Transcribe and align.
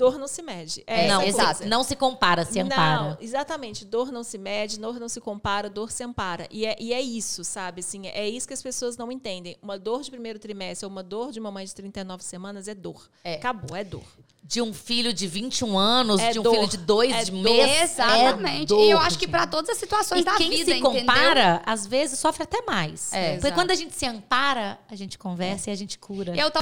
Dor 0.00 0.18
não 0.18 0.26
se 0.26 0.40
mede. 0.40 0.82
É, 0.86 1.06
não, 1.06 1.22
exato. 1.22 1.68
Não 1.68 1.82
se 1.84 1.94
compara, 1.94 2.42
se 2.46 2.58
ampara. 2.58 3.02
Não, 3.02 3.18
exatamente. 3.20 3.84
Dor 3.84 4.10
não 4.10 4.24
se 4.24 4.38
mede, 4.38 4.80
dor 4.80 4.98
não 4.98 5.10
se 5.10 5.20
compara, 5.20 5.68
dor 5.68 5.90
se 5.90 6.02
ampara. 6.02 6.48
E 6.50 6.64
é, 6.64 6.74
e 6.80 6.94
é 6.94 7.02
isso, 7.02 7.44
sabe? 7.44 7.80
Assim, 7.80 8.06
é 8.06 8.26
isso 8.26 8.48
que 8.48 8.54
as 8.54 8.62
pessoas 8.62 8.96
não 8.96 9.12
entendem. 9.12 9.58
Uma 9.60 9.78
dor 9.78 10.00
de 10.00 10.10
primeiro 10.10 10.38
trimestre 10.38 10.86
ou 10.86 10.90
uma 10.90 11.02
dor 11.02 11.32
de 11.32 11.38
uma 11.38 11.50
mãe 11.50 11.66
de 11.66 11.74
39 11.74 12.24
semanas 12.24 12.66
é 12.66 12.74
dor. 12.74 13.10
É. 13.22 13.34
Acabou, 13.34 13.76
é 13.76 13.84
dor. 13.84 14.06
De 14.42 14.62
um 14.62 14.72
filho 14.72 15.12
de 15.12 15.26
21 15.26 15.78
anos, 15.78 16.18
é 16.18 16.30
de 16.30 16.40
um 16.40 16.42
dor. 16.42 16.54
filho 16.54 16.66
de 16.66 16.78
dois 16.78 17.14
é 17.14 17.24
de 17.24 17.32
meses. 17.32 17.92
Exatamente. 17.92 18.72
É 18.72 18.76
e 18.76 18.90
eu 18.90 18.98
acho 18.98 19.18
que 19.18 19.28
para 19.28 19.46
todas 19.46 19.68
as 19.68 19.76
situações 19.76 20.22
e 20.22 20.24
da 20.24 20.34
quem 20.36 20.48
vida, 20.48 20.76
se 20.76 20.80
compara, 20.80 21.56
entendeu? 21.56 21.62
às 21.66 21.86
vezes 21.86 22.18
sofre 22.18 22.44
até 22.44 22.62
mais. 22.62 23.12
É, 23.12 23.32
Porque 23.32 23.48
exato. 23.48 23.54
quando 23.54 23.70
a 23.70 23.74
gente 23.74 23.94
se 23.94 24.06
ampara, 24.06 24.78
a 24.88 24.96
gente 24.96 25.18
conversa 25.18 25.68
e 25.68 25.72
a 25.74 25.76
gente 25.76 25.98
cura. 25.98 26.34
Eu 26.34 26.50
tô... 26.50 26.60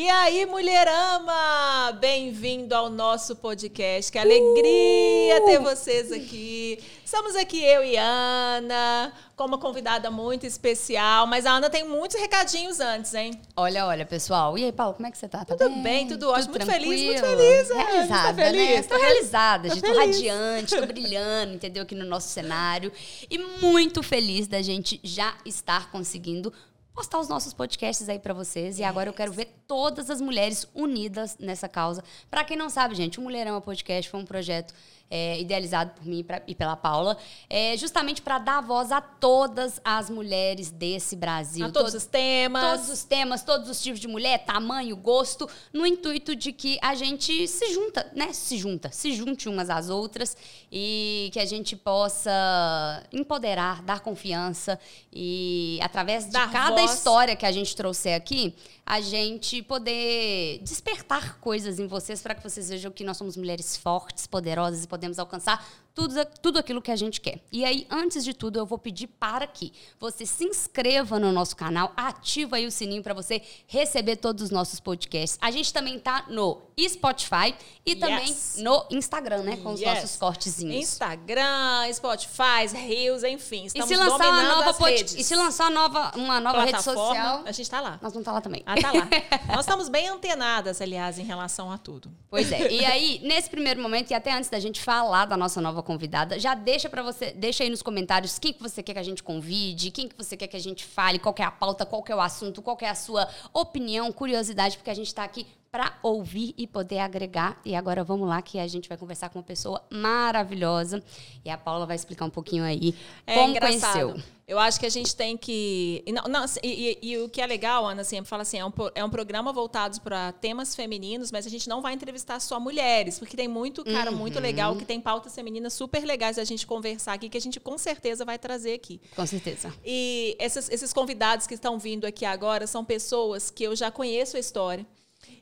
E 0.00 0.08
aí, 0.08 0.46
mulherama! 0.46 1.90
Bem-vindo 1.98 2.72
ao 2.72 2.88
nosso 2.88 3.34
podcast. 3.34 4.12
Que 4.12 4.18
alegria 4.20 5.42
uh! 5.42 5.44
ter 5.44 5.58
vocês 5.58 6.12
aqui. 6.12 6.78
Estamos 7.04 7.34
aqui 7.34 7.64
eu 7.64 7.82
e 7.82 7.96
Ana, 7.96 9.12
com 9.34 9.44
uma 9.44 9.58
convidada 9.58 10.08
muito 10.08 10.46
especial. 10.46 11.26
Mas 11.26 11.44
a 11.44 11.50
Ana 11.50 11.68
tem 11.68 11.82
muitos 11.82 12.16
recadinhos 12.20 12.78
antes, 12.78 13.12
hein? 13.12 13.32
Olha, 13.56 13.86
olha, 13.86 14.06
pessoal. 14.06 14.56
E 14.56 14.66
aí, 14.66 14.70
Paulo, 14.70 14.94
como 14.94 15.08
é 15.08 15.10
que 15.10 15.18
você 15.18 15.26
tá? 15.26 15.44
tá 15.44 15.56
tudo 15.56 15.68
bem? 15.68 15.82
bem 15.82 16.06
tudo 16.06 16.30
ótimo. 16.30 16.52
Tudo 16.52 16.66
muito 16.66 16.78
feliz, 16.80 17.04
muito 17.04 17.20
feliz. 17.20 17.70
É. 17.70 17.74
Realizada, 17.74 18.28
tá 18.28 18.34
feliz? 18.34 18.68
né? 18.68 18.74
Estou 18.76 18.98
realizada, 19.00 19.68
gente. 19.70 19.82
Tô 19.82 19.98
radiante, 19.98 20.76
tô 20.76 20.86
brilhando, 20.86 21.54
entendeu? 21.54 21.82
Aqui 21.82 21.96
no 21.96 22.04
nosso 22.04 22.28
cenário. 22.28 22.92
E 23.28 23.36
muito 23.36 24.00
feliz 24.00 24.46
da 24.46 24.62
gente 24.62 25.00
já 25.02 25.34
estar 25.44 25.90
conseguindo 25.90 26.52
postar 26.98 27.20
os 27.20 27.28
nossos 27.28 27.54
podcasts 27.54 28.08
aí 28.08 28.18
para 28.18 28.34
vocês. 28.34 28.80
E 28.80 28.82
agora 28.82 29.08
eu 29.08 29.12
quero 29.12 29.30
ver 29.30 29.54
todas 29.68 30.10
as 30.10 30.20
mulheres 30.20 30.66
unidas 30.74 31.38
nessa 31.38 31.68
causa. 31.68 32.02
Para 32.28 32.42
quem 32.42 32.56
não 32.56 32.68
sabe, 32.68 32.96
gente, 32.96 33.20
o 33.20 33.22
Mulherama 33.22 33.58
é 33.58 33.60
Podcast 33.60 34.10
foi 34.10 34.18
um 34.18 34.24
projeto 34.24 34.74
é, 35.10 35.40
idealizado 35.40 35.92
por 35.92 36.06
mim 36.06 36.24
e 36.46 36.54
pela 36.54 36.76
Paula, 36.76 37.16
é, 37.48 37.76
justamente 37.76 38.20
para 38.20 38.38
dar 38.38 38.60
voz 38.60 38.92
a 38.92 39.00
todas 39.00 39.80
as 39.84 40.10
mulheres 40.10 40.70
desse 40.70 41.16
Brasil. 41.16 41.64
A 41.64 41.70
todos, 41.70 41.92
todos 41.92 41.94
os 42.02 42.06
temas. 42.06 42.62
Todos 42.62 42.90
os 42.90 43.04
temas, 43.04 43.42
todos 43.42 43.68
os 43.68 43.80
tipos 43.80 44.00
de 44.00 44.08
mulher, 44.08 44.44
tamanho, 44.44 44.96
gosto, 44.96 45.48
no 45.72 45.86
intuito 45.86 46.36
de 46.36 46.52
que 46.52 46.78
a 46.82 46.94
gente 46.94 47.46
se 47.48 47.72
junta, 47.72 48.10
né? 48.14 48.32
Se 48.32 48.58
junta, 48.58 48.90
se 48.92 49.12
junte 49.12 49.48
umas 49.48 49.70
às 49.70 49.88
outras 49.88 50.36
e 50.70 51.30
que 51.32 51.40
a 51.40 51.44
gente 51.44 51.74
possa 51.76 53.02
empoderar, 53.12 53.82
dar 53.82 54.00
confiança 54.00 54.78
e 55.12 55.78
através 55.82 56.26
de 56.26 56.32
dar 56.32 56.50
cada 56.50 56.82
voz. 56.82 56.94
história 56.94 57.34
que 57.34 57.46
a 57.46 57.52
gente 57.52 57.74
trouxer 57.74 58.14
aqui, 58.14 58.54
a 58.90 59.02
gente 59.02 59.62
poder 59.62 60.60
despertar 60.62 61.38
coisas 61.40 61.78
em 61.78 61.86
vocês 61.86 62.22
para 62.22 62.34
que 62.34 62.42
vocês 62.42 62.70
vejam 62.70 62.90
que 62.90 63.04
nós 63.04 63.18
somos 63.18 63.36
mulheres 63.36 63.76
fortes, 63.76 64.26
poderosas 64.26 64.82
e 64.82 64.88
podemos 64.88 65.18
alcançar 65.18 65.62
tudo, 65.98 66.24
tudo 66.40 66.58
aquilo 66.60 66.80
que 66.80 66.92
a 66.92 66.96
gente 66.96 67.20
quer. 67.20 67.40
E 67.50 67.64
aí, 67.64 67.84
antes 67.90 68.24
de 68.24 68.32
tudo, 68.32 68.56
eu 68.56 68.64
vou 68.64 68.78
pedir 68.78 69.08
para 69.08 69.48
que 69.48 69.72
você 69.98 70.24
se 70.24 70.44
inscreva 70.44 71.18
no 71.18 71.32
nosso 71.32 71.56
canal, 71.56 71.92
ativa 71.96 72.54
aí 72.54 72.66
o 72.66 72.70
sininho 72.70 73.02
para 73.02 73.12
você 73.12 73.42
receber 73.66 74.14
todos 74.14 74.44
os 74.44 74.50
nossos 74.50 74.78
podcasts. 74.78 75.36
A 75.42 75.50
gente 75.50 75.72
também 75.72 75.98
tá 75.98 76.24
no 76.28 76.62
Spotify 76.88 77.52
e 77.84 77.96
também 77.96 78.28
yes. 78.28 78.58
no 78.58 78.86
Instagram, 78.92 79.42
né? 79.42 79.56
Com 79.56 79.72
os 79.72 79.80
yes. 79.80 79.92
nossos 79.92 80.16
cortezinhos. 80.16 80.76
Instagram, 80.76 81.92
Spotify, 81.92 82.68
Reels, 82.72 83.24
enfim. 83.24 83.66
Estamos 83.66 83.90
e 83.90 83.94
se 83.94 84.00
lançar 84.00 84.28
uma 84.28 84.42
nova 84.44 84.74
pod... 84.74 85.02
E 85.02 85.24
se 85.24 85.34
lançar 85.34 85.64
uma 85.64 85.70
nova, 85.70 86.12
uma 86.14 86.40
nova 86.40 86.64
rede 86.64 86.80
social. 86.80 87.42
A 87.44 87.50
gente 87.50 87.68
tá 87.68 87.80
lá. 87.80 87.98
Nós 88.00 88.12
vamos 88.12 88.18
estar 88.18 88.30
tá 88.30 88.34
lá 88.34 88.40
também. 88.40 88.62
Ah, 88.64 88.76
tá 88.80 88.92
lá. 88.92 89.08
Nós 89.50 89.60
estamos 89.60 89.88
bem 89.88 90.06
antenadas, 90.08 90.80
aliás, 90.80 91.18
em 91.18 91.24
relação 91.24 91.72
a 91.72 91.76
tudo. 91.76 92.08
Pois 92.30 92.52
é. 92.52 92.70
E 92.70 92.84
aí, 92.84 93.20
nesse 93.24 93.50
primeiro 93.50 93.82
momento, 93.82 94.12
e 94.12 94.14
até 94.14 94.32
antes 94.32 94.48
da 94.48 94.60
gente 94.60 94.80
falar 94.80 95.24
da 95.24 95.36
nossa 95.36 95.60
nova 95.60 95.82
convidada, 95.88 96.38
já 96.38 96.54
deixa 96.54 96.86
para 96.90 97.02
você, 97.02 97.32
deixa 97.32 97.64
aí 97.64 97.70
nos 97.70 97.80
comentários 97.80 98.38
quem 98.38 98.52
que 98.52 98.62
você 98.62 98.82
quer 98.82 98.92
que 98.92 98.98
a 98.98 99.02
gente 99.02 99.22
convide, 99.22 99.90
quem 99.90 100.06
que 100.06 100.14
você 100.14 100.36
quer 100.36 100.46
que 100.46 100.56
a 100.56 100.60
gente 100.60 100.84
fale, 100.84 101.18
qual 101.18 101.34
é 101.38 101.42
a 101.42 101.50
pauta, 101.50 101.86
qual 101.86 102.04
é 102.06 102.14
o 102.14 102.20
assunto, 102.20 102.60
qual 102.60 102.76
é 102.82 102.88
a 102.88 102.94
sua 102.94 103.26
opinião, 103.54 104.12
curiosidade, 104.12 104.76
porque 104.76 104.90
a 104.90 104.94
gente 104.94 105.06
está 105.06 105.24
aqui 105.24 105.46
para 105.70 105.98
ouvir 106.02 106.54
e 106.56 106.66
poder 106.66 106.98
agregar. 106.98 107.60
E 107.64 107.74
agora 107.74 108.02
vamos 108.02 108.28
lá 108.28 108.40
que 108.40 108.58
a 108.58 108.66
gente 108.66 108.88
vai 108.88 108.96
conversar 108.96 109.28
com 109.28 109.38
uma 109.38 109.44
pessoa 109.44 109.82
maravilhosa 109.90 111.02
e 111.44 111.50
a 111.50 111.58
Paula 111.58 111.86
vai 111.86 111.96
explicar 111.96 112.24
um 112.24 112.30
pouquinho 112.30 112.64
aí 112.64 112.94
é 113.26 113.34
como 113.34 113.50
engraçado. 113.50 114.12
conheceu. 114.12 114.38
Eu 114.48 114.58
acho 114.58 114.80
que 114.80 114.86
a 114.86 114.88
gente 114.88 115.14
tem 115.14 115.36
que. 115.36 116.02
Não, 116.10 116.22
não, 116.22 116.44
assim, 116.44 116.58
e, 116.64 116.98
e, 117.02 117.10
e, 117.10 117.18
o 117.18 117.28
que 117.28 117.38
é 117.42 117.46
legal, 117.46 117.86
Ana, 117.86 118.02
sempre 118.02 118.30
fala 118.30 118.40
assim: 118.40 118.58
é 118.58 118.64
um, 118.64 118.72
é 118.94 119.04
um 119.04 119.10
programa 119.10 119.52
voltado 119.52 120.00
para 120.00 120.32
temas 120.32 120.74
femininos, 120.74 121.30
mas 121.30 121.46
a 121.46 121.50
gente 121.50 121.68
não 121.68 121.82
vai 121.82 121.92
entrevistar 121.92 122.40
só 122.40 122.58
mulheres, 122.58 123.18
porque 123.18 123.36
tem 123.36 123.46
muito 123.46 123.84
cara 123.84 124.10
uhum. 124.10 124.16
muito 124.16 124.40
legal 124.40 124.74
que 124.74 124.86
tem 124.86 125.02
pautas 125.02 125.34
femininas 125.34 125.74
super 125.74 126.02
legais 126.02 126.38
a 126.38 126.44
gente 126.44 126.66
conversar 126.66 127.12
aqui, 127.12 127.28
que 127.28 127.36
a 127.36 127.40
gente 127.40 127.60
com 127.60 127.76
certeza 127.76 128.24
vai 128.24 128.38
trazer 128.38 128.72
aqui. 128.72 129.02
Com 129.14 129.26
certeza. 129.26 129.70
E 129.84 130.34
esses, 130.40 130.70
esses 130.70 130.94
convidados 130.94 131.46
que 131.46 131.52
estão 131.52 131.78
vindo 131.78 132.06
aqui 132.06 132.24
agora 132.24 132.66
são 132.66 132.82
pessoas 132.82 133.50
que 133.50 133.64
eu 133.64 133.76
já 133.76 133.90
conheço 133.90 134.38
a 134.38 134.40
história 134.40 134.86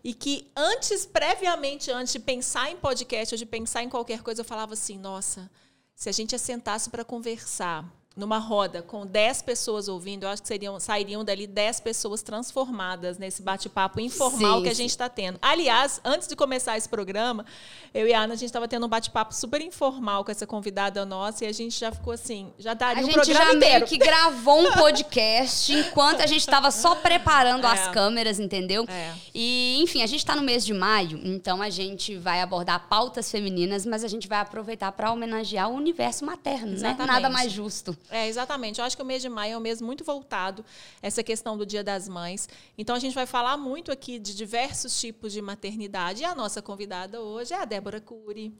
e 0.06 0.14
que 0.14 0.48
antes, 0.54 1.04
previamente, 1.04 1.90
antes 1.90 2.12
de 2.12 2.20
pensar 2.20 2.70
em 2.70 2.76
podcast 2.76 3.34
ou 3.34 3.36
de 3.36 3.44
pensar 3.44 3.82
em 3.82 3.88
qualquer 3.88 4.22
coisa, 4.22 4.42
eu 4.42 4.44
falava 4.44 4.72
assim: 4.72 4.96
nossa, 4.96 5.50
se 5.96 6.08
a 6.08 6.12
gente 6.12 6.32
assentasse 6.32 6.88
para 6.88 7.04
conversar 7.04 7.84
numa 8.16 8.38
roda 8.38 8.80
com 8.80 9.04
10 9.04 9.42
pessoas 9.42 9.88
ouvindo, 9.88 10.22
eu 10.24 10.30
acho 10.30 10.40
que 10.40 10.48
seriam, 10.48 10.80
sairiam 10.80 11.22
dali 11.22 11.46
10 11.46 11.80
pessoas 11.80 12.22
transformadas 12.22 13.18
nesse 13.18 13.42
bate-papo 13.42 14.00
informal 14.00 14.56
sim, 14.56 14.62
que 14.62 14.68
a 14.70 14.74
gente 14.74 14.90
está 14.90 15.06
tendo. 15.06 15.38
Aliás, 15.42 16.00
antes 16.02 16.26
de 16.26 16.34
começar 16.34 16.78
esse 16.78 16.88
programa, 16.88 17.44
eu 17.92 18.08
e 18.08 18.14
a 18.14 18.22
Ana, 18.22 18.32
a 18.32 18.36
gente 18.36 18.46
estava 18.46 18.66
tendo 18.66 18.86
um 18.86 18.88
bate-papo 18.88 19.34
super 19.34 19.60
informal 19.60 20.24
com 20.24 20.30
essa 20.30 20.46
convidada 20.46 21.04
nossa 21.04 21.44
e 21.44 21.46
a 21.46 21.52
gente 21.52 21.78
já 21.78 21.92
ficou 21.92 22.14
assim, 22.14 22.50
já 22.58 22.72
daria 22.72 23.02
a 23.02 23.06
um 23.06 23.12
programa 23.12 23.52
inteiro. 23.52 23.54
A 23.54 23.62
gente 23.62 23.70
já 23.70 23.78
meio 23.78 23.86
que 23.86 23.98
gravou 23.98 24.66
um 24.66 24.72
podcast 24.72 25.72
enquanto 25.74 26.22
a 26.22 26.26
gente 26.26 26.40
estava 26.40 26.70
só 26.70 26.94
preparando 26.94 27.66
é. 27.66 27.70
as 27.70 27.88
câmeras, 27.88 28.40
entendeu? 28.40 28.86
É. 28.88 29.12
E, 29.34 29.78
enfim, 29.82 30.02
a 30.02 30.06
gente 30.06 30.20
está 30.20 30.34
no 30.34 30.42
mês 30.42 30.64
de 30.64 30.72
maio, 30.72 31.20
então 31.22 31.60
a 31.60 31.68
gente 31.68 32.16
vai 32.16 32.40
abordar 32.40 32.88
pautas 32.88 33.30
femininas, 33.30 33.84
mas 33.84 34.02
a 34.02 34.08
gente 34.08 34.26
vai 34.26 34.40
aproveitar 34.40 34.90
para 34.92 35.12
homenagear 35.12 35.70
o 35.70 35.74
universo 35.74 36.24
materno, 36.24 36.72
Exatamente. 36.72 37.06
né? 37.06 37.06
Nada 37.06 37.28
mais 37.28 37.52
justo. 37.52 37.94
É, 38.10 38.28
exatamente. 38.28 38.78
Eu 38.78 38.84
acho 38.84 38.96
que 38.96 39.02
o 39.02 39.06
mês 39.06 39.20
de 39.20 39.28
maio 39.28 39.54
é 39.54 39.56
um 39.56 39.60
mês 39.60 39.80
muito 39.80 40.04
voltado 40.04 40.64
essa 41.02 41.22
questão 41.22 41.56
do 41.56 41.66
Dia 41.66 41.82
das 41.82 42.08
Mães. 42.08 42.48
Então 42.78 42.94
a 42.94 42.98
gente 42.98 43.14
vai 43.14 43.26
falar 43.26 43.56
muito 43.56 43.90
aqui 43.90 44.18
de 44.18 44.34
diversos 44.34 44.98
tipos 45.00 45.32
de 45.32 45.42
maternidade. 45.42 46.22
E 46.22 46.24
a 46.24 46.34
nossa 46.34 46.62
convidada 46.62 47.20
hoje 47.20 47.52
é 47.52 47.56
a 47.56 47.64
Débora 47.64 48.00
Cury, 48.00 48.52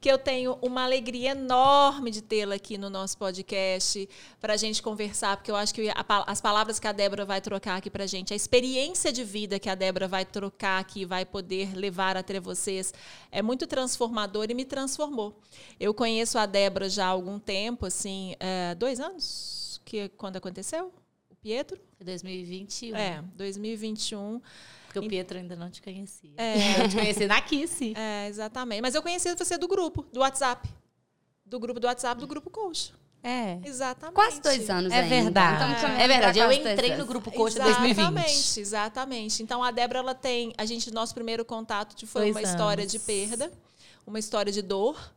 que 0.00 0.10
eu 0.10 0.18
tenho 0.18 0.58
uma 0.60 0.84
alegria 0.84 1.30
enorme 1.30 2.10
de 2.10 2.22
tê-la 2.22 2.56
aqui 2.56 2.76
no 2.76 2.90
nosso 2.90 3.16
podcast 3.18 4.08
para 4.40 4.54
a 4.54 4.56
gente 4.56 4.82
conversar, 4.82 5.36
porque 5.36 5.50
eu 5.50 5.56
acho 5.56 5.74
que 5.74 5.88
as 6.26 6.40
palavras 6.40 6.80
que 6.80 6.86
a 6.86 6.92
Débora 6.92 7.24
vai 7.24 7.40
trocar 7.40 7.76
aqui 7.76 7.90
para 7.90 8.04
a 8.04 8.06
gente, 8.06 8.32
a 8.32 8.36
experiência 8.36 9.12
de 9.12 9.22
vida 9.24 9.58
que 9.58 9.68
a 9.68 9.74
Débora 9.74 10.08
vai 10.08 10.24
trocar 10.24 10.80
aqui, 10.80 11.04
vai 11.04 11.24
poder 11.24 11.76
levar 11.76 12.16
até 12.16 12.40
vocês, 12.40 12.92
é 13.30 13.42
muito 13.42 13.66
transformador 13.66 14.46
e 14.50 14.54
me 14.54 14.64
transformou. 14.64 15.38
Eu 15.78 15.92
conheço 15.94 16.38
a 16.38 16.46
Débora 16.46 16.88
já 16.88 17.06
há 17.06 17.10
algum 17.10 17.38
tempo, 17.38 17.86
assim, 17.86 18.34
é, 18.40 18.74
dois 18.88 19.00
anos 19.00 19.80
que 19.84 20.08
quando 20.10 20.36
aconteceu? 20.36 20.92
O 21.30 21.34
Pietro? 21.36 21.78
2021. 22.00 22.96
É, 22.96 23.22
2021. 23.34 24.40
Porque 24.86 24.98
o 24.98 25.08
Pietro 25.08 25.36
ainda 25.36 25.54
não 25.54 25.70
te 25.70 25.82
conhecia. 25.82 26.32
É, 26.38 26.80
eu 26.82 26.88
te 26.88 26.96
conheci 26.96 27.26
na 27.26 27.40
Kiss. 27.42 27.92
É, 27.94 28.26
exatamente. 28.28 28.80
Mas 28.80 28.94
eu 28.94 29.02
conheci 29.02 29.34
você 29.34 29.58
do 29.58 29.68
grupo, 29.68 30.06
do 30.12 30.20
WhatsApp. 30.20 30.66
Do 31.44 31.60
grupo 31.60 31.78
do 31.78 31.86
WhatsApp, 31.86 32.18
do 32.20 32.26
grupo 32.26 32.48
Coach. 32.50 32.94
É. 33.22 33.58
Exatamente. 33.64 34.14
Quase 34.14 34.40
dois 34.40 34.70
anos 34.70 34.92
É 34.92 35.00
ainda. 35.00 35.08
verdade. 35.08 35.78
Então, 35.78 35.90
é, 35.90 36.02
é 36.04 36.08
verdade. 36.08 36.38
Eu 36.38 36.52
entrei 36.52 36.96
no 36.96 37.04
grupo 37.04 37.30
Coach 37.30 37.58
em 37.58 37.62
2020. 37.62 37.98
Exatamente, 37.98 38.60
exatamente. 38.60 39.42
Então 39.42 39.62
a 39.62 39.70
Débora 39.70 39.98
ela 39.98 40.14
tem, 40.14 40.54
a 40.56 40.64
gente 40.64 40.90
nosso 40.92 41.14
primeiro 41.14 41.44
contato 41.44 42.06
foi 42.06 42.22
dois 42.22 42.34
uma 42.36 42.40
anos. 42.40 42.50
história 42.50 42.86
de 42.86 42.98
perda, 42.98 43.52
uma 44.06 44.18
história 44.18 44.52
de 44.52 44.62
dor. 44.62 45.12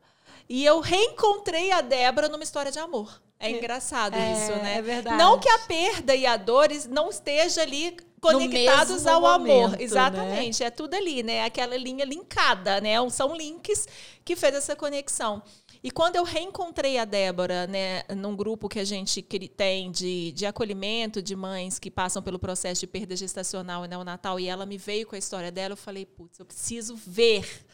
E 0.50 0.66
eu 0.66 0.82
reencontrei 0.82 1.72
a 1.72 1.80
Débora 1.80 2.28
numa 2.28 2.44
história 2.44 2.72
de 2.72 2.80
amor. 2.80 3.22
É 3.42 3.52
engraçado 3.52 4.16
é, 4.16 4.34
isso, 4.34 4.52
né? 4.62 4.78
É 4.78 4.82
verdade. 4.82 5.18
Não 5.18 5.40
que 5.40 5.50
a 5.50 5.60
perda 5.60 6.16
e 6.16 6.26
a 6.26 6.38
dor 6.38 6.70
não 6.90 7.10
esteja 7.10 7.62
ali 7.62 7.98
conectados 8.22 9.08
ao 9.08 9.22
momento, 9.22 9.52
amor. 9.52 9.70
Né? 9.72 9.78
Exatamente. 9.80 10.60
Né? 10.62 10.68
É 10.68 10.70
tudo 10.70 10.94
ali, 10.94 11.24
né? 11.24 11.44
Aquela 11.44 11.76
linha 11.76 12.06
linkada, 12.06 12.80
né? 12.80 12.94
São 13.10 13.36
links 13.36 13.88
que 14.24 14.36
fez 14.36 14.54
essa 14.54 14.76
conexão. 14.76 15.42
E 15.84 15.90
quando 15.90 16.16
eu 16.16 16.24
reencontrei 16.24 17.00
a 17.00 17.06
Débora, 17.06 17.66
né, 17.66 18.04
num 18.16 18.36
grupo 18.36 18.70
que 18.70 18.80
a 18.80 18.86
gente 18.86 19.24
tem 19.24 19.90
de, 19.90 20.32
de 20.32 20.46
acolhimento 20.46 21.24
de 21.24 21.36
mães 21.36 21.80
que 21.80 21.90
passam 21.90 22.22
pelo 22.22 22.38
processo 22.38 22.82
de 22.82 22.88
perda 22.88 23.16
gestacional 23.16 23.84
e 23.84 23.88
neonatal, 23.88 24.40
e 24.40 24.48
ela 24.48 24.64
me 24.64 24.78
veio 24.78 25.08
com 25.08 25.16
a 25.16 25.18
história 25.18 25.52
dela, 25.52 25.74
eu 25.74 25.78
falei, 25.78 26.06
putz, 26.06 26.38
eu 26.38 26.46
preciso 26.46 26.96
ver. 26.96 27.66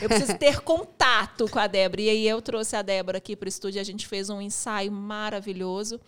Eu 0.00 0.08
preciso 0.08 0.36
ter 0.36 0.60
contato 0.60 1.48
com 1.48 1.58
a 1.58 1.66
Débora. 1.66 2.02
E 2.02 2.10
aí 2.10 2.28
eu 2.28 2.40
trouxe 2.42 2.76
a 2.76 2.82
Débora 2.82 3.18
aqui 3.18 3.34
para 3.34 3.46
o 3.46 3.48
estúdio, 3.48 3.80
a 3.80 3.84
gente 3.84 4.06
fez 4.06 4.28
um 4.30 4.40
ensaio 4.40 4.92
maravilhoso. 4.92 6.00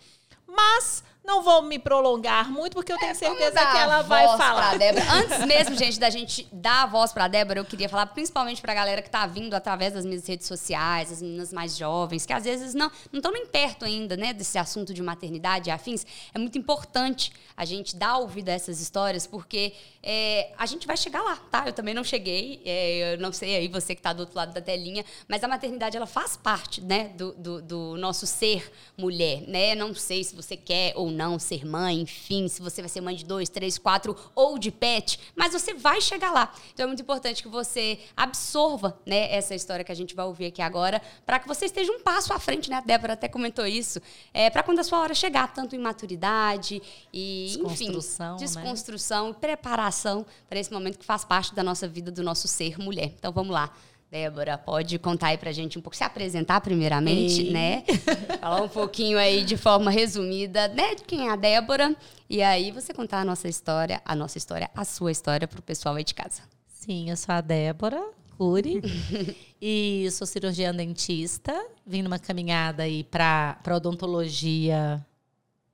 Mas 0.47 1.03
não 1.23 1.41
vou 1.41 1.61
me 1.61 1.79
prolongar 1.79 2.51
muito, 2.51 2.73
porque 2.73 2.91
eu 2.91 2.97
tenho 2.97 3.11
é, 3.11 3.15
certeza 3.15 3.51
que 3.51 3.77
ela 3.77 4.01
vai 4.01 4.25
falar. 4.37 4.75
Antes 5.13 5.45
mesmo, 5.45 5.75
gente, 5.75 5.99
da 5.99 6.09
gente 6.09 6.47
dar 6.51 6.83
a 6.83 6.85
voz 6.85 7.13
para 7.13 7.25
a 7.25 7.27
Débora, 7.27 7.59
eu 7.59 7.65
queria 7.65 7.87
falar 7.87 8.07
principalmente 8.07 8.61
para 8.61 8.73
a 8.73 8.75
galera 8.75 9.01
que 9.01 9.07
está 9.07 9.25
vindo 9.25 9.53
através 9.53 9.93
das 9.93 10.05
minhas 10.05 10.27
redes 10.27 10.47
sociais, 10.47 11.11
as 11.11 11.21
meninas 11.21 11.53
mais 11.53 11.77
jovens, 11.77 12.25
que 12.25 12.33
às 12.33 12.43
vezes 12.43 12.73
não 12.73 12.91
estão 13.11 13.31
nem 13.31 13.45
perto 13.45 13.85
ainda 13.85 14.17
né, 14.17 14.33
desse 14.33 14.57
assunto 14.57 14.93
de 14.93 15.01
maternidade 15.01 15.69
e 15.69 15.71
afins. 15.71 16.05
É 16.33 16.37
muito 16.37 16.57
importante 16.57 17.31
a 17.55 17.63
gente 17.63 17.95
dar 17.95 18.17
ouvido 18.17 18.49
a 18.49 18.51
essas 18.51 18.81
histórias, 18.81 19.25
porque 19.25 19.73
é, 20.01 20.51
a 20.57 20.65
gente 20.65 20.85
vai 20.85 20.97
chegar 20.97 21.21
lá, 21.21 21.37
tá? 21.49 21.63
Eu 21.67 21.73
também 21.73 21.93
não 21.93 22.03
cheguei, 22.03 22.61
é, 22.65 23.13
eu 23.13 23.17
não 23.19 23.31
sei 23.31 23.55
aí 23.55 23.67
você 23.69 23.95
que 23.95 23.99
está 23.99 24.11
do 24.11 24.21
outro 24.21 24.35
lado 24.35 24.53
da 24.53 24.61
telinha, 24.61 25.05
mas 25.27 25.41
a 25.43 25.47
maternidade 25.47 25.95
ela 25.95 26.05
faz 26.07 26.35
parte 26.35 26.81
né, 26.81 27.09
do, 27.15 27.31
do, 27.33 27.61
do 27.61 27.97
nosso 27.97 28.27
ser 28.27 28.69
mulher. 28.97 29.43
Né? 29.47 29.73
Não 29.73 29.95
sei 29.95 30.23
se 30.23 30.35
você 30.35 30.57
quer 30.57 30.93
ou 30.95 31.12
não 31.13 31.39
ser 31.39 31.65
mãe, 31.65 32.01
enfim, 32.01 32.47
se 32.47 32.61
você 32.61 32.81
vai 32.81 32.89
ser 32.89 33.01
mãe 33.01 33.15
de 33.15 33.23
dois, 33.25 33.49
três, 33.49 33.77
quatro 33.77 34.15
ou 34.35 34.57
de 34.57 34.71
pet, 34.71 35.19
mas 35.35 35.53
você 35.53 35.73
vai 35.73 36.01
chegar 36.01 36.31
lá. 36.31 36.53
Então 36.73 36.85
é 36.85 36.87
muito 36.87 37.01
importante 37.01 37.41
que 37.41 37.47
você 37.47 37.99
absorva, 38.15 38.97
né, 39.05 39.33
essa 39.33 39.55
história 39.55 39.85
que 39.85 39.91
a 39.91 39.95
gente 39.95 40.15
vai 40.15 40.25
ouvir 40.25 40.47
aqui 40.47 40.61
agora, 40.61 41.01
para 41.25 41.39
que 41.39 41.47
você 41.47 41.65
esteja 41.65 41.91
um 41.91 42.01
passo 42.01 42.33
à 42.33 42.39
frente, 42.39 42.69
né? 42.69 42.77
A 42.77 42.81
Débora 42.81 43.13
até 43.13 43.27
comentou 43.27 43.65
isso, 43.65 44.01
é, 44.33 44.49
para 44.49 44.63
quando 44.63 44.79
a 44.79 44.83
sua 44.83 44.99
hora 44.99 45.13
chegar, 45.13 45.53
tanto 45.53 45.75
em 45.75 45.79
maturidade 45.79 46.81
e, 47.13 47.45
desconstrução, 47.47 48.35
enfim, 48.35 48.45
desconstrução 48.45 49.25
né? 49.27 49.31
e 49.31 49.33
preparação 49.39 50.25
para 50.49 50.59
esse 50.59 50.71
momento 50.71 50.97
que 50.97 51.05
faz 51.05 51.23
parte 51.23 51.53
da 51.53 51.63
nossa 51.63 51.87
vida, 51.87 52.11
do 52.11 52.23
nosso 52.23 52.47
ser 52.47 52.77
mulher. 52.79 53.13
Então 53.17 53.31
vamos 53.31 53.53
lá. 53.53 53.71
Débora, 54.13 54.59
pode 54.59 54.99
contar 54.99 55.29
aí 55.29 55.39
pra 55.39 55.51
gente 55.51 55.79
um 55.79 55.81
pouco, 55.81 55.97
se 55.97 56.03
apresentar 56.03 56.61
primeiramente, 56.61 57.41
Ei. 57.41 57.51
né? 57.51 57.83
Falar 58.39 58.61
um 58.61 58.69
pouquinho 58.69 59.17
aí 59.17 59.43
de 59.43 59.57
forma 59.57 59.89
resumida, 59.89 60.67
né, 60.67 60.93
de 60.93 61.03
quem 61.03 61.29
é 61.29 61.31
a 61.31 61.35
Débora. 61.35 61.95
E 62.29 62.43
aí 62.43 62.69
você 62.69 62.93
contar 62.93 63.21
a 63.21 63.25
nossa 63.25 63.47
história, 63.47 64.03
a 64.05 64.15
nossa 64.15 64.37
história, 64.37 64.69
a 64.75 64.85
sua 64.85 65.11
história 65.11 65.47
pro 65.47 65.63
pessoal 65.63 65.95
aí 65.95 66.03
de 66.03 66.13
casa. 66.13 66.43
Sim, 66.67 67.09
eu 67.09 67.17
sou 67.17 67.33
a 67.33 67.41
Débora 67.41 67.99
Cury 68.37 68.83
e 69.59 70.07
sou 70.11 70.27
cirurgiã 70.27 70.71
dentista. 70.71 71.51
Vim 71.83 72.03
numa 72.03 72.19
caminhada 72.19 72.83
aí 72.83 73.03
pra, 73.03 73.57
pra 73.63 73.77
odontologia 73.77 75.03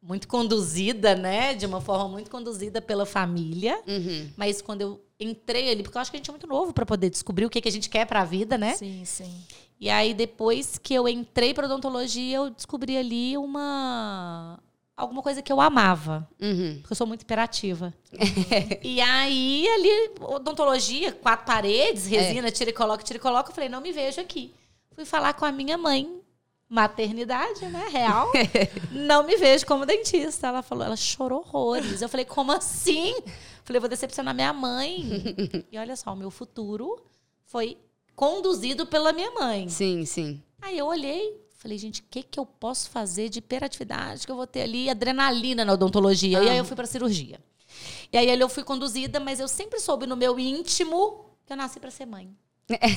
muito 0.02 0.30
conduzida, 0.30 1.14
né? 1.14 1.54
De 1.54 1.66
uma 1.66 1.82
forma 1.82 2.08
muito 2.08 2.32
conduzida 2.32 2.82
pela 2.82 3.06
família. 3.06 3.82
Uhum. 3.86 4.30
Mas 4.38 4.62
quando 4.62 4.82
eu 4.82 5.09
entrei 5.20 5.70
ali, 5.72 5.84
porque 5.84 5.98
eu 5.98 6.02
acho 6.02 6.10
que 6.10 6.18
a 6.18 6.20
gente 6.20 6.30
é 6.30 6.34
muito 6.34 6.48
novo 6.48 6.74
para 6.74 6.86
poder 6.86 7.10
descobrir 7.10 7.46
o 7.46 7.50
que, 7.50 7.62
que 7.62 7.68
a 7.68 7.72
gente 7.72 7.90
quer 7.90 8.06
para 8.06 8.22
a 8.22 8.26
vida, 8.26 8.58
né? 8.58 8.74
Sim, 8.76 9.04
sim. 9.04 9.44
E 9.80 9.90
aí 9.90 10.14
depois 10.14 10.78
que 10.78 10.94
eu 10.94 11.08
entrei 11.08 11.54
para 11.54 11.66
odontologia, 11.66 12.38
eu 12.38 12.50
descobri 12.50 12.98
ali 12.98 13.38
uma 13.38 14.60
alguma 14.96 15.22
coisa 15.22 15.42
que 15.42 15.52
eu 15.52 15.62
amava, 15.62 16.28
uhum. 16.42 16.78
porque 16.82 16.92
eu 16.92 16.96
sou 16.96 17.08
muito 17.08 17.22
imperativa. 17.22 17.94
e 18.84 19.00
aí 19.00 19.66
ali 19.70 20.12
odontologia, 20.20 21.14
quatro 21.14 21.46
paredes, 21.46 22.06
resina, 22.06 22.50
é. 22.50 22.52
tira 22.52 22.70
e 22.70 22.74
coloca, 22.74 23.04
tira 23.04 23.18
e 23.18 23.22
coloca, 23.22 23.50
eu 23.50 23.56
falei, 23.56 23.70
não 23.70 23.80
me 23.80 23.94
vejo 23.94 24.20
aqui. 24.20 24.54
Fui 24.94 25.06
falar 25.06 25.34
com 25.34 25.46
a 25.46 25.52
minha 25.54 25.78
mãe, 25.78 26.20
maternidade, 26.68 27.66
né, 27.68 27.88
real. 27.90 28.30
não 28.92 29.24
me 29.24 29.38
vejo 29.38 29.66
como 29.66 29.86
dentista. 29.86 30.48
Ela 30.48 30.62
falou, 30.62 30.84
ela 30.84 30.98
chorou 30.98 31.40
horrores. 31.40 32.02
Eu 32.02 32.10
falei, 32.10 32.26
como 32.26 32.52
assim? 32.52 33.16
Falei, 33.70 33.80
vou 33.80 33.88
decepcionar 33.88 34.34
minha 34.34 34.52
mãe. 34.52 35.06
e 35.72 35.78
olha 35.78 35.96
só, 35.96 36.12
o 36.12 36.16
meu 36.16 36.32
futuro 36.32 37.06
foi 37.46 37.78
conduzido 38.16 38.88
pela 38.88 39.14
minha 39.14 39.30
mãe. 39.30 39.70
Sim, 39.70 40.06
sim. 40.06 40.42
Aí 40.60 40.76
eu 40.76 40.88
olhei, 40.88 41.40
falei, 41.52 41.78
gente, 41.78 42.02
o 42.02 42.06
que, 42.10 42.24
que 42.24 42.40
eu 42.40 42.48
posso 42.48 42.90
fazer 42.90 43.30
de 43.30 43.38
hiperatividade 43.38 44.26
que 44.26 44.32
eu 44.32 44.36
vou 44.36 44.48
ter 44.48 44.64
ali? 44.64 44.90
Adrenalina 44.90 45.64
na 45.64 45.74
odontologia. 45.74 46.40
Ah. 46.40 46.44
E 46.46 46.50
aí 46.50 46.58
eu 46.58 46.66
fui 46.66 46.76
para 46.76 46.88
cirurgia. 46.88 47.40
E 48.12 48.18
aí 48.18 48.40
eu 48.40 48.50
fui 48.50 48.64
conduzida, 48.64 49.20
mas 49.20 49.40
eu 49.40 49.48
sempre 49.48 49.80
soube 49.80 50.08
no 50.08 50.18
meu 50.18 50.40
íntimo 50.40 51.26
que 51.46 51.54
eu 51.54 51.58
nasci 51.58 51.80
para 51.80 51.92
ser 51.92 52.08
mãe. 52.08 52.36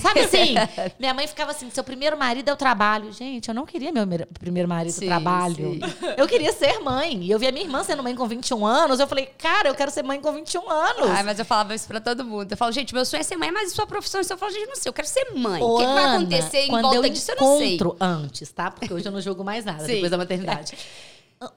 Sabe 0.02 0.20
assim? 0.20 0.54
minha 1.00 1.14
mãe 1.14 1.26
ficava 1.26 1.50
assim: 1.50 1.70
seu 1.70 1.82
primeiro 1.82 2.16
marido 2.16 2.48
é 2.48 2.52
o 2.52 2.56
trabalho. 2.56 3.10
Gente, 3.12 3.48
eu 3.48 3.54
não 3.54 3.64
queria 3.64 3.90
meu 3.90 4.06
primeiro 4.38 4.68
marido 4.68 4.92
sim, 4.92 5.06
trabalho. 5.06 5.74
Sim. 5.74 5.80
Eu 6.16 6.28
queria 6.28 6.52
ser 6.52 6.78
mãe. 6.80 7.22
E 7.22 7.30
eu 7.30 7.38
via 7.38 7.50
minha 7.50 7.64
irmã 7.64 7.82
sendo 7.82 8.02
mãe 8.02 8.14
com 8.14 8.26
21 8.26 8.66
anos. 8.66 9.00
Eu 9.00 9.06
falei, 9.06 9.26
cara, 9.38 9.68
eu 9.68 9.74
quero 9.74 9.90
ser 9.90 10.02
mãe 10.02 10.20
com 10.20 10.32
21 10.32 10.68
anos. 10.68 11.10
Ai, 11.10 11.22
mas 11.22 11.38
eu 11.38 11.44
falava 11.44 11.74
isso 11.74 11.86
pra 11.88 12.00
todo 12.00 12.24
mundo. 12.24 12.50
Eu 12.50 12.56
falo, 12.56 12.70
gente, 12.70 12.92
meu 12.94 13.04
sonho 13.04 13.20
é 13.20 13.24
ser 13.24 13.36
mãe, 13.36 13.50
mas 13.50 13.72
sua 13.72 13.86
profissão. 13.86 14.20
Eu 14.20 14.38
falo, 14.38 14.52
gente, 14.52 14.66
não 14.66 14.76
sei, 14.76 14.90
eu 14.90 14.92
quero 14.92 15.08
ser 15.08 15.32
mãe. 15.34 15.62
o 15.62 15.78
que, 15.78 15.84
Ana, 15.84 15.94
vai 15.94 16.16
acontecer 16.16 16.58
em 16.58 16.70
volta 16.70 16.96
eu 16.96 17.08
disso? 17.08 17.30
Eu 17.30 17.36
não 17.40 17.58
sei. 17.58 17.78
antes, 18.00 18.52
tá? 18.52 18.70
Porque 18.70 18.92
hoje 18.92 19.06
eu 19.06 19.12
não 19.12 19.20
jogo 19.20 19.42
mais 19.42 19.64
nada 19.64 19.84
depois 19.86 20.10
da 20.10 20.18
maternidade. 20.18 20.76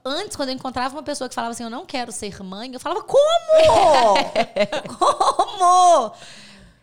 Antes, 0.04 0.36
quando 0.36 0.50
eu 0.50 0.56
encontrava 0.56 0.96
uma 0.96 1.04
pessoa 1.04 1.28
que 1.28 1.36
falava 1.36 1.52
assim, 1.52 1.64
eu 1.64 1.70
não 1.70 1.86
quero 1.86 2.12
ser 2.12 2.42
mãe, 2.42 2.72
eu 2.74 2.80
falava, 2.80 3.04
como? 3.04 3.22
como? 4.98 6.14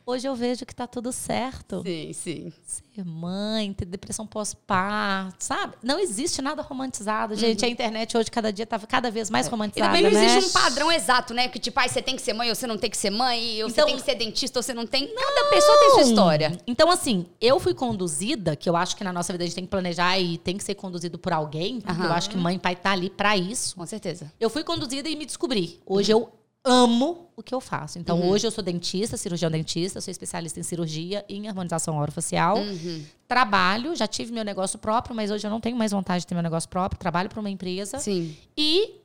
Hoje 0.04 0.26
eu 0.26 0.34
vejo 0.34 0.66
que 0.66 0.74
tá 0.74 0.86
tudo 0.86 1.12
certo. 1.12 1.82
Sim, 1.84 2.12
sim. 2.12 2.52
Ser 2.64 3.04
mãe, 3.04 3.72
ter 3.72 3.84
depressão 3.84 4.26
pós-parto, 4.26 5.44
sabe? 5.44 5.76
Não 5.82 5.98
existe 5.98 6.42
nada 6.42 6.60
romantizado, 6.60 7.36
gente. 7.36 7.62
Uhum. 7.62 7.68
A 7.68 7.70
internet 7.70 8.16
hoje, 8.16 8.30
cada 8.30 8.52
dia, 8.52 8.66
tá 8.66 8.78
cada 8.80 9.10
vez 9.10 9.30
mais 9.30 9.46
é. 9.46 9.50
romantizada. 9.50 9.96
E 9.96 10.02
também 10.02 10.12
não 10.12 10.20
né? 10.20 10.26
existe 10.26 10.50
um 10.50 10.60
padrão 10.60 10.90
exato, 10.90 11.32
né? 11.32 11.48
Que 11.48 11.58
tipo, 11.58 11.78
ah, 11.78 11.86
você 11.86 12.02
tem 12.02 12.16
que 12.16 12.22
ser 12.22 12.32
mãe 12.32 12.48
ou 12.48 12.54
você 12.54 12.66
não 12.66 12.76
tem 12.76 12.90
que 12.90 12.96
ser 12.96 13.10
mãe, 13.10 13.62
ou 13.62 13.68
então, 13.68 13.86
você 13.86 13.92
tem 13.92 13.96
que 13.96 14.02
ser 14.02 14.14
dentista 14.16 14.58
ou 14.58 14.62
você 14.62 14.74
não 14.74 14.86
tem. 14.86 15.06
Não. 15.14 15.22
Cada 15.22 15.50
pessoa 15.50 15.78
tem 15.78 15.90
sua 15.90 16.02
história. 16.02 16.58
Então, 16.66 16.90
assim, 16.90 17.26
eu 17.40 17.60
fui 17.60 17.72
conduzida, 17.72 18.56
que 18.56 18.68
eu 18.68 18.76
acho 18.76 18.96
que 18.96 19.04
na 19.04 19.12
nossa 19.12 19.32
vida 19.32 19.44
a 19.44 19.46
gente 19.46 19.54
tem 19.54 19.64
que 19.64 19.70
planejar 19.70 20.18
e 20.18 20.36
tem 20.36 20.56
que 20.56 20.64
ser 20.64 20.74
conduzido 20.74 21.16
por 21.16 21.32
alguém. 21.32 21.82
Uhum. 21.88 22.04
Eu 22.04 22.12
acho 22.12 22.28
que 22.28 22.36
mãe 22.36 22.56
e 22.56 22.58
pai 22.58 22.74
tá 22.74 22.90
ali 22.90 23.08
para 23.08 23.36
isso. 23.36 23.76
Com 23.76 23.86
certeza. 23.86 24.32
Eu 24.40 24.50
fui 24.50 24.64
conduzida 24.64 25.08
e 25.08 25.14
me 25.14 25.24
descobri. 25.24 25.80
Hoje 25.86 26.12
uhum. 26.12 26.22
eu 26.22 26.41
amo 26.64 27.30
o 27.36 27.42
que 27.42 27.54
eu 27.54 27.60
faço. 27.60 27.98
Então, 27.98 28.20
uhum. 28.20 28.28
hoje 28.28 28.46
eu 28.46 28.50
sou 28.50 28.62
dentista, 28.62 29.16
cirurgião 29.16 29.50
dentista, 29.50 30.00
sou 30.00 30.10
especialista 30.10 30.60
em 30.60 30.62
cirurgia 30.62 31.24
e 31.28 31.36
em 31.36 31.48
harmonização 31.48 31.98
orofacial. 31.98 32.58
Uhum. 32.58 33.04
Trabalho, 33.26 33.96
já 33.96 34.06
tive 34.06 34.32
meu 34.32 34.44
negócio 34.44 34.78
próprio, 34.78 35.14
mas 35.14 35.30
hoje 35.30 35.46
eu 35.46 35.50
não 35.50 35.60
tenho 35.60 35.76
mais 35.76 35.92
vontade 35.92 36.20
de 36.20 36.26
ter 36.26 36.34
meu 36.34 36.42
negócio 36.42 36.68
próprio. 36.68 36.98
Trabalho 36.98 37.28
para 37.28 37.40
uma 37.40 37.50
empresa. 37.50 37.98
Sim. 37.98 38.36
E 38.56 39.00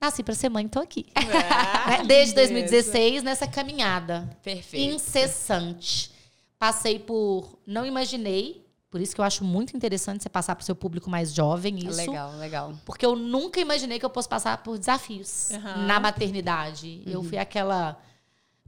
nasci 0.00 0.22
para 0.22 0.34
ser 0.34 0.48
mãe, 0.48 0.66
tô 0.66 0.80
aqui. 0.80 1.06
Ah, 1.14 2.02
Desde 2.06 2.34
2016, 2.34 3.22
nessa 3.22 3.46
caminhada. 3.46 4.28
Perfeito. 4.42 4.94
Incessante. 4.94 6.10
Passei 6.58 6.98
por. 6.98 7.58
Não 7.64 7.86
imaginei 7.86 8.67
por 8.90 9.00
isso 9.00 9.14
que 9.14 9.20
eu 9.20 9.24
acho 9.24 9.44
muito 9.44 9.76
interessante 9.76 10.22
você 10.22 10.28
passar 10.28 10.54
para 10.54 10.62
o 10.62 10.64
seu 10.64 10.74
público 10.74 11.10
mais 11.10 11.34
jovem 11.34 11.78
isso. 11.78 11.96
Legal, 11.96 12.32
legal. 12.36 12.72
Porque 12.86 13.04
eu 13.04 13.14
nunca 13.14 13.60
imaginei 13.60 13.98
que 13.98 14.06
eu 14.06 14.10
fosse 14.10 14.28
passar 14.28 14.56
por 14.58 14.78
desafios 14.78 15.50
uhum. 15.50 15.86
na 15.86 16.00
maternidade. 16.00 17.02
Uhum. 17.06 17.12
Eu 17.12 17.22
fui 17.22 17.36
aquela 17.36 17.98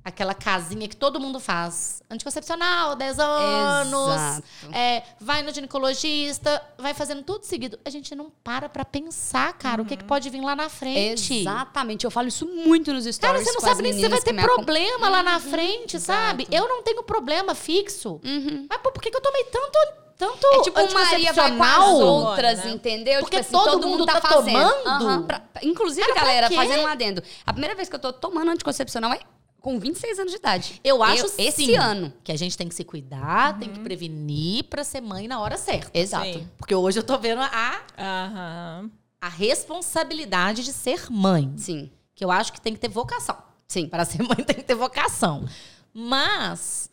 aquela 0.04 0.34
casinha 0.34 0.88
que 0.88 0.96
todo 0.96 1.20
mundo 1.20 1.38
faz. 1.38 2.02
Anticoncepcional, 2.10 2.96
10 2.96 3.18
anos. 3.18 4.42
É, 4.72 5.02
vai 5.20 5.42
no 5.42 5.52
ginecologista, 5.52 6.62
vai 6.78 6.92
fazendo 6.94 7.22
tudo 7.22 7.44
seguido. 7.44 7.78
A 7.84 7.90
gente 7.90 8.14
não 8.14 8.30
para 8.42 8.68
pra 8.68 8.84
pensar, 8.84 9.52
cara, 9.54 9.80
uhum. 9.80 9.86
o 9.86 9.88
que, 9.88 9.96
que 9.96 10.02
uhum. 10.02 10.08
pode 10.08 10.28
vir 10.28 10.40
lá 10.40 10.56
na 10.56 10.68
frente. 10.68 11.40
Exatamente. 11.40 12.04
Eu 12.04 12.10
falo 12.10 12.28
isso 12.28 12.46
muito 12.46 12.92
nos 12.92 13.04
stories. 13.04 13.18
Cara, 13.18 13.38
você 13.44 13.52
não 13.52 13.60
sabe 13.60 13.82
nem 13.82 13.92
se 13.92 14.00
você 14.00 14.08
vai 14.08 14.20
ter 14.20 14.34
problema 14.34 15.08
lá 15.08 15.22
na 15.22 15.34
uhum. 15.34 15.40
frente, 15.40 16.00
sabe? 16.00 16.48
Eu 16.50 16.68
não 16.68 16.82
tenho 16.82 17.02
problema 17.02 17.54
fixo. 17.54 18.20
Uhum. 18.24 18.66
Mas 18.68 18.80
por 18.80 19.00
que, 19.00 19.10
que 19.10 19.16
eu 19.16 19.22
tomei 19.22 19.44
tanto 19.44 19.78
tanto 20.20 20.46
é 20.46 20.62
tipo 20.62 20.92
Maria 20.92 21.32
vai 21.32 21.56
com 21.56 21.62
as 21.62 21.88
outras, 21.94 22.64
né? 22.64 22.70
entendeu? 22.72 23.20
Porque 23.20 23.42
tipo 23.42 23.56
assim, 23.56 23.64
todo, 23.70 23.80
todo, 23.80 23.88
mundo 23.88 24.04
tá, 24.04 24.20
tá 24.20 24.28
tomando. 24.28 24.86
Uhum, 24.86 25.22
pra, 25.22 25.42
inclusive, 25.62 26.06
Cara, 26.08 26.20
galera, 26.20 26.50
fazendo 26.50 26.82
um 26.82 26.86
adendo. 26.86 27.22
A 27.46 27.52
primeira 27.54 27.74
vez 27.74 27.88
que 27.88 27.96
eu 27.96 27.98
tô 27.98 28.12
tomando 28.12 28.50
anticoncepcional 28.50 29.14
é 29.14 29.20
com 29.60 29.78
26 29.78 30.18
anos 30.18 30.32
de 30.32 30.38
idade. 30.38 30.80
Eu 30.84 31.02
acho 31.02 31.24
eu, 31.24 31.32
esse 31.38 31.64
sim, 31.64 31.76
ano 31.76 32.12
que 32.22 32.30
a 32.30 32.36
gente 32.36 32.56
tem 32.56 32.68
que 32.68 32.74
se 32.74 32.84
cuidar, 32.84 33.54
uhum. 33.54 33.60
tem 33.60 33.68
que 33.70 33.78
uhum. 33.78 33.84
prevenir 33.84 34.64
para 34.64 34.84
ser 34.84 35.00
mãe 35.00 35.26
na 35.26 35.40
hora 35.40 35.56
certa. 35.56 35.90
Exato. 35.98 36.26
Sim. 36.26 36.48
Porque 36.58 36.74
hoje 36.74 36.98
eu 36.98 37.02
tô 37.02 37.16
vendo 37.16 37.40
a 37.40 37.80
uhum. 37.98 38.90
a 39.20 39.28
responsabilidade 39.28 40.62
de 40.62 40.72
ser 40.72 41.10
mãe. 41.10 41.50
Sim. 41.56 41.90
Que 42.14 42.22
eu 42.22 42.30
acho 42.30 42.52
que 42.52 42.60
tem 42.60 42.74
que 42.74 42.80
ter 42.80 42.88
vocação. 42.88 43.38
Sim. 43.66 43.88
Para 43.88 44.04
ser 44.04 44.22
mãe 44.22 44.36
tem 44.44 44.56
que 44.56 44.64
ter 44.64 44.74
vocação. 44.74 45.46
Mas 45.94 46.89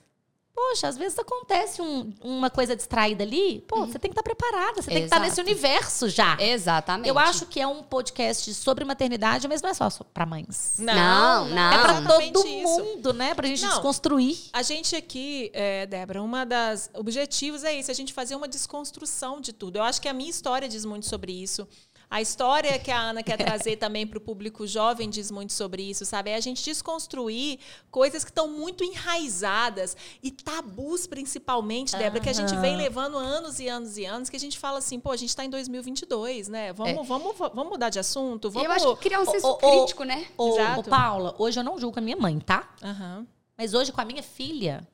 Poxa, 0.58 0.88
às 0.88 0.98
vezes 0.98 1.20
acontece 1.20 1.84
um, 1.84 2.12
uma 2.20 2.50
coisa 2.50 2.76
distraída 2.76 3.24
ali. 3.24 3.64
Pô, 3.68 3.82
uhum. 3.82 3.86
você 3.86 4.00
tem 4.00 4.10
que 4.10 4.20
estar 4.20 4.24
tá 4.24 4.36
preparada, 4.36 4.82
você 4.82 4.90
tem 4.90 5.04
Exato. 5.04 5.22
que 5.22 5.28
estar 5.28 5.40
nesse 5.40 5.40
universo 5.40 6.10
já. 6.10 6.36
Exatamente. 6.42 7.08
Eu 7.08 7.20
acho 7.20 7.46
que 7.46 7.60
é 7.60 7.68
um 7.68 7.84
podcast 7.84 8.52
sobre 8.56 8.84
maternidade, 8.84 9.48
mas 9.48 9.62
não 9.62 9.70
é 9.70 9.74
só 9.76 9.88
para 10.12 10.26
mães. 10.26 10.78
Não, 10.80 10.96
não. 10.96 11.50
não. 11.50 11.72
É 11.74 11.78
para 11.80 12.02
todo 12.02 12.44
mundo, 12.48 13.14
né? 13.14 13.36
Pra 13.36 13.48
gente 13.48 13.62
não, 13.62 13.70
desconstruir. 13.70 14.36
A 14.52 14.64
gente 14.64 14.96
aqui, 14.96 15.52
é, 15.54 15.86
Débora, 15.86 16.24
uma 16.24 16.44
das 16.44 16.90
objetivos 16.96 17.64
é 17.64 17.76
isso, 17.76 17.92
a 17.92 17.94
gente 17.94 18.12
fazer 18.12 18.36
uma 18.36 18.48
desconstrução 18.48 19.40
de 19.40 19.54
tudo. 19.54 19.76
Eu 19.76 19.84
acho 19.84 20.02
que 20.02 20.10
a 20.10 20.14
minha 20.14 20.32
história 20.32 20.68
diz 20.68 20.86
muito 20.86 21.06
sobre 21.06 21.32
isso. 21.32 21.68
A 22.10 22.22
história 22.22 22.80
que 22.80 22.90
a 22.90 23.00
Ana 23.00 23.22
quer 23.22 23.36
trazer 23.38 23.76
também 23.76 24.08
para 24.08 24.18
o 24.18 24.22
público 24.22 24.66
jovem 24.66 25.10
diz 25.10 25.30
muito 25.30 25.52
sobre 25.52 25.84
isso, 25.84 26.06
sabe? 26.06 26.30
É 26.30 26.36
a 26.36 26.40
gente 26.40 26.64
desconstruir 26.64 27.60
coisas 27.92 28.24
que 28.24 28.32
estão 28.32 28.48
muito 28.48 28.82
enraizadas 28.82 29.98
e 30.24 30.32
tabus, 30.32 31.06
principalmente, 31.06 31.98
Débora, 31.98 32.24
que 32.24 32.30
a 32.30 32.34
gente 32.34 32.56
vem 32.58 32.78
levando 32.78 33.18
anos 33.18 33.60
e 33.60 33.68
anos 33.68 33.98
e 33.98 34.06
anos, 34.06 34.30
que 34.30 34.38
a 34.38 34.40
gente 34.40 34.58
fala 34.58 34.78
assim, 34.80 35.00
pô, 35.00 35.12
a 35.12 35.18
gente 35.18 35.30
está 35.30 35.44
em 35.44 35.50
2022, 35.50 36.48
né? 36.48 36.72
Vamos, 36.72 36.94
é. 36.94 37.04
vamos, 37.04 37.38
vamos 37.38 37.70
mudar 37.70 37.90
de 37.90 38.00
assunto? 38.00 38.50
Vamos... 38.50 38.66
Eu 38.66 38.72
acho 38.72 38.96
que 38.96 39.04
criar 39.04 39.20
um 39.20 39.26
senso 39.26 39.48
o, 39.48 39.58
crítico, 39.58 40.04
o, 40.04 40.06
né? 40.06 40.28
O, 40.38 40.54
Exato. 40.54 40.80
O 40.80 40.84
Paula, 40.86 41.36
hoje 41.38 41.60
eu 41.60 41.64
não 41.64 41.78
julgo 41.78 42.00
a 42.00 42.02
minha 42.02 42.18
mãe, 42.18 42.40
tá? 42.40 42.74
Uhum. 42.82 43.28
Mas 43.58 43.74
hoje 43.74 43.92
com 43.92 44.00
a 44.00 44.06
minha 44.06 44.24
filha, 44.24 44.88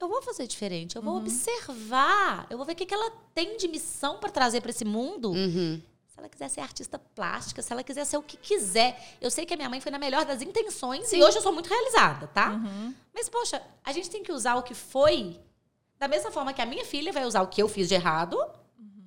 eu 0.00 0.08
vou 0.08 0.22
fazer 0.22 0.46
diferente. 0.46 0.96
Eu 0.96 1.02
vou 1.02 1.14
uhum. 1.14 1.20
observar. 1.20 2.46
Eu 2.48 2.56
vou 2.56 2.66
ver 2.66 2.72
o 2.72 2.76
que, 2.76 2.86
que 2.86 2.94
ela 2.94 3.10
tem 3.34 3.56
de 3.56 3.68
missão 3.68 4.18
para 4.18 4.30
trazer 4.30 4.60
para 4.60 4.70
esse 4.70 4.84
mundo. 4.84 5.32
Uhum. 5.32 5.80
Se 6.14 6.20
ela 6.20 6.28
quiser 6.28 6.48
ser 6.48 6.60
artista 6.60 6.96
plástica, 6.96 7.60
se 7.60 7.72
ela 7.72 7.82
quiser 7.82 8.04
ser 8.04 8.16
o 8.16 8.22
que 8.22 8.36
quiser. 8.36 9.16
Eu 9.20 9.32
sei 9.32 9.44
que 9.44 9.52
a 9.52 9.56
minha 9.56 9.68
mãe 9.68 9.80
foi 9.80 9.90
na 9.90 9.98
melhor 9.98 10.24
das 10.24 10.40
intenções 10.42 11.08
Sim. 11.08 11.18
e 11.18 11.24
hoje 11.24 11.38
eu 11.38 11.42
sou 11.42 11.52
muito 11.52 11.68
realizada, 11.68 12.28
tá? 12.28 12.50
Uhum. 12.50 12.94
Mas, 13.12 13.28
poxa, 13.28 13.60
a 13.84 13.92
gente 13.92 14.08
tem 14.08 14.22
que 14.22 14.30
usar 14.30 14.54
o 14.54 14.62
que 14.62 14.74
foi 14.74 15.40
da 15.98 16.06
mesma 16.06 16.30
forma 16.30 16.52
que 16.52 16.62
a 16.62 16.66
minha 16.66 16.84
filha 16.84 17.12
vai 17.12 17.24
usar 17.24 17.42
o 17.42 17.48
que 17.48 17.60
eu 17.60 17.68
fiz 17.68 17.88
de 17.88 17.94
errado. 17.94 18.38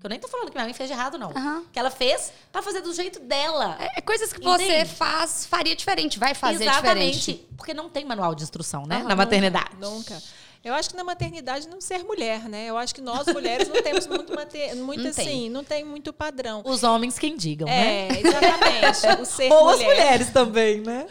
Que 0.01 0.05
eu 0.05 0.09
nem 0.09 0.19
tô 0.19 0.27
falando 0.27 0.49
que 0.49 0.55
minha 0.55 0.65
mãe 0.65 0.73
fez 0.73 0.89
de 0.89 0.93
errado, 0.93 1.17
não. 1.17 1.31
Uhum. 1.31 1.65
Que 1.71 1.79
ela 1.79 1.89
fez 1.89 2.33
para 2.51 2.61
fazer 2.61 2.81
do 2.81 2.93
jeito 2.93 3.21
dela. 3.21 3.77
É, 3.79 3.99
é 3.99 4.01
coisas 4.01 4.33
que 4.33 4.45
Entende? 4.45 4.65
você 4.65 4.85
faz, 4.85 5.45
faria 5.45 5.77
diferente, 5.77 6.19
vai 6.19 6.35
fazer 6.35 6.65
Exatamente. 6.65 7.17
diferente. 7.17 7.47
Porque 7.55 7.73
não 7.73 7.89
tem 7.89 8.03
manual 8.03 8.35
de 8.35 8.43
instrução, 8.43 8.85
né? 8.85 9.01
Na 9.03 9.15
maternidade. 9.15 9.75
Nunca. 9.79 10.13
nunca. 10.15 10.23
Eu 10.67 10.73
acho 10.73 10.89
que 10.89 10.95
na 10.95 11.03
maternidade 11.03 11.67
não 11.67 11.79
ser 11.79 12.03
mulher, 12.03 12.49
né? 12.49 12.65
Eu 12.65 12.77
acho 12.77 12.93
que 12.93 13.01
nós 13.01 13.27
mulheres 13.27 13.67
não 13.69 13.81
temos 13.81 14.05
muito, 14.05 14.35
mater... 14.35 14.75
muito 14.77 15.03
não 15.03 15.09
assim, 15.09 15.23
tem. 15.23 15.49
não 15.49 15.63
tem 15.63 15.83
muito 15.85 16.11
padrão. 16.11 16.61
Os 16.65 16.83
homens 16.83 17.17
quem 17.17 17.37
digam, 17.37 17.67
é, 17.67 17.71
né? 17.71 18.07
É, 18.07 18.19
exatamente. 18.19 19.21
o 19.21 19.25
ser 19.25 19.51
Ou 19.51 19.65
mulher. 19.65 19.75
as 19.75 19.83
mulheres 19.83 20.29
também, 20.31 20.81
né? 20.81 21.07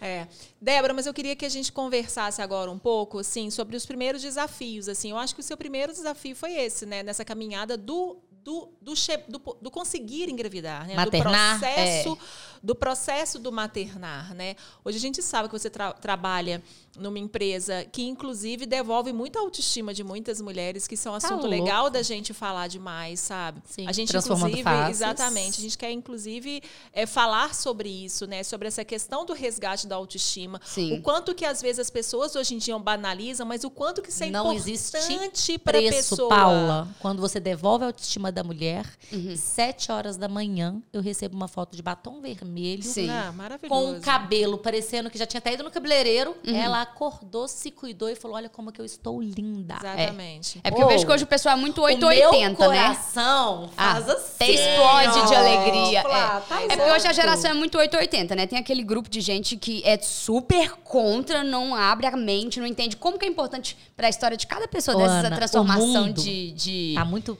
É. 0.00 0.26
Débora, 0.60 0.94
mas 0.94 1.06
eu 1.06 1.12
queria 1.12 1.36
que 1.36 1.44
a 1.44 1.48
gente 1.48 1.72
conversasse 1.72 2.40
agora 2.40 2.70
um 2.70 2.78
pouco, 2.78 3.18
assim, 3.18 3.50
sobre 3.50 3.76
os 3.76 3.84
primeiros 3.84 4.22
desafios, 4.22 4.88
assim. 4.88 5.10
Eu 5.10 5.18
acho 5.18 5.34
que 5.34 5.40
o 5.40 5.44
seu 5.44 5.56
primeiro 5.56 5.92
desafio 5.92 6.34
foi 6.34 6.52
esse, 6.54 6.86
né? 6.86 7.02
Nessa 7.02 7.24
caminhada 7.24 7.76
do 7.76 8.18
do, 8.42 8.72
do, 8.80 8.94
do, 9.28 9.56
do 9.60 9.70
conseguir 9.70 10.30
engravidar, 10.30 10.86
né? 10.86 10.94
Maternar, 10.94 11.56
do 11.56 11.60
processo, 11.60 12.12
é. 12.12 12.49
Do 12.62 12.74
processo 12.74 13.38
do 13.38 13.50
maternar, 13.50 14.34
né? 14.34 14.56
Hoje 14.84 14.98
a 14.98 15.00
gente 15.00 15.22
sabe 15.22 15.48
que 15.48 15.58
você 15.58 15.70
tra 15.70 15.92
trabalha 15.92 16.62
numa 16.98 17.18
empresa 17.18 17.84
que 17.90 18.02
inclusive 18.02 18.66
devolve 18.66 19.12
muita 19.12 19.38
autoestima 19.38 19.94
de 19.94 20.02
muitas 20.02 20.40
mulheres, 20.40 20.86
que 20.86 20.96
são 20.96 21.12
tá 21.12 21.18
assunto 21.18 21.46
louco. 21.46 21.48
legal 21.48 21.88
da 21.88 22.02
gente 22.02 22.34
falar 22.34 22.66
demais, 22.66 23.20
sabe? 23.20 23.62
Sim, 23.64 23.86
a 23.86 23.92
gente 23.92 24.14
inclusive, 24.14 24.62
faces. 24.62 24.96
exatamente, 24.96 25.60
a 25.60 25.62
gente 25.62 25.78
quer 25.78 25.90
inclusive 25.90 26.62
é, 26.92 27.06
falar 27.06 27.54
sobre 27.54 27.88
isso, 27.88 28.26
né? 28.26 28.42
Sobre 28.42 28.68
essa 28.68 28.84
questão 28.84 29.24
do 29.24 29.32
resgate 29.32 29.86
da 29.86 29.96
autoestima, 29.96 30.60
Sim. 30.64 30.98
o 30.98 31.02
quanto 31.02 31.34
que 31.34 31.44
às 31.44 31.62
vezes 31.62 31.78
as 31.78 31.90
pessoas 31.90 32.34
hoje 32.34 32.54
em 32.54 32.58
dia 32.58 32.78
banalizam, 32.78 33.46
mas 33.46 33.64
o 33.64 33.70
quanto 33.70 34.02
que 34.02 34.10
isso 34.10 34.24
é 34.24 34.30
Não 34.30 34.52
importante 34.52 35.58
para 35.58 35.78
a 35.78 35.82
pessoa. 35.82 36.28
Paula, 36.28 36.88
quando 36.98 37.20
você 37.20 37.38
devolve 37.40 37.84
a 37.84 37.88
autoestima 37.88 38.32
da 38.32 38.42
mulher, 38.42 38.86
uhum. 39.12 39.36
sete 39.36 39.90
horas 39.92 40.16
da 40.16 40.28
manhã 40.28 40.82
eu 40.92 41.00
recebo 41.00 41.36
uma 41.36 41.48
foto 41.48 41.76
de 41.76 41.82
batom 41.82 42.20
vermelho, 42.20 42.49
Sim. 42.82 43.08
Ah, 43.10 43.32
com 43.68 43.92
o 43.92 44.00
cabelo 44.00 44.58
parecendo 44.58 45.10
que 45.10 45.18
já 45.18 45.26
tinha 45.26 45.38
até 45.38 45.52
ido 45.52 45.62
no 45.62 45.70
cabeleireiro, 45.70 46.36
uhum. 46.46 46.54
ela 46.54 46.82
acordou, 46.82 47.46
se 47.48 47.70
cuidou 47.70 48.08
e 48.08 48.14
falou: 48.14 48.36
Olha 48.36 48.48
como 48.48 48.72
que 48.72 48.80
eu 48.80 48.84
estou 48.84 49.20
linda. 49.20 49.76
Exatamente. 49.80 50.60
É, 50.62 50.68
é 50.68 50.70
porque 50.70 50.82
oh, 50.82 50.86
eu 50.86 50.88
vejo 50.88 51.06
que 51.06 51.12
hoje 51.12 51.24
o 51.24 51.26
pessoal 51.26 51.56
é 51.56 51.60
muito 51.60 51.80
880, 51.80 52.36
o 52.36 52.40
meu 52.40 52.56
coração 52.56 53.62
né? 53.62 53.68
faz 53.76 54.08
ah, 54.08 54.12
assim. 54.12 54.52
Explode 54.52 55.28
de 55.28 55.34
alegria. 55.34 56.00
é. 56.00 56.02
Tá 56.02 56.62
é 56.62 56.76
porque 56.76 56.90
hoje 56.90 57.06
a 57.06 57.12
geração 57.12 57.50
é 57.50 57.54
muito 57.54 57.78
880, 57.78 58.34
né? 58.34 58.46
Tem 58.46 58.58
aquele 58.58 58.82
grupo 58.82 59.08
de 59.08 59.20
gente 59.20 59.56
que 59.56 59.82
é 59.84 59.98
super 59.98 60.72
contra, 60.84 61.44
não 61.44 61.74
abre 61.74 62.06
a 62.06 62.16
mente, 62.16 62.58
não 62.58 62.66
entende 62.66 62.96
como 62.96 63.18
que 63.18 63.24
é 63.24 63.28
importante 63.28 63.76
para 63.96 64.06
a 64.06 64.10
história 64.10 64.36
de 64.36 64.46
cada 64.46 64.66
pessoa 64.66 64.96
Ô, 64.96 65.00
dessa 65.00 65.26
Ana, 65.26 65.36
transformação 65.36 66.12
de, 66.12 66.52
de. 66.52 66.94
Tá 66.94 67.04
muito 67.04 67.38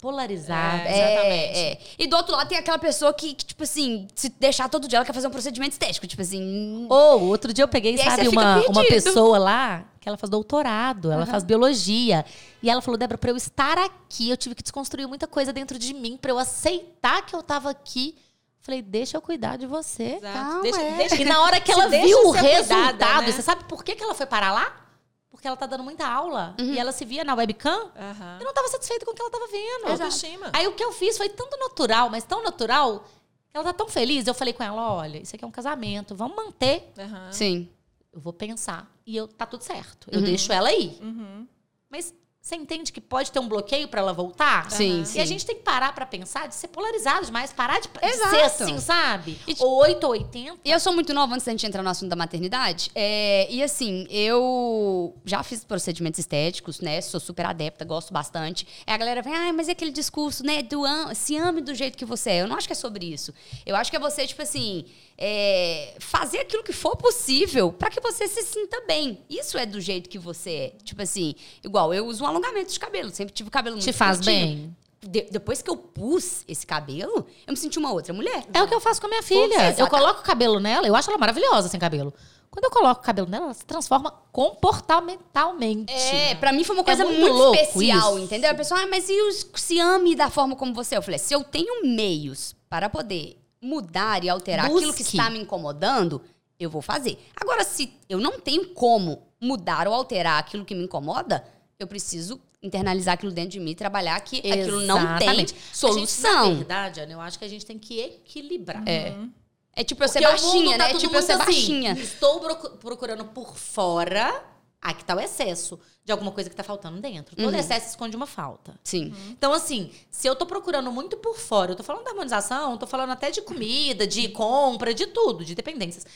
polarizada. 0.00 0.88
É, 0.88 1.12
exatamente. 1.12 1.58
É, 1.58 1.72
é. 1.72 1.78
E 1.98 2.06
do 2.06 2.16
outro 2.16 2.34
lado 2.34 2.48
tem 2.48 2.58
aquela 2.58 2.78
pessoa 2.78 3.12
que, 3.12 3.34
que, 3.34 3.44
tipo 3.44 3.62
assim, 3.62 4.08
se 4.14 4.28
deixar 4.30 4.68
todo 4.68 4.88
dia, 4.88 4.98
ela 4.98 5.04
quer 5.04 5.12
fazer 5.12 5.26
um 5.28 5.30
procedimento 5.30 5.72
estético. 5.72 6.06
Tipo 6.06 6.22
assim. 6.22 6.86
Ou, 6.88 7.20
oh, 7.20 7.24
outro 7.26 7.52
dia 7.52 7.62
eu 7.64 7.68
peguei, 7.68 7.96
sabe, 7.98 8.28
uma, 8.28 8.62
uma 8.66 8.84
pessoa 8.84 9.38
lá 9.38 9.84
que 10.00 10.08
ela 10.08 10.16
faz 10.16 10.30
doutorado, 10.30 11.12
ela 11.12 11.24
uhum. 11.24 11.30
faz 11.30 11.44
biologia. 11.44 12.24
E 12.62 12.70
ela 12.70 12.80
falou, 12.80 12.96
Débora, 12.96 13.18
pra 13.18 13.30
eu 13.30 13.36
estar 13.36 13.76
aqui, 13.76 14.30
eu 14.30 14.36
tive 14.36 14.54
que 14.54 14.62
desconstruir 14.62 15.06
muita 15.06 15.26
coisa 15.26 15.52
dentro 15.52 15.78
de 15.78 15.92
mim, 15.92 16.16
pra 16.16 16.30
eu 16.30 16.38
aceitar 16.38 17.24
que 17.26 17.36
eu 17.36 17.42
tava 17.42 17.70
aqui. 17.70 18.16
Falei, 18.62 18.82
deixa 18.82 19.16
eu 19.16 19.22
cuidar 19.22 19.56
de 19.56 19.66
você. 19.66 20.16
Exato. 20.16 20.32
Calma, 20.32 20.62
deixa, 20.62 20.80
é. 20.80 20.96
deixa, 20.96 21.16
e 21.16 21.24
na 21.24 21.42
hora 21.42 21.60
que 21.60 21.70
ela 21.70 21.88
viu 21.88 22.26
o 22.26 22.30
resultado, 22.30 22.88
cuidada, 22.90 23.20
né? 23.22 23.32
você 23.32 23.42
sabe 23.42 23.64
por 23.64 23.84
que, 23.84 23.94
que 23.94 24.02
ela 24.02 24.14
foi 24.14 24.26
parar 24.26 24.52
lá? 24.52 24.89
Porque 25.30 25.46
ela 25.46 25.56
tá 25.56 25.66
dando 25.66 25.84
muita 25.84 26.06
aula. 26.06 26.54
Uhum. 26.58 26.74
E 26.74 26.78
ela 26.78 26.92
se 26.92 27.04
via 27.04 27.24
na 27.24 27.34
webcam 27.34 27.84
uhum. 27.84 28.38
e 28.40 28.42
não 28.42 28.50
estava 28.50 28.68
satisfeita 28.68 29.04
com 29.04 29.12
o 29.12 29.14
que 29.14 29.22
ela 29.22 29.28
estava 29.28 29.46
vendo. 29.46 29.90
Autoestima. 29.92 30.50
Aí 30.52 30.66
o 30.66 30.72
que 30.72 30.82
eu 30.82 30.92
fiz 30.92 31.16
foi 31.16 31.28
tanto 31.28 31.56
natural, 31.56 32.10
mas 32.10 32.24
tão 32.24 32.42
natural, 32.42 33.04
que 33.50 33.56
ela 33.56 33.64
tá 33.64 33.72
tão 33.72 33.88
feliz. 33.88 34.26
Eu 34.26 34.34
falei 34.34 34.52
com 34.52 34.62
ela: 34.62 34.92
olha, 34.92 35.18
isso 35.18 35.34
aqui 35.34 35.44
é 35.44 35.48
um 35.48 35.52
casamento, 35.52 36.14
vamos 36.14 36.36
manter. 36.36 36.92
Uhum. 36.98 37.32
Sim. 37.32 37.68
Eu 38.12 38.20
vou 38.20 38.32
pensar. 38.32 38.90
E 39.06 39.16
eu 39.16 39.28
tá 39.28 39.46
tudo 39.46 39.62
certo. 39.62 40.08
Eu 40.10 40.18
uhum. 40.18 40.24
deixo 40.24 40.52
ela 40.52 40.68
aí. 40.68 40.98
Uhum. 41.00 41.46
Mas 41.88 42.12
você 42.42 42.56
entende 42.56 42.90
que 42.90 43.02
pode 43.02 43.30
ter 43.30 43.38
um 43.38 43.46
bloqueio 43.46 43.86
para 43.86 44.00
ela 44.00 44.14
voltar? 44.14 44.70
Sim, 44.70 45.00
uhum. 45.00 45.04
sim. 45.04 45.18
E 45.18 45.20
a 45.20 45.26
gente 45.26 45.44
tem 45.44 45.56
que 45.56 45.62
parar 45.62 45.92
para 45.94 46.06
pensar 46.06 46.48
de 46.48 46.54
ser 46.54 46.68
polarizado 46.68 47.26
demais, 47.26 47.52
parar 47.52 47.78
de, 47.80 47.88
de 47.88 48.28
ser 48.30 48.42
assim, 48.42 48.78
sabe? 48.78 49.38
E, 49.46 49.54
ou 49.58 49.76
8 49.82 50.02
ou 50.04 50.12
80. 50.12 50.56
E 50.64 50.70
eu 50.70 50.80
sou 50.80 50.94
muito 50.94 51.12
nova 51.12 51.34
antes 51.34 51.44
da 51.44 51.52
gente 51.52 51.66
entrar 51.66 51.82
no 51.82 51.90
assunto 51.90 52.08
da 52.08 52.16
maternidade. 52.16 52.90
É, 52.94 53.46
e 53.50 53.62
assim, 53.62 54.06
eu 54.08 55.14
já 55.22 55.42
fiz 55.42 55.64
procedimentos 55.64 56.18
estéticos, 56.18 56.80
né? 56.80 57.02
Sou 57.02 57.20
super 57.20 57.44
adepta, 57.44 57.84
gosto 57.84 58.10
bastante. 58.10 58.66
E 58.86 58.90
a 58.90 58.96
galera 58.96 59.20
vem, 59.20 59.34
ah, 59.34 59.52
mas 59.52 59.68
é 59.68 59.72
aquele 59.72 59.92
discurso, 59.92 60.42
né? 60.42 60.62
Do, 60.62 60.82
se 61.14 61.36
ame 61.36 61.60
do 61.60 61.74
jeito 61.74 61.98
que 61.98 62.06
você 62.06 62.30
é. 62.30 62.40
Eu 62.40 62.48
não 62.48 62.56
acho 62.56 62.66
que 62.66 62.72
é 62.72 62.76
sobre 62.76 63.04
isso. 63.04 63.34
Eu 63.66 63.76
acho 63.76 63.90
que 63.90 63.98
é 63.98 64.00
você, 64.00 64.26
tipo 64.26 64.40
assim 64.40 64.86
é, 65.22 65.94
fazer 65.98 66.38
aquilo 66.38 66.62
que 66.62 66.72
for 66.72 66.96
possível 66.96 67.70
para 67.70 67.90
que 67.90 68.00
você 68.00 68.26
se 68.26 68.42
sinta 68.42 68.82
bem. 68.86 69.20
Isso 69.28 69.58
é 69.58 69.66
do 69.66 69.78
jeito 69.78 70.08
que 70.08 70.18
você 70.18 70.50
é. 70.50 70.72
Tipo 70.82 71.02
assim, 71.02 71.34
igual 71.62 71.92
eu 71.92 72.06
uso 72.06 72.24
um 72.24 72.26
alongamento 72.26 72.72
de 72.72 72.80
cabelo, 72.80 73.10
sempre 73.10 73.34
tive 73.34 73.50
cabelo 73.50 73.76
muito 73.76 73.84
Te 73.84 73.92
faz 73.92 74.16
curtinho. 74.16 74.34
bem. 74.34 74.76
De, 75.02 75.22
depois 75.30 75.62
que 75.62 75.70
eu 75.70 75.76
pus 75.76 76.44
esse 76.48 76.66
cabelo, 76.66 77.26
eu 77.46 77.52
me 77.52 77.56
senti 77.56 77.78
uma 77.78 77.92
outra 77.92 78.12
mulher. 78.12 78.44
É 78.52 78.62
o 78.62 78.68
que 78.68 78.74
eu 78.74 78.80
faço 78.80 79.00
com 79.00 79.06
a 79.06 79.10
minha 79.10 79.22
filha. 79.22 79.74
Eu 79.78 79.88
coloco 79.88 80.20
o 80.20 80.24
cabelo 80.24 80.58
nela, 80.58 80.86
eu 80.86 80.96
acho 80.96 81.10
ela 81.10 81.18
maravilhosa 81.18 81.68
sem 81.68 81.78
cabelo. 81.78 82.12
Quando 82.50 82.64
eu 82.64 82.70
coloco 82.70 83.00
o 83.00 83.04
cabelo 83.04 83.28
nela, 83.28 83.44
ela 83.46 83.54
se 83.54 83.64
transforma 83.64 84.10
comportamentalmente. 84.32 85.92
É, 85.92 86.34
pra 86.34 86.52
mim 86.52 86.64
foi 86.64 86.74
uma 86.74 86.84
coisa 86.84 87.04
é 87.04 87.06
muito, 87.06 87.20
muito 87.20 87.60
especial, 87.60 88.16
isso. 88.16 88.24
entendeu? 88.24 88.50
A 88.50 88.54
pessoa, 88.54 88.80
ah, 88.80 88.86
mas 88.88 89.08
e 89.08 89.22
os 89.22 89.46
se 89.54 89.78
ame 89.78 90.16
da 90.16 90.28
forma 90.28 90.56
como 90.56 90.74
você 90.74 90.96
é? 90.96 90.98
Eu 90.98 91.02
falei, 91.02 91.18
se 91.18 91.32
eu 91.32 91.44
tenho 91.44 91.86
meios 91.86 92.56
para 92.68 92.90
poder 92.90 93.39
mudar 93.60 94.24
e 94.24 94.28
alterar 94.28 94.68
Busque. 94.68 94.78
aquilo 94.78 94.94
que 94.94 95.02
está 95.02 95.30
me 95.30 95.38
incomodando, 95.38 96.22
eu 96.58 96.70
vou 96.70 96.82
fazer. 96.82 97.18
Agora, 97.36 97.64
se 97.64 97.92
eu 98.08 98.18
não 98.18 98.40
tenho 98.40 98.68
como 98.70 99.22
mudar 99.40 99.88
ou 99.88 99.94
alterar 99.94 100.38
aquilo 100.38 100.64
que 100.64 100.74
me 100.74 100.84
incomoda, 100.84 101.44
eu 101.78 101.86
preciso 101.86 102.40
internalizar 102.62 103.14
aquilo 103.14 103.32
dentro 103.32 103.52
de 103.52 103.60
mim, 103.60 103.74
trabalhar 103.74 104.20
que 104.20 104.36
Exatamente. 104.36 104.62
aquilo 104.62 104.80
não 104.82 105.18
tem 105.18 105.46
solução. 105.72 106.44
Gente, 106.46 106.58
na 106.58 106.58
verdade, 106.58 107.00
Ana, 107.00 107.12
eu 107.12 107.20
acho 107.20 107.38
que 107.38 107.44
a 107.44 107.48
gente 107.48 107.64
tem 107.64 107.78
que 107.78 108.00
equilibrar. 108.00 108.82
É. 108.86 109.10
Uhum. 109.10 109.30
É 109.74 109.84
tipo 109.84 110.02
eu 110.02 110.08
ser 110.08 110.20
baixinha, 110.20 110.76
tá 110.76 110.84
né? 110.84 110.90
É 110.90 110.98
tipo 110.98 111.14
eu 111.14 111.22
ser 111.22 111.32
assim, 111.32 111.44
baixinha. 111.44 111.92
Estou 111.92 112.40
procurando 112.78 113.24
por 113.26 113.56
fora 113.56 114.44
ah, 114.82 114.94
que 114.94 115.04
tá 115.04 115.14
o 115.14 115.20
excesso 115.20 115.78
de 116.04 116.10
alguma 116.10 116.32
coisa 116.32 116.48
que 116.48 116.56
tá 116.56 116.64
faltando 116.64 117.00
dentro. 117.00 117.36
Todo 117.36 117.52
uhum. 117.52 117.58
excesso 117.58 117.88
esconde 117.88 118.16
uma 118.16 118.26
falta. 118.26 118.74
Sim. 118.82 119.08
Uhum. 119.08 119.30
Então, 119.30 119.52
assim, 119.52 119.92
se 120.10 120.26
eu 120.26 120.34
tô 120.34 120.46
procurando 120.46 120.90
muito 120.90 121.16
por 121.18 121.36
fora, 121.36 121.72
eu 121.72 121.76
tô 121.76 121.82
falando 121.82 122.04
da 122.04 122.10
harmonização, 122.10 122.78
tô 122.78 122.86
falando 122.86 123.10
até 123.10 123.30
de 123.30 123.42
comida, 123.42 124.06
de 124.06 124.28
compra, 124.30 124.94
de 124.94 125.06
tudo, 125.08 125.44
de 125.44 125.54
dependências. 125.54 126.06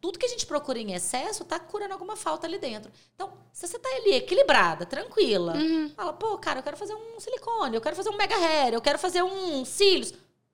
Tudo 0.00 0.18
que 0.18 0.26
a 0.26 0.28
gente 0.28 0.46
procura 0.46 0.78
em 0.78 0.94
excesso 0.94 1.44
tá 1.44 1.58
curando 1.58 1.92
alguma 1.92 2.16
falta 2.16 2.46
ali 2.46 2.58
dentro. 2.58 2.90
Então, 3.14 3.32
se 3.52 3.66
você 3.66 3.78
tá 3.78 3.88
ali 3.88 4.14
equilibrada, 4.14 4.84
tranquila, 4.84 5.56
uhum. 5.56 5.90
fala, 5.94 6.12
pô, 6.12 6.36
cara, 6.38 6.58
eu 6.58 6.62
quero 6.62 6.76
fazer 6.76 6.94
um 6.94 7.20
silicone, 7.20 7.76
eu 7.76 7.80
quero 7.80 7.96
fazer 7.96 8.10
um 8.10 8.16
mega 8.16 8.36
hair, 8.36 8.74
eu 8.74 8.80
quero 8.80 8.98
fazer 8.98 9.22
um 9.22 9.64
cílios. 9.64 10.08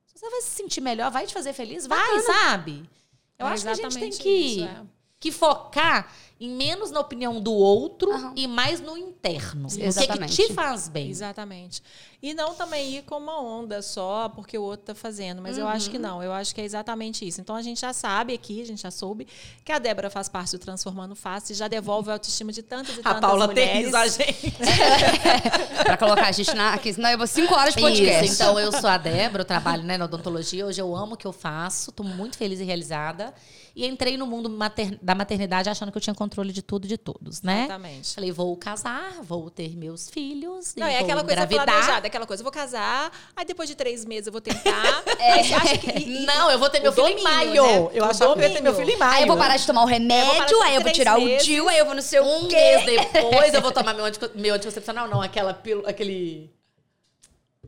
Se 0.07 0.19
você 0.19 0.31
vai 0.31 0.41
se 0.43 0.51
sentir 0.51 0.81
melhor, 0.81 1.11
vai 1.11 1.27
te 1.27 1.35
fazer 1.35 1.53
feliz, 1.53 1.87
vai, 1.87 1.99
Bacana. 1.99 2.23
sabe? 2.23 2.91
Eu 3.39 3.47
é 3.47 3.51
acho 3.51 3.65
que 3.65 3.71
a 3.71 3.75
gente 3.75 3.99
tem 3.99 4.11
que, 4.11 4.29
isso, 4.29 4.65
é. 4.65 4.83
que 5.19 5.33
focar 5.33 6.11
em 6.45 6.51
menos 6.51 6.91
na 6.91 7.01
opinião 7.01 7.41
do 7.41 7.53
outro 7.53 8.11
uhum. 8.11 8.33
e 8.37 8.47
mais 8.47 8.79
no 8.79 8.99
interno. 8.99 9.67
Exatamente. 9.67 10.33
O 10.33 10.37
que, 10.37 10.43
que, 10.43 10.49
te 10.49 10.53
faz 10.53 10.89
bem. 10.89 11.09
Exatamente. 11.09 11.83
E 12.23 12.35
não 12.35 12.55
também 12.55 12.97
ir 12.97 13.03
com 13.03 13.17
uma 13.17 13.41
onda 13.41 13.81
só 13.81 14.29
porque 14.29 14.59
o 14.59 14.63
outro 14.63 14.93
está 14.93 14.95
fazendo. 14.95 15.41
Mas 15.41 15.57
uhum. 15.57 15.63
eu 15.63 15.69
acho 15.69 15.89
que 15.91 15.97
uhum. 15.97 16.03
não. 16.03 16.23
Eu 16.23 16.33
acho 16.33 16.55
que 16.55 16.61
é 16.61 16.65
exatamente 16.65 17.27
isso. 17.27 17.41
Então 17.41 17.57
a 17.57 17.63
gente 17.63 17.81
já 17.81 17.93
sabe 17.95 18.35
aqui, 18.35 18.61
a 18.61 18.67
gente 18.67 18.83
já 18.83 18.91
soube, 18.91 19.27
que 19.65 19.73
a 19.73 19.79
Débora 19.79 20.11
faz 20.11 20.29
parte 20.29 20.53
do 20.53 20.59
Transformando 20.59 21.15
Face 21.15 21.53
e 21.53 21.57
já 21.57 21.67
devolve 21.67 22.11
a 22.11 22.15
autoestima 22.15 22.53
de 22.53 22.63
tantas 22.63 22.99
e 22.99 23.03
tantas 23.03 23.17
a 23.17 23.21
Paula 23.21 23.47
mulheres. 23.47 23.95
A 23.95 24.07
gente. 24.07 24.53
para 25.83 25.97
colocar 25.97 26.29
a 26.29 26.33
gente 26.33 26.55
na. 26.55 26.75
Aqui, 26.75 26.93
senão 26.93 27.09
eu 27.09 27.19
vou 27.19 27.27
cinco 27.27 27.55
horas 27.55 27.75
de 27.75 27.81
podcast. 27.81 28.25
Isso, 28.27 28.35
então 28.35 28.59
eu 28.59 28.71
sou 28.73 28.91
a 28.91 28.99
Débora, 28.99 29.43
eu 29.43 29.47
trabalho 29.47 29.83
né, 29.83 29.97
na 29.97 30.05
odontologia. 30.05 30.67
Hoje 30.67 30.81
eu 30.81 30.95
amo 30.95 31.15
o 31.15 31.17
que 31.17 31.27
eu 31.27 31.33
faço, 31.33 31.91
estou 31.91 32.05
muito 32.05 32.37
feliz 32.37 32.61
e 32.61 32.65
realizada. 32.65 33.33
E 33.77 33.85
entrei 33.87 34.17
no 34.17 34.27
mundo 34.27 34.49
mater, 34.49 34.97
da 35.03 35.17
maternidade 35.17 35.69
achando 35.69 35.91
que 35.91 35.99
eu 35.99 36.03
tinha 36.03 36.15
controle 36.15 36.34
de 36.43 36.63
tudo 36.63 36.85
e 36.85 36.89
de 36.89 36.99
todos, 36.99 37.43
né? 37.43 37.65
Exatamente. 37.65 38.15
Falei, 38.15 38.33
vou 38.33 38.57
casar, 38.57 39.23
vou 39.23 39.51
ter 39.51 39.77
meus 39.77 40.11
filhos. 40.11 40.75
Não, 40.77 40.87
é 40.87 40.99
aquela 40.99 41.23
engravidar. 41.23 41.65
coisa 41.65 41.73
planejada, 41.73 42.07
aquela 42.07 42.27
coisa, 42.27 42.41
eu 42.41 42.45
vou 42.45 42.53
casar, 42.53 43.13
aí 43.37 43.45
depois 43.45 43.69
de 43.69 43.75
três 43.75 44.05
meses 44.05 44.27
eu 44.27 44.33
vou 44.33 44.41
tentar. 44.41 45.03
é, 45.19 45.79
que. 45.79 45.99
E, 46.01 46.27
não, 46.27 46.51
eu 46.51 46.59
vou 46.59 46.69
ter 46.71 46.81
meu 46.81 46.93
filho 46.93 47.07
domínio, 47.07 47.21
em 47.21 47.25
maio. 47.25 47.63
Né? 47.63 47.91
Eu 47.95 48.05
acho 48.05 48.19
que 48.19 48.25
eu 48.25 48.29
vou 48.29 48.37
ter 48.37 48.61
meu 48.61 48.75
filho 48.75 48.91
em 48.91 48.97
maio. 48.97 49.13
Aí 49.15 49.23
eu 49.23 49.29
vou 49.29 49.37
parar 49.37 49.57
de 49.57 49.67
tomar 49.67 49.83
o 49.83 49.87
remédio, 49.87 50.63
aí 50.63 50.75
eu 50.75 50.83
vou 50.83 50.93
tirar 50.93 51.19
meses, 51.19 51.43
o 51.43 51.47
DIU, 51.47 51.69
aí 51.69 51.79
eu 51.79 51.87
vou 51.87 51.95
no 51.95 52.03
seu 52.03 52.25
um 52.25 52.49
quê? 52.49 52.57
mês 52.57 52.85
depois 52.85 53.55
eu 53.55 53.61
vou 53.61 53.73
tomar 53.73 53.95
meu, 53.95 54.05
meu 54.35 54.55
anticoncepcional, 54.55 55.09
não, 55.09 55.23
aquela 55.23 55.55
pílula, 55.55 55.89
aquele. 55.89 56.51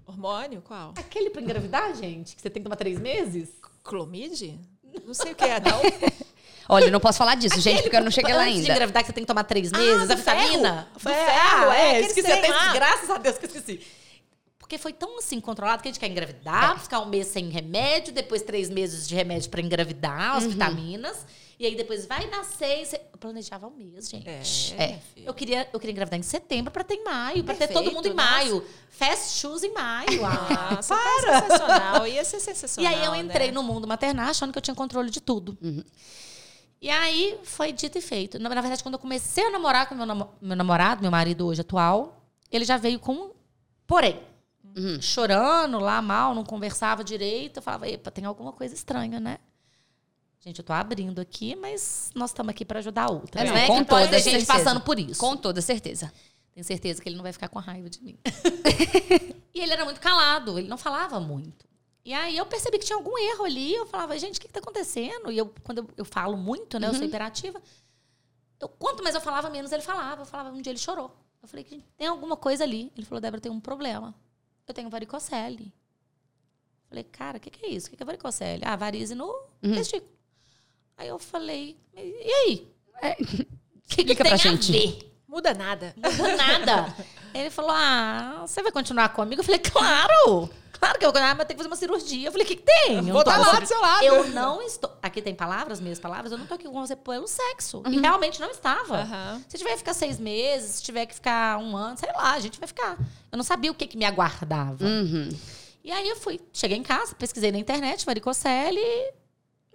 Hormônio? 0.06 0.62
Qual? 0.62 0.94
Aquele 0.96 1.30
pra 1.30 1.42
engravidar, 1.42 1.94
gente, 1.94 2.36
que 2.36 2.42
você 2.42 2.48
tem 2.48 2.62
que 2.62 2.64
tomar 2.64 2.76
três 2.76 2.98
meses? 2.98 3.48
Clomide? 3.82 4.58
Não 5.04 5.14
sei 5.14 5.32
o 5.32 5.34
que 5.34 5.44
é, 5.44 5.60
não. 5.60 5.80
Olha, 6.68 6.86
eu 6.86 6.90
não 6.90 7.00
posso 7.00 7.18
falar 7.18 7.34
disso, 7.36 7.60
gente, 7.60 7.82
porque 7.82 7.96
eu 7.96 8.02
não 8.02 8.10
cheguei 8.10 8.34
lá 8.34 8.42
ainda. 8.42 8.64
de 8.64 8.70
engravidar 8.70 9.02
que 9.02 9.08
você 9.08 9.12
tem 9.12 9.24
que 9.24 9.28
tomar 9.28 9.44
três 9.44 9.70
meses, 9.70 10.10
ah, 10.10 10.12
a 10.12 10.16
vitamina. 10.16 10.88
Ferro. 10.98 11.16
ferro, 11.16 11.72
é. 11.72 11.94
é 11.94 12.00
esqueci 12.00 12.30
até, 12.30 12.48
lá. 12.48 12.72
graças 12.72 13.10
a 13.10 13.18
Deus 13.18 13.38
que 13.38 13.46
esqueci. 13.46 13.80
Porque 14.58 14.78
foi 14.78 14.92
tão 14.92 15.18
assim 15.18 15.40
controlado 15.40 15.80
que 15.80 15.88
a 15.88 15.92
gente 15.92 16.00
quer 16.00 16.08
engravidar, 16.08 16.74
é. 16.74 16.78
ficar 16.80 16.98
um 16.98 17.06
mês 17.06 17.28
sem 17.28 17.48
remédio, 17.50 18.12
depois 18.12 18.42
três 18.42 18.68
meses 18.68 19.06
de 19.06 19.14
remédio 19.14 19.48
para 19.48 19.60
engravidar, 19.60 20.36
as 20.36 20.42
uhum. 20.42 20.50
vitaminas. 20.50 21.24
E 21.58 21.64
aí 21.64 21.74
depois 21.74 22.04
vai 22.04 22.26
nascer. 22.26 22.84
Você... 22.84 22.96
Eu 22.96 23.18
planejava 23.18 23.66
um 23.66 23.70
mês, 23.70 24.10
gente. 24.10 24.28
É. 24.28 24.82
é. 24.82 25.00
Eu, 25.24 25.32
queria, 25.32 25.68
eu 25.72 25.78
queria 25.78 25.92
engravidar 25.92 26.18
em 26.18 26.22
setembro 26.22 26.70
para 26.70 26.84
ter 26.84 26.94
em 26.94 27.04
maio, 27.04 27.44
para 27.44 27.54
ter 27.54 27.68
todo 27.68 27.90
mundo 27.92 28.08
em 28.08 28.12
nossa. 28.12 28.30
maio. 28.30 28.64
Fast 28.90 29.38
shoes 29.38 29.62
em 29.62 29.72
maio. 29.72 30.24
Ah, 30.24 30.80
para. 30.86 31.40
sensacional. 31.40 32.06
Ia 32.06 32.24
ser 32.24 32.40
sensacional. 32.40 32.92
E 32.92 32.94
aí 32.94 33.04
eu 33.04 33.14
entrei 33.14 33.46
né? 33.46 33.52
no 33.52 33.62
mundo 33.62 33.86
maternal 33.86 34.28
achando 34.28 34.52
que 34.52 34.58
eu 34.58 34.62
tinha 34.62 34.74
controle 34.74 35.10
de 35.10 35.20
tudo. 35.20 35.56
Uhum. 35.62 35.82
E 36.86 36.90
aí 36.90 37.36
foi 37.42 37.72
dito 37.72 37.98
e 37.98 38.00
feito. 38.00 38.38
Na, 38.38 38.48
na, 38.48 38.60
verdade, 38.60 38.80
quando 38.80 38.94
eu 38.94 39.00
comecei 39.00 39.44
a 39.44 39.50
namorar 39.50 39.88
com 39.88 39.94
meu, 39.96 40.06
meu 40.40 40.56
namorado, 40.56 41.02
meu 41.02 41.10
marido 41.10 41.44
hoje 41.44 41.62
atual, 41.62 42.22
ele 42.48 42.64
já 42.64 42.76
veio 42.76 43.00
com 43.00 43.32
porém. 43.88 44.22
Uhum. 44.76 45.02
Chorando 45.02 45.80
lá 45.80 46.00
mal, 46.00 46.32
não 46.32 46.44
conversava 46.44 47.02
direito. 47.02 47.56
Eu 47.56 47.62
falava, 47.62 47.88
epa, 47.88 48.08
tem 48.12 48.24
alguma 48.24 48.52
coisa 48.52 48.72
estranha, 48.72 49.18
né? 49.18 49.38
Gente, 50.38 50.60
eu 50.60 50.64
tô 50.64 50.72
abrindo 50.72 51.20
aqui, 51.20 51.56
mas 51.56 52.12
nós 52.14 52.30
estamos 52.30 52.50
aqui 52.50 52.64
para 52.64 52.78
ajudar 52.78 53.10
outras. 53.10 53.50
É, 53.50 53.52
né? 53.52 53.66
Com 53.66 53.80
então, 53.80 53.98
toda 53.98 54.16
a 54.16 54.20
gente 54.20 54.46
certeza. 54.46 54.52
passando 54.52 54.80
por 54.80 54.96
isso. 54.96 55.18
Com 55.18 55.36
toda 55.36 55.60
certeza. 55.60 56.12
Tenho 56.54 56.64
certeza 56.64 57.02
que 57.02 57.08
ele 57.08 57.16
não 57.16 57.24
vai 57.24 57.32
ficar 57.32 57.48
com 57.48 57.58
a 57.58 57.62
raiva 57.62 57.90
de 57.90 58.00
mim. 58.00 58.16
e 59.52 59.60
ele 59.60 59.72
era 59.72 59.84
muito 59.84 59.98
calado, 59.98 60.56
ele 60.56 60.68
não 60.68 60.78
falava 60.78 61.18
muito. 61.18 61.65
E 62.06 62.14
aí 62.14 62.36
eu 62.36 62.46
percebi 62.46 62.78
que 62.78 62.86
tinha 62.86 62.96
algum 62.96 63.18
erro 63.18 63.44
ali. 63.44 63.74
Eu 63.74 63.84
falava, 63.84 64.16
gente, 64.16 64.38
o 64.38 64.40
que 64.40 64.46
está 64.46 64.60
acontecendo? 64.60 65.32
E 65.32 65.36
eu, 65.36 65.52
quando 65.64 65.78
eu, 65.78 65.88
eu 65.96 66.04
falo 66.04 66.36
muito, 66.36 66.78
né? 66.78 66.86
Eu 66.86 66.92
sou 66.92 67.00
uhum. 67.00 67.08
imperativa. 67.08 67.60
Eu, 68.60 68.68
quanto 68.68 69.02
mais 69.02 69.16
eu 69.16 69.20
falava, 69.20 69.50
menos 69.50 69.72
ele 69.72 69.82
falava. 69.82 70.22
Eu 70.22 70.26
falava, 70.26 70.50
um 70.50 70.62
dia 70.62 70.70
ele 70.70 70.78
chorou. 70.78 71.10
Eu 71.42 71.48
falei, 71.48 71.64
tem 71.64 72.06
alguma 72.06 72.36
coisa 72.36 72.62
ali. 72.62 72.92
Ele 72.96 73.04
falou, 73.04 73.20
Débora, 73.20 73.40
tem 73.40 73.50
um 73.50 73.58
problema. 73.58 74.14
Eu 74.68 74.72
tenho 74.72 74.88
varicocele. 74.88 75.74
Falei, 76.88 77.02
cara, 77.02 77.38
o 77.38 77.40
que, 77.40 77.50
que, 77.50 77.66
é 77.66 77.70
isso? 77.70 77.88
O 77.88 77.90
que, 77.90 77.96
que 77.96 78.02
é 78.04 78.06
varicocele? 78.06 78.62
Ah, 78.64 78.76
varize 78.76 79.12
no 79.12 79.26
uhum. 79.26 79.74
testículo. 79.74 80.12
Aí 80.96 81.08
eu 81.08 81.18
falei, 81.18 81.76
e 81.92 82.32
aí? 82.32 82.72
É, 83.02 83.14
que, 83.88 84.04
que, 84.04 84.14
que 84.14 84.22
tem 84.22 84.32
a 84.32 84.36
gente. 84.36 84.70
ver? 84.70 85.12
Muda 85.26 85.52
nada. 85.52 85.92
Muda 85.96 86.36
nada. 86.36 86.96
Ele 87.34 87.50
falou, 87.50 87.72
ah, 87.72 88.44
você 88.46 88.62
vai 88.62 88.70
continuar 88.70 89.08
comigo? 89.08 89.40
Eu 89.40 89.44
falei, 89.44 89.58
claro! 89.58 90.48
Claro 90.78 90.98
que 90.98 91.04
eu 91.04 91.08
vou 91.08 91.12
continuar, 91.12 91.34
mas 91.34 91.46
tem 91.46 91.56
que 91.56 91.62
fazer 91.62 91.68
uma 91.68 91.76
cirurgia. 91.76 92.28
Eu 92.28 92.32
falei, 92.32 92.44
o 92.44 92.48
que, 92.48 92.56
que 92.56 92.62
tem? 92.62 93.00
vou 93.02 93.20
estar 93.20 93.38
lá 93.38 93.58
do 93.58 93.66
seu 93.66 93.80
lado. 93.80 94.04
Eu 94.04 94.28
não 94.28 94.62
estou... 94.62 94.90
Aqui 95.02 95.22
tem 95.22 95.34
palavras, 95.34 95.80
minhas 95.80 95.98
palavras. 95.98 96.32
Eu 96.32 96.38
não 96.38 96.44
estou 96.44 96.56
aqui 96.56 96.68
com 96.68 96.86
você 96.86 96.94
pelo 96.94 97.26
sexo. 97.26 97.78
Uhum. 97.78 97.92
E 97.92 98.00
realmente 98.00 98.40
não 98.40 98.50
estava. 98.50 99.00
Uhum. 99.00 99.44
Se 99.48 99.58
tiver 99.58 99.72
que 99.72 99.78
ficar 99.78 99.94
seis 99.94 100.18
meses, 100.18 100.76
se 100.76 100.82
tiver 100.82 101.06
que 101.06 101.14
ficar 101.14 101.58
um 101.58 101.76
ano, 101.76 101.96
sei 101.96 102.10
lá, 102.12 102.32
a 102.32 102.40
gente 102.40 102.58
vai 102.58 102.66
ficar. 102.66 102.98
Eu 103.32 103.36
não 103.36 103.44
sabia 103.44 103.70
o 103.70 103.74
que, 103.74 103.86
que 103.86 103.96
me 103.96 104.04
aguardava. 104.04 104.84
Uhum. 104.84 105.28
E 105.82 105.92
aí 105.92 106.08
eu 106.08 106.16
fui, 106.16 106.40
cheguei 106.52 106.76
em 106.76 106.82
casa, 106.82 107.14
pesquisei 107.14 107.52
na 107.52 107.58
internet, 107.58 108.04
varicocele 108.04 108.80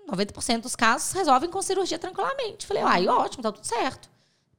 90% 0.10 0.62
dos 0.62 0.76
casos 0.76 1.14
resolvem 1.14 1.50
com 1.50 1.62
cirurgia 1.62 1.98
tranquilamente. 1.98 2.66
Falei, 2.66 2.84
ai, 2.84 3.08
ótimo, 3.08 3.44
tá 3.44 3.52
tudo 3.52 3.66
certo. 3.66 4.10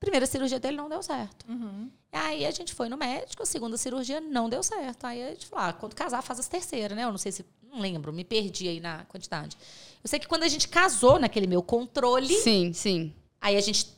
Primeira 0.01 0.27
cirurgia 0.27 0.59
dele 0.59 0.77
não 0.77 0.89
deu 0.89 1.03
certo. 1.03 1.47
Uhum. 1.49 1.91
Aí 2.13 2.45
a 2.45 2.51
gente 2.51 2.75
foi 2.75 2.89
no 2.89 2.97
médico, 2.97 3.43
a 3.43 3.47
segunda 3.47 3.77
cirurgia 3.77 4.21
não 4.21 4.49
deu 4.49 4.63
certo. 4.63 5.07
Aí 5.07 5.23
a 5.23 5.31
gente 5.31 5.47
falou, 5.47 5.65
ah, 5.67 5.73
quando 5.73 5.95
casar, 5.95 6.23
faz 6.23 6.39
as 6.39 6.49
terceiras, 6.49 6.97
né? 6.97 7.05
Eu 7.05 7.11
não 7.11 7.19
sei 7.19 7.33
se. 7.33 7.45
Não 7.63 7.81
lembro, 7.81 8.13
me 8.13 8.23
perdi 8.23 8.69
aí 8.69 8.81
na 8.81 9.05
quantidade. 9.07 9.57
Eu 10.05 10.09
sei 10.09 10.19
que 10.19 10.29
quando 10.29 10.43
a 10.43 10.49
gente 10.49 10.69
casou 10.69 11.19
naquele 11.19 11.47
meu 11.47 11.63
controle. 11.63 12.35
Sim, 12.35 12.73
sim. 12.75 13.15
Aí 13.41 13.57
a 13.57 13.61
gente 13.61 13.89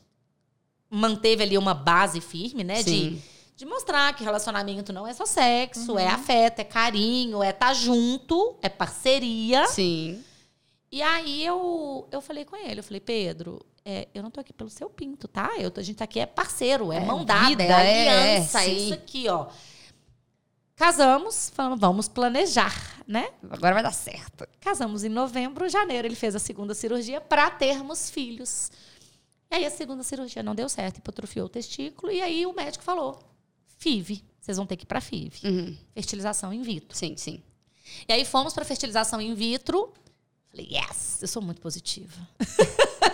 manteve 0.89 1.43
ali 1.43 1.57
uma 1.57 1.73
base 1.73 2.21
firme, 2.21 2.63
né? 2.63 2.81
Sim. 2.81 3.15
De 3.15 3.35
de 3.55 3.65
mostrar 3.65 4.13
que 4.13 4.23
relacionamento 4.23 4.91
não 4.91 5.07
é 5.07 5.13
só 5.13 5.25
sexo, 5.25 5.91
é 5.91 5.93
uhum. 5.93 5.99
é 5.99 6.07
afeto, 6.07 6.59
é 6.59 6.63
carinho, 6.63 7.41
é 7.41 7.51
estar 7.51 7.67
tá 7.67 7.73
junto, 7.73 8.57
é 8.61 8.67
parceria. 8.67 9.65
Sim. 9.67 10.21
E 10.91 11.01
aí 11.01 11.45
eu, 11.45 12.07
eu 12.11 12.21
falei 12.21 12.43
com 12.43 12.55
ele, 12.55 12.79
eu 12.79 12.83
falei, 12.83 12.99
Pedro, 12.99 13.65
é, 13.85 14.07
eu 14.15 14.23
não 14.23 14.31
tô 14.31 14.39
aqui 14.39 14.51
pelo 14.51 14.69
seu 14.69 14.89
pinto, 14.89 15.27
tá? 15.27 15.51
Eu, 15.59 15.71
a 15.75 15.81
gente 15.81 15.97
tá 15.97 16.05
aqui 16.05 16.19
é 16.19 16.25
parceiro, 16.25 16.91
é, 16.91 16.97
é 16.97 16.99
mão 17.01 17.23
dada, 17.23 17.47
vida, 17.47 17.63
é 17.63 17.71
aliança, 17.71 18.63
é, 18.63 18.65
é 18.65 18.73
isso 18.73 18.93
aqui, 18.95 19.29
ó. 19.29 19.47
Casamos, 20.75 21.51
falamos, 21.53 21.79
vamos 21.79 22.07
planejar, 22.09 23.03
né? 23.07 23.29
Agora 23.49 23.75
vai 23.75 23.83
dar 23.83 23.93
certo. 23.93 24.45
Casamos 24.59 25.03
em 25.03 25.09
novembro, 25.09 25.69
janeiro 25.69 26.07
ele 26.07 26.15
fez 26.15 26.35
a 26.35 26.39
segunda 26.39 26.73
cirurgia 26.73 27.21
para 27.21 27.49
termos 27.51 28.09
filhos. 28.09 28.71
E 29.49 29.55
aí 29.55 29.65
a 29.65 29.69
segunda 29.69 30.03
cirurgia 30.03 30.41
não 30.41 30.55
deu 30.55 30.67
certo, 30.67 30.97
hipotrofiou 30.97 31.45
o 31.45 31.49
testículo, 31.49 32.11
e 32.11 32.21
aí 32.21 32.45
o 32.45 32.53
médico 32.53 32.83
falou: 32.83 33.19
FIV, 33.77 34.21
vocês 34.41 34.57
vão 34.57 34.65
ter 34.65 34.75
que 34.75 34.83
ir 34.83 34.87
para 34.87 34.99
FIV. 34.99 35.39
Uhum. 35.45 35.77
Fertilização 35.93 36.51
in 36.51 36.63
vitro. 36.63 36.97
Sim, 36.97 37.15
sim. 37.15 37.41
E 38.07 38.11
aí 38.11 38.25
fomos 38.25 38.51
para 38.51 38.65
fertilização 38.65 39.21
in 39.21 39.35
vitro, 39.35 39.93
Falei, 40.55 40.69
yes, 40.71 41.21
eu 41.21 41.27
sou 41.27 41.41
muito 41.41 41.59
positiva. 41.59 42.15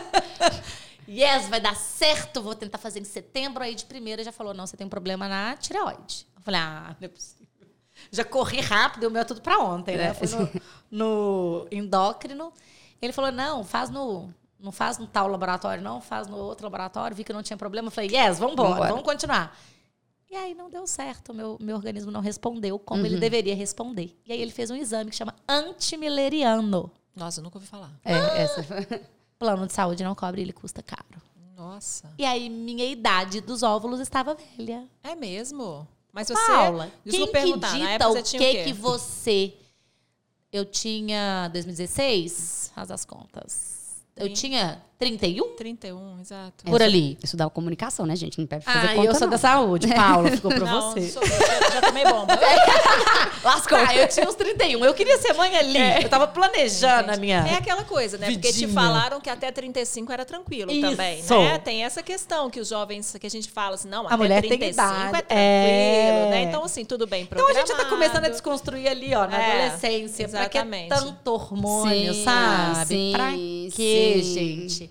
yes, 1.07 1.47
vai 1.47 1.59
dar 1.59 1.75
certo, 1.75 2.41
vou 2.41 2.55
tentar 2.55 2.77
fazer 2.77 2.99
em 2.99 3.03
setembro. 3.03 3.63
Aí 3.63 3.75
de 3.75 3.85
primeira 3.85 4.23
já 4.23 4.31
falou, 4.31 4.53
não, 4.53 4.65
você 4.65 4.77
tem 4.77 4.87
um 4.87 4.89
problema 4.89 5.27
na 5.27 5.55
tireoide. 5.55 6.27
Eu 6.35 6.41
falei, 6.41 6.59
ah, 6.59 6.95
não 6.99 7.05
é 7.05 7.09
possível. 7.09 7.47
Já 8.11 8.23
corri 8.23 8.59
rápido, 8.61 9.07
o 9.07 9.11
meu 9.11 9.21
é 9.21 9.25
tudo 9.25 9.41
para 9.41 9.59
ontem, 9.59 9.95
né? 9.95 10.13
Fui 10.13 10.27
no, 10.27 10.49
no 10.89 11.67
endócrino. 11.71 12.51
Ele 13.01 13.13
falou, 13.13 13.31
não, 13.31 13.63
faz 13.63 13.89
no 13.89 14.33
não 14.61 14.71
faz 14.71 14.99
no 14.99 15.07
tal 15.07 15.27
laboratório, 15.27 15.83
não, 15.83 15.99
faz 15.99 16.27
no 16.27 16.37
outro 16.37 16.65
laboratório, 16.65 17.17
vi 17.17 17.23
que 17.23 17.33
não 17.33 17.41
tinha 17.41 17.57
problema. 17.57 17.87
Eu 17.87 17.91
falei, 17.91 18.11
yes, 18.15 18.37
vamos 18.37 18.53
embora, 18.53 18.87
vamos 18.87 19.03
continuar. 19.03 19.57
E 20.29 20.35
aí 20.35 20.53
não 20.53 20.69
deu 20.69 20.87
certo, 20.87 21.33
meu, 21.33 21.57
meu 21.59 21.75
organismo 21.75 22.11
não 22.11 22.21
respondeu 22.21 22.79
como 22.79 23.01
uhum. 23.01 23.07
ele 23.07 23.17
deveria 23.17 23.55
responder. 23.55 24.15
E 24.25 24.31
aí 24.31 24.41
ele 24.41 24.51
fez 24.51 24.69
um 24.69 24.75
exame 24.75 25.09
que 25.09 25.15
chama 25.17 25.35
antimileriano. 25.49 26.91
Nossa, 27.13 27.39
eu 27.39 27.43
nunca 27.43 27.57
ouvi 27.57 27.67
falar. 27.67 27.91
É, 28.05 28.43
essa. 28.43 28.65
Plano 29.41 29.65
de 29.65 29.73
saúde 29.73 30.03
não 30.03 30.13
cobre, 30.13 30.39
ele 30.43 30.53
custa 30.53 30.83
caro. 30.83 31.19
Nossa. 31.57 32.13
E 32.15 32.23
aí, 32.23 32.47
minha 32.47 32.85
idade 32.85 33.41
dos 33.41 33.63
óvulos 33.63 33.99
estava 33.99 34.35
velha. 34.35 34.87
É 35.03 35.15
mesmo? 35.15 35.87
Mas 36.13 36.27
você. 36.27 36.51
Paula, 36.51 36.91
quem 37.03 37.25
que 37.25 37.53
dita 37.53 38.07
o 38.07 38.21
que, 38.21 38.37
o 38.37 38.63
que 38.65 38.71
você. 38.71 39.55
Eu 40.53 40.63
tinha 40.63 41.49
2016, 41.51 42.71
faz 42.75 42.91
as 42.91 43.03
contas. 43.03 44.03
Eu 44.15 44.31
tinha 44.31 44.79
31? 45.01 45.55
31, 45.55 46.21
exato. 46.21 46.63
Por 46.63 46.79
ali. 46.79 47.17
Isso 47.23 47.35
dá 47.35 47.49
comunicação, 47.49 48.05
né, 48.05 48.15
gente? 48.15 48.37
Não 48.37 48.45
deve 48.45 48.63
fazer 48.63 48.87
ah, 48.87 48.93
conta, 48.93 49.07
eu 49.07 49.13
sou 49.15 49.21
não. 49.21 49.29
da 49.29 49.37
saúde. 49.39 49.87
Paula, 49.87 50.29
ficou 50.29 50.51
pra 50.51 50.59
não, 50.59 50.91
você. 50.91 51.09
Sou, 51.09 51.25
já, 51.25 51.69
já 51.71 51.81
tomei 51.81 52.03
bomba. 52.03 52.37
Lascou. 53.43 53.79
Ah, 53.79 53.95
eu 53.95 54.07
tinha 54.07 54.29
uns 54.29 54.35
31. 54.35 54.85
Eu 54.85 54.93
queria 54.93 55.17
ser 55.17 55.33
mãe 55.33 55.57
ali. 55.57 55.75
É. 55.75 56.03
Eu 56.03 56.09
tava 56.09 56.27
planejando 56.27 57.11
Entendi. 57.13 57.17
a 57.17 57.19
minha. 57.19 57.47
É 57.47 57.55
aquela 57.55 57.83
coisa, 57.83 58.19
né? 58.19 58.27
Vidinha. 58.27 58.53
Porque 58.53 58.67
te 58.67 58.71
falaram 58.71 59.19
que 59.19 59.27
até 59.27 59.51
35 59.51 60.11
era 60.11 60.23
tranquilo 60.23 60.71
Isso. 60.71 60.81
também, 60.81 61.23
né? 61.23 61.57
Tem 61.57 61.83
essa 61.83 62.03
questão 62.03 62.47
que 62.51 62.59
os 62.59 62.67
jovens, 62.67 63.15
que 63.19 63.25
a 63.25 63.29
gente 63.29 63.49
fala 63.49 63.73
assim, 63.73 63.89
não, 63.89 64.03
a 64.03 64.07
até 64.07 64.17
mulher 64.17 64.41
35 64.43 64.59
tem 64.59 64.69
idade. 64.69 65.17
é 65.17 65.21
tranquilo, 65.23 65.35
é. 65.35 66.29
né? 66.29 66.43
Então, 66.43 66.63
assim, 66.63 66.85
tudo 66.85 67.07
bem 67.07 67.25
programado. 67.25 67.59
Então 67.59 67.75
a 67.75 67.77
gente 67.77 67.83
tá 67.83 67.89
começando 67.89 68.25
a 68.25 68.29
desconstruir 68.29 68.87
ali, 68.87 69.15
ó, 69.15 69.25
na 69.25 69.41
é. 69.41 69.65
adolescência. 69.65 70.25
Exatamente. 70.25 70.89
Pra 70.89 70.99
que 70.99 71.05
tanto 71.05 71.33
hormônio, 71.33 72.13
sim, 72.13 72.23
sabe? 72.23 72.85
Sim, 72.85 73.11
pra 73.15 73.31
quê, 73.31 74.21
sim. 74.21 74.23
gente? 74.23 74.90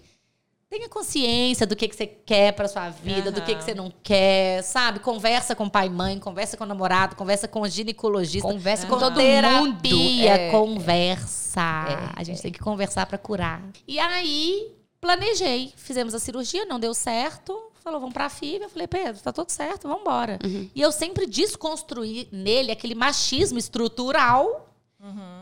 Tenha 0.71 0.89
consciência 0.89 1.67
do 1.67 1.75
que, 1.75 1.89
que 1.89 1.97
você 1.97 2.07
quer 2.07 2.53
pra 2.53 2.69
sua 2.69 2.91
vida, 2.91 3.33
do 3.33 3.43
que, 3.43 3.57
que 3.57 3.65
você 3.65 3.75
não 3.75 3.93
quer, 4.05 4.63
sabe? 4.63 5.01
Conversa 5.01 5.57
com 5.57 5.69
pai 5.69 5.89
e 5.89 5.91
mãe, 5.91 6.17
conversa 6.21 6.57
com 6.57 6.63
o 6.63 6.67
namorado, 6.67 7.17
conversa 7.17 7.49
com 7.49 7.63
o 7.63 7.69
ginecologista. 7.69 8.47
Conversa 8.47 8.87
com 8.87 8.95
com 8.95 9.01
todo 9.01 9.17
terapia, 9.17 9.61
mundo. 9.61 10.29
É. 10.29 10.51
conversa. 10.53 11.61
É, 11.91 12.21
a 12.21 12.23
gente 12.23 12.41
tem 12.41 12.53
que 12.53 12.61
conversar 12.61 13.05
pra 13.07 13.19
curar. 13.19 13.61
E 13.87 13.99
aí, 13.99 14.73
planejei. 15.01 15.73
Fizemos 15.75 16.15
a 16.15 16.21
cirurgia, 16.21 16.65
não 16.65 16.79
deu 16.79 16.95
certo. 16.95 17.61
Falou, 17.83 17.99
vamos 17.99 18.15
pra 18.15 18.29
FIV. 18.29 18.63
Eu 18.63 18.71
falei, 18.71 18.87
Pedro, 18.87 19.21
tá 19.21 19.33
tudo 19.33 19.51
certo, 19.51 19.89
vamos 19.89 20.03
embora. 20.03 20.39
E 20.73 20.81
eu 20.81 20.93
sempre 20.93 21.27
desconstruí 21.27 22.29
nele 22.31 22.71
aquele 22.71 22.95
machismo 22.95 23.59
estrutural 23.59 24.69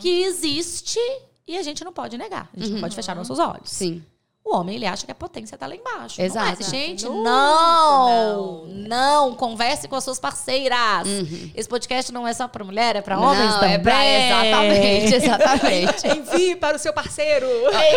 que 0.01 0.23
existe 0.23 0.99
e 1.47 1.59
a 1.59 1.63
gente 1.63 1.85
não 1.85 1.93
pode 1.93 2.17
negar. 2.17 2.49
A 2.57 2.61
gente 2.61 2.73
não 2.73 2.81
pode 2.81 2.95
fechar 2.95 3.15
nossos 3.15 3.39
olhos. 3.39 3.69
Sim. 3.69 4.03
O 4.51 4.57
homem, 4.57 4.77
ele 4.77 4.87
acha 4.87 5.05
que 5.05 5.13
a 5.13 5.15
potência 5.15 5.59
tá 5.59 5.67
lá 5.67 5.75
embaixo. 5.77 6.23
Exato. 6.23 6.47
Não 6.63 6.67
é, 6.67 6.71
gente, 6.71 7.05
Nunca, 7.05 7.23
não, 7.31 8.65
não. 8.67 9.35
Converse 9.35 9.87
com 9.89 9.95
as 9.95 10.03
suas 10.05 10.19
parceiras. 10.19 11.07
Esse 11.55 11.69
podcast 11.69 12.11
não 12.13 12.27
é 12.27 12.33
só 12.33 12.49
pra 12.49 12.65
mulher, 12.65 12.97
é 12.97 13.03
pra 13.03 13.19
homens 13.21 13.51
Não, 13.51 13.61
também. 13.61 13.75
é 13.75 13.79
pra, 13.79 14.07
exatamente, 14.07 15.15
exatamente. 15.15 16.09
Envie 16.19 16.57
para 16.57 16.77
o 16.77 16.79
seu 16.79 16.95
parceiro. 16.95 17.47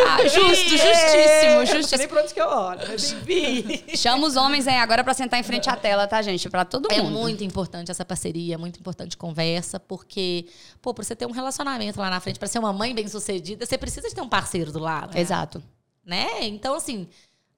Ah, 0.09 0.23
justo, 0.23 0.41
justíssimo, 0.69 1.55
Não 1.55 1.65
justíssimo. 1.65 1.97
nem 1.99 2.07
pra 2.09 2.21
onde 2.21 2.33
que 2.33 2.41
eu 2.41 2.47
olho, 2.49 2.81
mas 2.89 3.11
envie. 3.13 3.83
Chama 3.95 4.27
os 4.27 4.35
homens 4.35 4.67
aí 4.67 4.77
agora 4.77 5.03
pra 5.05 5.13
sentar 5.13 5.39
em 5.39 5.43
frente 5.43 5.69
à 5.69 5.75
tela, 5.77 6.05
tá, 6.05 6.21
gente? 6.21 6.49
Pra 6.49 6.65
todo 6.65 6.89
É 6.91 7.01
mundo. 7.01 7.11
muito 7.17 7.43
importante 7.45 7.91
essa 7.91 8.03
parceria, 8.03 8.55
é 8.55 8.57
muito 8.57 8.77
importante 8.77 9.15
conversa, 9.15 9.79
porque, 9.79 10.47
pô, 10.81 10.93
pra 10.93 11.03
você 11.03 11.15
ter 11.15 11.25
um 11.25 11.31
relacionamento 11.31 11.97
lá 11.99 12.09
na 12.09 12.19
frente, 12.19 12.37
pra 12.37 12.47
ser 12.49 12.59
uma 12.59 12.73
mãe 12.73 12.93
bem-sucedida, 12.93 13.65
você 13.65 13.77
precisa 13.77 14.09
de 14.09 14.15
ter 14.15 14.21
um 14.21 14.27
parceiro 14.29 14.71
do 14.73 14.79
lado. 14.79 15.17
Exato. 15.17 15.63
Né? 16.05 16.43
Então, 16.45 16.73
assim, 16.75 17.07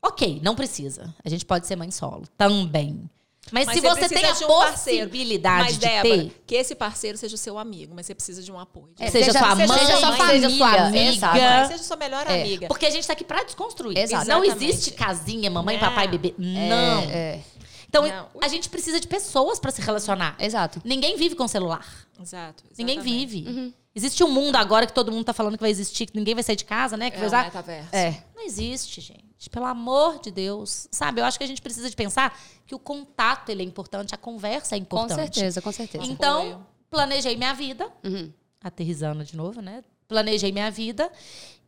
ok, 0.02 0.40
não 0.44 0.56
precisa. 0.56 1.14
A 1.24 1.30
gente 1.30 1.46
pode 1.46 1.68
ser 1.68 1.76
mãe 1.76 1.92
solo 1.92 2.24
também. 2.38 3.10
Mas, 3.52 3.66
Mas 3.66 3.76
se 3.76 3.82
você 3.82 4.08
você 4.08 4.16
tem 4.16 4.24
a 4.26 4.32
de 4.32 4.46
um 4.46 4.48
possibilidade 4.48 5.64
Mas, 5.66 5.74
de 5.74 5.80
Débora, 5.82 6.24
ter, 6.24 6.44
que 6.48 6.56
esse 6.56 6.74
parceiro 6.76 7.18
seja 7.18 7.36
o 7.36 7.38
seu 7.38 7.60
amigo, 7.60 7.94
mas 7.94 8.06
você 8.06 8.16
precisa 8.16 8.42
de 8.42 8.50
um 8.50 8.58
apoio. 8.58 8.94
É, 8.98 9.12
seja, 9.12 9.34
seja- 9.34 9.40
sua 9.40 9.56
seja 9.56 9.68
mãe, 9.68 9.78
sua 9.80 9.88
seja 9.96 10.00
família, 10.16 10.50
sua 10.50 10.70
amiga. 10.86 11.30
Mãe, 11.60 11.68
seja 11.68 11.84
sua 11.84 11.98
melhor 11.98 12.26
É. 12.26 12.42
amiga. 12.42 12.68
porque 12.70 12.86
a 12.86 12.90
gente 12.90 13.06
tá 13.06 13.12
aqui 13.12 13.26
pra 13.26 13.44
desconstruir. 13.44 13.98
Exato. 13.98 14.26
Não 14.30 14.46
Exatamente. 14.46 14.72
existe 14.72 14.92
casinha, 14.92 15.52
mamãe, 15.52 15.76
Não. 15.78 15.90
papai, 15.90 16.08
bebê. 16.08 16.34
Não. 16.38 17.02
É, 17.10 17.42
Então, 17.90 18.08
Não. 18.08 18.28
a 18.42 18.48
gente 18.48 18.70
precisa 18.70 18.98
de 19.00 19.08
pessoas 19.08 19.60
pra 19.60 19.72
se 19.72 19.82
relacionar. 19.82 20.36
exato. 20.40 20.82
Ninguém 20.86 21.18
vive 21.18 21.36
com 21.36 21.46
celular. 21.48 21.86
Exato. 22.20 22.64
Ninguém 22.78 22.96
exatamente. 23.00 23.26
vive. 23.28 23.74
Existe 23.96 24.24
um 24.24 24.30
mundo 24.30 24.56
agora 24.56 24.88
que 24.88 24.94
todo 24.94 25.12
mundo 25.12 25.24
tá 25.26 25.34
falando 25.34 25.56
que 25.56 25.62
vai 25.62 25.70
existir, 25.70 26.08
que 26.08 26.16
ninguém 26.18 26.34
vai 26.34 26.44
sair 26.44 26.56
de 26.56 26.66
casa, 26.66 26.98
né? 26.98 27.12
Que 27.12 27.18
É 27.18 27.20
vai 27.20 27.26
o 27.26 27.28
usar. 27.28 27.44
metaverso. 27.46 27.90
É. 27.96 28.24
Não 28.36 28.44
existe, 28.44 29.00
gente. 29.02 29.50
Pelo 29.52 29.66
amor 29.66 30.20
de 30.20 30.32
Deus. 30.32 30.88
Sabe, 30.92 31.22
eu 31.22 31.26
acho 31.26 31.38
que 31.38 31.44
a 31.44 31.48
gente 31.48 31.62
precisa 31.62 31.90
de 31.90 31.96
pensar 31.96 32.38
que 32.66 32.74
o 32.74 32.80
contato 32.80 33.50
ele 33.50 33.62
é 33.62 33.66
importante, 33.66 34.16
a 34.16 34.18
conversa 34.18 34.76
é 34.76 34.80
Com 34.80 34.84
importante. 34.84 35.36
certeza, 35.36 35.62
com 35.62 35.72
certeza. 35.72 36.04
Então, 36.06 36.66
planejei 36.90 37.36
minha 37.36 37.54
vida, 37.54 37.92
Uhum. 38.04 38.32
aterrizando 38.64 39.24
de 39.24 39.36
novo, 39.38 39.62
né? 39.62 39.84
Planejei 40.08 40.52
minha 40.52 40.72
vida 40.72 41.12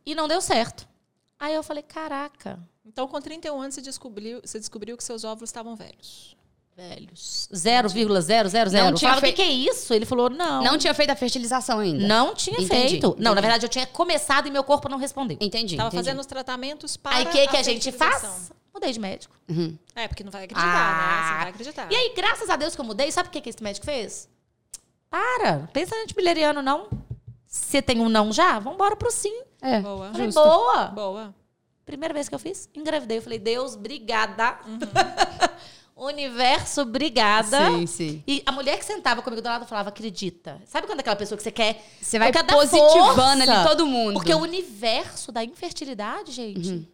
e 0.04 0.14
não 0.14 0.26
deu 0.26 0.40
certo. 0.40 0.88
Aí 1.38 1.54
eu 1.54 1.62
falei, 1.62 1.82
caraca, 1.82 2.58
Então, 2.84 3.06
com 3.08 3.20
31 3.20 3.60
anos, 3.60 3.74
você 3.74 3.82
descobriu, 3.82 4.40
você 4.44 4.58
descobriu 4.60 4.96
que 4.96 5.02
seus 5.04 5.22
óvulos 5.24 5.50
estavam 5.50 5.74
velhos. 5.76 6.36
Velhos. 6.76 7.48
0,000. 7.52 8.08
Não 8.72 8.90
Eu 8.90 8.94
tinha 8.94 9.08
falava, 9.10 9.18
o 9.18 9.20
fei- 9.20 9.32
que, 9.32 9.36
que 9.36 9.42
é 9.42 9.50
isso? 9.50 9.94
Ele 9.94 10.04
falou, 10.04 10.28
não. 10.28 10.62
Não 10.62 10.76
tinha 10.76 10.92
feito 10.92 11.10
a 11.10 11.16
fertilização 11.16 11.78
ainda. 11.78 12.06
Não 12.06 12.34
tinha 12.34 12.60
Entendi, 12.60 12.88
feito. 12.90 13.08
Não, 13.08 13.16
na 13.16 13.30
entendi. 13.30 13.40
verdade, 13.40 13.64
eu 13.66 13.68
tinha 13.70 13.86
começado 13.86 14.46
e 14.46 14.50
meu 14.50 14.62
corpo 14.62 14.88
não 14.88 14.98
respondeu. 14.98 15.38
Entendi. 15.40 15.74
Estava 15.74 15.88
entendi. 15.88 16.04
fazendo 16.04 16.20
os 16.20 16.26
tratamentos 16.26 16.96
para 16.96 17.16
Aí 17.16 17.24
o 17.24 17.30
que, 17.30 17.46
que 17.48 17.56
a, 17.56 17.60
a 17.60 17.62
gente 17.62 17.90
faz? 17.90 18.50
Mudei 18.74 18.92
de 18.92 19.00
médico. 19.00 19.34
Uhum. 19.48 19.76
É, 19.94 20.06
porque 20.06 20.22
não 20.22 20.30
vai 20.30 20.44
acreditar, 20.44 20.66
né? 20.66 20.72
Você 20.76 20.76
Ah. 20.76 21.30
não 21.32 21.38
vai 21.40 21.48
acreditar. 21.50 21.92
E 21.92 21.96
aí, 21.96 22.12
graças 22.14 22.50
a 22.50 22.56
Deus 22.56 22.74
que 22.74 22.80
eu 22.80 22.84
mudei, 22.84 23.10
sabe 23.10 23.28
o 23.30 23.32
que, 23.32 23.40
que 23.40 23.48
esse 23.48 23.62
médico 23.62 23.86
fez? 23.86 24.28
Para, 25.08 25.66
pensa 25.72 25.96
em 25.96 26.02
antibileriano, 26.02 26.60
não. 26.60 26.88
Você 27.46 27.80
tem 27.80 28.00
um 28.00 28.08
não 28.10 28.30
já? 28.32 28.58
Vambora 28.58 28.96
pro 28.96 29.10
sim. 29.10 29.40
É. 29.62 29.80
Boa. 29.80 30.10
Falei, 30.12 30.30
boa. 30.30 30.84
Boa. 30.88 31.34
Primeira 31.86 32.12
vez 32.12 32.28
que 32.28 32.34
eu 32.34 32.38
fiz, 32.38 32.68
engravidei. 32.74 33.16
Eu 33.18 33.22
falei, 33.22 33.38
Deus, 33.38 33.74
obrigada. 33.74 34.58
Universo, 35.96 36.82
obrigada. 36.82 37.70
Sim, 37.70 37.86
sim. 37.86 38.24
E 38.26 38.42
a 38.44 38.52
mulher 38.52 38.78
que 38.78 38.84
sentava 38.84 39.22
comigo 39.22 39.40
do 39.40 39.46
lado 39.46 39.64
falava, 39.66 39.88
acredita. 39.88 40.60
Sabe 40.66 40.86
quando 40.86 41.00
aquela 41.00 41.16
pessoa 41.16 41.38
que 41.38 41.42
você 41.42 41.50
quer... 41.50 41.82
Você 42.00 42.18
vai 42.18 42.30
positivando 42.30 43.16
força? 43.16 43.52
ali 43.52 43.68
todo 43.68 43.86
mundo. 43.86 44.12
Porque 44.12 44.34
o 44.34 44.38
universo 44.38 45.32
da 45.32 45.42
infertilidade, 45.42 46.32
gente, 46.32 46.68
Uhum. 46.68 46.86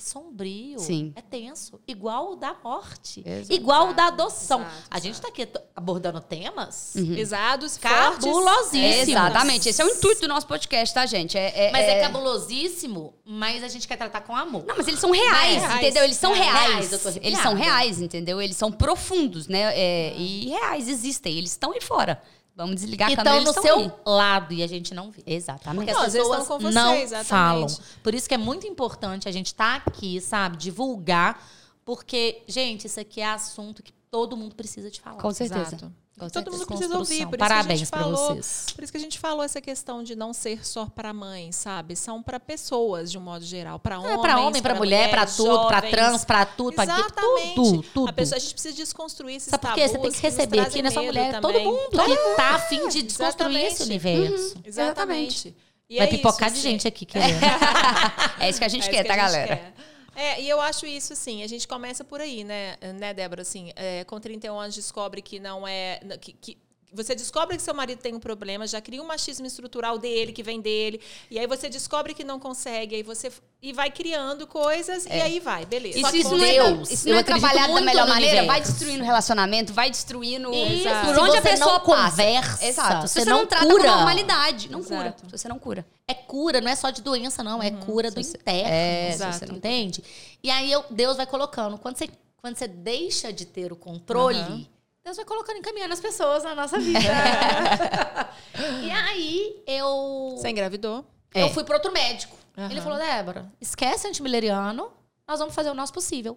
É 0.00 0.02
sombrio, 0.02 0.78
Sim. 0.78 1.12
é 1.14 1.20
tenso. 1.20 1.78
Igual 1.86 2.32
o 2.32 2.36
da 2.36 2.54
morte. 2.64 3.22
Exato. 3.24 3.52
Igual 3.52 3.90
o 3.90 3.94
da 3.94 4.06
adoção. 4.06 4.60
Exato, 4.62 4.74
a 4.90 4.98
gente 4.98 5.20
tá 5.20 5.28
aqui 5.28 5.46
abordando 5.76 6.20
temas 6.20 6.94
Pesados, 6.94 7.76
Cabulosíssimos. 7.76 8.72
fortes. 8.96 9.08
Exatamente. 9.08 9.68
Esse 9.68 9.82
é 9.82 9.84
o 9.84 9.88
intuito 9.88 10.22
do 10.22 10.28
nosso 10.28 10.46
podcast, 10.46 10.94
tá, 10.94 11.04
gente? 11.06 11.36
É, 11.36 11.66
é- 11.68 11.72
Mas 11.72 11.84
é, 11.84 11.98
é- 11.98 12.02
cabulosíssimo, 12.02 13.14
mas 13.24 13.62
a 13.62 13.68
gente 13.68 13.86
quer 13.86 13.96
tratar 13.96 14.22
com 14.22 14.34
amor. 14.34 14.64
Não, 14.66 14.76
mas 14.76 14.88
eles 14.88 15.00
são 15.00 15.10
reais, 15.10 15.62
Reais. 15.62 15.76
entendeu? 15.76 16.04
Eles 16.04 16.16
são 16.16 16.34
É, 16.34 16.38
reais. 16.38 16.68
reais, 16.70 16.92
eu 16.92 16.98
tô 16.98 17.08
arrepiada. 17.08 17.28
eles 17.28 17.42
são 17.42 17.54
reais, 17.54 18.00
entendeu? 18.00 18.40
Eles 18.42 18.56
são 18.56 18.72
profundos, 18.72 19.46
né? 19.48 19.72
É, 19.78 20.14
E 20.16 20.48
reais, 20.48 20.88
existem. 20.88 21.36
Eles 21.36 21.50
estão 21.50 21.72
aí 21.72 21.80
fora. 21.80 22.20
Vamos 22.60 22.76
desligar 22.76 23.08
a 23.08 23.12
E 23.12 23.16
câmera, 23.16 23.40
no 23.40 23.52
seu 23.54 23.76
aí. 23.78 23.92
lado 24.06 24.52
e 24.52 24.62
a 24.62 24.66
gente 24.66 24.92
não 24.94 25.10
vê. 25.10 25.22
Exatamente. 25.26 25.78
Porque 25.86 25.92
Não, 25.92 26.00
as 26.00 26.06
às 26.08 26.12
vezes 26.12 26.28
pessoas 26.28 26.42
estão 26.42 26.56
com 26.58 26.62
você, 26.64 26.74
não 26.74 26.94
exatamente. 26.94 27.28
falam. 27.28 27.66
Por 28.02 28.14
isso 28.14 28.28
que 28.28 28.34
é 28.34 28.38
muito 28.38 28.66
importante 28.66 29.28
a 29.28 29.32
gente 29.32 29.46
estar 29.46 29.82
aqui, 29.86 30.20
sabe? 30.20 30.56
Divulgar. 30.56 31.42
Porque, 31.84 32.42
gente, 32.46 32.86
isso 32.86 33.00
aqui 33.00 33.20
é 33.20 33.30
assunto 33.30 33.82
que 33.82 33.92
todo 34.10 34.36
mundo 34.36 34.54
precisa 34.54 34.90
de 34.90 35.00
falar. 35.00 35.20
Com 35.20 35.32
certeza. 35.32 35.76
Exato. 35.76 35.92
Todo 36.28 36.50
mundo 36.50 36.66
precisa 36.66 36.98
ouvir. 36.98 37.26
Por 37.28 37.38
Parabéns 37.38 37.82
isso 37.82 37.90
que 37.92 37.96
a 37.96 37.98
pra 37.98 38.08
gente 38.08 38.16
falou, 38.18 38.34
vocês. 38.34 38.66
Por 38.74 38.82
isso 38.84 38.92
que 38.92 38.96
a 38.98 39.00
gente 39.00 39.18
falou 39.18 39.42
essa 39.44 39.60
questão 39.60 40.02
de 40.02 40.16
não 40.16 40.32
ser 40.32 40.66
só 40.66 40.86
para 40.86 41.12
mães, 41.12 41.54
sabe? 41.56 41.94
São 41.96 42.20
para 42.22 42.40
pessoas 42.40 43.10
de 43.10 43.16
um 43.16 43.20
modo 43.20 43.44
geral, 43.44 43.78
para 43.78 43.98
homens, 44.00 44.14
É 44.14 44.18
pra 44.18 44.40
homem, 44.40 44.60
pra 44.62 44.74
mulher, 44.74 45.08
pra 45.08 45.20
mulheres, 45.20 45.36
tudo, 45.36 45.66
pra 45.68 45.76
jovens. 45.76 45.90
trans, 45.90 46.24
pra 46.24 46.44
tudo, 46.44 46.82
Exatamente. 46.82 47.54
tudo, 47.54 47.82
tudo. 47.94 48.08
A, 48.10 48.12
pessoa, 48.12 48.36
a 48.36 48.40
gente 48.40 48.52
precisa 48.52 48.74
desconstruir 48.74 49.36
esses 49.36 49.50
Sabe 49.50 49.66
por 49.66 49.74
quê? 49.74 49.88
Você 49.88 49.98
tem 49.98 50.10
que 50.12 50.20
receber 50.20 50.60
aqui 50.60 50.82
nessa 50.82 51.00
mulher, 51.00 51.40
todo 51.40 51.52
também. 51.52 51.64
mundo 51.66 51.90
que 51.90 52.36
tá 52.36 52.56
afim 52.56 52.88
de 52.88 53.02
desconstruir 53.02 53.56
esse 53.64 53.82
Exatamente. 53.82 53.82
universo. 53.84 54.56
Exatamente. 54.64 55.56
E 55.88 55.96
Vai 55.96 56.06
é 56.06 56.10
pipocar 56.10 56.48
isso, 56.48 56.56
de 56.56 56.62
gente 56.62 56.86
aqui 56.86 57.04
querendo. 57.06 57.40
É 58.38 58.48
isso 58.48 58.58
que 58.58 58.64
a 58.64 58.68
gente 58.68 58.88
É 58.88 58.90
quer, 58.90 59.02
que 59.02 59.08
tá, 59.08 59.14
a 59.14 59.16
gente 59.16 59.26
galera? 59.26 59.56
quer. 59.56 59.74
É, 60.20 60.38
e 60.42 60.46
eu 60.50 60.60
acho 60.60 60.84
isso, 60.84 61.14
assim, 61.14 61.42
a 61.42 61.46
gente 61.46 61.66
começa 61.66 62.04
por 62.04 62.20
aí, 62.20 62.44
né, 62.44 62.76
né 62.98 63.14
Débora? 63.14 63.40
Assim, 63.40 63.72
é, 63.74 64.04
com 64.04 64.20
31 64.20 64.60
anos 64.60 64.74
descobre 64.74 65.22
que 65.22 65.40
não 65.40 65.66
é. 65.66 65.98
Que, 66.20 66.34
que- 66.34 66.58
você 66.92 67.14
descobre 67.14 67.56
que 67.56 67.62
seu 67.62 67.72
marido 67.74 67.98
tem 68.00 68.14
um 68.14 68.18
problema, 68.20 68.66
já 68.66 68.80
cria 68.80 69.00
um 69.02 69.06
machismo 69.06 69.46
estrutural 69.46 69.98
dele, 69.98 70.32
que 70.32 70.42
vem 70.42 70.60
dele, 70.60 71.00
e 71.30 71.38
aí 71.38 71.46
você 71.46 71.68
descobre 71.68 72.14
que 72.14 72.24
não 72.24 72.38
consegue, 72.40 72.96
aí 72.96 73.02
você. 73.02 73.30
E 73.62 73.72
vai 73.72 73.90
criando 73.90 74.46
coisas, 74.46 75.04
e 75.06 75.10
aí 75.12 75.38
vai, 75.38 75.66
beleza. 75.66 76.10
Que 76.10 76.18
isso 76.18 76.36
não 76.36 76.44
é, 76.44 76.52
Deus, 76.52 76.90
isso 76.90 77.08
não 77.08 77.16
é 77.16 77.22
trabalhado 77.22 77.74
da 77.74 77.80
melhor 77.82 78.08
maneira, 78.08 78.46
vai 78.46 78.60
destruindo 78.60 79.02
o 79.02 79.06
relacionamento, 79.06 79.72
vai 79.72 79.90
destruindo 79.90 80.50
Isso, 80.52 80.88
por 81.04 81.18
onde 81.18 81.36
a 81.36 81.42
você 81.42 81.50
pessoa 81.50 81.72
não 81.74 81.80
passa. 81.80 82.10
conversa, 82.10 82.64
Exato. 82.66 83.08
Se 83.08 83.14
você 83.14 83.20
você 83.20 83.30
não, 83.30 83.38
não 83.40 83.46
trata 83.46 83.66
cura. 83.66 83.82
com 83.84 83.88
normalidade, 83.96 84.70
não 84.70 84.82
cura. 84.82 84.96
Exato. 85.00 85.24
Se 85.30 85.38
você 85.38 85.48
não 85.48 85.58
cura. 85.58 85.86
É 86.08 86.14
cura, 86.14 86.60
não 86.60 86.70
é 86.70 86.74
só 86.74 86.90
de 86.90 87.02
doença, 87.02 87.44
não. 87.44 87.62
É 87.62 87.70
cura 87.70 88.10
do 88.10 88.18
interno. 88.18 88.68
é, 88.70 89.10
se 89.12 89.18
você 89.18 89.24
exato. 89.24 89.46
não 89.48 89.56
entende? 89.58 90.02
E 90.42 90.50
aí 90.50 90.72
eu- 90.72 90.84
Deus 90.90 91.16
vai 91.18 91.26
colocando. 91.26 91.76
Quando 91.78 91.98
você, 91.98 92.08
quando 92.40 92.56
você 92.56 92.66
deixa 92.66 93.30
de 93.32 93.44
ter 93.44 93.72
o 93.72 93.76
controle, 93.76 94.38
Aham. 94.38 94.66
Deus 95.04 95.16
vai 95.16 95.24
colocando, 95.24 95.56
encaminhando 95.58 95.92
as 95.92 96.00
pessoas 96.00 96.44
na 96.44 96.54
nossa 96.54 96.78
vida. 96.78 97.00
e 98.84 98.90
aí 98.90 99.62
eu. 99.66 100.34
Você 100.36 100.50
engravidou? 100.50 101.04
Eu 101.34 101.46
É. 101.46 101.48
fui 101.50 101.64
para 101.64 101.76
outro 101.76 101.92
médico. 101.92 102.36
Aham. 102.56 102.70
Ele 102.70 102.80
falou: 102.80 102.98
Débora, 102.98 103.50
esquece 103.60 104.06
antimileriano, 104.08 104.90
nós 105.26 105.38
vamos 105.38 105.54
fazer 105.54 105.70
o 105.70 105.74
nosso 105.74 105.92
possível. 105.92 106.36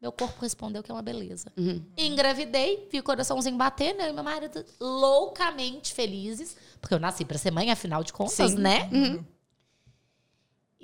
Meu 0.00 0.12
corpo 0.12 0.34
respondeu 0.42 0.82
que 0.82 0.90
é 0.90 0.94
uma 0.94 1.00
beleza. 1.02 1.50
Uhum. 1.56 1.82
Engravidei, 1.96 2.86
vi 2.92 2.98
o 2.98 3.02
coraçãozinho 3.02 3.56
batendo, 3.56 4.02
eu 4.02 4.10
e 4.10 4.12
meu 4.12 4.22
marido 4.22 4.62
loucamente 4.78 5.94
felizes, 5.94 6.56
porque 6.78 6.92
eu 6.94 7.00
nasci 7.00 7.24
para 7.24 7.38
ser 7.38 7.50
mãe, 7.50 7.70
afinal 7.70 8.04
de 8.04 8.12
contas, 8.12 8.50
Sim. 8.50 8.58
né? 8.58 8.90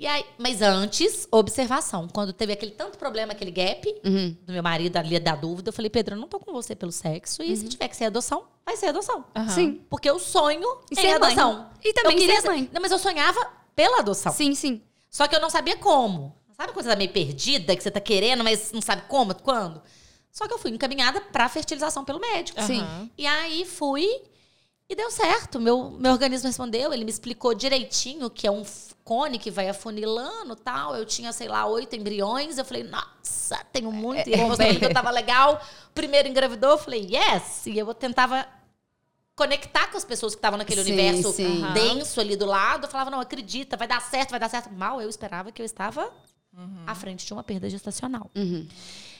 E 0.01 0.07
aí, 0.07 0.25
mas 0.35 0.63
antes, 0.63 1.27
observação. 1.31 2.07
Quando 2.07 2.33
teve 2.33 2.51
aquele 2.53 2.71
tanto 2.71 2.97
problema, 2.97 3.33
aquele 3.33 3.51
gap 3.51 3.87
Uhum. 4.03 4.35
do 4.47 4.51
meu 4.51 4.63
marido 4.63 4.97
ali 4.97 5.19
da 5.19 5.35
dúvida, 5.35 5.69
eu 5.69 5.73
falei, 5.73 5.91
Pedro, 5.91 6.15
eu 6.15 6.19
não 6.19 6.27
tô 6.27 6.39
com 6.39 6.51
você 6.51 6.75
pelo 6.75 6.91
sexo. 6.91 7.43
E 7.43 7.55
se 7.55 7.69
tiver 7.69 7.87
que 7.87 7.95
ser 7.95 8.05
adoção, 8.05 8.45
vai 8.65 8.75
ser 8.75 8.87
adoção. 8.87 9.23
Aham. 9.35 9.49
Sim. 9.49 9.81
Porque 9.91 10.09
o 10.09 10.17
sonho 10.17 10.67
E 10.89 10.97
é 10.97 11.01
ser 11.01 11.19
mãe. 11.19 11.31
adoção. 11.33 11.69
E 11.83 11.93
também 11.93 12.13
eu 12.13 12.19
queria 12.19 12.41
ser 12.41 12.47
mãe. 12.47 12.67
Não, 12.73 12.81
mas 12.81 12.91
eu 12.91 12.97
sonhava 12.97 13.39
pela 13.75 13.99
adoção. 13.99 14.33
Sim, 14.33 14.55
sim. 14.55 14.81
Só 15.07 15.27
que 15.27 15.35
eu 15.35 15.39
não 15.39 15.51
sabia 15.51 15.77
como. 15.77 16.35
Sabe 16.57 16.73
quando 16.73 16.85
você 16.85 16.89
tá 16.89 16.95
meio 16.95 17.11
perdida, 17.11 17.75
que 17.75 17.83
você 17.83 17.91
tá 17.91 17.99
querendo, 17.99 18.43
mas 18.43 18.71
não 18.71 18.81
sabe 18.81 19.03
como, 19.07 19.35
quando? 19.35 19.83
Só 20.31 20.47
que 20.47 20.53
eu 20.55 20.57
fui 20.57 20.71
encaminhada 20.71 21.21
pra 21.21 21.47
fertilização 21.47 22.03
pelo 22.03 22.19
médico. 22.19 22.59
Sim. 22.63 22.81
E 23.15 23.27
aí 23.27 23.65
fui 23.65 24.07
E 24.91 24.95
deu 24.95 25.09
certo. 25.09 25.57
Meu, 25.57 25.91
meu 25.91 26.11
organismo 26.11 26.47
respondeu, 26.47 26.91
ele 26.91 27.05
me 27.05 27.11
explicou 27.11 27.53
direitinho 27.53 28.29
que 28.29 28.45
é 28.45 28.51
um 28.51 28.61
cone 29.05 29.39
que 29.39 29.49
vai 29.49 29.69
afunilando 29.69 30.53
tal. 30.53 30.97
Eu 30.97 31.05
tinha, 31.05 31.31
sei 31.31 31.47
lá, 31.47 31.65
oito 31.65 31.95
embriões. 31.95 32.57
Eu 32.57 32.65
falei, 32.65 32.83
nossa, 32.83 33.63
tenho 33.71 33.89
muito. 33.89 34.27
E 34.27 34.33
ele 34.33 34.43
mostrou 34.43 34.75
que 34.75 34.83
eu 34.83 34.93
tava 34.93 35.09
legal. 35.09 35.61
Primeiro 35.93 36.27
engravidou, 36.27 36.71
eu 36.71 36.77
falei, 36.77 37.07
yes. 37.09 37.67
E 37.67 37.77
eu 37.77 37.93
tentava 37.93 38.45
conectar 39.33 39.87
com 39.87 39.95
as 39.95 40.03
pessoas 40.03 40.35
que 40.35 40.39
estavam 40.39 40.57
naquele 40.57 40.83
sim, 40.83 40.91
universo 40.91 41.31
sim. 41.31 41.63
denso 41.73 42.19
ali 42.19 42.35
do 42.35 42.45
lado. 42.45 42.83
Eu 42.85 42.91
falava, 42.91 43.09
não, 43.09 43.21
acredita, 43.21 43.77
vai 43.77 43.87
dar 43.87 44.01
certo, 44.01 44.31
vai 44.31 44.41
dar 44.41 44.49
certo. 44.49 44.69
Mal 44.73 45.01
eu 45.01 45.07
esperava 45.07 45.53
que 45.53 45.61
eu 45.61 45.65
estava 45.65 46.11
uhum. 46.53 46.83
à 46.85 46.93
frente 46.93 47.25
de 47.25 47.31
uma 47.31 47.45
perda 47.45 47.69
gestacional. 47.69 48.29
Uhum. 48.35 48.67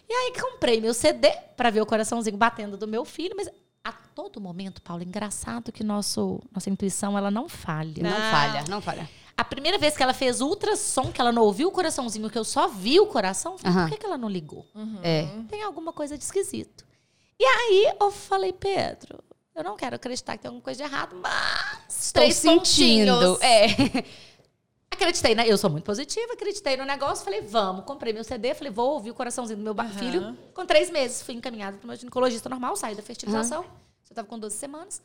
E 0.10 0.14
aí 0.14 0.34
comprei 0.38 0.82
meu 0.82 0.94
CD 0.94 1.32
para 1.56 1.70
ver 1.70 1.80
o 1.80 1.86
coraçãozinho 1.86 2.36
batendo 2.36 2.76
do 2.76 2.90
meu 2.90 3.06
filho, 3.06 3.36
mas 3.38 3.50
a 3.84 3.92
todo 3.92 4.40
momento, 4.40 4.82
Paulo, 4.82 5.04
engraçado 5.04 5.72
que 5.72 5.84
nosso, 5.84 6.40
nossa 6.54 6.70
intuição 6.70 7.18
ela 7.18 7.32
não 7.32 7.50
falha. 7.50 8.04
Não, 8.04 8.10
não 8.10 8.32
falha, 8.32 8.64
não 8.70 8.82
falha. 8.82 9.10
A 9.36 9.44
primeira 9.44 9.78
vez 9.78 9.98
que 9.98 10.04
ela 10.04 10.14
fez 10.14 10.40
ultrassom, 10.40 11.12
que 11.12 11.20
ela 11.20 11.32
não 11.32 11.42
ouviu 11.44 11.70
o 11.70 11.72
coraçãozinho, 11.72 12.30
que 12.30 12.38
eu 12.38 12.44
só 12.44 12.68
vi 12.68 13.00
o 13.00 13.08
coração, 13.08 13.58
falei, 13.58 13.76
uhum. 13.76 13.84
por 13.84 13.92
que, 13.92 13.98
que 13.98 14.06
ela 14.06 14.18
não 14.18 14.30
ligou? 14.30 14.68
Uhum. 14.76 15.00
É. 15.02 15.28
Tem 15.50 15.64
alguma 15.64 15.92
coisa 15.92 16.18
de 16.18 16.24
esquisito. 16.24 16.86
E 17.40 17.44
aí 17.44 17.96
eu 18.00 18.12
falei, 18.12 18.54
Pedro, 18.54 19.24
eu 19.56 19.64
não 19.64 19.76
quero 19.76 19.96
acreditar 19.96 20.38
que 20.38 20.44
tem 20.44 20.50
alguma 20.50 20.64
coisa 20.64 20.78
de 20.78 20.90
errado, 20.90 21.16
mas. 21.22 22.06
Estou 22.06 22.22
três 22.22 22.36
sentindo. 22.36 23.12
Pontinhos. 23.12 23.42
É. 23.42 23.68
Acreditei, 24.92 25.34
né? 25.34 25.48
Eu 25.48 25.58
sou 25.58 25.70
muito 25.70 25.86
positiva, 25.86 26.34
acreditei 26.34 26.76
no 26.76 26.86
negócio, 26.86 27.24
falei, 27.24 27.42
vamos, 27.42 27.86
comprei 27.86 28.12
meu 28.12 28.24
CD, 28.24 28.54
falei, 28.54 28.72
vou 28.72 28.92
ouvir 28.92 29.10
o 29.10 29.14
coraçãozinho 29.14 29.58
do 29.58 29.64
meu 29.64 29.74
uhum. 29.74 29.90
filho. 29.94 30.38
Com 30.54 30.66
três 30.66 30.90
meses, 30.92 31.22
fui 31.22 31.34
encaminhada 31.34 31.78
para 31.78 31.86
o 31.86 31.88
meu 31.88 31.96
ginecologista 31.96 32.50
normal, 32.50 32.76
saí 32.76 32.94
da 32.94 33.02
fertilização. 33.02 33.62
Uhum. 33.62 33.68
Eu 33.68 34.14
estava 34.14 34.28
com 34.28 34.38
12 34.38 34.56
semanas. 34.56 35.02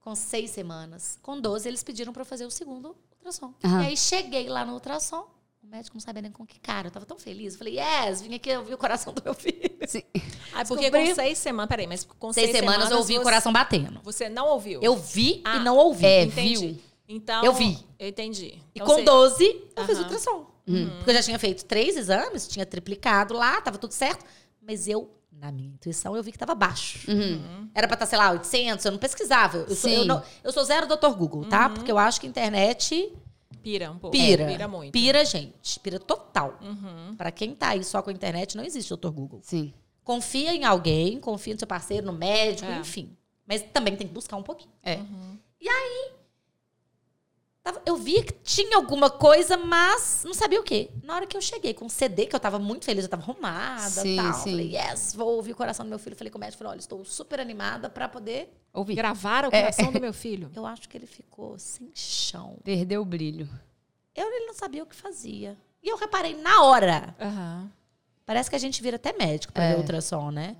Com 0.00 0.14
seis 0.14 0.50
semanas. 0.50 1.18
Com 1.22 1.38
12, 1.38 1.68
eles 1.68 1.84
pediram 1.84 2.12
para 2.12 2.22
eu 2.22 2.26
fazer 2.26 2.46
o 2.46 2.50
segundo 2.50 2.96
ultrassom. 3.12 3.54
Uhum. 3.62 3.82
E 3.82 3.86
aí 3.86 3.96
cheguei 3.96 4.48
lá 4.48 4.64
no 4.64 4.72
ultrassom, 4.72 5.28
o 5.62 5.66
médico 5.66 5.96
não 5.96 6.00
sabia 6.00 6.22
nem 6.22 6.30
com 6.30 6.46
que 6.46 6.58
cara. 6.60 6.86
Eu 6.86 6.90
tava 6.92 7.04
tão 7.04 7.18
feliz. 7.18 7.54
Eu 7.54 7.58
falei, 7.58 7.78
yes, 7.78 8.22
vim 8.22 8.34
aqui 8.34 8.56
ouvir 8.56 8.74
o 8.74 8.78
coração 8.78 9.12
do 9.12 9.22
meu 9.22 9.34
filho. 9.34 9.76
Sim. 9.86 10.02
Ah, 10.54 10.64
porque 10.64 10.90
com 10.90 11.14
seis 11.14 11.38
semanas. 11.38 11.68
Peraí, 11.68 11.86
mas 11.86 12.04
com 12.04 12.32
seis, 12.32 12.46
seis 12.46 12.56
semanas, 12.56 12.84
semanas 12.84 12.92
eu 12.92 12.98
ouvi 12.98 13.14
você, 13.14 13.18
o 13.18 13.22
coração 13.22 13.52
batendo. 13.52 14.00
Você 14.02 14.28
não 14.28 14.46
ouviu? 14.48 14.80
Eu 14.80 14.96
vi 14.96 15.42
ah, 15.44 15.56
e 15.56 15.64
não 15.64 15.76
ouvi. 15.76 16.06
É, 16.06 16.22
entendi. 16.22 16.54
viu? 16.54 16.85
Então. 17.08 17.44
Eu 17.44 17.52
vi. 17.52 17.78
Eu 17.98 18.08
entendi. 18.08 18.60
Então, 18.74 18.86
e 18.86 18.88
com 18.88 18.94
você... 18.94 19.02
12, 19.02 19.44
eu 19.44 19.82
uhum. 19.82 19.86
fiz 19.88 19.98
ultrassom. 19.98 20.46
Uhum. 20.66 20.90
Porque 20.96 21.10
eu 21.10 21.14
já 21.14 21.22
tinha 21.22 21.38
feito 21.38 21.64
três 21.64 21.96
exames, 21.96 22.48
tinha 22.48 22.66
triplicado 22.66 23.34
lá, 23.34 23.60
tava 23.60 23.78
tudo 23.78 23.92
certo. 23.92 24.24
Mas 24.60 24.88
eu, 24.88 25.10
na 25.30 25.52
minha 25.52 25.68
intuição, 25.68 26.16
eu 26.16 26.22
vi 26.22 26.32
que 26.32 26.38
tava 26.38 26.54
baixo. 26.54 27.10
Uhum. 27.10 27.68
Era 27.74 27.86
pra 27.86 27.94
estar, 27.94 28.06
tá, 28.06 28.06
sei 28.06 28.18
lá, 28.18 28.32
800, 28.32 28.84
eu 28.84 28.92
não 28.92 28.98
pesquisava. 28.98 29.58
Eu, 29.68 29.76
sou, 29.76 29.90
eu, 29.90 30.04
não, 30.04 30.22
eu 30.42 30.52
sou 30.52 30.64
zero 30.64 30.88
doutor 30.88 31.14
Google, 31.14 31.44
tá? 31.44 31.68
Uhum. 31.68 31.74
Porque 31.74 31.92
eu 31.92 31.98
acho 31.98 32.20
que 32.20 32.26
a 32.26 32.30
internet 32.30 33.12
Pira 33.66 33.90
um 33.90 33.98
pouco. 33.98 34.16
Pira. 34.16 34.44
É, 34.44 34.46
pira 34.46 34.68
muito. 34.68 34.92
Pira, 34.92 35.24
gente. 35.24 35.80
Pira 35.80 35.98
total. 35.98 36.56
Uhum. 36.62 37.16
Para 37.16 37.32
quem 37.32 37.52
tá 37.52 37.70
aí 37.70 37.82
só 37.82 38.00
com 38.00 38.10
a 38.10 38.12
internet, 38.12 38.56
não 38.56 38.62
existe 38.62 38.90
doutor 38.90 39.10
Google. 39.10 39.40
Sim. 39.42 39.74
Confia 40.04 40.54
em 40.54 40.64
alguém, 40.64 41.18
confia 41.18 41.52
no 41.52 41.58
seu 41.58 41.66
parceiro, 41.66 42.06
no 42.06 42.12
médico, 42.12 42.70
é. 42.70 42.78
enfim. 42.78 43.16
Mas 43.44 43.62
também 43.72 43.96
tem 43.96 44.06
que 44.06 44.12
buscar 44.12 44.36
um 44.36 44.42
pouquinho. 44.42 44.70
É. 44.84 44.98
Uhum. 44.98 45.36
E 45.60 45.68
aí, 45.68 46.05
eu 47.84 47.96
vi 47.96 48.22
que 48.22 48.32
tinha 48.32 48.76
alguma 48.76 49.10
coisa, 49.10 49.56
mas 49.56 50.22
não 50.24 50.32
sabia 50.32 50.60
o 50.60 50.62
quê. 50.62 50.90
Na 51.02 51.16
hora 51.16 51.26
que 51.26 51.36
eu 51.36 51.40
cheguei 51.40 51.74
com 51.74 51.86
o 51.86 51.90
CD, 51.90 52.26
que 52.26 52.36
eu 52.36 52.40
tava 52.40 52.58
muito 52.58 52.84
feliz, 52.84 53.04
eu 53.04 53.10
tava 53.10 53.22
arrumada 53.22 54.06
e 54.06 54.16
tal. 54.16 54.32
Sim. 54.34 54.50
Falei, 54.50 54.76
yes, 54.76 55.14
vou 55.14 55.34
ouvir 55.36 55.52
o 55.52 55.56
coração 55.56 55.84
do 55.84 55.88
meu 55.88 55.98
filho. 55.98 56.14
Falei 56.14 56.30
com 56.30 56.38
o 56.38 56.40
médico, 56.40 56.58
falei, 56.58 56.72
olha, 56.72 56.78
estou 56.78 57.04
super 57.04 57.40
animada 57.40 57.90
para 57.90 58.08
poder 58.08 58.52
ouvir. 58.72 58.94
Gravar 58.94 59.46
o 59.46 59.50
coração 59.50 59.88
é. 59.88 59.92
do 59.92 60.00
meu 60.00 60.12
filho. 60.14 60.50
Eu 60.54 60.64
acho 60.64 60.88
que 60.88 60.96
ele 60.96 61.06
ficou 61.06 61.58
sem 61.58 61.90
chão. 61.94 62.58
Perdeu 62.62 63.02
o 63.02 63.04
brilho. 63.04 63.48
Eu, 64.14 64.26
ele 64.26 64.46
não 64.46 64.54
sabia 64.54 64.82
o 64.82 64.86
que 64.86 64.96
fazia. 64.96 65.56
E 65.82 65.88
eu 65.88 65.96
reparei 65.96 66.36
na 66.36 66.62
hora. 66.62 67.14
Uhum. 67.20 67.68
Parece 68.24 68.48
que 68.48 68.56
a 68.56 68.58
gente 68.58 68.82
vira 68.82 68.96
até 68.96 69.12
médico 69.12 69.52
para 69.52 69.64
é. 69.64 69.72
ver 69.72 69.78
ultrassom, 69.78 70.30
né? 70.30 70.56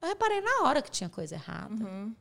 Eu 0.00 0.08
reparei 0.08 0.40
na 0.40 0.62
hora 0.62 0.82
que 0.82 0.90
tinha 0.90 1.08
coisa 1.08 1.34
errada. 1.34 1.72
Uhum. 1.72 2.14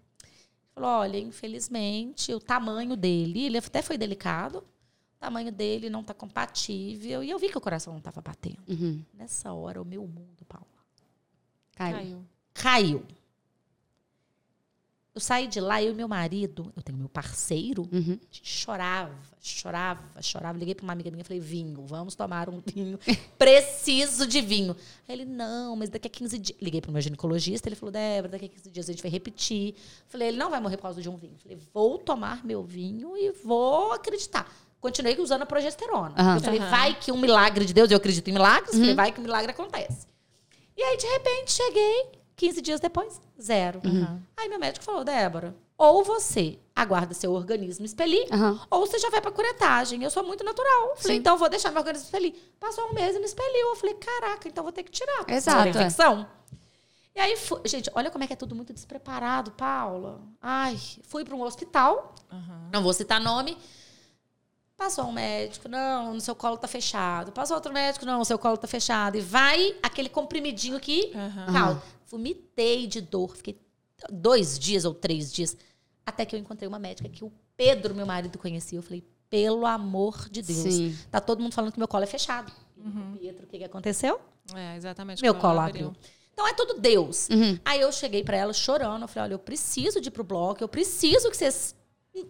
Falou: 0.74 0.90
olha, 0.90 1.18
infelizmente, 1.18 2.34
o 2.34 2.40
tamanho 2.40 2.96
dele, 2.96 3.46
ele 3.46 3.58
até 3.58 3.82
foi 3.82 3.98
delicado, 3.98 4.58
o 4.58 5.20
tamanho 5.20 5.52
dele 5.52 5.90
não 5.90 6.02
está 6.02 6.14
compatível. 6.14 7.24
E 7.24 7.30
eu 7.30 7.38
vi 7.38 7.50
que 7.50 7.58
o 7.58 7.62
coração 7.62 7.94
não 7.94 8.00
estava 8.00 8.22
batendo. 8.22 8.60
Uhum. 8.68 9.04
Nessa 9.14 9.54
hora, 9.54 9.82
o 9.82 9.86
meu 9.86 10.02
mundo, 10.02 10.44
Paula, 10.48 10.66
caiu. 11.76 11.96
Caiu. 11.96 12.26
caiu. 12.54 13.06
Eu 15.16 15.22
saí 15.22 15.46
de 15.46 15.60
lá, 15.62 15.82
eu 15.82 15.92
e 15.92 15.96
meu 15.96 16.08
marido, 16.08 16.74
eu 16.76 16.82
tenho 16.82 16.98
meu 16.98 17.08
parceiro, 17.08 17.88
uhum. 17.92 18.18
chorava, 18.32 19.14
chorava, 19.40 20.02
chorava. 20.24 20.58
Liguei 20.58 20.74
para 20.74 20.84
uma 20.84 20.94
amiga 20.94 21.12
minha, 21.12 21.24
falei, 21.24 21.40
vinho, 21.40 21.86
vamos 21.86 22.16
tomar 22.16 22.50
um 22.50 22.60
vinho. 22.60 22.98
Preciso 23.38 24.26
de 24.26 24.42
vinho. 24.42 24.76
Aí 25.08 25.14
ele, 25.14 25.26
não, 25.26 25.76
mas 25.76 25.90
daqui 25.90 26.08
a 26.08 26.10
15 26.10 26.40
dias. 26.40 26.60
Liguei 26.60 26.82
para 26.82 26.90
o 26.90 26.92
meu 26.92 27.00
ginecologista, 27.00 27.70
ele 27.70 27.76
falou, 27.76 27.92
Débora, 27.92 28.30
daqui 28.30 28.46
a 28.46 28.50
15 28.50 28.72
dias 28.72 28.90
a 28.90 28.92
gente 28.92 29.04
vai 29.04 29.12
repetir. 29.12 29.76
Falei, 30.08 30.30
ele 30.30 30.38
não 30.38 30.50
vai 30.50 30.60
morrer 30.60 30.78
por 30.78 30.84
causa 30.84 31.00
de 31.00 31.08
um 31.08 31.16
vinho. 31.16 31.38
Falei, 31.38 31.60
vou 31.72 32.00
tomar 32.00 32.44
meu 32.44 32.64
vinho 32.64 33.16
e 33.16 33.32
vou 33.32 33.92
acreditar. 33.92 34.52
Continuei 34.82 35.16
usando 35.20 35.44
a 35.44 35.46
progesterona. 35.46 36.16
Uhum. 36.20 36.36
Eu 36.38 36.42
falei, 36.42 36.60
uhum. 36.60 36.70
vai 36.72 36.96
que 37.00 37.12
um 37.12 37.18
milagre 37.18 37.66
de 37.66 37.74
Deus, 37.74 37.92
eu 37.92 37.98
acredito 37.98 38.28
em 38.30 38.34
milagres, 38.34 38.72
falei, 38.72 38.90
uhum. 38.90 38.96
vai 38.96 39.12
que 39.12 39.20
um 39.20 39.24
milagre 39.24 39.52
acontece. 39.52 40.08
E 40.76 40.82
aí, 40.82 40.98
de 40.98 41.06
repente, 41.06 41.52
cheguei, 41.52 42.23
15 42.36 42.62
dias 42.62 42.80
depois, 42.80 43.22
zero. 43.42 43.82
Uhum. 43.84 44.22
Aí 44.36 44.50
meu 44.50 44.60
médico 44.60 44.84
falou, 44.84 45.04
Débora, 45.04 45.56
ou 45.78 46.04
você 46.04 46.60
aguarda 46.76 47.14
seu 47.14 47.32
organismo 47.32 47.86
expelir, 47.86 48.28
uhum. 48.32 48.60
ou 48.70 48.86
você 48.86 48.98
já 49.00 49.10
vai 49.10 49.22
pra 49.22 49.32
curetagem. 49.32 50.04
Eu 50.04 50.10
sou 50.10 50.24
muito 50.24 50.44
natural. 50.44 50.96
Falei, 50.96 51.16
Sim. 51.18 51.20
então 51.20 51.38
vou 51.38 51.50
deixar 51.50 51.72
meu 51.72 51.80
organismo 51.80 52.06
expelir. 52.06 52.36
Passou 52.60 52.90
um 52.90 52.94
mês 52.94 53.16
e 53.16 53.20
não 53.20 53.26
expeliu. 53.26 53.70
Eu 53.70 53.76
falei, 53.76 53.96
caraca, 53.96 54.48
então 54.48 54.64
vou 54.64 54.74
ter 54.74 54.84
que 54.84 54.92
tirar. 54.92 55.26
Exato. 55.30 55.70
infecção. 55.70 56.28
E 57.16 57.20
aí, 57.20 57.38
fui, 57.38 57.62
gente, 57.66 57.92
olha 57.94 58.10
como 58.10 58.24
é 58.24 58.28
que 58.28 58.34
é 58.34 58.36
tudo 58.36 58.56
muito 58.56 58.74
despreparado, 58.74 59.52
Paula. 59.52 60.20
Ai, 60.42 60.80
fui 61.04 61.24
para 61.24 61.36
um 61.36 61.44
hospital, 61.44 62.16
uhum. 62.32 62.70
não 62.72 62.82
vou 62.82 62.92
citar 62.92 63.22
nome. 63.22 63.56
Passou 64.76 65.06
um 65.06 65.12
médico, 65.12 65.70
não, 65.70 66.16
no 66.16 66.20
seu 66.20 66.36
colo 66.36 66.58
tá 66.58 66.68
fechado. 66.68 67.32
Passou 67.32 67.56
outro 67.56 67.72
médico, 67.72 68.06
não, 68.06 68.20
o 68.20 68.26
seu 68.26 68.40
colo 68.40 68.58
tá 68.58 68.68
fechado. 68.68 69.16
E 69.16 69.22
vai 69.22 69.78
aquele 69.84 70.10
comprimidinho 70.10 70.80
que 70.80 71.12
uhum. 71.14 71.54
calma. 71.54 71.84
Vomitei 72.14 72.86
de 72.86 73.02
dor, 73.02 73.36
fiquei 73.36 73.60
dois 74.12 74.60
dias 74.60 74.86
ou 74.86 74.94
três 74.94 75.34
dias. 75.34 75.58
Até 76.06 76.24
que 76.28 76.36
eu 76.36 76.40
encontrei 76.40 76.68
uma 76.68 76.78
médica 76.78 77.10
que 77.10 77.24
o 77.24 77.32
Pedro, 77.58 77.96
meu 77.96 78.06
marido, 78.06 78.38
conhecia. 78.38 78.78
Eu 78.78 78.84
falei, 78.84 79.04
pelo 79.32 79.66
amor 79.66 80.30
de 80.30 80.44
Deus. 80.44 80.60
Sim. 80.60 80.96
Tá 81.10 81.20
todo 81.20 81.42
mundo 81.42 81.56
falando 81.56 81.72
que 81.72 81.80
meu 81.80 81.88
colo 81.88 82.04
é 82.04 82.08
fechado. 82.08 82.52
Uhum. 82.78 83.18
Pedro, 83.20 83.46
o 83.46 83.48
que, 83.48 83.58
que 83.58 83.64
aconteceu? 83.64 84.22
É, 84.54 84.76
exatamente. 84.78 85.24
Meu 85.24 85.34
colo 85.34 85.60
abriu. 85.60 85.88
abriu. 85.88 86.02
Então 86.32 86.48
é 86.48 86.54
tudo 86.54 86.80
Deus. 86.80 87.30
Uhum. 87.30 87.58
Aí 87.66 87.82
eu 87.82 87.92
cheguei 87.92 88.24
para 88.24 88.38
ela 88.38 88.54
chorando. 88.54 89.02
Eu 89.02 89.08
falei, 89.08 89.30
olha, 89.30 89.34
eu 89.34 89.40
preciso 89.40 90.00
de 90.00 90.10
ir 90.10 90.12
pro 90.12 90.24
bloco. 90.24 90.64
Eu 90.64 90.68
preciso 90.68 91.32
que 91.32 91.38
vocês 91.38 91.76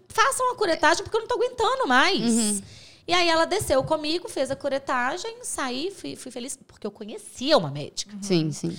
façam 0.08 0.50
a 0.54 0.56
curetagem 0.56 1.04
porque 1.04 1.18
eu 1.18 1.22
não 1.22 1.28
tô 1.28 1.36
aguentando 1.36 1.88
mais. 1.90 2.22
Uhum. 2.22 2.62
E 3.06 3.12
aí 3.12 3.28
ela 3.28 3.44
desceu 3.44 3.84
comigo, 3.84 4.30
fez 4.30 4.50
a 4.50 4.56
curetagem, 4.56 5.40
saí, 5.42 5.92
fui, 5.92 6.16
fui 6.16 6.32
feliz, 6.32 6.58
porque 6.66 6.88
eu 6.88 6.92
conhecia 6.92 7.58
uma 7.58 7.70
médica. 7.70 8.16
Sim, 8.22 8.50
sim. 8.54 8.78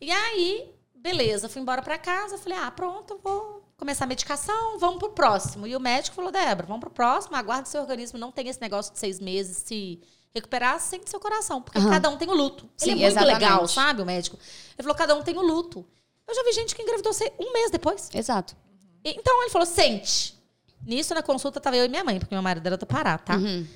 E 0.00 0.10
aí 0.10 0.74
Beleza, 1.00 1.48
fui 1.48 1.62
embora 1.62 1.80
para 1.80 1.96
casa, 1.96 2.36
falei, 2.36 2.58
ah, 2.58 2.70
pronto, 2.70 3.18
vou 3.24 3.66
começar 3.78 4.04
a 4.04 4.06
medicação, 4.06 4.78
vamos 4.78 4.98
pro 4.98 5.12
próximo. 5.12 5.66
E 5.66 5.74
o 5.74 5.80
médico 5.80 6.14
falou, 6.14 6.30
Débora, 6.30 6.66
vamos 6.66 6.80
pro 6.80 6.90
próximo, 6.90 7.34
aguarde 7.36 7.70
seu 7.70 7.80
organismo, 7.80 8.18
não 8.18 8.30
tem 8.30 8.48
esse 8.48 8.60
negócio 8.60 8.92
de 8.92 8.98
seis 8.98 9.18
meses 9.18 9.56
se 9.64 9.98
recuperar, 10.34 10.78
sente 10.78 11.08
seu 11.08 11.18
coração, 11.18 11.62
porque 11.62 11.78
uhum. 11.78 11.88
cada 11.88 12.10
um 12.10 12.18
tem 12.18 12.28
o 12.28 12.34
luto. 12.34 12.68
Sim, 12.76 12.90
Ele 12.90 13.00
é 13.00 13.04
muito 13.04 13.12
exatamente. 13.12 13.34
legal, 13.34 13.66
sabe, 13.66 14.02
o 14.02 14.06
médico? 14.06 14.36
Ele 14.36 14.82
falou, 14.82 14.94
cada 14.94 15.14
um 15.14 15.22
tem 15.22 15.38
o 15.38 15.40
luto. 15.40 15.86
Eu 16.28 16.34
já 16.34 16.44
vi 16.44 16.52
gente 16.52 16.74
que 16.74 16.82
engravidou 16.82 17.12
um 17.38 17.52
mês 17.54 17.70
depois. 17.70 18.10
Exato. 18.12 18.54
Então 19.02 19.42
ele 19.42 19.50
falou, 19.50 19.66
sente. 19.66 20.38
Nisso, 20.84 21.14
na 21.14 21.22
consulta, 21.22 21.58
tava 21.60 21.76
eu 21.76 21.86
e 21.86 21.88
minha 21.88 22.04
mãe, 22.04 22.18
porque 22.18 22.34
meu 22.34 22.42
marido 22.42 22.66
era 22.66 22.76
do 22.76 22.86
Pará, 22.86 23.16
tá? 23.16 23.36
Uhum. 23.36 23.66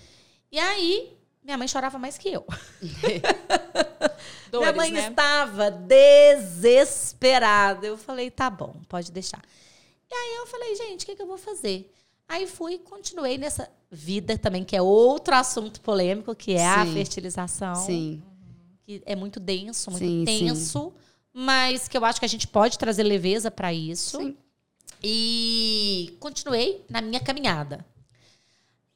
E 0.52 0.58
aí, 0.58 1.16
minha 1.42 1.56
mãe 1.56 1.66
chorava 1.66 1.98
mais 1.98 2.18
que 2.18 2.30
eu. 2.30 2.46
Dores, 4.54 4.68
Minha 4.68 4.76
mãe 4.76 4.92
né? 4.92 5.08
estava 5.08 5.68
desesperada. 5.68 7.84
Eu 7.84 7.98
falei, 7.98 8.30
tá 8.30 8.48
bom, 8.48 8.76
pode 8.88 9.10
deixar. 9.10 9.42
E 10.08 10.14
aí 10.14 10.36
eu 10.36 10.46
falei, 10.46 10.76
gente, 10.76 11.02
o 11.02 11.06
que, 11.06 11.16
que 11.16 11.22
eu 11.22 11.26
vou 11.26 11.36
fazer? 11.36 11.92
Aí 12.28 12.46
fui 12.46 12.74
e 12.74 12.78
continuei 12.78 13.36
nessa 13.36 13.68
vida 13.90 14.38
também, 14.38 14.62
que 14.62 14.76
é 14.76 14.82
outro 14.82 15.34
assunto 15.34 15.80
polêmico, 15.80 16.36
que 16.36 16.52
é 16.52 16.58
sim. 16.58 16.64
a 16.64 16.86
fertilização. 16.86 17.74
Sim. 17.74 18.22
Que 18.84 19.02
é 19.04 19.16
muito 19.16 19.40
denso, 19.40 19.90
muito 19.90 20.04
sim, 20.04 20.24
tenso, 20.24 20.84
sim. 20.84 20.92
mas 21.32 21.88
que 21.88 21.96
eu 21.96 22.04
acho 22.04 22.20
que 22.20 22.26
a 22.26 22.28
gente 22.28 22.46
pode 22.46 22.78
trazer 22.78 23.02
leveza 23.02 23.50
para 23.50 23.74
isso. 23.74 24.18
Sim. 24.18 24.36
E 25.02 26.16
continuei 26.20 26.84
na 26.88 27.02
minha 27.02 27.18
caminhada. 27.18 27.84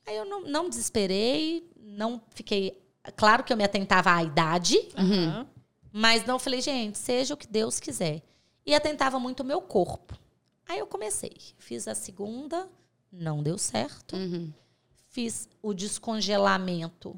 Aí 0.06 0.16
eu 0.16 0.24
não, 0.24 0.42
não 0.42 0.68
desesperei, 0.68 1.68
não 1.76 2.22
fiquei 2.30 2.80
Claro 3.16 3.44
que 3.44 3.52
eu 3.52 3.56
me 3.56 3.64
atentava 3.64 4.14
à 4.14 4.22
idade, 4.22 4.76
uhum. 4.96 5.46
mas 5.92 6.24
não 6.26 6.38
falei, 6.38 6.60
gente, 6.60 6.98
seja 6.98 7.34
o 7.34 7.36
que 7.36 7.46
Deus 7.46 7.78
quiser. 7.80 8.22
E 8.64 8.74
atentava 8.74 9.18
muito 9.18 9.40
o 9.40 9.46
meu 9.46 9.60
corpo. 9.60 10.18
Aí 10.68 10.78
eu 10.78 10.86
comecei. 10.86 11.36
Fiz 11.56 11.88
a 11.88 11.94
segunda, 11.94 12.68
não 13.10 13.42
deu 13.42 13.56
certo. 13.56 14.14
Uhum. 14.14 14.52
Fiz 15.08 15.48
o 15.62 15.72
descongelamento. 15.72 17.16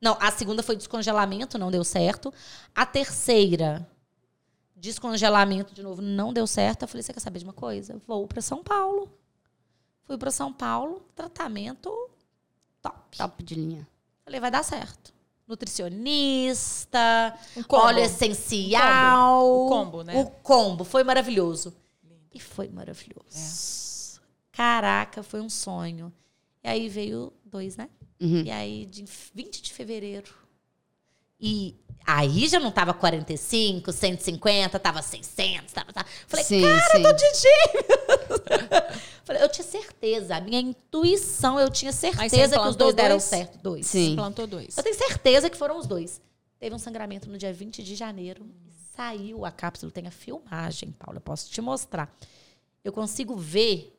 Não, 0.00 0.16
a 0.20 0.30
segunda 0.30 0.62
foi 0.62 0.76
descongelamento, 0.76 1.58
não 1.58 1.70
deu 1.70 1.84
certo. 1.84 2.32
A 2.74 2.86
terceira, 2.86 3.86
descongelamento 4.74 5.74
de 5.74 5.82
novo, 5.82 6.00
não 6.00 6.32
deu 6.32 6.46
certo. 6.46 6.82
Eu 6.82 6.88
falei, 6.88 7.02
você 7.02 7.12
quer 7.12 7.20
saber 7.20 7.40
de 7.40 7.44
uma 7.44 7.52
coisa? 7.52 8.00
Vou 8.06 8.26
para 8.26 8.40
São 8.40 8.62
Paulo. 8.62 9.10
Fui 10.04 10.16
para 10.16 10.30
São 10.30 10.52
Paulo, 10.52 11.02
tratamento 11.14 11.90
top. 12.80 13.18
Top 13.18 13.42
de 13.42 13.54
linha. 13.54 13.88
Falei, 14.24 14.40
vai 14.40 14.50
dar 14.50 14.62
certo. 14.62 15.12
Nutricionista, 15.46 17.34
Um 17.56 17.62
combo. 17.62 17.82
óleo 17.84 18.00
essencial. 18.00 19.44
O 19.66 19.68
combo, 19.68 20.02
né? 20.02 20.14
O 20.16 20.26
combo. 20.26 20.84
Foi 20.84 21.04
maravilhoso. 21.04 21.74
E 22.34 22.40
foi 22.40 22.68
maravilhoso. 22.68 24.20
Caraca, 24.52 25.22
foi 25.22 25.40
um 25.40 25.48
sonho. 25.48 26.12
E 26.62 26.68
aí 26.68 26.88
veio 26.88 27.32
dois, 27.44 27.76
né? 27.76 27.88
Uhum. 28.20 28.42
E 28.42 28.50
aí, 28.50 28.86
de 28.86 29.04
20 29.34 29.62
de 29.62 29.72
fevereiro. 29.72 30.32
E 31.38 31.76
aí 32.06 32.48
já 32.48 32.58
não 32.58 32.70
tava 32.70 32.94
45, 32.94 33.92
150, 33.92 34.78
tava 34.78 35.02
600. 35.02 35.72
Tava, 35.72 35.92
tava. 35.92 36.06
Falei, 36.26 36.44
Sim, 36.44 36.62
cara, 36.62 36.90
sim. 36.90 36.96
eu 36.98 37.02
tô 37.02 37.12
de 37.12 37.34
gêmeos. 37.34 39.00
Falei, 39.26 39.42
eu 39.42 39.48
tinha 39.48 39.66
certeza. 39.66 40.36
A 40.36 40.40
minha 40.40 40.60
intuição, 40.60 41.58
eu 41.58 41.68
tinha 41.68 41.92
certeza 41.92 42.28
que 42.30 42.36
os 42.44 42.52
implantou 42.52 42.76
dois 42.86 42.94
deram 42.94 43.16
dois? 43.16 43.22
certo. 43.24 43.58
Dois. 43.60 43.86
Sim. 43.86 44.14
Plantou 44.14 44.46
dois. 44.46 44.76
Eu 44.78 44.82
tenho 44.84 44.94
certeza 44.96 45.50
que 45.50 45.56
foram 45.58 45.76
os 45.78 45.86
dois. 45.86 46.20
Teve 46.60 46.74
um 46.74 46.78
sangramento 46.78 47.28
no 47.28 47.36
dia 47.36 47.52
20 47.52 47.82
de 47.82 47.94
janeiro. 47.96 48.46
E 48.64 48.70
saiu 48.96 49.44
a 49.44 49.50
cápsula. 49.50 49.90
Tem 49.90 50.06
a 50.06 50.12
filmagem, 50.12 50.92
Paula. 50.98 51.16
Eu 51.18 51.20
posso 51.20 51.50
te 51.50 51.60
mostrar. 51.60 52.08
Eu 52.84 52.92
consigo 52.92 53.34
ver 53.36 53.92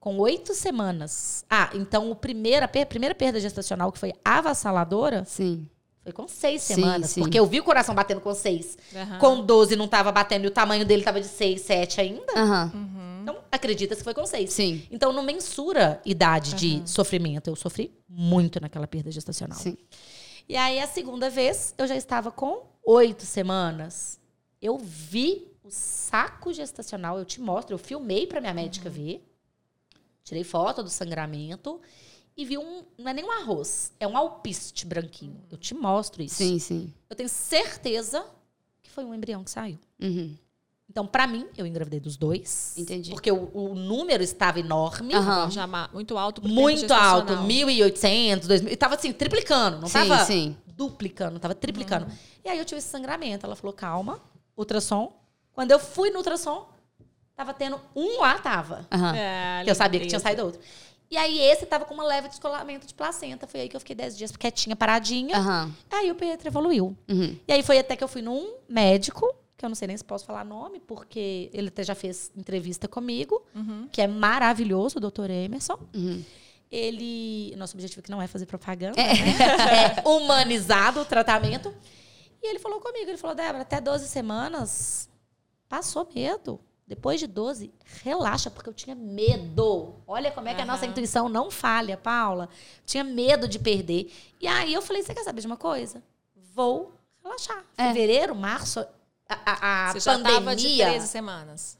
com 0.00 0.18
oito 0.18 0.52
semanas. 0.52 1.44
Ah, 1.48 1.70
então 1.72 2.10
o 2.10 2.16
primeiro, 2.16 2.64
a 2.66 2.68
primeira 2.86 3.14
perda 3.14 3.38
gestacional, 3.38 3.92
que 3.92 3.98
foi 4.00 4.12
avassaladora, 4.24 5.24
Sim. 5.26 5.68
foi 6.02 6.12
com 6.12 6.26
seis 6.26 6.62
Sim, 6.62 6.74
semanas. 6.74 7.10
sim. 7.10 7.20
Porque 7.20 7.38
eu 7.38 7.46
vi 7.46 7.60
o 7.60 7.64
coração 7.64 7.94
batendo 7.94 8.20
com 8.20 8.34
seis. 8.34 8.76
Aham. 8.94 9.18
Com 9.20 9.42
12 9.44 9.76
não 9.76 9.84
estava 9.84 10.10
batendo 10.10 10.44
e 10.44 10.48
o 10.48 10.50
tamanho 10.50 10.84
dele 10.84 11.02
estava 11.02 11.20
de 11.20 11.28
seis, 11.28 11.60
sete 11.60 12.00
ainda. 12.00 12.32
Aham. 12.34 12.72
Então, 13.30 13.44
acredita 13.50 13.94
se 13.94 14.02
foi 14.02 14.12
com 14.12 14.26
seis. 14.26 14.52
Sim. 14.52 14.82
Então, 14.90 15.12
não 15.12 15.22
mensura 15.22 16.00
idade 16.04 16.54
de 16.54 16.82
sofrimento. 16.88 17.48
Eu 17.48 17.56
sofri 17.56 17.92
muito 18.08 18.60
naquela 18.60 18.86
perda 18.86 19.10
gestacional. 19.10 19.58
Sim. 19.58 19.76
E 20.48 20.56
aí, 20.56 20.80
a 20.80 20.86
segunda 20.86 21.30
vez, 21.30 21.74
eu 21.78 21.86
já 21.86 21.94
estava 21.96 22.32
com 22.32 22.64
oito 22.84 23.24
semanas. 23.24 24.18
Eu 24.60 24.78
vi 24.78 25.48
o 25.62 25.70
saco 25.70 26.52
gestacional, 26.52 27.18
eu 27.18 27.24
te 27.24 27.40
mostro, 27.40 27.74
eu 27.74 27.78
filmei 27.78 28.26
para 28.26 28.40
minha 28.40 28.52
médica 28.52 28.90
ver. 28.90 29.24
Tirei 30.24 30.44
foto 30.44 30.82
do 30.82 30.90
sangramento 30.90 31.80
e 32.36 32.44
vi 32.44 32.58
um. 32.58 32.84
Não 32.98 33.10
é 33.10 33.14
nem 33.14 33.24
um 33.24 33.30
arroz, 33.30 33.92
é 33.98 34.06
um 34.06 34.16
alpiste 34.16 34.84
branquinho. 34.86 35.40
Eu 35.50 35.56
te 35.56 35.74
mostro 35.74 36.22
isso. 36.22 36.36
Sim, 36.36 36.58
sim. 36.58 36.92
Eu 37.08 37.16
tenho 37.16 37.28
certeza 37.28 38.24
que 38.82 38.90
foi 38.90 39.04
um 39.04 39.14
embrião 39.14 39.42
que 39.42 39.50
saiu. 39.50 39.78
Uhum. 40.00 40.36
Então, 40.90 41.06
para 41.06 41.24
mim, 41.24 41.46
eu 41.56 41.64
engravidei 41.64 42.00
dos 42.00 42.16
dois. 42.16 42.74
Entendi. 42.76 43.10
Porque 43.10 43.30
o, 43.30 43.48
o 43.54 43.74
número 43.76 44.24
estava 44.24 44.58
enorme. 44.58 45.12
Já 45.48 45.64
ma- 45.64 45.88
muito 45.92 46.18
alto 46.18 46.42
Muito 46.46 46.92
alto, 46.92 47.28
gestacional. 47.28 47.46
1.800, 47.46 48.40
2.000. 48.40 48.72
E 48.72 48.76
tava 48.76 48.96
assim, 48.96 49.12
triplicando. 49.12 49.78
Não 49.80 49.86
Sim, 49.86 49.92
tava 50.08 50.24
sim. 50.24 50.56
duplicando, 50.66 51.38
tava 51.38 51.54
triplicando. 51.54 52.08
E 52.44 52.48
aí 52.48 52.58
eu 52.58 52.64
tive 52.64 52.78
esse 52.80 52.88
sangramento. 52.88 53.46
Ela 53.46 53.54
falou, 53.54 53.72
calma, 53.72 54.20
ultrassom. 54.56 55.12
Quando 55.52 55.70
eu 55.70 55.78
fui 55.78 56.10
no 56.10 56.16
ultrassom, 56.18 56.68
tava 57.36 57.54
tendo 57.54 57.80
um 57.94 58.18
lá, 58.20 58.38
tava. 58.38 58.84
Aham. 58.90 59.14
É, 59.14 59.62
Que 59.64 59.70
eu 59.70 59.74
sabia 59.76 60.00
que 60.00 60.08
tinha 60.08 60.18
saído 60.20 60.44
outro. 60.44 60.60
E 61.08 61.16
aí 61.16 61.38
esse 61.40 61.66
tava 61.66 61.84
com 61.84 61.94
uma 61.94 62.04
leve 62.04 62.26
descolamento 62.28 62.84
de 62.86 62.94
placenta. 62.94 63.46
Foi 63.46 63.60
aí 63.60 63.68
que 63.68 63.76
eu 63.76 63.80
fiquei 63.80 63.94
10 63.94 64.18
dias 64.18 64.36
quietinha, 64.36 64.74
paradinha. 64.74 65.36
Aham. 65.36 65.72
Aí 65.90 66.10
o 66.10 66.16
Pietro 66.16 66.48
evoluiu. 66.48 66.96
Uhum. 67.08 67.36
E 67.46 67.52
aí 67.52 67.62
foi 67.62 67.78
até 67.78 67.94
que 67.96 68.02
eu 68.02 68.08
fui 68.08 68.22
num 68.22 68.54
médico, 68.68 69.32
que 69.60 69.66
eu 69.66 69.68
não 69.68 69.76
sei 69.76 69.88
nem 69.88 69.96
se 69.96 70.02
posso 70.04 70.24
falar 70.24 70.42
nome, 70.42 70.80
porque 70.80 71.50
ele 71.52 71.68
até 71.68 71.84
já 71.84 71.94
fez 71.94 72.32
entrevista 72.34 72.88
comigo, 72.88 73.42
Uhum. 73.54 73.86
que 73.92 74.00
é 74.00 74.06
maravilhoso, 74.06 74.96
o 74.96 75.00
doutor 75.00 75.28
Emerson. 75.28 75.78
Uhum. 75.94 76.24
Ele. 76.70 77.54
Nosso 77.56 77.74
objetivo 77.76 78.00
aqui 78.00 78.10
não 78.10 78.22
é 78.22 78.26
fazer 78.26 78.46
propaganda, 78.46 78.96
né? 78.96 79.04
É 80.02 80.08
humanizado 80.08 81.00
o 81.00 81.04
tratamento. 81.04 81.74
E 82.42 82.48
ele 82.48 82.58
falou 82.58 82.80
comigo, 82.80 83.10
ele 83.10 83.18
falou, 83.18 83.36
Débora, 83.36 83.62
até 83.62 83.80
12 83.80 84.08
semanas 84.08 85.10
passou 85.68 86.08
medo. 86.14 86.58
Depois 86.86 87.20
de 87.20 87.26
12, 87.26 87.70
relaxa, 88.02 88.50
porque 88.50 88.68
eu 88.68 88.74
tinha 88.74 88.96
medo. 88.96 89.94
Olha 90.06 90.30
como 90.32 90.48
é 90.48 90.54
que 90.54 90.62
a 90.62 90.64
nossa 90.64 90.86
intuição 90.86 91.28
não 91.28 91.50
falha, 91.50 91.96
Paula. 91.96 92.48
Tinha 92.86 93.04
medo 93.04 93.46
de 93.46 93.58
perder. 93.58 94.10
E 94.40 94.46
aí 94.48 94.72
eu 94.72 94.80
falei, 94.82 95.02
você 95.02 95.14
quer 95.14 95.22
saber 95.22 95.40
de 95.40 95.46
uma 95.46 95.56
coisa? 95.56 96.02
Vou 96.54 96.92
relaxar. 97.22 97.62
É. 97.76 97.88
Fevereiro, 97.88 98.34
março, 98.34 98.84
a, 99.34 99.88
a, 99.88 99.92
Você 99.92 100.00
já 100.00 100.18
tava 100.18 100.28
de 100.28 100.44
pandemia. 100.44 100.86
13 100.86 101.06
semanas. 101.08 101.78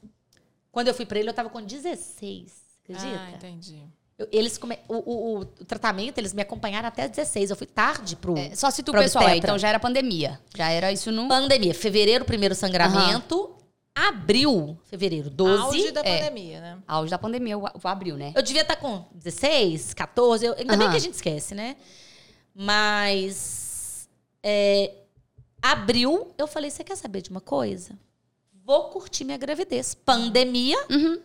Quando 0.71 0.87
eu 0.87 0.93
fui 0.93 1.05
pra 1.05 1.19
ele, 1.19 1.29
eu 1.29 1.33
tava 1.33 1.49
com 1.49 1.61
16. 1.61 2.51
Acredita? 2.83 3.19
Ah, 3.21 3.31
entendi. 3.31 3.81
Eu- 4.17 4.27
eles 4.31 4.57
come- 4.57 4.79
o, 4.87 4.95
o- 4.95 5.39
o- 5.39 5.45
tratamento, 5.65 6.17
eles 6.17 6.33
me 6.33 6.41
acompanharam 6.41 6.87
até 6.87 7.07
16. 7.07 7.49
Eu 7.49 7.55
fui 7.55 7.67
tarde 7.67 8.15
pro 8.15 8.37
É, 8.37 8.53
só 8.55 8.69
se 8.69 8.83
tu 8.83 8.91
pessoal, 8.91 9.27
é, 9.27 9.35
então 9.35 9.57
já 9.57 9.67
era 9.69 9.79
pandemia. 9.79 10.39
Já 10.55 10.69
era 10.69 10.91
isso 10.91 11.11
no. 11.11 11.27
pandemia. 11.27 11.73
Fevereiro, 11.73 12.23
primeiro 12.25 12.53
sangramento. 12.55 13.55
Abril, 13.93 14.79
fevereiro, 14.85 15.29
12. 15.29 15.61
Auge 15.63 15.91
da 15.91 15.99
é. 16.01 16.19
pandemia, 16.19 16.61
né? 16.61 16.77
Auge 16.87 17.11
da 17.11 17.17
pandemia, 17.17 17.57
o, 17.57 17.63
o 17.63 17.87
abril, 17.87 18.15
né? 18.15 18.31
Eu 18.33 18.41
devia 18.41 18.61
estar 18.61 18.77
com 18.77 19.05
16, 19.13 19.93
14. 19.93 20.45
Eu, 20.45 20.53
ainda 20.53 20.77
bem 20.77 20.83
Aham. 20.87 20.91
que 20.91 20.97
a 20.97 21.01
gente 21.01 21.13
esquece, 21.15 21.53
né? 21.53 21.75
Mas. 22.55 24.07
É, 24.43 24.91
abril, 25.61 26.33
eu 26.37 26.47
falei: 26.47 26.69
você 26.69 26.83
quer 26.83 26.95
saber 26.95 27.21
de 27.21 27.29
uma 27.29 27.41
coisa? 27.41 27.97
Vou 28.65 28.89
curtir 28.89 29.23
minha 29.25 29.37
gravidez. 29.37 29.93
Pandemia. 29.95 30.77
Uhum. 30.89 31.21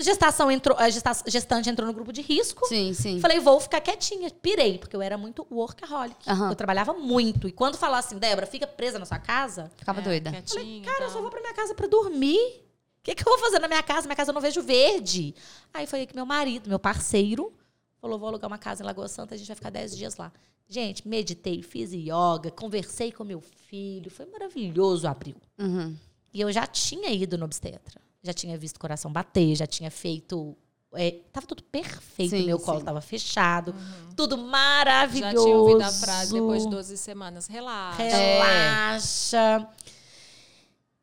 Gestação 0.00 0.48
entrou, 0.48 0.78
a 0.78 0.88
gesta- 0.88 1.24
gestante 1.26 1.68
entrou 1.68 1.84
no 1.86 1.92
grupo 1.92 2.12
de 2.12 2.22
risco. 2.22 2.64
Sim, 2.68 2.94
sim. 2.94 3.18
Falei, 3.20 3.40
vou 3.40 3.58
ficar 3.58 3.80
quietinha. 3.80 4.30
Pirei, 4.30 4.78
porque 4.78 4.94
eu 4.94 5.02
era 5.02 5.18
muito 5.18 5.44
workaholic. 5.50 6.16
Aham. 6.30 6.50
Eu 6.50 6.54
trabalhava 6.54 6.94
muito. 6.94 7.48
E 7.48 7.52
quando 7.52 7.76
falou 7.76 7.96
assim, 7.96 8.16
Débora, 8.16 8.46
fica 8.46 8.64
presa 8.64 8.96
na 9.00 9.04
sua 9.04 9.18
casa, 9.18 9.72
Ficava 9.76 9.98
É, 10.00 10.02
doida. 10.04 10.30
Quietinha, 10.30 10.84
cara, 10.84 10.98
eu 10.98 11.02
então. 11.08 11.10
só 11.14 11.20
vou 11.20 11.30
pra 11.30 11.40
minha 11.40 11.52
casa 11.52 11.74
pra 11.74 11.88
dormir. 11.88 12.38
O 12.38 13.02
que, 13.02 13.12
que 13.16 13.22
eu 13.22 13.32
vou 13.32 13.38
fazer 13.40 13.58
na 13.58 13.66
minha 13.66 13.82
casa? 13.82 14.06
Minha 14.06 14.14
casa 14.14 14.30
eu 14.30 14.34
não 14.34 14.40
vejo 14.40 14.62
verde. 14.62 15.34
Aí 15.74 15.84
foi 15.86 16.00
aí 16.00 16.06
que 16.06 16.14
meu 16.14 16.26
marido, 16.26 16.68
meu 16.68 16.78
parceiro, 16.78 17.52
falou: 18.00 18.20
vou 18.20 18.28
alugar 18.28 18.46
uma 18.48 18.58
casa 18.58 18.84
em 18.84 18.86
Lagoa 18.86 19.08
Santa, 19.08 19.34
a 19.34 19.38
gente 19.38 19.48
vai 19.48 19.56
ficar 19.56 19.70
10 19.70 19.96
dias 19.96 20.16
lá. 20.16 20.30
Gente, 20.68 21.08
meditei, 21.08 21.62
fiz 21.62 21.92
yoga, 21.92 22.50
conversei 22.50 23.10
com 23.10 23.24
meu 23.24 23.40
filho. 23.40 24.10
Foi 24.10 24.26
maravilhoso 24.26 25.08
abril. 25.08 25.36
Uhum. 25.58 25.96
E 26.32 26.40
eu 26.40 26.52
já 26.52 26.66
tinha 26.66 27.10
ido 27.10 27.38
no 27.38 27.46
obstetra. 27.46 28.00
Já 28.22 28.34
tinha 28.34 28.58
visto 28.58 28.76
o 28.76 28.80
coração 28.80 29.10
bater, 29.10 29.56
já 29.56 29.66
tinha 29.66 29.90
feito. 29.90 30.54
É, 30.92 31.12
tava 31.32 31.46
tudo 31.46 31.62
perfeito. 31.62 32.30
Sim, 32.30 32.44
meu 32.44 32.58
colo 32.58 32.80
sim. 32.80 32.84
tava 32.84 33.00
fechado. 33.00 33.74
Tudo 34.14 34.36
Já 34.36 34.42
maravilhoso. 34.42 35.44
tinha 35.44 35.56
ouvido 35.56 35.82
a 35.82 35.92
frase 35.92 36.34
depois 36.34 36.62
de 36.62 36.70
12 36.70 36.98
semanas. 36.98 37.46
Relaxa. 37.46 38.02
Relaxa. 38.02 39.68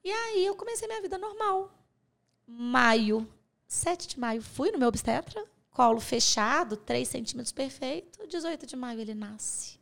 E 0.04 0.12
aí 0.12 0.46
eu 0.46 0.56
comecei 0.56 0.88
minha 0.88 1.02
vida 1.02 1.18
normal. 1.18 1.72
Maio, 2.48 3.28
7 3.68 4.08
de 4.10 4.20
maio, 4.20 4.42
fui 4.42 4.72
no 4.72 4.78
meu 4.78 4.88
obstetra, 4.88 5.44
colo 5.76 6.00
fechado, 6.00 6.78
3 6.78 7.06
centímetros 7.06 7.52
perfeito. 7.52 8.26
18 8.26 8.66
de 8.66 8.78
maio 8.78 9.02
ele 9.02 9.14
nasce. 9.14 9.78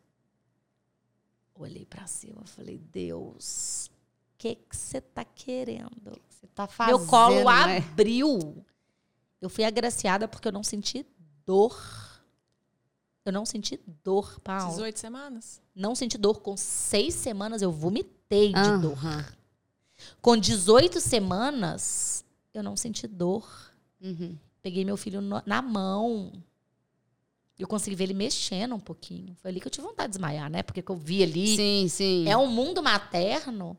Olhei 1.54 1.86
pra 1.86 2.08
cima, 2.08 2.44
falei, 2.46 2.80
Deus, 2.80 3.92
o 4.34 4.38
que 4.40 4.56
que 4.56 4.76
você 4.76 5.00
tá 5.00 5.24
querendo? 5.24 6.20
Você 6.28 6.48
tá 6.48 6.68
fazendo, 6.68 6.98
meu 6.98 7.08
colo 7.08 7.44
né? 7.44 7.78
abriu. 7.78 8.66
Eu 9.40 9.50
fui 9.50 9.64
agraciada 9.64 10.28
porque 10.28 10.48
eu 10.48 10.52
não 10.52 10.64
senti 10.64 11.06
dor. 11.46 11.80
Eu 13.24 13.32
não 13.32 13.46
senti 13.46 13.80
dor, 14.04 14.40
Paulo. 14.40 14.72
18 14.72 15.00
semanas. 15.00 15.62
Não 15.76 15.94
senti 15.94 16.18
dor. 16.18 16.42
Com 16.42 16.58
seis 16.58 17.14
semanas 17.14 17.62
eu 17.62 17.72
vomitei 17.72 18.52
de 18.52 18.78
dor. 18.82 18.94
Aham. 18.94 19.26
Com 20.22 20.36
18 20.36 21.00
semanas, 21.00 22.26
eu 22.52 22.64
não 22.64 22.76
senti 22.76 23.08
dor. 23.08 23.48
Uhum. 24.02 24.36
Peguei 24.64 24.84
meu 24.86 24.96
filho 24.98 25.22
no- 25.22 25.44
na 25.46 25.62
mão. 25.62 26.32
Eu 27.60 27.68
consegui 27.68 27.96
ver 27.96 28.06
ele 28.06 28.14
mexendo 28.14 28.74
um 28.74 28.80
pouquinho. 28.80 29.36
Foi 29.42 29.52
ali 29.52 29.60
que 29.60 29.68
eu 29.68 29.72
tive 29.72 29.86
vontade 29.86 30.08
de 30.08 30.14
desmaiar, 30.18 30.50
né? 30.50 30.64
Porque 30.64 30.82
que 30.82 30.90
eu 30.92 30.96
vi 30.96 31.22
ali. 31.22 31.56
Sim, 31.56 31.88
sim. 31.90 32.28
É 32.28 32.36
um 32.36 32.48
mundo 32.48 32.82
materno 32.82 33.78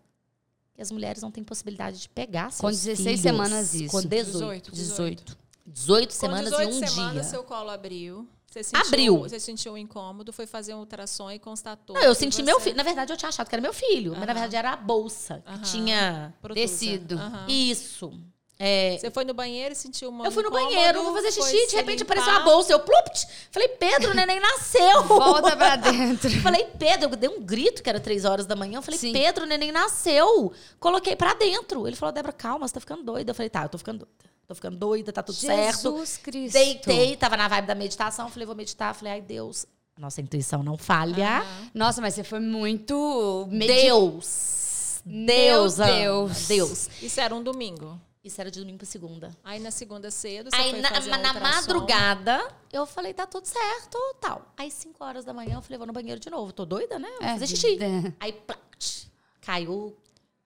que 0.75 0.81
as 0.83 0.91
mulheres 0.93 1.23
não 1.23 1.31
têm 1.31 1.43
possibilidade 1.43 2.01
de 2.01 2.09
pegar 2.09 2.51
seus 2.51 2.61
Com 2.61 2.69
16 2.71 2.99
filhos. 2.99 3.21
semanas 3.21 3.75
isso. 3.75 3.91
Com 3.91 4.01
18. 4.03 4.71
18. 4.71 4.73
18. 4.73 5.39
18 5.67 6.09
Com 6.09 6.15
semanas 6.15 6.51
18 6.51 6.71
e 6.71 6.75
um 6.75 6.87
semanas, 6.87 7.13
dia. 7.15 7.23
seu 7.25 7.43
colo 7.43 7.71
abriu. 7.71 8.29
Você 8.47 8.63
sentiu, 8.63 8.87
Abriu. 8.87 9.19
Você 9.19 9.41
sentiu 9.41 9.73
um 9.73 9.79
incômodo, 9.79 10.33
foi 10.33 10.47
fazer 10.47 10.75
um 10.75 10.79
ultrassom 10.81 11.29
e 11.31 11.41
constatou. 11.41 11.97
Não, 11.97 12.03
eu 12.03 12.15
senti 12.15 12.37
você 12.37 12.43
meu 12.43 12.61
filho. 12.61 12.77
Na 12.77 12.85
verdade, 12.85 13.13
eu 13.13 13.17
tinha 13.17 13.29
achado 13.29 13.49
que 13.49 13.55
era 13.55 13.63
meu 13.63 13.73
filho. 13.73 14.13
Mas, 14.13 14.21
na 14.21 14.33
verdade, 14.33 14.55
era 14.55 14.73
a 14.73 14.77
bolsa 14.77 15.43
que 15.45 15.51
Aham. 15.53 15.63
tinha 15.63 16.35
produza. 16.41 16.61
Tecido. 16.61 17.17
Aham. 17.19 17.47
Isso. 17.49 18.13
É... 18.59 18.97
Você 18.99 19.11
foi 19.11 19.25
no 19.25 19.35
banheiro 19.35 19.73
e 19.73 19.77
sentiu 19.77 20.11
uma. 20.11 20.25
Eu 20.25 20.31
fui 20.31 20.43
no 20.43 20.51
banheiro, 20.51 21.03
vou 21.03 21.13
fazer 21.15 21.33
xixi, 21.33 21.67
de 21.69 21.77
repente 21.77 22.03
apareceu 22.03 22.31
uma 22.31 22.41
bolsa. 22.41 22.73
Eu 22.73 22.81
plupt! 22.81 23.27
Falei, 23.51 23.69
Pedro, 23.69 24.13
o 24.13 24.15
neném 24.15 24.39
nasceu! 24.39 25.03
Volta 25.05 25.57
pra 25.57 25.77
dentro. 25.77 26.31
falei, 26.41 26.65
Pedro, 26.79 27.11
eu 27.11 27.17
dei 27.17 27.29
um 27.29 27.41
grito, 27.41 27.83
que 27.83 27.89
era 27.89 27.99
três 27.99 28.25
horas 28.25 28.47
da 28.47 28.55
manhã. 28.55 28.79
Eu 28.79 28.83
falei, 28.83 28.99
Sim. 28.99 29.13
Pedro, 29.13 29.45
o 29.45 29.47
neném 29.47 29.73
nasceu! 29.73 30.53
Coloquei 30.79 31.17
pra 31.17 31.35
dentro. 31.35 31.87
Ele 31.87 31.97
falou, 31.97 32.13
Débora, 32.13 32.33
calma, 32.33 32.69
você 32.69 32.75
tá 32.75 32.81
ficando 32.81 33.03
doida. 33.03 33.31
Eu 33.31 33.35
falei, 33.35 33.51
tá, 33.51 33.65
eu 33.65 33.69
tô 33.69 33.79
ficando 33.79 33.99
doida. 33.99 34.35
Tô 34.47 34.55
ficando 34.55 34.77
doida, 34.77 35.11
tá 35.11 35.23
tudo 35.23 35.37
Jesus 35.37 35.57
certo. 35.57 35.91
Jesus 35.91 36.17
Cristo. 36.19 36.53
Deitei, 36.53 37.17
tava 37.17 37.37
na 37.37 37.49
vibe 37.49 37.67
da 37.67 37.75
meditação. 37.75 38.29
Falei, 38.29 38.47
vou 38.47 38.55
meditar. 38.55 38.95
Falei, 38.95 39.15
ai, 39.15 39.21
Deus, 39.23 39.67
nossa 39.99 40.21
intuição 40.21 40.63
não 40.63 40.77
falha. 40.77 41.41
Uhum. 41.41 41.71
Nossa, 41.73 42.01
mas 42.01 42.15
você 42.15 42.25
foi 42.25 42.41
muito. 42.41 43.49
Deus! 43.51 45.01
Deus! 45.05 45.77
Deus! 45.77 46.49
Deus! 46.49 46.91
Isso 47.03 47.21
era 47.21 47.35
um 47.35 47.43
domingo. 47.43 47.99
Isso 48.25 48.41
era 48.41 48.51
de 48.51 48.59
domingo 48.59 48.79
pra 48.79 48.87
segunda. 48.87 49.37
Aí 49.45 49.61
na 49.61 49.71
segunda 49.71 50.11
cedo, 50.11 50.49
você 50.51 50.57
Aí 50.57 50.71
foi 50.71 50.81
na, 50.81 50.89
fazer 50.89 51.11
na 51.11 51.35
madrugada, 51.35 52.51
eu 52.73 52.87
falei, 52.87 53.13
tá 53.13 53.27
tudo 53.27 53.45
certo, 53.45 53.99
tal. 54.19 54.51
Aí 54.57 54.71
5 54.71 55.05
horas 55.05 55.27
da 55.27 55.35
manhã, 55.35 55.57
eu 55.57 55.63
falei, 55.63 55.77
vou 55.77 55.87
no 55.87 55.93
banheiro 55.93 56.19
de 56.19 56.31
novo. 56.31 56.51
Tô 56.51 56.65
doida, 56.65 56.99
né? 56.99 57.09
Vou 57.21 57.29
é, 57.29 57.33
fazer 57.33 57.47
xixi. 57.49 57.79
Aí, 58.19 58.33
plact, 58.33 59.13
caiu 59.43 59.95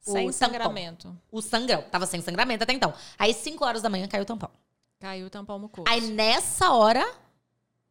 sem 0.01 0.33
sangramento. 0.33 1.17
O 1.31 1.41
sangrão. 1.41 1.83
Tava 1.83 2.05
sem 2.07 2.21
sangramento 2.21 2.65
até 2.65 2.73
então. 2.73 2.93
Aí 3.17 3.33
5 3.33 3.65
horas 3.65 3.81
da 3.81 3.89
manhã, 3.89 4.09
caiu 4.09 4.23
o 4.23 4.27
tampão. 4.27 4.51
Caiu 4.99 5.29
o 5.29 5.31
tampão 5.31 5.61
no 5.61 5.69
corpo. 5.69 5.89
Aí 5.89 6.01
nessa 6.01 6.73
hora, 6.73 7.09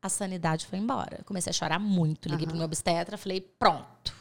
a 0.01 0.09
sanidade 0.09 0.67
foi 0.67 0.79
embora. 0.79 1.23
Comecei 1.23 1.49
a 1.49 1.53
chorar 1.53 1.79
muito. 1.79 2.27
Liguei 2.27 2.43
uhum. 2.43 2.49
pro 2.49 2.57
meu 2.57 2.65
obstetra, 2.65 3.17
falei, 3.17 3.39
pronto 3.39 4.16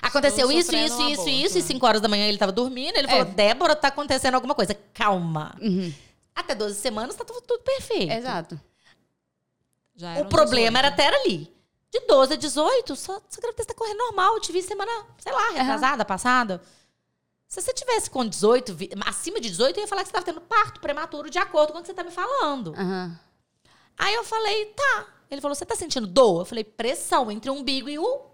Aconteceu 0.00 0.50
isso, 0.52 0.74
isso, 0.74 1.02
isso, 1.02 1.28
isso, 1.28 1.58
e 1.58 1.62
5 1.62 1.86
horas 1.86 2.00
da 2.00 2.08
manhã 2.08 2.26
ele 2.26 2.38
tava 2.38 2.52
dormindo. 2.52 2.96
Ele 2.96 3.06
é. 3.06 3.10
falou: 3.10 3.24
Débora, 3.26 3.74
tá 3.74 3.88
acontecendo 3.88 4.34
alguma 4.34 4.54
coisa. 4.54 4.74
Calma. 4.94 5.56
Uhum. 5.60 5.92
Até 6.34 6.54
12 6.54 6.76
semanas 6.76 7.16
tá 7.16 7.24
tudo, 7.24 7.40
tudo 7.40 7.62
perfeito. 7.62 8.12
Exato. 8.12 8.60
o 10.20 10.24
problema 10.26 10.78
18. 10.78 10.78
era 10.78 10.88
até 10.88 11.08
ali. 11.08 11.52
De 11.90 12.00
12 12.06 12.34
a 12.34 12.36
18, 12.36 12.96
sua, 12.96 13.22
sua 13.28 13.40
gravidez 13.40 13.66
tá 13.66 13.74
correndo 13.74 13.98
normal. 13.98 14.34
Eu 14.34 14.40
te 14.40 14.52
vi 14.52 14.62
semana, 14.62 14.90
sei 15.18 15.32
lá, 15.32 15.50
retrasada, 15.50 16.02
uhum. 16.02 16.06
passada. 16.06 16.62
Se 17.48 17.62
você 17.62 17.72
tivesse 17.72 18.10
com 18.10 18.26
18, 18.26 18.76
acima 19.06 19.40
de 19.40 19.48
18, 19.48 19.78
eu 19.78 19.80
ia 19.82 19.88
falar 19.88 20.02
que 20.02 20.08
você 20.08 20.12
tava 20.12 20.24
tendo 20.24 20.40
parto 20.42 20.80
prematuro 20.80 21.30
de 21.30 21.38
acordo 21.38 21.72
com 21.72 21.78
o 21.78 21.80
que 21.80 21.88
você 21.88 21.94
tá 21.94 22.04
me 22.04 22.10
falando. 22.10 22.74
Uhum. 22.76 23.16
Aí 23.98 24.14
eu 24.14 24.22
falei, 24.22 24.66
tá. 24.66 25.06
Ele 25.30 25.40
falou, 25.40 25.54
você 25.54 25.64
tá 25.64 25.74
sentindo 25.74 26.06
dor? 26.06 26.42
Eu 26.42 26.44
falei, 26.44 26.62
pressão 26.62 27.30
entre 27.30 27.50
o 27.50 27.54
umbigo 27.54 27.88
e 27.88 27.98
o 27.98 28.27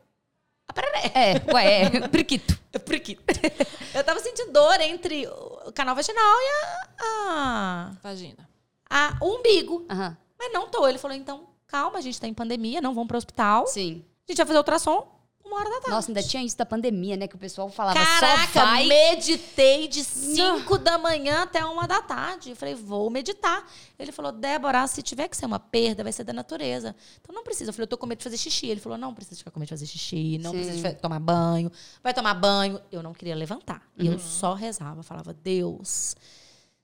é, 1.14 1.52
ué, 1.52 1.82
é, 1.82 2.08
priquito. 2.08 2.58
É 2.72 2.78
priquito. 2.78 3.22
Eu 3.94 4.02
tava 4.02 4.20
sentindo 4.20 4.52
dor 4.52 4.80
entre 4.80 5.26
o 5.26 5.72
canal 5.72 5.94
vaginal 5.94 6.36
e 6.40 6.48
a. 6.48 6.88
a 7.00 7.92
Vagina. 8.02 8.48
A, 8.88 9.16
o 9.20 9.38
umbigo. 9.38 9.86
Mas 10.38 10.52
não 10.52 10.68
tô. 10.68 10.86
Ele 10.88 10.98
falou, 10.98 11.16
então, 11.16 11.48
calma, 11.66 11.98
a 11.98 12.00
gente 12.00 12.20
tá 12.20 12.26
em 12.26 12.34
pandemia, 12.34 12.80
não 12.80 12.94
vamos 12.94 13.08
pro 13.08 13.18
hospital. 13.18 13.66
Sim. 13.66 14.04
A 14.26 14.32
gente 14.32 14.38
vai 14.38 14.46
fazer 14.46 14.58
ultrassom 14.58 15.13
uma 15.54 15.60
hora 15.60 15.70
da 15.70 15.76
tarde. 15.76 15.90
Nossa, 15.90 16.10
ainda 16.10 16.22
tinha 16.22 16.42
isso 16.42 16.56
da 16.56 16.66
pandemia, 16.66 17.16
né? 17.16 17.28
Que 17.28 17.36
o 17.36 17.38
pessoal 17.38 17.68
falava 17.68 17.98
Caraca, 17.98 18.52
só 18.52 18.64
vai... 18.64 18.86
meditei 18.86 19.88
de 19.88 20.02
5 20.02 20.78
da 20.78 20.98
manhã 20.98 21.42
até 21.42 21.64
uma 21.64 21.86
da 21.86 22.02
tarde. 22.02 22.50
Eu 22.50 22.56
falei, 22.56 22.74
vou 22.74 23.08
meditar. 23.10 23.64
Ele 23.98 24.12
falou, 24.12 24.32
Débora, 24.32 24.86
se 24.86 25.02
tiver 25.02 25.28
que 25.28 25.36
ser 25.36 25.46
uma 25.46 25.58
perda, 25.60 26.02
vai 26.02 26.12
ser 26.12 26.24
da 26.24 26.32
natureza. 26.32 26.94
Então 27.20 27.34
não 27.34 27.42
precisa. 27.42 27.70
Eu 27.70 27.74
falei, 27.74 27.84
eu 27.84 27.88
tô 27.88 27.96
com 27.96 28.06
medo 28.06 28.18
de 28.18 28.24
fazer 28.24 28.36
xixi. 28.36 28.66
Ele 28.66 28.80
falou, 28.80 28.98
não 28.98 29.14
precisa 29.14 29.38
ficar 29.38 29.50
com 29.50 29.60
medo 29.60 29.68
de 29.68 29.74
fazer 29.74 29.86
xixi, 29.86 30.38
não 30.38 30.50
Sim. 30.50 30.58
precisa 30.58 30.88
de 30.90 31.00
tomar 31.00 31.20
banho. 31.20 31.70
Vai 32.02 32.12
tomar 32.12 32.34
banho. 32.34 32.80
Eu 32.90 33.02
não 33.02 33.12
queria 33.12 33.34
levantar. 33.34 33.82
Uhum. 33.98 34.06
eu 34.06 34.18
só 34.18 34.54
rezava, 34.54 35.02
falava, 35.02 35.32
Deus, 35.32 36.16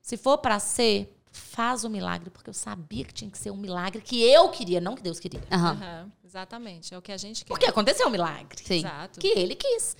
se 0.00 0.16
for 0.16 0.38
para 0.38 0.58
ser, 0.58 1.19
faz 1.32 1.84
o 1.84 1.86
um 1.86 1.90
milagre, 1.90 2.30
porque 2.30 2.50
eu 2.50 2.54
sabia 2.54 3.04
que 3.04 3.14
tinha 3.14 3.30
que 3.30 3.38
ser 3.38 3.50
um 3.50 3.56
milagre 3.56 4.02
que 4.02 4.22
eu 4.22 4.48
queria, 4.48 4.80
não 4.80 4.94
que 4.94 5.02
Deus 5.02 5.20
queria. 5.20 5.40
Uhum. 5.50 5.70
Uhum. 5.70 6.12
Exatamente, 6.24 6.94
é 6.94 6.98
o 6.98 7.02
que 7.02 7.12
a 7.12 7.16
gente 7.16 7.44
quer. 7.44 7.48
Porque 7.48 7.66
aconteceu 7.66 8.06
um 8.06 8.10
milagre. 8.10 8.62
Sim. 8.64 8.78
Exato. 8.78 9.20
Que 9.20 9.28
ele 9.28 9.54
quis. 9.54 9.96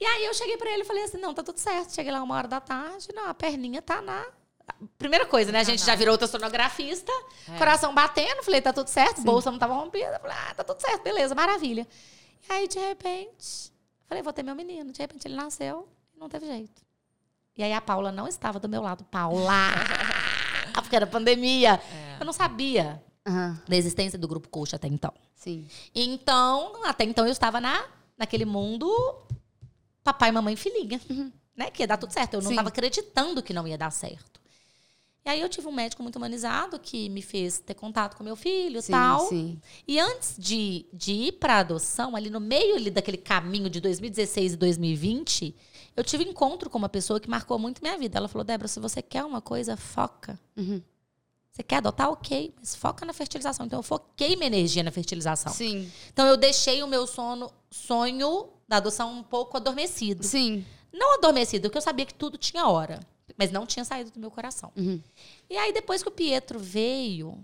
E 0.00 0.04
aí 0.04 0.24
eu 0.24 0.34
cheguei 0.34 0.56
para 0.56 0.70
ele 0.72 0.82
e 0.82 0.84
falei 0.84 1.04
assim: 1.04 1.18
não, 1.18 1.32
tá 1.32 1.42
tudo 1.42 1.58
certo. 1.58 1.94
Cheguei 1.94 2.10
lá 2.10 2.22
uma 2.22 2.34
hora 2.34 2.48
da 2.48 2.60
tarde, 2.60 3.08
não, 3.14 3.28
a 3.28 3.34
perninha 3.34 3.80
tá 3.80 4.00
na. 4.02 4.24
Primeira 4.96 5.26
coisa, 5.26 5.50
né? 5.50 5.60
A 5.60 5.64
gente 5.64 5.84
já 5.84 5.94
virou 5.94 6.12
ultrassonografista, 6.12 7.12
é. 7.48 7.58
coração 7.58 7.92
batendo, 7.92 8.42
falei, 8.44 8.60
tá 8.60 8.72
tudo 8.72 8.86
certo, 8.88 9.18
Sim. 9.18 9.24
bolsa 9.24 9.50
não 9.50 9.58
tava 9.58 9.74
rompida. 9.74 10.18
Falei, 10.20 10.36
ah, 10.48 10.54
tá 10.54 10.64
tudo 10.64 10.80
certo, 10.80 11.02
beleza, 11.02 11.34
maravilha. 11.34 11.86
E 12.48 12.52
aí, 12.52 12.68
de 12.68 12.78
repente, 12.78 13.72
falei, 14.06 14.22
vou 14.22 14.32
ter 14.32 14.42
meu 14.42 14.54
menino. 14.54 14.92
De 14.92 15.00
repente 15.00 15.26
ele 15.26 15.34
nasceu 15.34 15.88
e 16.14 16.18
não 16.18 16.28
teve 16.28 16.46
jeito. 16.46 16.82
E 17.56 17.62
aí 17.62 17.72
a 17.72 17.80
Paula 17.80 18.10
não 18.10 18.26
estava 18.26 18.58
do 18.58 18.68
meu 18.68 18.82
lado. 18.82 19.04
Paula! 19.04 19.52
Porque 20.80 20.96
era 20.96 21.06
pandemia. 21.06 21.74
É. 21.74 22.16
Eu 22.20 22.24
não 22.24 22.32
sabia 22.32 23.02
uhum. 23.26 23.56
da 23.68 23.76
existência 23.76 24.18
do 24.18 24.28
grupo 24.28 24.48
coach 24.48 24.74
até 24.74 24.88
então. 24.88 25.12
Sim. 25.34 25.66
Então, 25.94 26.84
até 26.84 27.04
então 27.04 27.26
eu 27.26 27.32
estava 27.32 27.60
na, 27.60 27.84
naquele 28.16 28.44
mundo 28.44 28.88
papai, 30.02 30.32
mamãe 30.32 30.54
e 30.54 30.56
filhinha. 30.56 31.00
Uhum. 31.08 31.32
Né? 31.56 31.70
Que 31.70 31.82
ia 31.82 31.86
dar 31.86 31.96
tudo 31.96 32.12
certo. 32.12 32.34
Eu 32.34 32.42
não 32.42 32.50
estava 32.50 32.68
acreditando 32.68 33.42
que 33.42 33.52
não 33.52 33.66
ia 33.66 33.76
dar 33.76 33.90
certo. 33.90 34.40
E 35.24 35.28
aí 35.28 35.40
eu 35.40 35.48
tive 35.48 35.68
um 35.68 35.72
médico 35.72 36.02
muito 36.02 36.16
humanizado 36.16 36.78
que 36.80 37.08
me 37.08 37.22
fez 37.22 37.60
ter 37.60 37.74
contato 37.74 38.16
com 38.16 38.24
meu 38.24 38.34
filho 38.34 38.80
e 38.80 38.82
tal. 38.82 39.28
Sim. 39.28 39.60
E 39.86 40.00
antes 40.00 40.34
de, 40.36 40.84
de 40.92 41.12
ir 41.12 41.32
para 41.32 41.58
adoção, 41.58 42.16
ali 42.16 42.28
no 42.28 42.40
meio 42.40 42.74
ali 42.74 42.90
daquele 42.90 43.18
caminho 43.18 43.70
de 43.70 43.80
2016 43.80 44.54
e 44.54 44.56
2020, 44.56 45.54
eu 45.96 46.04
tive 46.04 46.24
encontro 46.24 46.70
com 46.70 46.78
uma 46.78 46.88
pessoa 46.88 47.20
que 47.20 47.28
marcou 47.28 47.58
muito 47.58 47.82
minha 47.82 47.98
vida. 47.98 48.18
Ela 48.18 48.28
falou: 48.28 48.44
Débora, 48.44 48.68
se 48.68 48.80
você 48.80 49.02
quer 49.02 49.24
uma 49.24 49.40
coisa, 49.40 49.76
foca. 49.76 50.38
Uhum. 50.56 50.82
Você 51.50 51.62
quer 51.62 51.76
adotar? 51.76 52.10
Ok, 52.10 52.54
mas 52.58 52.74
foca 52.74 53.04
na 53.04 53.12
fertilização. 53.12 53.66
Então, 53.66 53.78
eu 53.78 53.82
foquei 53.82 54.36
minha 54.36 54.46
energia 54.46 54.82
na 54.82 54.90
fertilização. 54.90 55.52
Sim. 55.52 55.90
Então, 56.10 56.26
eu 56.26 56.36
deixei 56.38 56.82
o 56.82 56.86
meu 56.86 57.06
sono, 57.06 57.52
sonho 57.70 58.48
da 58.66 58.78
adoção 58.78 59.12
um 59.12 59.22
pouco 59.22 59.58
adormecido. 59.58 60.24
Sim. 60.24 60.64
Não 60.90 61.14
adormecido, 61.18 61.68
porque 61.68 61.76
eu 61.76 61.82
sabia 61.82 62.06
que 62.06 62.14
tudo 62.14 62.38
tinha 62.38 62.66
hora. 62.66 63.00
Mas 63.36 63.50
não 63.50 63.66
tinha 63.66 63.84
saído 63.84 64.10
do 64.10 64.18
meu 64.18 64.30
coração. 64.30 64.72
Uhum. 64.74 65.00
E 65.48 65.56
aí, 65.58 65.74
depois 65.74 66.02
que 66.02 66.08
o 66.08 66.12
Pietro 66.12 66.58
veio, 66.58 67.38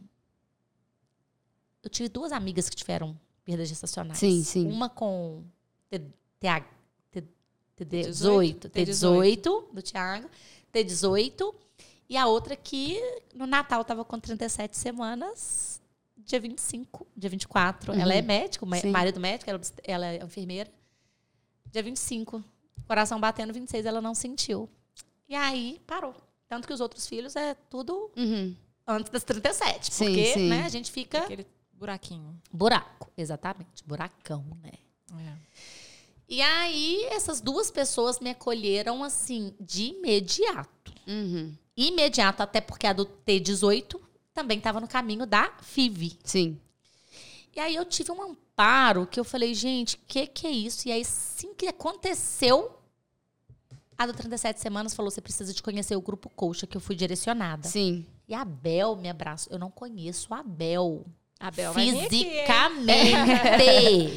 eu 1.82 1.90
tive 1.90 2.08
duas 2.08 2.32
amigas 2.32 2.68
que 2.70 2.76
tiveram 2.76 3.18
perdas 3.44 3.68
gestacionais. 3.68 4.18
Sim, 4.18 4.42
sim. 4.42 4.66
Uma 4.70 4.88
com 4.88 5.44
TH, 6.40 6.66
T18, 7.84 8.70
T18 8.70 9.64
do 9.72 9.82
Tiago, 9.82 10.28
T18 10.72 11.54
e 12.08 12.16
a 12.16 12.26
outra 12.26 12.56
que 12.56 12.98
no 13.34 13.46
Natal 13.46 13.82
estava 13.82 14.04
com 14.04 14.18
37 14.18 14.76
semanas, 14.76 15.80
dia 16.16 16.40
25, 16.40 17.06
dia 17.16 17.28
24. 17.28 17.92
Uhum. 17.92 18.00
Ela 18.00 18.14
é 18.14 18.22
médico, 18.22 18.66
Sim. 18.76 18.90
marido 18.90 19.20
médico, 19.20 19.50
ela, 19.50 19.60
ela 19.84 20.06
é 20.06 20.24
enfermeira. 20.24 20.70
Dia 21.70 21.82
25, 21.82 22.42
coração 22.86 23.20
batendo, 23.20 23.52
26 23.52 23.84
ela 23.84 24.00
não 24.00 24.14
sentiu. 24.14 24.68
E 25.28 25.34
aí 25.34 25.80
parou. 25.86 26.14
Tanto 26.48 26.66
que 26.66 26.72
os 26.72 26.80
outros 26.80 27.06
filhos 27.06 27.36
é 27.36 27.54
tudo 27.68 28.10
uhum. 28.16 28.56
antes 28.86 29.10
das 29.12 29.22
37. 29.22 29.92
Sim, 29.92 30.04
porque 30.06 30.32
sim. 30.32 30.48
Né, 30.48 30.64
a 30.64 30.68
gente 30.70 30.90
fica. 30.90 31.18
Aquele 31.18 31.46
buraquinho. 31.74 32.40
Buraco, 32.50 33.10
exatamente. 33.16 33.84
Buracão, 33.84 34.44
né? 34.62 34.72
É. 35.12 35.36
E 36.28 36.42
aí, 36.42 37.06
essas 37.10 37.40
duas 37.40 37.70
pessoas 37.70 38.20
me 38.20 38.30
acolheram 38.30 39.02
assim, 39.02 39.54
de 39.58 39.94
imediato. 39.94 40.92
Uhum 41.06 41.54
imediato, 41.86 42.42
até 42.42 42.60
porque 42.60 42.86
a 42.86 42.92
do 42.92 43.06
T18 43.06 44.00
também 44.34 44.58
estava 44.58 44.80
no 44.80 44.88
caminho 44.88 45.24
da 45.24 45.52
FIV. 45.62 46.18
Sim. 46.24 46.58
E 47.54 47.60
aí 47.60 47.74
eu 47.74 47.84
tive 47.84 48.10
um 48.10 48.22
amparo 48.22 49.06
que 49.06 49.18
eu 49.18 49.24
falei, 49.24 49.54
gente, 49.54 49.96
o 49.96 50.00
que, 50.06 50.26
que 50.26 50.46
é 50.46 50.50
isso? 50.50 50.88
E 50.88 50.92
aí, 50.92 51.02
assim 51.02 51.54
que 51.54 51.66
aconteceu, 51.66 52.76
a 53.96 54.06
do 54.06 54.12
37 54.12 54.60
semanas 54.60 54.94
falou: 54.94 55.10
você 55.10 55.20
precisa 55.20 55.54
de 55.54 55.62
conhecer 55.62 55.96
o 55.96 56.00
grupo 56.00 56.28
Coxa, 56.30 56.66
que 56.66 56.76
eu 56.76 56.80
fui 56.80 56.96
direcionada. 56.96 57.68
Sim. 57.68 58.04
E 58.28 58.34
a 58.34 58.44
Bel 58.44 58.96
me 58.96 59.08
abraçou. 59.08 59.52
Eu 59.52 59.58
não 59.58 59.70
conheço 59.70 60.34
a 60.34 60.42
Bel. 60.42 61.04
A 61.40 61.50
Bel 61.50 61.72
Fisicamente. 61.72 62.24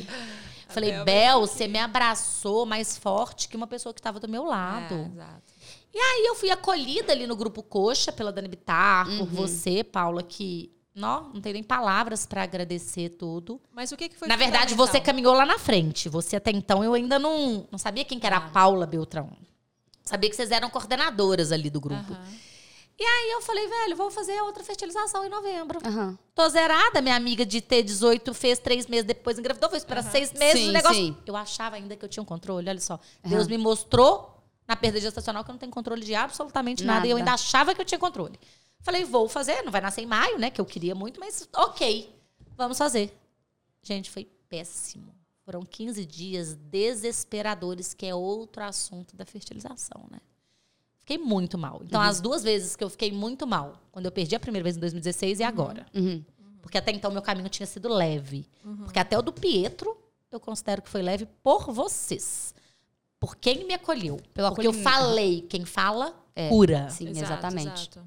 Falei, 0.72 0.91
Bel, 0.91 1.05
Bel 1.05 1.39
você 1.41 1.67
me 1.67 1.80
abraçou 1.80 2.65
mais 2.65 2.97
forte 2.97 3.47
que 3.47 3.55
uma 3.55 3.67
pessoa 3.67 3.93
que 3.93 3.99
estava 3.99 4.19
do 4.19 4.28
meu 4.28 4.43
lado. 4.43 4.95
É, 4.95 5.05
exato. 5.05 5.53
E 5.93 5.97
aí 5.97 6.26
eu 6.26 6.36
fui 6.36 6.49
acolhida 6.49 7.11
ali 7.11 7.28
no 7.28 7.36
grupo 7.36 7.61
Coxa 7.61 8.11
pela 8.11 8.32
Dani 8.32 8.47
Bittar, 8.47 9.07
uhum. 9.09 9.17
por 9.19 9.28
você, 9.28 9.84
Paula, 9.84 10.24
que 10.24 10.72
não, 10.93 11.30
não 11.34 11.41
tem 11.41 11.53
nem 11.53 11.63
palavras 11.63 12.26
para 12.26 12.43
agradecer 12.43 13.09
tudo. 13.09 13.61
Mas 13.72 13.91
o 13.91 13.97
que, 13.97 14.09
que 14.09 14.15
foi 14.15 14.28
Na 14.28 14.36
verdade, 14.36 14.74
você 14.76 14.99
caminhou 14.99 15.34
lá 15.34 15.45
na 15.45 15.57
frente. 15.57 16.09
Você 16.09 16.36
até 16.36 16.51
então 16.51 16.84
eu 16.84 16.93
ainda 16.93 17.17
não, 17.17 17.67
não 17.72 17.80
sabia 17.80 18.03
quem 18.05 18.19
que 18.19 18.26
era 18.26 18.38
ah. 18.38 18.45
a 18.45 18.49
Paula 18.49 18.86
Beltrão. 18.86 19.30
Sabia 20.03 20.30
que 20.30 20.36
vocês 20.36 20.51
eram 20.51 20.69
coordenadoras 20.69 21.51
ali 21.51 21.69
do 21.69 21.80
grupo. 21.80 22.13
Uhum. 22.13 22.51
E 23.02 23.04
aí 23.04 23.32
eu 23.32 23.41
falei, 23.41 23.68
velho, 23.68 23.95
vou 23.95 24.12
fazer 24.12 24.39
outra 24.43 24.64
fertilização 24.64 25.26
em 25.26 25.30
novembro. 25.30 25.80
Uhum. 25.84 26.16
Tô 26.36 26.47
zerada, 26.47 27.02
minha 27.02 27.16
amiga 27.16 27.43
de 27.43 27.60
ter 27.60 27.82
18 27.82 28.32
fez 28.32 28.60
três 28.60 28.86
meses 28.86 29.06
depois 29.06 29.39
engravidou, 29.39 29.72
vou 29.72 29.78
esperar 29.78 30.04
uhum. 30.04 30.12
seis 30.12 30.32
meses 30.32 30.62
sim, 30.62 30.70
o 30.70 30.72
negócio. 30.72 30.95
Sim. 30.95 31.18
Eu 31.26 31.36
achava 31.36 31.78
ainda 31.78 31.95
que 31.95 32.06
eu 32.06 32.10
tinha 32.10 32.22
um 32.22 32.26
controle, 32.28 32.70
olha 32.70 32.80
só. 32.80 32.99
Deus 33.24 33.47
me 33.47 33.58
mostrou 33.58 34.45
na 34.68 34.76
perda 34.76 34.99
gestacional 34.99 35.43
que 35.43 35.49
eu 35.49 35.54
não 35.54 35.60
tenho 35.60 35.72
controle 35.72 36.06
de 36.06 36.14
absolutamente 36.14 36.84
nada. 36.84 36.97
nada. 36.97 37.08
E 37.08 37.10
eu 37.10 37.18
ainda 37.18 37.34
achava 37.34 37.74
que 37.74 37.82
eu 37.82 37.86
tinha 37.86 37.97
controle. 37.97 38.39
Falei, 38.82 39.04
vou 39.04 39.28
fazer, 39.28 39.64
não 39.64 39.72
vai 39.72 39.82
nascer 39.82 40.02
em 40.02 40.06
maio, 40.06 40.38
né? 40.38 40.52
Que 40.52 40.62
eu 40.62 40.66
queria 40.66 40.93
muito, 40.93 41.20
mas 41.20 41.49
ok, 41.56 42.16
vamos 42.56 42.78
fazer. 42.78 43.12
Gente, 43.82 44.12
foi 44.12 44.26
péssimo. 44.47 45.12
Foram 45.43 45.64
15 45.64 46.06
dias 46.06 46.54
desesperadores, 46.54 47.95
que 47.95 48.06
é 48.06 48.14
outro 48.14 48.62
assunto 48.64 49.16
da 49.16 49.26
fertilização, 49.26 50.06
né? 50.12 50.20
Fiquei 51.02 51.18
muito 51.18 51.58
mal. 51.58 51.82
Então, 51.84 51.99
uhum. 51.99 52.08
as 52.08 52.22
duas 52.22 52.43
vezes 52.43 52.76
que 52.76 52.84
eu 52.84 52.89
fiquei 52.89 53.12
muito 53.12 53.45
mal, 53.45 53.74
quando 53.91 54.06
eu 54.06 54.12
perdi 54.12 54.36
a 54.36 54.39
primeira 54.39 54.64
vez 54.64 54.78
em 54.78 54.80
2016 54.80 55.39
e 55.39 55.43
uhum. 55.43 55.49
agora. 55.49 55.86
Uhum. 55.93 56.24
Porque 56.62 56.78
até 56.78 56.91
então 56.91 57.12
meu 57.12 57.22
caminho 57.22 57.49
tinha 57.49 57.66
sido 57.66 57.89
leve. 57.89 58.47
Uhum. 58.64 58.78
Porque 58.84 58.99
até 58.99 59.18
o 59.18 59.22
do 59.22 59.34
Pietro, 59.34 59.97
eu 60.32 60.39
considero 60.39 60.82
que 60.82 60.89
foi 60.89 61.02
leve 61.02 61.28
por 61.43 61.72
vocês. 61.72 62.54
Por 63.20 63.36
quem 63.36 63.66
me 63.66 63.74
acolheu. 63.74 64.20
Pelo 64.34 64.49
Porque 64.49 64.68
eu 64.68 64.74
falei, 64.74 65.41
quem 65.41 65.66
fala, 65.66 66.16
é, 66.36 66.49
cura. 66.49 66.89
Sim, 66.89 67.10
exato, 67.10 67.26
exatamente. 67.26 67.89
Exato. 67.91 68.02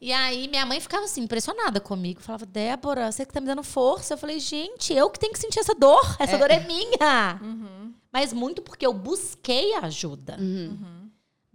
E 0.00 0.12
aí 0.12 0.46
minha 0.46 0.64
mãe 0.64 0.80
ficava 0.80 1.04
assim, 1.04 1.22
impressionada 1.22 1.80
comigo. 1.80 2.20
Falava, 2.20 2.46
Débora, 2.46 3.10
você 3.10 3.26
que 3.26 3.32
tá 3.32 3.40
me 3.40 3.46
dando 3.46 3.64
força. 3.64 4.14
Eu 4.14 4.18
falei, 4.18 4.38
gente, 4.38 4.92
eu 4.92 5.10
que 5.10 5.18
tenho 5.18 5.32
que 5.32 5.38
sentir 5.38 5.58
essa 5.58 5.74
dor. 5.74 6.16
Essa 6.20 6.36
é. 6.36 6.38
dor 6.38 6.50
é 6.50 6.60
minha. 6.60 7.40
Uhum. 7.42 7.94
Mas 8.12 8.32
muito 8.32 8.62
porque 8.62 8.86
eu 8.86 8.92
busquei 8.92 9.74
ajuda. 9.74 10.36
Uhum. 10.38 10.97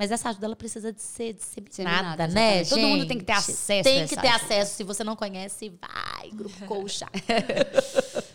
Mas 0.03 0.11
essa 0.11 0.31
ajuda 0.31 0.47
ela 0.47 0.55
precisa 0.57 0.91
de 0.91 1.01
ser 1.01 1.31
disseminada, 1.31 2.27
né? 2.27 2.65
Todo 2.65 2.81
mundo 2.81 3.07
tem 3.07 3.17
que 3.17 3.23
ter 3.23 3.31
acesso. 3.31 3.83
Tem 3.85 4.05
que 4.05 4.17
ter 4.17 4.27
ajuda. 4.27 4.43
acesso. 4.43 4.75
Se 4.75 4.83
você 4.83 5.01
não 5.01 5.15
conhece, 5.15 5.71
vai, 5.79 6.29
grupo 6.31 6.65
Colcha. 6.65 7.07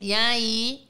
e 0.00 0.12
aí, 0.12 0.88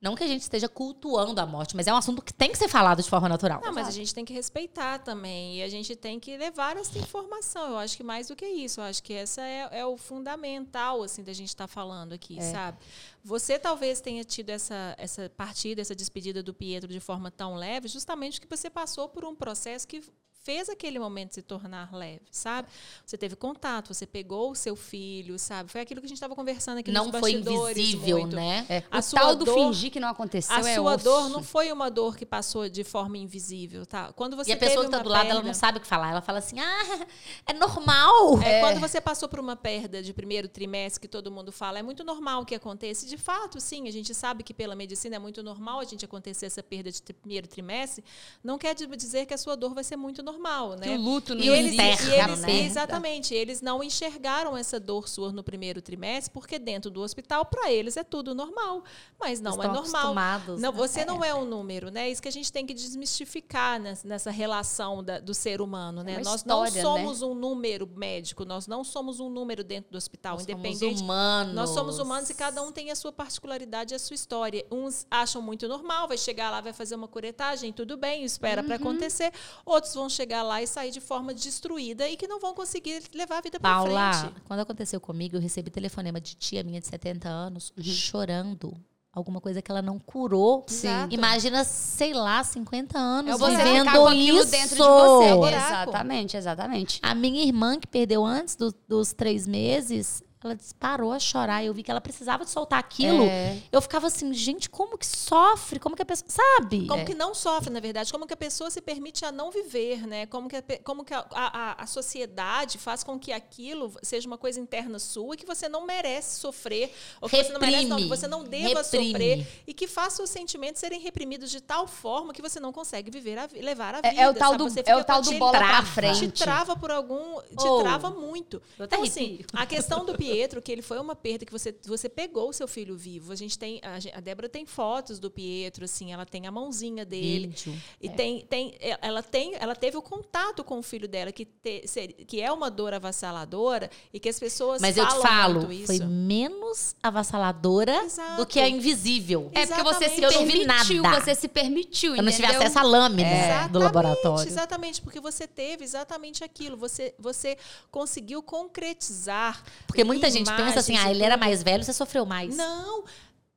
não 0.00 0.14
que 0.14 0.22
a 0.22 0.26
gente 0.28 0.42
esteja 0.42 0.68
cultuando 0.68 1.40
a 1.40 1.46
morte, 1.46 1.74
mas 1.74 1.88
é 1.88 1.92
um 1.92 1.96
assunto 1.96 2.22
que 2.22 2.32
tem 2.32 2.52
que 2.52 2.58
ser 2.58 2.68
falado 2.68 3.02
de 3.02 3.08
forma 3.10 3.28
natural. 3.28 3.60
Não, 3.60 3.72
mas 3.72 3.88
a 3.88 3.90
gente 3.90 4.14
tem 4.14 4.24
que 4.24 4.32
respeitar 4.32 5.00
também. 5.00 5.56
E 5.56 5.62
a 5.62 5.68
gente 5.68 5.96
tem 5.96 6.20
que 6.20 6.36
levar 6.36 6.76
essa 6.76 6.96
informação. 6.98 7.70
Eu 7.70 7.78
acho 7.78 7.96
que 7.96 8.04
mais 8.04 8.28
do 8.28 8.36
que 8.36 8.46
isso. 8.46 8.80
Eu 8.80 8.84
acho 8.84 9.02
que 9.02 9.12
essa 9.12 9.42
é, 9.42 9.68
é 9.72 9.84
o 9.84 9.96
fundamental, 9.96 11.02
assim, 11.02 11.24
da 11.24 11.32
gente 11.32 11.48
estar 11.48 11.66
tá 11.66 11.68
falando 11.68 12.12
aqui, 12.12 12.38
é. 12.38 12.42
sabe? 12.42 12.78
Você 13.24 13.58
talvez 13.58 14.00
tenha 14.00 14.22
tido 14.22 14.50
essa, 14.50 14.94
essa 14.96 15.28
partida, 15.36 15.80
essa 15.80 15.96
despedida 15.96 16.44
do 16.44 16.54
Pietro 16.54 16.88
de 16.88 17.00
forma 17.00 17.28
tão 17.28 17.56
leve, 17.56 17.88
justamente 17.88 18.40
porque 18.40 18.56
você 18.56 18.70
passou 18.70 19.08
por 19.08 19.24
um 19.24 19.34
processo 19.34 19.86
que 19.86 20.00
fez 20.48 20.70
aquele 20.70 20.98
momento 20.98 21.34
se 21.34 21.42
tornar 21.42 21.94
leve, 21.94 22.22
sabe? 22.30 22.68
Você 23.04 23.18
teve 23.18 23.36
contato, 23.36 23.92
você 23.92 24.06
pegou 24.06 24.50
o 24.50 24.54
seu 24.54 24.74
filho, 24.74 25.38
sabe? 25.38 25.70
Foi 25.70 25.82
aquilo 25.82 26.00
que 26.00 26.06
a 26.06 26.08
gente 26.08 26.16
estava 26.16 26.34
conversando 26.34 26.78
aqui 26.78 26.90
não 26.90 27.04
nos 27.04 27.12
bastidores. 27.12 27.44
Não 27.44 27.62
foi 27.64 27.70
invisível, 27.72 28.18
muito. 28.20 28.34
né? 28.34 28.64
É. 28.66 28.82
A 28.90 29.00
o 29.00 29.02
tal 29.02 29.36
do 29.36 29.44
fingir 29.44 29.92
que 29.92 30.00
não 30.00 30.08
aconteceu 30.08 30.56
A 30.56 30.60
é 30.60 30.74
sua 30.74 30.96
dor 30.96 31.28
não 31.28 31.42
foi 31.42 31.70
uma 31.70 31.90
dor 31.90 32.16
que 32.16 32.24
passou 32.24 32.66
de 32.66 32.82
forma 32.82 33.18
invisível, 33.18 33.84
tá? 33.84 34.10
Quando 34.14 34.38
você 34.38 34.48
E 34.48 34.54
a 34.54 34.56
pessoa 34.56 34.86
que 34.86 34.86
está 34.86 35.00
do 35.02 35.10
lado, 35.10 35.20
perda, 35.20 35.34
ela 35.34 35.42
não 35.42 35.52
sabe 35.52 35.76
o 35.76 35.80
que 35.82 35.86
falar. 35.86 36.12
Ela 36.12 36.22
fala 36.22 36.38
assim, 36.38 36.58
ah, 36.58 37.06
é 37.44 37.52
normal. 37.52 38.40
É, 38.40 38.52
é, 38.52 38.60
quando 38.62 38.80
você 38.80 39.02
passou 39.02 39.28
por 39.28 39.40
uma 39.40 39.54
perda 39.54 40.02
de 40.02 40.14
primeiro 40.14 40.48
trimestre, 40.48 40.98
que 40.98 41.08
todo 41.08 41.30
mundo 41.30 41.52
fala, 41.52 41.78
é 41.78 41.82
muito 41.82 42.02
normal 42.02 42.46
que 42.46 42.54
aconteça. 42.54 43.06
De 43.06 43.18
fato, 43.18 43.60
sim, 43.60 43.86
a 43.86 43.92
gente 43.92 44.14
sabe 44.14 44.42
que 44.42 44.54
pela 44.54 44.74
medicina 44.74 45.16
é 45.16 45.18
muito 45.18 45.42
normal 45.42 45.80
a 45.80 45.84
gente 45.84 46.06
acontecer 46.06 46.46
essa 46.46 46.62
perda 46.62 46.90
de 46.90 47.02
primeiro 47.02 47.46
trimestre. 47.46 48.02
Não 48.42 48.56
quer 48.56 48.74
dizer 48.74 49.26
que 49.26 49.34
a 49.34 49.38
sua 49.38 49.54
dor 49.54 49.74
vai 49.74 49.84
ser 49.84 49.96
muito 49.96 50.22
normal, 50.22 50.37
né? 50.76 50.86
Que 50.86 50.94
o 50.94 51.00
luto 51.00 51.34
no 51.34 51.42
e 51.42 51.48
eles, 51.48 51.74
e 51.76 51.80
eles 51.80 52.40
né? 52.40 52.60
Exatamente. 52.64 53.34
Eles 53.34 53.60
não 53.60 53.82
enxergaram 53.82 54.56
essa 54.56 54.78
dor 54.78 55.08
sua 55.08 55.32
no 55.32 55.42
primeiro 55.42 55.82
trimestre, 55.82 56.32
porque 56.32 56.58
dentro 56.58 56.90
do 56.90 57.00
hospital, 57.00 57.44
para 57.44 57.70
eles, 57.70 57.96
é 57.96 58.04
tudo 58.04 58.34
normal. 58.34 58.82
Mas 59.18 59.40
não 59.40 59.62
é 59.62 59.68
normal. 59.68 60.14
Não, 60.48 60.56
né? 60.56 60.70
você 60.70 61.00
é. 61.00 61.04
não 61.04 61.24
é 61.24 61.34
um 61.34 61.44
número, 61.44 61.90
né? 61.90 62.08
É 62.08 62.10
isso 62.10 62.22
que 62.22 62.28
a 62.28 62.32
gente 62.32 62.52
tem 62.52 62.64
que 62.64 62.74
desmistificar 62.74 63.80
nessa 64.04 64.30
relação 64.30 65.02
da, 65.02 65.18
do 65.18 65.34
ser 65.34 65.60
humano, 65.60 66.02
né? 66.02 66.14
É 66.14 66.22
nós 66.22 66.36
história, 66.36 66.70
não 66.70 66.76
né? 66.76 66.82
somos 66.82 67.20
né? 67.20 67.26
um 67.26 67.34
número 67.34 67.86
médico, 67.86 68.44
nós 68.44 68.66
não 68.66 68.84
somos 68.84 69.20
um 69.20 69.28
número 69.28 69.64
dentro 69.64 69.90
do 69.90 69.98
hospital, 69.98 70.34
nós 70.34 70.44
independente. 70.44 70.78
Somos 70.78 71.00
humanos. 71.00 71.54
Nós 71.54 71.70
somos 71.70 71.98
humanos 71.98 72.30
e 72.30 72.34
cada 72.34 72.62
um 72.62 72.72
tem 72.72 72.90
a 72.90 72.96
sua 72.96 73.12
particularidade, 73.12 73.94
a 73.94 73.98
sua 73.98 74.14
história. 74.14 74.64
Uns 74.70 75.06
acham 75.10 75.42
muito 75.42 75.66
normal, 75.68 76.08
vai 76.08 76.18
chegar 76.18 76.50
lá, 76.50 76.60
vai 76.60 76.72
fazer 76.72 76.94
uma 76.94 77.08
curetagem, 77.08 77.72
tudo 77.72 77.96
bem, 77.96 78.24
espera 78.24 78.60
uhum. 78.60 78.66
para 78.66 78.76
acontecer. 78.76 79.32
Outros 79.64 79.94
vão 79.94 80.08
chegar 80.18 80.42
lá 80.42 80.60
e 80.60 80.66
sair 80.66 80.90
de 80.90 81.00
forma 81.00 81.32
destruída 81.32 82.08
e 82.08 82.16
que 82.16 82.26
não 82.26 82.40
vão 82.40 82.52
conseguir 82.52 83.02
levar 83.14 83.38
a 83.38 83.40
vida 83.40 83.60
para 83.60 83.82
frente. 83.82 83.94
Paula, 83.94 84.32
quando 84.46 84.60
aconteceu 84.60 85.00
comigo, 85.00 85.36
eu 85.36 85.40
recebi 85.40 85.70
telefonema 85.70 86.20
de 86.20 86.34
tia 86.34 86.64
minha 86.64 86.80
de 86.80 86.88
70 86.88 87.28
anos 87.28 87.72
uhum. 87.76 87.84
chorando 87.84 88.74
alguma 89.12 89.40
coisa 89.40 89.62
que 89.62 89.70
ela 89.70 89.82
não 89.82 89.98
curou. 89.98 90.64
Sim. 90.68 90.88
Imagina, 91.10 91.64
sei 91.64 92.12
lá, 92.12 92.42
50 92.42 92.98
anos 92.98 93.34
é 93.34 93.38
você 93.38 93.56
vivendo 93.56 94.12
isso 94.12 94.50
dentro 94.50 94.76
de 94.76 94.82
você. 94.82 95.56
Exatamente, 95.56 96.36
exatamente. 96.36 97.00
A 97.02 97.14
minha 97.14 97.42
irmã 97.42 97.78
que 97.78 97.86
perdeu 97.86 98.24
antes 98.24 98.56
do, 98.56 98.74
dos 98.86 99.12
três 99.12 99.46
meses, 99.46 100.22
ela 100.42 100.54
disparou 100.54 101.12
a 101.12 101.18
chorar. 101.18 101.64
Eu 101.64 101.74
vi 101.74 101.82
que 101.82 101.90
ela 101.90 102.00
precisava 102.00 102.44
de 102.44 102.50
soltar 102.50 102.78
aquilo. 102.78 103.24
É. 103.24 103.58
Eu 103.72 103.82
ficava 103.82 104.06
assim, 104.06 104.32
gente, 104.32 104.70
como 104.70 104.96
que 104.96 105.06
sofre? 105.06 105.80
Como 105.80 105.96
que 105.96 106.02
a 106.02 106.06
pessoa. 106.06 106.28
Sabe? 106.28 106.86
Como 106.86 107.02
é. 107.02 107.04
que 107.04 107.14
não 107.14 107.34
sofre, 107.34 107.70
na 107.70 107.80
verdade? 107.80 108.12
Como 108.12 108.26
que 108.26 108.34
a 108.34 108.36
pessoa 108.36 108.70
se 108.70 108.80
permite 108.80 109.24
a 109.24 109.32
não 109.32 109.50
viver, 109.50 110.06
né? 110.06 110.26
Como 110.26 110.48
que 110.48 110.56
a, 110.56 110.62
como 110.84 111.04
que 111.04 111.12
a, 111.12 111.26
a, 111.32 111.82
a 111.82 111.86
sociedade 111.86 112.78
faz 112.78 113.02
com 113.02 113.18
que 113.18 113.32
aquilo 113.32 113.92
seja 114.00 114.28
uma 114.28 114.38
coisa 114.38 114.60
interna 114.60 115.00
sua 115.00 115.34
e 115.34 115.38
que 115.38 115.46
você 115.46 115.68
não 115.68 115.84
merece 115.84 116.38
sofrer. 116.38 116.94
Ou 117.20 117.28
que 117.28 117.36
Reprime. 117.36 117.52
você 117.52 117.52
não 117.52 117.60
merece, 117.60 117.88
não, 117.88 117.96
que 117.96 118.06
você 118.06 118.28
não 118.28 118.44
deva 118.44 118.82
Reprime. 118.82 119.12
sofrer. 119.12 119.62
E 119.66 119.74
que 119.74 119.88
faça 119.88 120.22
os 120.22 120.30
sentimentos 120.30 120.78
serem 120.80 121.00
reprimidos 121.00 121.50
de 121.50 121.60
tal 121.60 121.88
forma 121.88 122.32
que 122.32 122.40
você 122.40 122.60
não 122.60 122.72
consegue 122.72 123.10
viver 123.10 123.38
a, 123.38 123.48
levar 123.52 123.96
a 123.96 124.00
vida. 124.02 124.20
É, 124.20 124.24
é 124.24 124.30
o 124.30 124.34
tal 124.34 124.56
do, 124.56 124.68
é 124.68 124.96
o 124.96 125.02
tal 125.02 125.20
do 125.20 125.32
bola 125.34 125.58
pra 125.58 125.82
frente. 125.82 126.30
Te 126.30 126.44
trava 126.44 126.76
por 126.76 126.92
algum. 126.92 127.40
Te 127.40 127.66
oh. 127.66 127.80
trava 127.80 128.10
muito. 128.10 128.62
Então, 128.78 129.02
assim, 129.02 129.40
a 129.52 129.66
questão 129.66 130.04
do 130.04 130.14
Pietro, 130.32 130.62
que 130.62 130.72
ele 130.72 130.82
foi 130.82 130.98
uma 130.98 131.14
perda 131.14 131.44
que 131.44 131.52
você, 131.52 131.74
você 131.84 132.08
pegou 132.08 132.48
o 132.50 132.52
seu 132.52 132.68
filho 132.68 132.96
vivo. 132.96 133.32
A 133.32 133.36
gente 133.36 133.58
tem. 133.58 133.80
A, 133.82 134.18
a 134.18 134.20
Débora 134.20 134.48
tem 134.48 134.66
fotos 134.66 135.18
do 135.18 135.30
Pietro, 135.30 135.84
assim, 135.84 136.12
ela 136.12 136.24
tem 136.24 136.46
a 136.46 136.50
mãozinha 136.50 137.04
dele. 137.04 137.48
Vídeo. 137.48 137.82
E 138.00 138.08
é. 138.08 138.12
tem, 138.12 138.40
tem, 138.46 138.74
ela 139.00 139.22
tem, 139.22 139.54
ela 139.58 139.74
teve 139.74 139.96
o 139.96 140.02
contato 140.02 140.62
com 140.64 140.78
o 140.78 140.82
filho 140.82 141.08
dela, 141.08 141.32
que, 141.32 141.44
te, 141.44 141.82
que 142.26 142.40
é 142.40 142.50
uma 142.52 142.70
dor 142.70 142.94
avassaladora, 142.94 143.90
e 144.12 144.20
que 144.20 144.28
as 144.28 144.38
pessoas. 144.38 144.80
Mas 144.80 144.96
eu 144.96 145.06
te 145.06 145.20
falo, 145.20 145.68
foi 145.86 145.98
menos 146.00 146.94
avassaladora 147.02 148.04
Exato. 148.04 148.36
do 148.36 148.46
que 148.46 148.60
a 148.60 148.68
invisível. 148.68 149.50
É 149.54 149.66
porque 149.66 149.82
você 149.82 150.08
se 150.08 150.20
permitiu, 150.20 151.02
você 151.02 151.34
se 151.34 151.48
permitiu. 151.48 152.16
Eu 152.16 152.22
não 152.22 152.32
tive 152.32 152.46
acesso 152.46 152.78
à 152.78 152.82
lâmina 152.82 153.28
é. 153.28 153.68
do 153.68 153.78
laboratório. 153.78 154.48
Exatamente, 154.48 155.00
porque 155.00 155.20
você 155.20 155.46
teve 155.46 155.84
exatamente 155.84 156.44
aquilo. 156.44 156.76
Você, 156.76 157.14
você 157.18 157.56
conseguiu 157.90 158.42
concretizar. 158.42 159.62
Porque 159.86 160.04
muita 160.18 160.30
gente 160.30 160.54
pensa 160.54 160.80
assim, 160.80 160.96
ah, 160.96 161.10
ele 161.10 161.22
era 161.22 161.36
mais 161.36 161.62
velho, 161.62 161.84
você 161.84 161.92
sofreu 161.92 162.26
mais. 162.26 162.56
Não. 162.56 163.04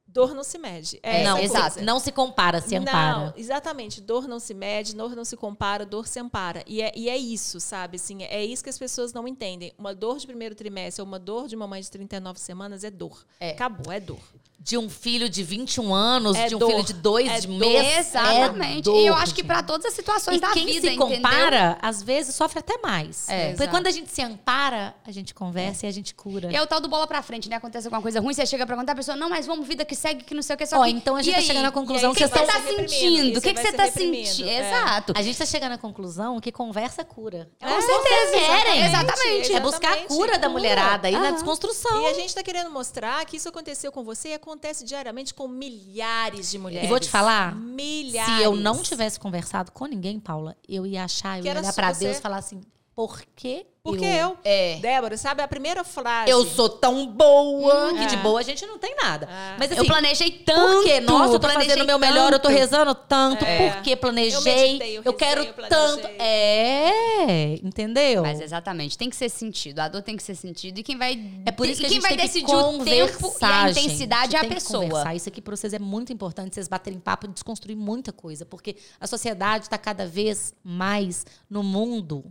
Dor 0.08 0.34
não 0.36 0.44
se 0.44 0.58
mede. 0.58 1.00
É 1.02 1.24
não, 1.24 1.38
exato. 1.38 1.82
Não 1.82 1.98
se 1.98 2.12
compara, 2.12 2.60
se 2.60 2.76
ampara. 2.76 3.18
Não, 3.18 3.34
exatamente. 3.38 4.02
Dor 4.02 4.28
não 4.28 4.40
se 4.40 4.54
mede, 4.54 4.94
dor 4.94 5.16
não 5.16 5.24
se 5.24 5.38
compara, 5.38 5.86
dor 5.86 6.06
se 6.06 6.20
ampara. 6.20 6.64
E 6.68 6.82
é, 6.82 6.92
e 6.94 7.10
é 7.10 7.16
isso, 7.16 7.62
sabe? 7.62 7.96
Assim, 7.96 8.22
é 8.24 8.44
isso 8.44 8.62
que 8.62 8.70
as 8.70 8.78
pessoas 8.78 9.14
não 9.14 9.26
entendem. 9.26 9.74
Uma 9.78 9.96
dor 9.96 10.18
de 10.18 10.28
primeiro 10.28 10.54
trimestre 10.54 11.02
ou 11.02 11.08
uma 11.08 11.18
dor 11.18 11.48
de 11.48 11.56
mamãe 11.56 11.82
de 11.82 11.90
39 11.90 12.40
semanas 12.42 12.84
é 12.84 12.92
dor. 12.92 13.26
É. 13.40 13.52
Acabou, 13.52 13.92
é 13.92 14.02
dor 14.02 14.20
de 14.64 14.78
um 14.78 14.88
filho 14.88 15.28
de 15.28 15.42
21 15.42 15.92
anos, 15.92 16.38
é 16.38 16.48
de 16.48 16.56
um 16.56 16.60
dor. 16.60 16.70
filho 16.70 16.84
de 16.84 16.94
dois 16.94 17.28
é 17.28 17.40
de 17.40 17.48
meses. 17.48 17.98
Exatamente. 17.98 18.90
É 18.92 18.94
e 18.94 19.08
eu 19.08 19.16
acho 19.16 19.34
que 19.34 19.44
para 19.44 19.64
todas 19.64 19.88
as 19.88 19.94
situações 19.94 20.38
e 20.38 20.40
da 20.40 20.52
quem 20.52 20.68
vida, 20.68 20.88
se 20.88 20.96
compara, 20.96 21.72
entendeu? 21.72 21.78
às 21.82 22.04
vezes 22.04 22.36
sofre 22.36 22.60
até 22.60 22.78
mais. 22.78 23.28
É, 23.28 23.48
Porque 23.48 23.64
exato. 23.64 23.72
quando 23.72 23.88
a 23.88 23.92
gente 23.92 24.12
se 24.12 24.22
ampara, 24.22 24.94
a 25.04 25.12
gente 25.12 25.34
conversa 25.34 25.86
é. 25.86 25.88
e 25.88 25.90
a 25.90 25.92
gente 25.92 26.14
cura. 26.14 26.52
E 26.52 26.56
é 26.56 26.62
o 26.62 26.68
tal 26.68 26.80
do 26.80 26.88
bola 26.88 27.08
pra 27.08 27.24
frente, 27.24 27.50
né? 27.50 27.56
Acontece 27.56 27.88
alguma 27.88 28.04
coisa 28.04 28.20
ruim, 28.20 28.36
você 28.36 28.46
chega 28.46 28.68
pra 28.68 28.76
contar 28.76 28.92
a 28.92 28.96
pessoa, 28.96 29.18
não, 29.18 29.30
mas 29.30 29.48
vamos, 29.48 29.68
vida 29.68 29.84
que 29.84 29.96
segue, 29.96 30.24
que 30.24 30.36
não 30.36 30.44
sei 30.44 30.56
o 30.56 30.58
que, 30.58 30.68
só 30.68 30.80
Ó, 30.80 30.84
que... 30.84 30.92
então 30.92 31.16
a 31.16 31.24
gente 31.24 31.34
e 31.34 31.36
tá 31.36 31.42
aí? 31.42 31.48
chegando 31.48 31.66
à 31.66 31.72
conclusão 31.72 32.14
que, 32.14 32.24
que 32.24 32.28
você 32.30 32.46
tá 32.46 32.62
sentindo. 32.62 33.40
O 33.40 33.42
que, 33.42 33.54
que 33.56 33.62
você 33.62 33.74
tá 33.74 33.88
sentindo? 33.88 34.48
É. 34.48 34.60
Exato. 34.60 35.14
A 35.16 35.24
gente 35.24 35.40
tá 35.40 35.46
chegando 35.46 35.72
à 35.72 35.78
conclusão 35.80 36.40
que 36.40 36.52
conversa 36.52 37.04
cura. 37.04 37.50
Com 37.60 37.82
certeza. 37.82 38.32
Querem. 38.34 38.86
Exatamente. 38.86 39.54
É 39.54 39.60
buscar 39.60 39.94
a 39.94 40.06
cura 40.06 40.38
da 40.38 40.48
mulherada 40.48 41.08
aí 41.08 41.16
na 41.16 41.32
desconstrução. 41.32 42.04
E 42.04 42.06
a 42.06 42.14
gente 42.14 42.36
tá 42.36 42.44
querendo 42.44 42.70
mostrar 42.70 43.26
que 43.26 43.38
isso 43.38 43.50
aconteceu 43.50 43.92
com 43.92 44.04
você 44.04 44.30
e 44.30 44.34
acontece 44.52 44.84
diariamente 44.84 45.34
com 45.34 45.48
milhares 45.48 46.52
de 46.52 46.60
mulheres. 46.60 46.86
E 46.86 46.90
vou 46.90 47.00
te 47.00 47.10
falar, 47.10 47.56
milhares. 47.56 48.36
Se 48.36 48.44
eu 48.44 48.56
não 48.56 48.82
tivesse 48.82 49.20
conversado 49.20 49.72
com 49.72 49.86
ninguém, 49.86 50.20
Paula, 50.20 50.58
eu 50.68 50.86
ia 50.86 51.06
achar, 51.06 51.40
eu 51.40 51.46
ia 51.46 51.58
olhar 51.58 51.74
para 51.74 51.94
Deus 51.94 52.18
e 52.18 52.22
falar 52.22 52.38
assim, 52.38 52.62
porque 53.08 53.66
Porque 53.84 54.06
eu. 54.06 54.12
eu, 54.12 54.38
É. 54.44 54.78
Débora, 54.80 55.18
sabe 55.18 55.42
a 55.42 55.48
primeira 55.48 55.84
frase? 55.84 56.30
Eu 56.30 56.46
sou 56.46 56.70
tão 56.70 57.08
boa 57.08 57.92
que 57.96 58.06
de 58.06 58.14
É. 58.16 58.18
boa 58.20 58.40
a 58.40 58.44
gente 58.44 58.64
não 58.68 58.78
tem 58.78 58.96
nada. 58.96 59.26
É. 59.28 59.56
Mas 59.58 59.72
assim, 59.72 59.82
eu 59.82 59.86
planejei 59.88 60.30
tanto. 60.32 60.76
Por 60.78 60.84
quê? 60.84 61.00
Nossa, 61.00 61.34
eu 61.34 61.40
tô 61.40 61.50
fazendo 61.50 61.82
o 61.82 61.86
meu 61.88 61.98
melhor, 61.98 62.32
eu 62.32 62.40
tô 62.40 62.48
rezando 62.48 62.94
tanto, 62.94 63.44
É. 63.44 63.72
porque 63.72 63.96
planejei, 63.96 64.38
Eu 64.38 64.42
meditei, 64.44 64.98
eu 65.00 65.02
eu 65.04 65.14
quero 65.16 65.42
eu 65.44 65.54
tanto. 65.68 66.08
É, 66.20 67.56
entendeu? 67.64 68.22
Mas 68.22 68.40
exatamente, 68.40 68.96
tem 68.98 69.10
que 69.10 69.16
ser 69.16 69.30
sentido. 69.30 69.80
A 69.80 69.88
dor 69.88 70.02
tem 70.04 70.16
que 70.16 70.22
ser 70.24 70.36
sentido. 70.36 70.78
E 70.80 70.84
quem 70.84 70.98
vai. 70.98 71.20
É 71.46 71.52
por 71.52 71.68
isso 71.68 71.82
que 71.82 71.88
quem 71.90 72.00
vai 72.00 72.12
tem 72.12 72.20
que 72.20 72.24
decidir 72.28 72.54
o 72.56 72.84
tempo 72.84 73.34
e 73.42 73.46
a 73.46 73.70
intensidade 73.72 74.36
é 74.36 74.40
a 74.40 74.42
que 74.44 74.54
pessoa. 74.54 74.84
conversar. 74.84 75.16
Isso 75.16 75.28
aqui 75.28 75.42
para 75.42 75.56
vocês 75.56 75.74
é 75.74 75.80
muito 75.80 76.14
importante, 76.14 76.54
vocês 76.54 76.68
baterem 76.68 77.00
papo 77.00 77.26
e 77.26 77.30
desconstruir 77.30 77.76
muita 77.76 78.12
coisa. 78.12 78.46
Porque 78.46 78.76
a 79.00 79.08
sociedade 79.08 79.66
está 79.66 79.78
cada 79.78 80.06
vez 80.06 80.54
mais 80.64 81.26
no 81.50 81.64
mundo. 81.64 82.24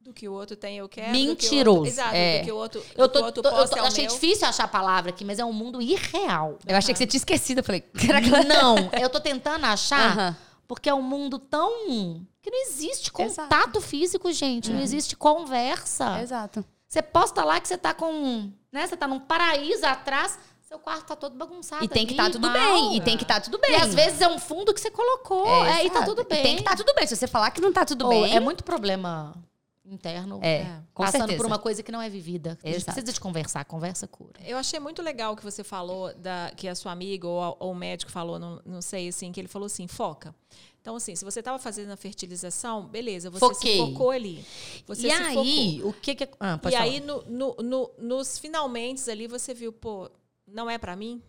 Do 0.00 0.14
que 0.14 0.26
o 0.28 0.32
outro 0.32 0.56
tem, 0.56 0.78
eu 0.78 0.88
quero. 0.88 1.12
Mentiroso. 1.12 1.34
Do 1.34 1.46
que 1.50 1.68
o 1.68 1.74
outro, 1.74 1.86
exato, 1.88 2.14
É. 2.16 2.38
do 2.38 2.44
que 2.46 2.52
o 2.52 2.56
outro, 2.56 2.80
Eu, 2.96 3.06
do 3.06 3.12
que 3.12 3.18
tô, 3.18 3.20
o 3.20 3.24
outro 3.26 3.42
tô- 3.42 3.48
eu 3.50 3.68
tô- 3.68 3.76
é 3.76 3.80
achei 3.86 4.06
meu. 4.06 4.14
difícil 4.14 4.48
achar 4.48 4.64
a 4.64 4.68
palavra 4.68 5.10
aqui, 5.10 5.24
mas 5.26 5.38
é 5.38 5.44
um 5.44 5.52
mundo 5.52 5.80
irreal. 5.80 6.58
Eu 6.66 6.76
achei 6.76 6.94
que 6.94 6.98
você 6.98 7.06
tinha 7.06 7.18
esquecido. 7.18 7.58
Eu 7.58 7.64
falei, 7.64 7.84
será 7.96 8.20
que 8.22 8.30
Não, 8.30 8.76
eu 8.98 9.10
tô 9.10 9.20
tentando 9.20 9.64
achar 9.66 10.12
Aham. 10.18 10.36
porque 10.66 10.88
é 10.88 10.94
um 10.94 11.02
mundo 11.02 11.38
tão 11.38 11.70
que 12.42 12.50
não 12.50 12.62
existe 12.62 13.10
Exato. 13.18 13.48
contato 13.48 13.80
físico, 13.82 14.32
gente, 14.32 14.70
não 14.70 14.80
existe 14.80 15.14
conversa. 15.16 16.18
Exato. 16.22 16.64
Você 16.88 17.02
posta 17.02 17.44
lá 17.44 17.60
que 17.60 17.68
você 17.68 17.76
tá 17.76 17.92
com, 17.92 18.50
né, 18.72 18.86
você 18.86 18.96
tá 18.96 19.06
num 19.06 19.20
paraíso 19.20 19.84
atrás, 19.86 20.38
seu 20.62 20.78
quarto 20.78 21.04
tá 21.08 21.14
todo 21.16 21.36
bagunçado 21.36 21.84
E 21.84 21.88
tem 21.88 22.06
que 22.06 22.14
estar 22.14 22.30
tudo 22.30 22.48
mal. 22.48 22.52
bem. 22.54 22.96
E 22.96 23.00
tem 23.02 23.16
que 23.18 23.22
estar 23.24 23.40
tudo 23.40 23.58
bem. 23.58 23.72
E 23.72 23.74
às 23.76 23.94
vezes 23.94 24.20
é 24.22 24.28
um 24.28 24.38
fundo 24.38 24.72
que 24.72 24.80
você 24.80 24.90
colocou, 24.90 25.46
é, 25.66 25.84
e 25.84 25.90
tá 25.90 25.96
exato. 25.98 26.14
tudo 26.14 26.24
bem. 26.28 26.40
E 26.40 26.42
tem 26.42 26.54
que 26.56 26.62
estar 26.62 26.74
tudo 26.76 26.92
bem. 26.94 27.06
Se 27.06 27.14
você 27.14 27.26
falar 27.26 27.50
que 27.50 27.60
não 27.60 27.70
tá 27.72 27.84
tudo 27.84 28.06
Oh, 28.06 28.08
bem. 28.08 28.34
É 28.34 28.40
muito 28.40 28.64
problema 28.64 29.34
interno. 29.94 30.38
É, 30.42 30.64
com 30.94 31.02
passando 31.04 31.20
certeza. 31.22 31.36
por 31.38 31.46
uma 31.46 31.58
coisa 31.58 31.82
que 31.82 31.90
não 31.92 32.00
é 32.00 32.08
vivida. 32.08 32.58
A 32.62 32.66
gente 32.66 32.76
Exato. 32.76 32.92
precisa 32.94 33.12
de 33.12 33.20
conversar, 33.20 33.64
conversa 33.64 34.06
cura. 34.06 34.40
Eu 34.44 34.56
achei 34.56 34.78
muito 34.80 35.02
legal 35.02 35.34
que 35.36 35.42
você 35.42 35.62
falou, 35.64 36.14
da, 36.14 36.52
que 36.56 36.68
a 36.68 36.74
sua 36.74 36.92
amiga 36.92 37.26
ou, 37.26 37.42
a- 37.42 37.56
ou 37.58 37.72
o 37.72 37.74
médico 37.74 38.10
falou, 38.10 38.38
não, 38.38 38.60
não 38.64 38.80
sei, 38.82 39.08
assim, 39.08 39.30
que 39.32 39.40
ele 39.40 39.48
falou 39.48 39.66
assim, 39.66 39.86
foca. 39.86 40.34
Então, 40.80 40.96
assim, 40.96 41.14
se 41.14 41.24
você 41.24 41.40
estava 41.40 41.58
fazendo 41.58 41.90
a 41.90 41.96
fertilização, 41.96 42.86
beleza, 42.86 43.28
você 43.28 43.40
Foquei. 43.40 43.72
se 43.72 43.78
focou 43.78 44.10
ali. 44.10 44.42
Você 44.86 45.08
e 45.08 45.10
se 45.10 45.16
aí, 45.22 45.74
focou. 45.76 45.90
o 45.90 45.92
que 45.92 46.14
que... 46.14 46.28
Ah, 46.40 46.58
E 46.58 46.70
falar. 46.70 46.82
aí, 46.84 47.00
no, 47.00 47.22
no, 47.24 47.56
no- 47.62 47.90
nos 47.98 48.38
finalmente 48.38 49.10
ali, 49.10 49.26
você 49.26 49.52
viu, 49.52 49.72
pô, 49.72 50.10
não 50.46 50.70
é 50.70 50.78
pra 50.78 50.96
mim? 50.96 51.22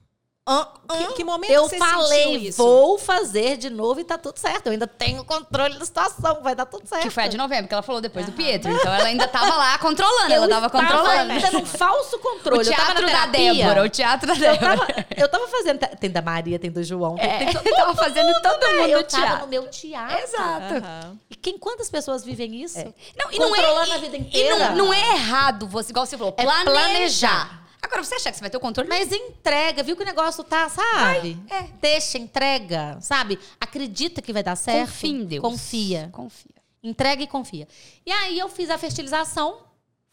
Ah, 0.44 0.68
Que, 0.90 1.04
ah. 1.04 1.14
que 1.16 1.24
momento 1.24 1.52
Eu 1.52 1.64
que 1.66 1.70
você 1.70 1.78
falei, 1.78 2.52
vou 2.52 2.98
fazer 2.98 3.58
de 3.58 3.70
novo 3.70 4.00
e 4.00 4.04
tá 4.04 4.18
tudo 4.18 4.40
certo. 4.40 4.66
Eu 4.66 4.72
ainda 4.72 4.88
tenho 4.88 5.24
controle 5.24 5.78
da 5.78 5.86
situação, 5.86 6.42
vai 6.42 6.56
dar 6.56 6.66
tudo 6.66 6.88
certo. 6.88 7.04
Que 7.04 7.12
foi 7.12 7.24
a 7.26 7.28
de 7.28 7.38
novembro, 7.38 7.68
que 7.68 7.74
ela 7.76 7.84
falou 7.84 8.02
depois 8.02 8.26
do 8.26 8.32
Pietro. 8.32 8.72
Então 8.72 8.92
ela 8.92 9.06
ainda 9.06 9.28
tava 9.28 9.56
lá 9.56 9.78
controlando. 9.78 10.34
ela 10.34 10.46
eu 10.46 10.50
tava 10.50 10.66
estava 10.66 10.88
controlando. 10.88 11.32
ainda 11.32 11.52
num 11.52 11.64
falso 11.66 12.18
controle. 12.18 12.58
O 12.68 12.72
eu 12.72 12.76
tava 12.76 12.96
teatro 12.96 13.06
da. 13.12 13.26
Débora. 13.28 13.84
O 13.84 13.90
teatro 13.90 14.28
da 14.28 14.34
Eu 14.34 14.40
Débora. 14.40 14.78
tava, 14.78 15.06
eu 15.16 15.30
tava 15.30 15.48
fazendo. 15.48 15.80
Tem 16.00 16.10
da 16.10 16.22
Maria, 16.24 16.58
tem 16.58 16.72
do 16.72 16.84
João. 16.84 17.16
Tem, 17.18 17.38
tem 17.38 17.54
todo 17.54 17.76
tava 17.76 17.96
fazendo 17.96 18.34
todo 18.42 18.68
mundo 18.68 18.90
eu 18.90 18.98
no 18.98 19.04
tava 19.04 19.24
teatro. 19.26 19.42
no 19.42 19.48
meu 19.48 19.68
teatro. 19.68 20.18
Exato. 20.24 20.74
Aham. 20.76 21.20
E 21.30 21.36
quem, 21.36 21.56
quantas 21.60 21.88
pessoas 21.88 22.26
vivem 22.26 22.64
isso? 22.64 22.80
Não, 23.16 23.32
e 23.32 23.38
não 23.38 23.56
é, 23.56 23.60
e- 23.88 23.92
a 23.94 23.98
vida 24.00 24.18
E 24.18 24.20
inteira. 24.22 24.70
não, 24.72 24.76
não 24.88 24.94
é 24.94 25.14
errado, 25.14 25.68
você, 25.68 25.92
igual 25.92 26.06
você 26.08 26.18
falou, 26.18 26.34
É 26.36 26.42
planejar. 26.44 26.72
planejar. 26.74 27.61
Agora, 27.82 28.04
você 28.04 28.16
achar 28.16 28.32
que 28.32 28.38
você 28.38 28.42
vai 28.42 28.50
ter 28.50 28.58
o 28.58 28.60
controle? 28.60 28.88
Mas 28.88 29.12
entrega, 29.12 29.84
viu 29.84 29.96
que 29.96 30.04
o 30.04 30.06
negócio 30.06 30.44
tá, 30.44 30.70
sabe? 30.70 31.38
é. 31.50 31.64
Deixa, 31.82 32.18
entrega, 32.18 33.00
sabe? 33.02 33.40
Acredita 33.60 34.22
que 34.22 34.32
vai 34.32 34.44
dar 34.44 34.56
certo. 34.56 34.88
Confia 34.90 35.10
em 35.10 35.26
Deus. 35.26 35.42
Confia. 35.42 36.10
Confia. 36.12 36.56
Entrega 36.84 37.24
e 37.24 37.28
confia. 37.28 37.68
E 38.06 38.12
aí 38.12 38.40
eu 38.40 38.50
fiz 38.50 38.70
a 38.70 38.78
fertilização. 38.78 39.60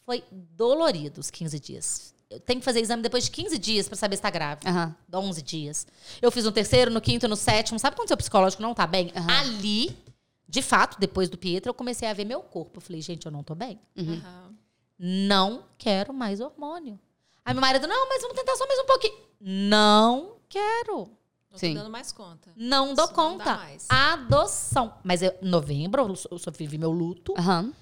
Foi 0.05 0.25
dolorido 0.31 1.21
os 1.21 1.31
15 1.31 1.61
dias. 1.61 2.15
Eu 2.31 2.41
tenho 2.41 2.61
que 2.61 2.65
fazer 2.65 2.81
exame 2.81 3.03
depois 3.03 3.25
de 3.25 3.31
15 3.31 3.59
dias 3.59 3.89
pra 3.89 3.97
saber 3.97 4.17
se 4.17 4.23
tá 4.23 4.31
grávida. 4.31 4.69
Aham. 4.69 4.95
11 5.13 5.43
dias. 5.43 5.87
Eu 6.21 6.31
fiz 6.31 6.45
no 6.45 6.53
terceiro, 6.53 6.91
no 6.91 7.01
quinto, 7.01 7.27
no 7.29 7.37
sétimo. 7.37 7.79
Sabe 7.79 7.97
quando 7.97 8.09
seu 8.09 8.17
psicológico 8.17 8.63
não 8.63 8.75
tá 8.75 8.87
bem? 8.87 9.13
Aham. 9.17 9.31
Ali, 9.41 9.97
de 10.49 10.61
fato, 10.63 10.99
depois 10.99 11.29
do 11.29 11.39
Pietro, 11.39 11.71
eu 11.71 11.75
comecei 11.75 12.09
a 12.09 12.13
ver 12.13 12.25
meu 12.25 12.41
corpo. 12.41 12.79
Eu 12.79 12.81
falei, 12.83 13.01
gente, 13.01 13.25
eu 13.25 13.33
não 13.33 13.43
tô 13.43 13.55
bem. 13.55 13.79
Aham. 13.97 14.55
Não 14.99 15.65
quero 15.79 16.13
mais 16.13 16.41
hormônio. 16.41 16.99
Aí 17.49 17.55
meu 17.55 17.63
marido, 17.63 17.87
não, 17.87 18.07
mas 18.11 18.21
vamos 18.21 18.37
tentar 18.37 18.55
só 18.57 18.67
mais 18.67 18.79
um 18.79 18.85
pouquinho. 18.85 19.19
Não 19.41 20.37
quero. 20.51 21.09
Não 21.51 21.59
Sim. 21.59 21.73
tô 21.73 21.79
dando 21.81 21.91
mais 21.91 22.13
conta. 22.13 22.53
Não 22.55 22.93
dou 22.93 23.07
Isso 23.07 23.17
não 23.17 23.39
dá 23.39 23.45
conta. 23.45 23.57
mais. 23.57 23.87
Adoção. 23.89 24.95
Mas 25.03 25.23
eu, 25.23 25.35
novembro, 25.41 26.15
eu 26.31 26.39
só- 26.39 26.51
vivi 26.51 26.77
meu 26.77 26.91
luto. 26.91 27.33
Aham. 27.39 27.73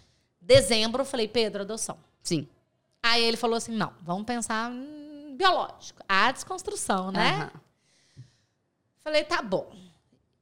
Dezembro, 0.40 1.00
eu 1.02 1.04
falei, 1.04 1.26
Pedro, 1.26 1.62
adoção. 1.62 1.98
Sim. 2.22 2.46
Aí 3.02 3.24
ele 3.24 3.36
falou 3.36 3.56
assim: 3.56 3.72
não, 3.72 3.92
vamos 4.02 4.24
pensar 4.24 4.70
em 4.70 5.36
biológico. 5.36 6.00
A 6.08 6.30
desconstrução, 6.30 7.10
né? 7.10 7.32
Aham. 7.32 7.50
Falei, 9.02 9.24
tá 9.24 9.42
bom. 9.42 9.68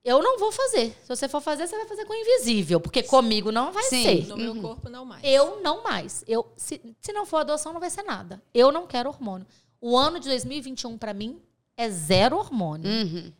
Eu 0.04 0.22
não 0.22 0.38
vou 0.38 0.52
fazer. 0.52 0.94
Se 1.02 1.08
você 1.08 1.26
for 1.26 1.40
fazer, 1.40 1.66
você 1.66 1.76
vai 1.76 1.86
fazer 1.86 2.04
com 2.04 2.12
o 2.12 2.16
invisível, 2.16 2.78
porque 2.78 3.02
comigo 3.02 3.50
não 3.50 3.72
vai 3.72 3.84
Sim. 3.84 4.02
ser. 4.02 4.26
No 4.26 4.36
meu 4.36 4.54
corpo, 4.60 4.90
não 4.90 5.04
mais. 5.06 5.22
Eu 5.24 5.62
não 5.62 5.82
mais. 5.82 6.22
Eu, 6.28 6.46
se, 6.56 6.78
se 7.00 7.12
não 7.12 7.24
for 7.24 7.38
adoção, 7.38 7.72
não 7.72 7.80
vai 7.80 7.88
ser 7.88 8.02
nada. 8.02 8.42
Eu 8.52 8.70
não 8.70 8.86
quero 8.86 9.08
hormônio. 9.08 9.46
O 9.80 9.96
ano 9.96 10.20
de 10.20 10.28
2021, 10.28 10.98
pra 10.98 11.14
mim, 11.14 11.40
é 11.74 11.88
zero 11.88 12.36
hormônio. 12.36 12.86
Uhum. 12.90 13.32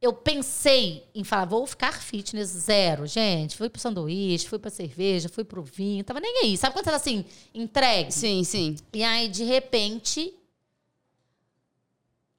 Eu 0.00 0.12
pensei 0.12 1.08
em 1.14 1.24
falar, 1.24 1.46
vou 1.46 1.66
ficar 1.66 2.00
fitness 2.00 2.50
zero. 2.50 3.06
Gente, 3.06 3.56
fui 3.56 3.68
pro 3.68 3.80
sanduíche, 3.80 4.46
fui 4.46 4.58
pra 4.58 4.70
cerveja, 4.70 5.28
fui 5.28 5.42
pro 5.42 5.62
vinho, 5.62 6.04
tava 6.04 6.20
nem 6.20 6.44
aí. 6.44 6.56
Sabe 6.56 6.74
quando 6.74 6.84
você 6.84 6.90
tá 6.90 6.96
assim, 6.96 7.24
entregue? 7.52 8.12
Sim, 8.12 8.44
sim. 8.44 8.76
E 8.92 9.02
aí, 9.02 9.26
de 9.26 9.42
repente, 9.42 10.34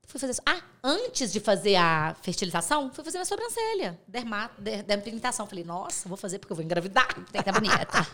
fui 0.10 0.20
fazer. 0.20 0.41
Ah, 0.45 0.60
antes 0.84 1.32
de 1.32 1.39
fazer 1.39 1.76
a 1.76 2.16
fertilização, 2.22 2.91
fui 2.91 3.03
fazer 3.03 3.20
minha 3.20 3.26
sobrancelha. 3.26 3.99
Dermato, 4.07 4.60
der, 4.60 4.82
dermapigmentação. 4.82 5.45
Falei, 5.45 5.64
nossa, 5.64 6.10
vou 6.10 6.18
fazer 6.18 6.39
porque 6.39 6.51
eu 6.51 6.55
vou 6.55 6.66
engravidar. 6.66 7.07
Tem 7.32 7.41
que 7.43 7.49
estar 7.49 7.53
bonita. 7.53 8.07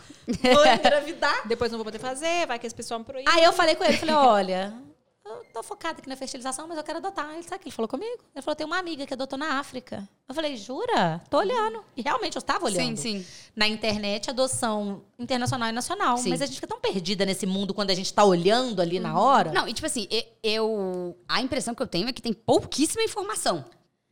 vou 0.54 0.66
engravidar. 0.66 1.48
Depois 1.48 1.72
não 1.72 1.78
vou 1.78 1.84
poder 1.84 1.98
fazer, 1.98 2.46
vai 2.46 2.58
que 2.58 2.66
esse 2.66 2.76
pessoal 2.76 3.00
me 3.00 3.06
proíbe. 3.06 3.30
Aí 3.30 3.42
eu 3.42 3.52
falei 3.52 3.74
com 3.74 3.84
ele, 3.84 3.96
falei, 3.96 4.14
olha, 4.14 4.74
eu 5.28 5.44
tô 5.52 5.62
focada 5.62 5.98
aqui 5.98 6.08
na 6.08 6.16
fertilização, 6.16 6.66
mas 6.66 6.76
eu 6.76 6.84
quero 6.84 6.98
adotar. 6.98 7.32
Ele 7.32 7.42
sabe 7.42 7.58
que 7.62 7.68
ele 7.68 7.74
falou 7.74 7.88
comigo? 7.88 8.18
Ele 8.34 8.42
falou, 8.42 8.56
tem 8.56 8.66
uma 8.66 8.78
amiga 8.78 9.06
que 9.06 9.14
adotou 9.14 9.38
na 9.38 9.58
África. 9.58 10.08
Eu 10.28 10.34
falei, 10.34 10.56
jura? 10.56 11.22
Tô 11.30 11.38
olhando. 11.38 11.84
E 11.96 12.02
realmente 12.02 12.36
eu 12.36 12.40
estava 12.40 12.64
olhando. 12.64 12.96
Sim, 12.96 13.20
sim. 13.20 13.26
Na 13.54 13.66
internet, 13.66 14.30
adoção 14.30 15.02
internacional 15.18 15.68
e 15.68 15.72
nacional. 15.72 16.16
Sim. 16.18 16.30
Mas 16.30 16.42
a 16.42 16.46
gente 16.46 16.56
fica 16.56 16.66
tão 16.66 16.80
perdida 16.80 17.24
nesse 17.24 17.46
mundo 17.46 17.74
quando 17.74 17.90
a 17.90 17.94
gente 17.94 18.12
tá 18.12 18.24
olhando 18.24 18.80
ali 18.80 18.98
na 18.98 19.18
hora. 19.18 19.52
Não, 19.52 19.68
e 19.68 19.72
tipo 19.72 19.86
assim, 19.86 20.08
eu. 20.42 21.16
A 21.28 21.40
impressão 21.40 21.74
que 21.74 21.82
eu 21.82 21.86
tenho 21.86 22.08
é 22.08 22.12
que 22.12 22.22
tem 22.22 22.32
pouquíssima 22.32 23.02
informação. 23.02 23.64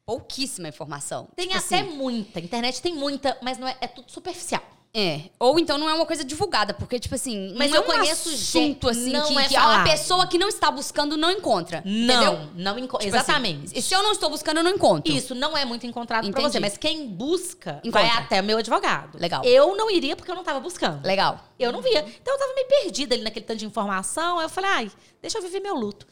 Pouquíssima 0.06 0.68
informação. 0.68 1.28
Tem 1.34 1.48
Tipo 1.48 1.58
até 1.58 1.80
assim, 1.80 1.96
muita. 1.96 2.38
Internet 2.38 2.82
tem 2.82 2.94
muita, 2.94 3.38
mas 3.40 3.56
não 3.56 3.66
é, 3.66 3.76
é 3.80 3.86
tudo 3.86 4.10
superficial. 4.10 4.62
É. 4.96 5.22
Ou 5.40 5.58
então 5.58 5.76
não 5.76 5.88
é 5.90 5.94
uma 5.94 6.06
coisa 6.06 6.22
divulgada, 6.24 6.72
porque, 6.72 7.00
tipo 7.00 7.16
assim, 7.16 7.52
Mas 7.58 7.68
não 7.68 7.78
eu 7.78 7.82
é 7.82 7.84
um 7.84 7.98
conheço 7.98 8.28
assunto 8.28 8.38
gente- 8.38 8.88
assim 8.88 9.10
não 9.12 9.26
que, 9.26 9.38
é 9.38 9.48
que 9.48 9.56
a 9.56 9.82
pessoa 9.82 10.24
que 10.24 10.38
não 10.38 10.46
está 10.46 10.70
buscando 10.70 11.16
não 11.16 11.32
encontra. 11.32 11.82
Não, 11.84 12.14
Entendeu? 12.14 12.48
não 12.54 12.78
enco- 12.78 12.98
Tipo 12.98 13.16
assim, 13.16 13.24
Exatamente. 13.32 13.82
se 13.82 13.92
eu 13.92 14.04
não 14.04 14.12
estou 14.12 14.30
buscando, 14.30 14.58
eu 14.58 14.62
não 14.62 14.70
encontro. 14.70 15.12
Isso 15.12 15.34
não 15.34 15.56
é 15.56 15.64
muito 15.64 15.84
encontrado 15.84 16.30
pra 16.30 16.40
Entendi. 16.40 16.52
você, 16.52 16.60
mas 16.60 16.76
quem 16.76 17.08
busca 17.08 17.80
Encontra. 17.82 18.06
vai 18.08 18.18
até 18.18 18.40
o 18.40 18.44
meu 18.44 18.58
advogado. 18.58 19.18
Legal. 19.18 19.44
Eu 19.44 19.76
não 19.76 19.90
iria 19.90 20.14
porque 20.14 20.30
eu 20.30 20.34
não 20.36 20.44
tava 20.44 20.60
buscando. 20.60 21.04
Legal. 21.04 21.40
Eu 21.58 21.72
não 21.72 21.82
via. 21.82 21.98
Então 22.22 22.32
eu 22.32 22.38
tava 22.38 22.54
meio 22.54 22.68
perdida 22.68 23.16
ali 23.16 23.24
naquele 23.24 23.44
tanto 23.44 23.58
de 23.58 23.66
informação. 23.66 24.38
Aí 24.38 24.44
eu 24.44 24.48
falei, 24.48 24.70
ai, 24.70 24.90
deixa 25.20 25.38
eu 25.38 25.42
viver 25.42 25.58
meu 25.58 25.74
luto. 25.74 26.06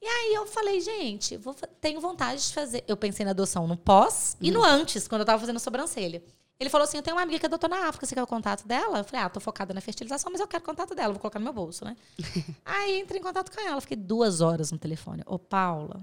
E 0.00 0.06
aí 0.06 0.32
eu 0.32 0.46
falei, 0.46 0.80
gente, 0.80 1.36
vou, 1.36 1.54
tenho 1.80 2.00
vontade 2.00 2.46
de 2.46 2.54
fazer. 2.54 2.84
Eu 2.88 2.96
pensei 2.96 3.24
na 3.26 3.32
adoção 3.32 3.66
no 3.66 3.76
pós 3.76 4.34
e 4.40 4.50
no 4.50 4.64
antes, 4.64 5.06
quando 5.08 5.20
eu 5.20 5.26
tava 5.26 5.40
fazendo 5.40 5.58
sobrancelha. 5.58 6.22
Ele 6.60 6.68
falou 6.68 6.84
assim: 6.84 6.96
eu 6.96 7.02
tenho 7.02 7.16
uma 7.16 7.22
amiga 7.22 7.38
que 7.38 7.46
adotou 7.46 7.70
na 7.70 7.88
África, 7.88 8.04
você 8.04 8.14
quer 8.14 8.22
o 8.22 8.26
contato 8.26 8.66
dela? 8.66 8.98
Eu 8.98 9.04
falei, 9.04 9.24
ah, 9.24 9.28
tô 9.28 9.38
focada 9.40 9.72
na 9.72 9.80
fertilização, 9.80 10.30
mas 10.32 10.40
eu 10.40 10.48
quero 10.48 10.62
o 10.62 10.66
contato 10.66 10.94
dela, 10.94 11.12
vou 11.12 11.20
colocar 11.20 11.38
no 11.38 11.44
meu 11.44 11.52
bolso, 11.52 11.84
né? 11.84 11.96
aí 12.64 13.00
entrei 13.00 13.20
em 13.20 13.22
contato 13.22 13.54
com 13.54 13.60
ela, 13.60 13.80
fiquei 13.80 13.96
duas 13.96 14.40
horas 14.40 14.72
no 14.72 14.78
telefone. 14.78 15.22
Ô, 15.24 15.38
Paula, 15.38 16.02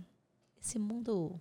esse 0.61 0.79
mundo 0.79 1.39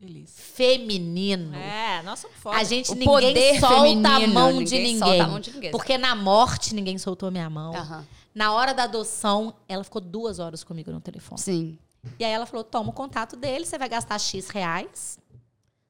Delícia. 0.00 0.42
feminino. 0.42 1.54
É, 1.54 2.02
nós 2.02 2.18
somos 2.18 2.36
foda. 2.38 2.56
A 2.56 2.64
gente 2.64 2.90
O 2.90 2.94
ninguém 2.94 3.60
solta 3.60 3.76
a 3.76 3.80
feminino, 3.82 4.34
mão 4.34 4.52
de 4.52 4.74
ninguém 4.74 4.94
ninguém. 4.94 4.98
solta 4.98 5.24
a 5.24 5.28
mão 5.28 5.40
de 5.40 5.52
ninguém. 5.52 5.70
Porque 5.70 5.96
na 5.96 6.16
morte 6.16 6.74
ninguém 6.74 6.98
soltou 6.98 7.30
minha 7.30 7.48
mão. 7.48 7.74
Aham. 7.74 8.06
Na 8.34 8.52
hora 8.52 8.72
da 8.72 8.84
adoção, 8.84 9.54
ela 9.68 9.82
ficou 9.82 10.00
duas 10.00 10.38
horas 10.38 10.62
comigo 10.62 10.90
no 10.90 11.00
telefone. 11.00 11.40
Sim. 11.40 11.78
E 12.18 12.24
aí 12.24 12.30
ela 12.32 12.46
falou: 12.46 12.64
toma 12.64 12.90
o 12.90 12.92
contato 12.92 13.36
dele, 13.36 13.64
você 13.64 13.78
vai 13.78 13.88
gastar 13.88 14.18
X 14.18 14.48
reais. 14.48 15.18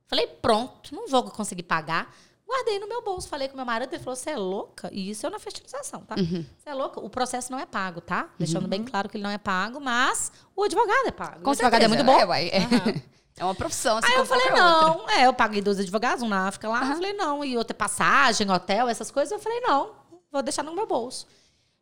Falei, 0.09 0.26
pronto, 0.26 0.94
não 0.94 1.06
vou 1.06 1.22
conseguir 1.24 1.62
pagar. 1.62 2.12
Guardei 2.48 2.78
no 2.78 2.88
meu 2.88 3.02
bolso, 3.02 3.28
falei 3.28 3.46
com 3.46 3.56
meu 3.56 3.66
marido, 3.66 3.92
ele 3.92 4.02
falou: 4.02 4.16
você 4.16 4.30
é 4.30 4.36
louca? 4.36 4.88
E 4.90 5.11
isso 5.11 5.26
é 5.26 5.30
na 5.30 5.38
fertilização, 5.38 6.00
tá? 6.00 6.14
Uhum. 6.16 6.46
Você 6.56 6.70
é 6.70 6.74
louca? 6.74 6.98
O 6.98 7.11
processo 7.11 7.52
não 7.52 7.59
é 7.59 7.66
pago, 7.66 8.00
tá? 8.00 8.30
Deixando 8.38 8.66
bem 8.66 8.82
claro 8.82 9.06
que 9.06 9.18
ele 9.18 9.24
não 9.24 9.30
é 9.30 9.36
pago, 9.36 9.78
mas 9.78 10.32
o 10.56 10.62
advogado 10.62 11.06
é 11.06 11.11
pago. 11.11 11.42
Com 11.42 11.50
o 11.50 11.52
advogado 11.52 11.82
certeza. 11.82 11.84
é 11.84 11.88
muito 11.88 12.04
bom. 12.06 12.18
É, 12.18 12.24
uai, 12.24 12.48
é. 12.48 12.59
Aham. 12.59 13.02
É 13.38 13.44
uma 13.44 13.54
profissão. 13.54 14.00
Aí 14.02 14.14
eu 14.16 14.26
falei, 14.26 14.50
não. 14.50 14.98
Outra. 14.98 15.14
É, 15.14 15.26
eu 15.26 15.32
paguei 15.32 15.62
dois 15.62 15.78
advogados, 15.78 16.24
um 16.24 16.28
na 16.28 16.48
África 16.48 16.68
lá. 16.68 16.82
Uhum. 16.82 16.88
Eu 16.88 16.94
falei, 16.96 17.12
não. 17.12 17.44
E 17.44 17.56
outra 17.56 17.72
passagem, 17.72 18.50
hotel, 18.50 18.88
essas 18.88 19.12
coisas. 19.12 19.30
Eu 19.30 19.38
falei, 19.38 19.61
não. 19.61 19.92
Vou 20.32 20.42
deixar 20.42 20.64
no 20.64 20.74
meu 20.74 20.88
bolso. 20.88 21.24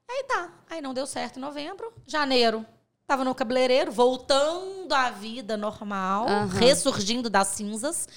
Aí 0.06 0.24
tá. 0.24 0.50
Aí 0.68 0.82
não 0.82 0.92
deu 0.92 1.06
certo 1.06 1.38
em 1.38 1.40
novembro. 1.40 1.90
Janeiro. 2.06 2.64
Tava 3.06 3.24
no 3.24 3.34
cabeleireiro, 3.34 3.92
voltando 3.92 4.92
à 4.92 5.10
vida 5.10 5.56
normal, 5.56 6.26
uhum. 6.26 6.46
ressurgindo 6.48 7.30
das 7.30 7.48
cinzas. 7.48 8.08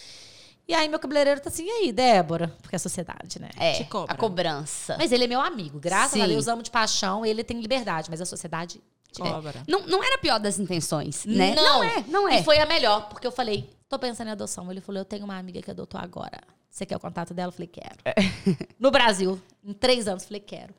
E 0.67 0.73
aí 0.73 0.89
meu 0.89 0.99
cabeleireiro 0.99 1.39
tá 1.39 1.49
assim, 1.49 1.65
e 1.65 1.69
aí, 1.69 1.91
Débora? 1.91 2.55
Porque 2.61 2.75
é 2.75 2.77
a 2.77 2.79
sociedade, 2.79 3.39
né? 3.39 3.49
É, 3.55 3.85
a 4.07 4.15
cobrança. 4.15 4.95
Mas 4.97 5.11
ele 5.11 5.25
é 5.25 5.27
meu 5.27 5.41
amigo, 5.41 5.79
graças 5.79 6.13
Sim. 6.13 6.23
a 6.23 6.27
Deus, 6.27 6.47
amo 6.47 6.63
de 6.63 6.71
paixão, 6.71 7.23
ele 7.23 7.43
tem 7.43 7.59
liberdade, 7.61 8.09
mas 8.09 8.19
a 8.19 8.25
sociedade... 8.25 8.81
Cobra. 9.15 9.63
Não, 9.67 9.87
não 9.87 10.03
era 10.03 10.15
a 10.15 10.19
pior 10.19 10.39
das 10.39 10.59
intenções, 10.59 11.25
né? 11.25 11.55
Não, 11.55 11.63
não 11.63 11.83
é, 11.83 12.03
não 12.07 12.29
é. 12.29 12.39
E 12.39 12.43
foi 12.43 12.59
a 12.59 12.65
melhor, 12.67 13.09
porque 13.09 13.25
eu 13.25 13.31
falei, 13.31 13.67
tô 13.87 13.97
pensando 13.97 14.27
em 14.27 14.31
adoção. 14.31 14.69
Ele 14.69 14.81
falou, 14.81 15.01
eu 15.01 15.05
tenho 15.05 15.25
uma 15.25 15.35
amiga 15.35 15.59
que 15.63 15.71
adotou 15.71 15.99
agora. 15.99 16.39
Você 16.69 16.85
quer 16.85 16.95
o 16.95 16.99
contato 16.99 17.33
dela? 17.33 17.49
Eu 17.49 17.53
falei, 17.53 17.67
quero. 17.67 17.97
É. 18.05 18.13
No 18.79 18.91
Brasil, 18.91 19.41
em 19.63 19.73
três 19.73 20.07
anos, 20.07 20.25
falei, 20.25 20.39
quero 20.39 20.75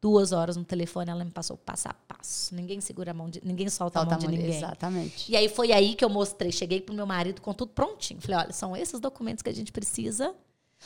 duas 0.00 0.32
horas 0.32 0.56
no 0.56 0.64
telefone, 0.64 1.10
ela 1.10 1.24
me 1.24 1.30
passou 1.30 1.56
passo 1.56 1.88
a 1.88 1.94
passo. 1.94 2.54
Ninguém 2.54 2.80
segura 2.80 3.10
a 3.10 3.14
mão 3.14 3.28
de 3.28 3.40
ninguém 3.44 3.68
solta, 3.68 3.98
solta 3.98 4.14
a 4.14 4.18
mão 4.18 4.28
de 4.28 4.36
ninguém. 4.36 4.56
Exatamente. 4.56 5.30
E 5.30 5.36
aí 5.36 5.48
foi 5.48 5.72
aí 5.72 5.94
que 5.94 6.04
eu 6.04 6.08
mostrei, 6.08 6.52
cheguei 6.52 6.80
pro 6.80 6.94
meu 6.94 7.06
marido 7.06 7.40
com 7.40 7.52
tudo 7.52 7.72
prontinho. 7.72 8.20
Falei, 8.20 8.38
olha, 8.38 8.52
são 8.52 8.76
esses 8.76 9.00
documentos 9.00 9.42
que 9.42 9.50
a 9.50 9.54
gente 9.54 9.72
precisa. 9.72 10.34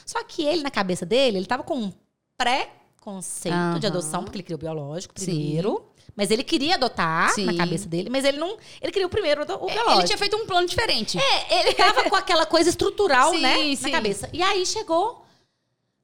Só 0.06 0.22
que 0.24 0.42
ele, 0.42 0.62
na 0.62 0.70
cabeça 0.70 1.04
dele, 1.04 1.36
ele 1.36 1.46
tava 1.46 1.62
com 1.62 1.76
um 1.76 1.92
pré-conceito 2.38 3.56
uhum. 3.56 3.78
de 3.78 3.86
adoção, 3.86 4.24
porque 4.24 4.36
ele 4.36 4.42
criou 4.42 4.56
o 4.56 4.60
biológico 4.60 5.14
primeiro. 5.14 5.76
Sim. 5.76 5.92
Mas 6.16 6.30
ele 6.30 6.42
queria 6.42 6.74
adotar 6.74 7.30
Sim. 7.30 7.44
na 7.44 7.54
cabeça 7.54 7.88
dele, 7.88 8.10
mas 8.10 8.24
ele 8.24 8.36
não. 8.36 8.56
Ele 8.80 8.92
queria 8.92 9.06
o 9.06 9.10
primeiro, 9.10 9.40
o 9.40 9.44
é, 9.44 9.46
biológico. 9.46 9.92
Ele 9.92 10.06
tinha 10.06 10.18
feito 10.18 10.36
um 10.36 10.46
plano 10.46 10.66
diferente. 10.66 11.18
É, 11.18 11.60
ele 11.60 11.74
tava 11.74 12.08
com 12.08 12.16
aquela 12.16 12.44
coisa 12.44 12.68
estrutural, 12.68 13.32
sim, 13.32 13.40
né? 13.40 13.76
Sim. 13.76 13.82
Na 13.82 13.90
cabeça. 13.90 14.28
E 14.32 14.42
aí 14.42 14.66
chegou 14.66 15.21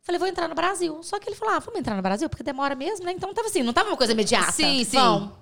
Falei, 0.09 0.19
vou 0.19 0.27
entrar 0.27 0.49
no 0.49 0.55
Brasil. 0.55 1.03
Só 1.03 1.19
que 1.19 1.29
ele 1.29 1.37
falou, 1.37 1.55
ah, 1.55 1.59
vamos 1.59 1.79
entrar 1.79 1.95
no 1.95 2.01
Brasil? 2.01 2.31
Porque 2.31 2.43
demora 2.43 2.75
mesmo, 2.75 3.05
né? 3.05 3.13
Então 3.13 3.35
tava 3.35 3.49
assim, 3.49 3.63
não 3.63 3.75
tava 3.75 3.91
uma 3.91 3.97
coisa 3.97 4.15
imediata. 4.15 4.53
Sim, 4.53 4.83
sim. 4.83 4.97
Vamos. 4.97 5.33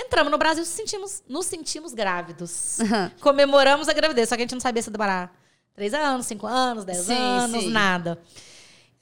Entramos 0.00 0.30
no 0.30 0.38
Brasil, 0.38 0.64
sentimos, 0.64 1.22
nos 1.28 1.44
sentimos 1.44 1.92
grávidos. 1.92 2.78
Uhum. 2.78 3.10
Comemoramos 3.20 3.90
a 3.90 3.92
gravidez, 3.92 4.30
só 4.30 4.34
que 4.34 4.40
a 4.40 4.44
gente 4.44 4.54
não 4.54 4.60
sabia 4.60 4.82
se 4.82 4.88
demorar 4.88 5.38
três 5.74 5.92
anos, 5.92 6.24
cinco 6.24 6.46
anos, 6.46 6.86
dez 6.86 7.00
sim, 7.00 7.12
anos, 7.12 7.64
sim. 7.64 7.70
nada. 7.70 8.18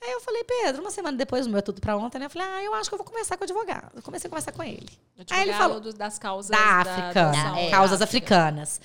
Aí 0.02 0.10
eu 0.10 0.20
falei, 0.20 0.42
Pedro, 0.42 0.82
uma 0.82 0.90
semana 0.90 1.16
depois, 1.16 1.46
o 1.46 1.48
meu 1.48 1.60
é 1.60 1.62
tudo 1.62 1.80
pra 1.80 1.96
ontem, 1.96 2.18
né? 2.18 2.26
Eu 2.26 2.30
falei, 2.30 2.48
ah, 2.48 2.64
eu 2.64 2.74
acho 2.74 2.90
que 2.90 2.94
eu 2.94 2.98
vou 2.98 3.06
conversar 3.06 3.36
com 3.36 3.44
o 3.44 3.46
advogado. 3.46 3.92
Eu 3.94 4.02
comecei 4.02 4.26
a 4.26 4.30
conversar 4.30 4.50
com 4.50 4.64
ele. 4.64 4.90
Aí 5.30 5.42
ele 5.42 5.52
falou 5.52 5.80
das 5.80 6.18
causas 6.18 6.50
da 6.50 6.58
África, 6.58 7.30
da, 7.30 7.60
é, 7.60 7.70
causas 7.70 8.02
África. 8.02 8.04
africanas. 8.04 8.80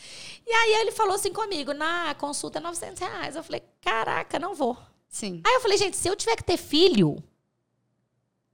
E 0.45 0.51
aí 0.51 0.73
ele 0.81 0.91
falou 0.91 1.15
assim 1.15 1.33
comigo, 1.33 1.73
na 1.73 2.13
consulta 2.13 2.59
é 2.59 2.61
900 2.61 2.99
reais. 2.99 3.35
Eu 3.35 3.43
falei, 3.43 3.63
caraca, 3.81 4.37
não 4.37 4.53
vou. 4.53 4.77
Sim. 5.09 5.41
Aí 5.45 5.55
eu 5.55 5.61
falei, 5.61 5.77
gente, 5.77 5.97
se 5.97 6.07
eu 6.07 6.15
tiver 6.15 6.35
que 6.35 6.43
ter 6.43 6.57
filho, 6.57 7.21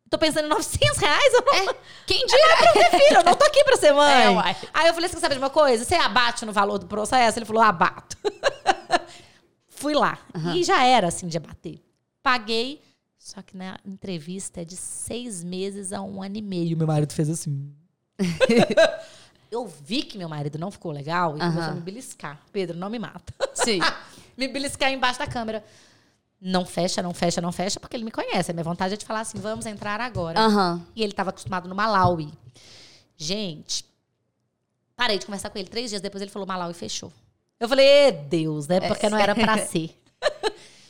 tô 0.10 0.18
pensando 0.18 0.46
em 0.46 0.50
900 0.50 0.98
reais, 0.98 1.34
eu 1.34 1.44
não... 1.46 1.54
É, 1.54 1.76
quem 2.08 2.26
dirá? 2.26 2.54
É 2.54 2.58
pra 2.58 2.74
ter 2.74 2.90
filho, 2.92 3.18
eu 3.20 3.24
não 3.24 3.36
tô 3.36 3.46
aqui 3.46 3.64
pra 3.66 3.78
ser 3.78 3.94
mãe. 3.94 4.24
É, 4.26 4.30
uai. 4.30 4.56
Aí 4.74 4.88
eu 4.88 4.94
falei, 4.94 5.10
você 5.10 5.20
sabe 5.20 5.36
de 5.36 5.40
uma 5.40 5.50
coisa? 5.50 5.84
Você 5.84 5.96
abate 5.96 6.46
no 6.46 6.54
valor 6.54 6.80
do 6.80 6.88
processo? 6.88 7.38
Ele 7.38 7.46
falou, 7.46 7.62
abato. 7.62 8.18
Fui 9.68 9.94
lá. 9.94 10.18
Uhum. 10.34 10.56
E 10.56 10.64
já 10.64 10.84
era 10.84 11.08
assim 11.08 11.28
de 11.28 11.38
abater. 11.38 11.82
Paguei, 12.24 12.82
só 13.20 13.42
que 13.42 13.58
na 13.58 13.78
entrevista 13.86 14.62
é 14.62 14.66
de 14.66 14.78
seis 14.78 15.44
meses 15.44 15.92
a 15.92 16.02
um 16.02 16.24
ano 16.24 16.38
e 16.38 16.42
meio. 16.42 16.78
Meu 16.78 16.88
marido 16.88 17.12
fez 17.12 17.30
assim. 17.30 17.74
eu 19.52 19.68
vi 19.68 20.04
que 20.04 20.18
meu 20.18 20.30
marido 20.30 20.58
não 20.58 20.72
ficou 20.72 20.94
legal 20.94 21.32
e 21.38 21.42
uhum. 21.42 21.50
começou 21.50 21.72
a 21.72 21.76
me 21.76 21.82
beliscar. 21.82 22.42
Pedro, 22.54 22.78
não 22.78 22.90
me 22.90 22.98
mata. 22.98 23.34
Sim. 23.54 23.80
me 24.38 24.48
beliscar 24.48 24.92
embaixo 24.92 25.20
da 25.20 25.28
câmera 25.28 25.64
não 26.46 26.64
fecha, 26.64 27.02
não 27.02 27.12
fecha, 27.12 27.42
não 27.42 27.52
fecha, 27.52 27.80
porque 27.80 27.98
ele 27.98 28.04
me 28.04 28.12
conhece. 28.12 28.52
A 28.52 28.54
minha 28.54 28.64
vontade 28.64 28.94
é 28.94 28.98
de 28.98 29.04
falar 29.04 29.22
assim, 29.22 29.40
vamos 29.40 29.66
entrar 29.66 30.00
agora. 30.00 30.48
Uhum. 30.48 30.86
E 30.96 31.02
ele 31.02 31.12
estava 31.12 31.32
acostumado 31.32 31.68
no 31.68 31.74
Malawi. 31.74 32.32
Gente, 33.18 33.84
parei 34.96 35.18
de 35.18 35.26
conversar 35.26 35.50
com 35.50 35.58
ele. 35.58 35.68
Três 35.68 35.90
dias 35.90 36.04
depois 36.04 36.22
ele 36.22 36.30
falou 36.30 36.48
Malawi 36.48 36.72
e 36.72 36.76
fechou. 36.76 37.12
Eu 37.60 37.68
falei, 37.68 38.12
Deus, 38.12 38.68
né? 38.68 38.80
Porque 38.80 39.10
não 39.10 39.18
era 39.18 39.34
para 39.34 39.58
ser. 39.66 40.00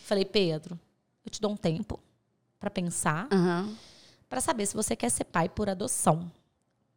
falei, 0.04 0.26
Pedro, 0.26 0.78
eu 1.26 1.32
te 1.32 1.40
dou 1.40 1.52
um 1.52 1.58
tempo 1.58 2.02
para 2.60 2.70
pensar, 2.70 3.30
uhum. 3.32 3.74
para 4.28 4.42
saber 4.42 4.66
se 4.66 4.76
você 4.76 4.94
quer 4.94 5.10
ser 5.10 5.24
pai 5.24 5.48
por 5.48 5.70
adoção. 5.70 6.30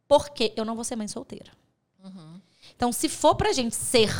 Porque 0.05 0.51
eu 0.57 0.65
não 0.65 0.75
vou 0.75 0.83
ser 0.83 0.97
mãe 0.97 1.07
solteira. 1.07 1.51
Uhum. 2.03 2.41
Então, 2.75 2.91
se 2.91 3.07
for 3.07 3.35
pra 3.35 3.53
gente 3.53 3.75
ser 3.75 4.13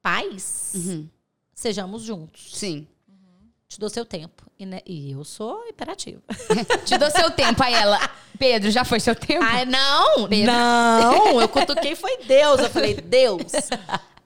pais, 0.00 0.74
uhum. 0.76 1.08
sejamos 1.52 2.02
juntos. 2.02 2.52
Sim 2.54 2.86
te 3.76 3.80
dou 3.80 3.90
seu 3.90 4.06
tempo. 4.06 4.42
E, 4.58 4.64
né, 4.64 4.80
e 4.86 5.12
eu 5.12 5.22
sou 5.22 5.66
imperativa. 5.68 6.22
te 6.86 6.96
dou 6.96 7.10
seu 7.10 7.30
tempo. 7.30 7.62
Aí 7.62 7.74
ela, 7.74 7.98
Pedro, 8.38 8.70
já 8.70 8.86
foi 8.86 8.98
seu 8.98 9.14
tempo? 9.14 9.44
Ai, 9.44 9.66
não, 9.66 10.26
Pedro. 10.26 10.50
não. 10.50 11.40
Eu 11.42 11.48
cutuquei, 11.48 11.94
foi 11.94 12.24
Deus. 12.24 12.60
Eu 12.60 12.70
falei, 12.70 12.94
Deus, 12.94 13.42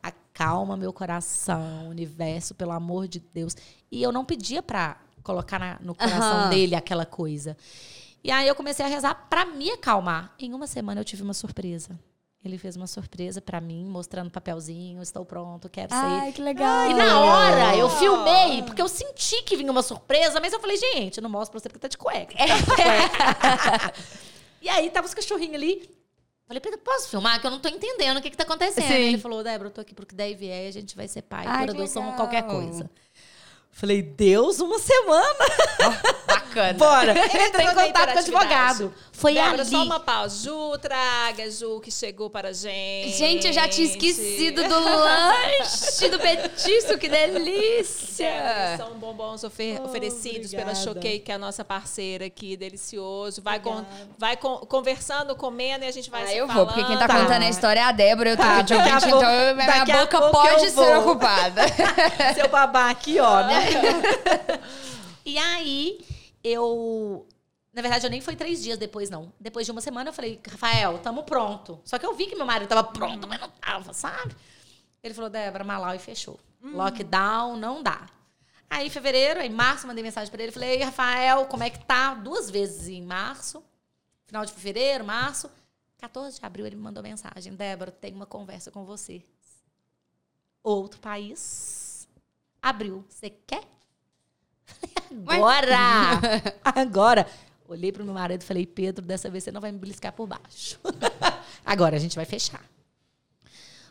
acalma 0.01 0.77
meu 0.77 0.93
coração, 0.93 1.89
universo, 1.89 2.55
pelo 2.55 2.71
amor 2.71 3.09
de 3.09 3.19
Deus. 3.19 3.57
E 3.91 4.01
eu 4.01 4.13
não 4.13 4.25
pedia 4.25 4.63
pra 4.63 4.97
colocar 5.21 5.59
na, 5.59 5.79
no 5.81 5.97
coração 5.97 6.45
uhum. 6.45 6.51
dele 6.51 6.77
aquela 6.77 7.05
coisa. 7.05 7.57
E 8.23 8.31
aí 8.31 8.47
eu 8.47 8.55
comecei 8.55 8.87
a 8.87 8.89
rezar 8.89 9.27
para 9.29 9.45
me 9.45 9.69
acalmar. 9.73 10.33
Em 10.39 10.55
uma 10.55 10.69
semana 10.69 11.01
eu 11.01 11.05
tive 11.05 11.25
uma 11.25 11.35
surpresa. 11.35 11.99
Ele 12.43 12.57
fez 12.57 12.75
uma 12.75 12.87
surpresa 12.87 13.41
para 13.41 13.61
mim, 13.61 13.85
mostrando 13.85 14.31
papelzinho, 14.31 15.03
estou 15.03 15.27
pronto, 15.27 15.69
quero 15.69 15.91
ser. 15.91 15.97
Ai, 15.97 16.33
que 16.33 16.41
legal. 16.41 16.91
E 16.91 16.95
na 16.95 17.21
hora 17.21 17.77
eu 17.77 17.91
filmei, 17.91 18.63
porque 18.63 18.81
eu 18.81 18.89
senti 18.89 19.43
que 19.43 19.57
vinha 19.57 19.71
uma 19.71 19.83
surpresa, 19.83 20.41
mas 20.41 20.51
eu 20.53 20.59
falei, 20.59 20.79
gente, 20.79 21.21
não 21.21 21.29
mostro 21.29 21.53
pra 21.53 21.61
você 21.61 21.69
porque 21.69 21.81
tá 21.81 21.89
de 21.89 21.99
cueca. 21.99 22.35
É. 22.39 23.93
e 24.63 24.71
aí 24.71 24.89
tava 24.91 25.07
os 25.07 25.13
cachorrinhos 25.13 25.55
ali. 25.55 26.01
Falei, 26.49 26.61
Pedro, 26.61 26.79
posso 26.79 27.11
filmar? 27.11 27.41
Que 27.41 27.47
eu 27.47 27.51
não 27.51 27.61
tô 27.61 27.69
entendendo 27.69 28.17
o 28.17 28.23
que 28.23 28.31
que 28.31 28.37
tá 28.37 28.45
acontecendo. 28.45 28.87
Sim. 28.87 28.95
Ele 28.95 29.19
falou, 29.19 29.45
Débora, 29.45 29.69
eu 29.69 29.73
tô 29.73 29.83
aqui 29.83 29.95
porque 29.95 30.17
daí 30.17 30.35
vier, 30.35 30.67
a 30.67 30.73
gente 30.73 30.97
vai 30.97 31.07
ser 31.07 31.23
pai, 31.23 31.45
Ai, 31.47 31.67
por 31.67 31.77
adoção, 31.77 32.13
qualquer 32.17 32.43
coisa. 32.45 32.91
Falei, 33.73 34.03
Deus, 34.03 34.61
uma 34.61 34.79
semana. 34.79 35.35
Oh, 35.81 36.27
bacana. 36.27 36.75
Bora. 36.75 37.13
Entrou 37.13 37.63
em 37.63 37.75
contato 37.75 38.11
com 38.11 38.17
o 38.17 38.19
advogado. 38.19 38.95
Foi 39.13 39.35
Débora, 39.35 39.61
ali. 39.61 39.71
só 39.71 39.83
uma 39.83 40.01
pausa. 40.01 40.45
Ju, 40.45 40.79
traga, 40.79 41.51
Ju, 41.51 41.79
que 41.81 41.91
chegou 41.91 42.31
para 42.31 42.49
a 42.49 42.53
gente. 42.53 43.17
Gente, 43.17 43.47
eu 43.47 43.53
já 43.53 43.69
tinha 43.69 43.87
esquecido 43.87 44.63
do 44.67 44.81
lanche, 44.81 46.09
do 46.09 46.19
petisco, 46.19 46.97
que 46.99 47.07
delícia. 47.09 48.77
São 48.79 48.99
bombons 48.99 49.45
ofer 49.45 49.79
oh, 49.81 49.85
oferecidos 49.85 50.53
obrigada. 50.53 50.73
pela 50.73 50.75
Choquei, 50.75 51.19
que 51.19 51.31
é 51.31 51.35
a 51.35 51.39
nossa 51.39 51.63
parceira 51.63 52.25
aqui, 52.25 52.57
delicioso. 52.57 53.43
Vai, 53.43 53.61
com, 53.61 53.85
vai 54.19 54.39
com, 54.39 54.57
conversando, 54.61 55.37
comendo 55.37 55.85
e 55.85 55.89
a 55.89 55.93
gente 55.93 56.11
vai 56.11 56.23
ah, 56.23 56.27
se 56.27 56.37
eu 56.37 56.47
falando. 56.47 56.57
vou, 56.57 56.75
porque 56.75 56.85
quem 56.85 56.99
tá, 56.99 57.07
tá, 57.07 57.21
contando 57.21 57.43
a 57.43 57.49
história 57.51 57.81
é 57.81 57.83
a 57.83 57.93
Débora, 57.93 58.31
eu 58.31 58.37
tô 58.39 58.43
tá, 58.43 58.63
de 58.63 58.75
ouvinte, 58.75 59.07
então 59.07 59.55
minha 59.55 60.01
boca 60.01 60.21
pode 60.31 60.71
ser 60.71 60.97
ocupada. 60.97 61.63
Seu 62.35 62.49
babá 62.49 62.89
aqui, 62.89 63.21
ó, 63.21 63.45
né? 63.47 63.60
e 65.25 65.39
aí, 65.39 66.05
eu. 66.43 67.27
Na 67.73 67.83
verdade, 67.83 68.07
eu 68.07 68.11
nem 68.11 68.21
foi 68.21 68.35
três 68.35 68.63
dias 68.63 68.79
depois, 68.79 69.09
não. 69.09 69.33
Depois 69.39 69.65
de 69.65 69.73
uma 69.73 69.81
semana, 69.81 70.11
eu 70.11 70.13
falei, 70.13 70.41
Rafael, 70.49 70.99
tamo 70.99 71.23
pronto. 71.23 71.81
Só 71.85 71.99
que 71.99 72.07
eu 72.07 72.15
vi 72.15 72.27
que 72.27 72.35
meu 72.35 72.45
marido 72.45 72.69
tava 72.69 72.85
pronto, 72.85 73.29
mas 73.29 73.41
não 73.41 73.49
tava, 73.49 73.93
sabe? 73.93 74.35
Ele 75.03 75.15
falou, 75.15 75.31
Débora, 75.31 75.63
Malau 75.63 75.95
e 75.95 75.99
fechou. 75.99 76.39
Hum. 76.63 76.77
Lockdown, 76.77 77.57
não 77.57 77.83
dá. 77.83 78.09
Aí, 78.69 78.87
em 78.87 78.91
fevereiro, 78.91 79.41
em 79.41 79.51
março, 79.51 79.87
mandei 79.87 80.03
mensagem 80.03 80.31
para 80.31 80.43
ele. 80.43 80.53
Falei, 80.53 80.83
Rafael, 80.83 81.47
como 81.47 81.63
é 81.63 81.71
que 81.71 81.85
tá? 81.85 82.15
Duas 82.15 82.51
vezes 82.51 82.89
em 82.89 83.03
março. 83.03 83.63
Final 84.27 84.45
de 84.45 84.53
fevereiro, 84.53 85.05
março. 85.05 85.51
14 85.99 86.41
de 86.41 86.47
abril, 86.47 86.67
ele 86.67 86.77
me 86.77 86.83
mandou 86.83 87.03
mensagem. 87.03 87.55
Débora, 87.55 87.91
tem 87.91 88.13
uma 88.13 88.27
conversa 88.27 88.71
com 88.71 88.85
você. 88.85 89.23
Outro 90.63 91.01
país 91.01 91.80
Abriu. 92.63 93.05
Você 93.09 93.31
quer? 93.47 93.63
Agora! 95.27 96.21
Agora! 96.65 97.27
Olhei 97.69 97.93
pro 97.93 98.05
meu 98.05 98.15
marido 98.15 98.43
e 98.43 98.45
falei, 98.45 98.67
Pedro, 98.67 99.05
dessa 99.05 99.31
vez 99.31 99.45
você 99.45 99.53
não 99.53 99.61
vai 99.61 99.71
me 99.71 99.79
beliscar 99.79 100.13
por 100.13 100.27
baixo. 100.27 100.79
Agora 101.65 101.97
a 101.97 102.01
gente 102.01 102.17
vai 102.17 102.25
fechar. 102.25 102.63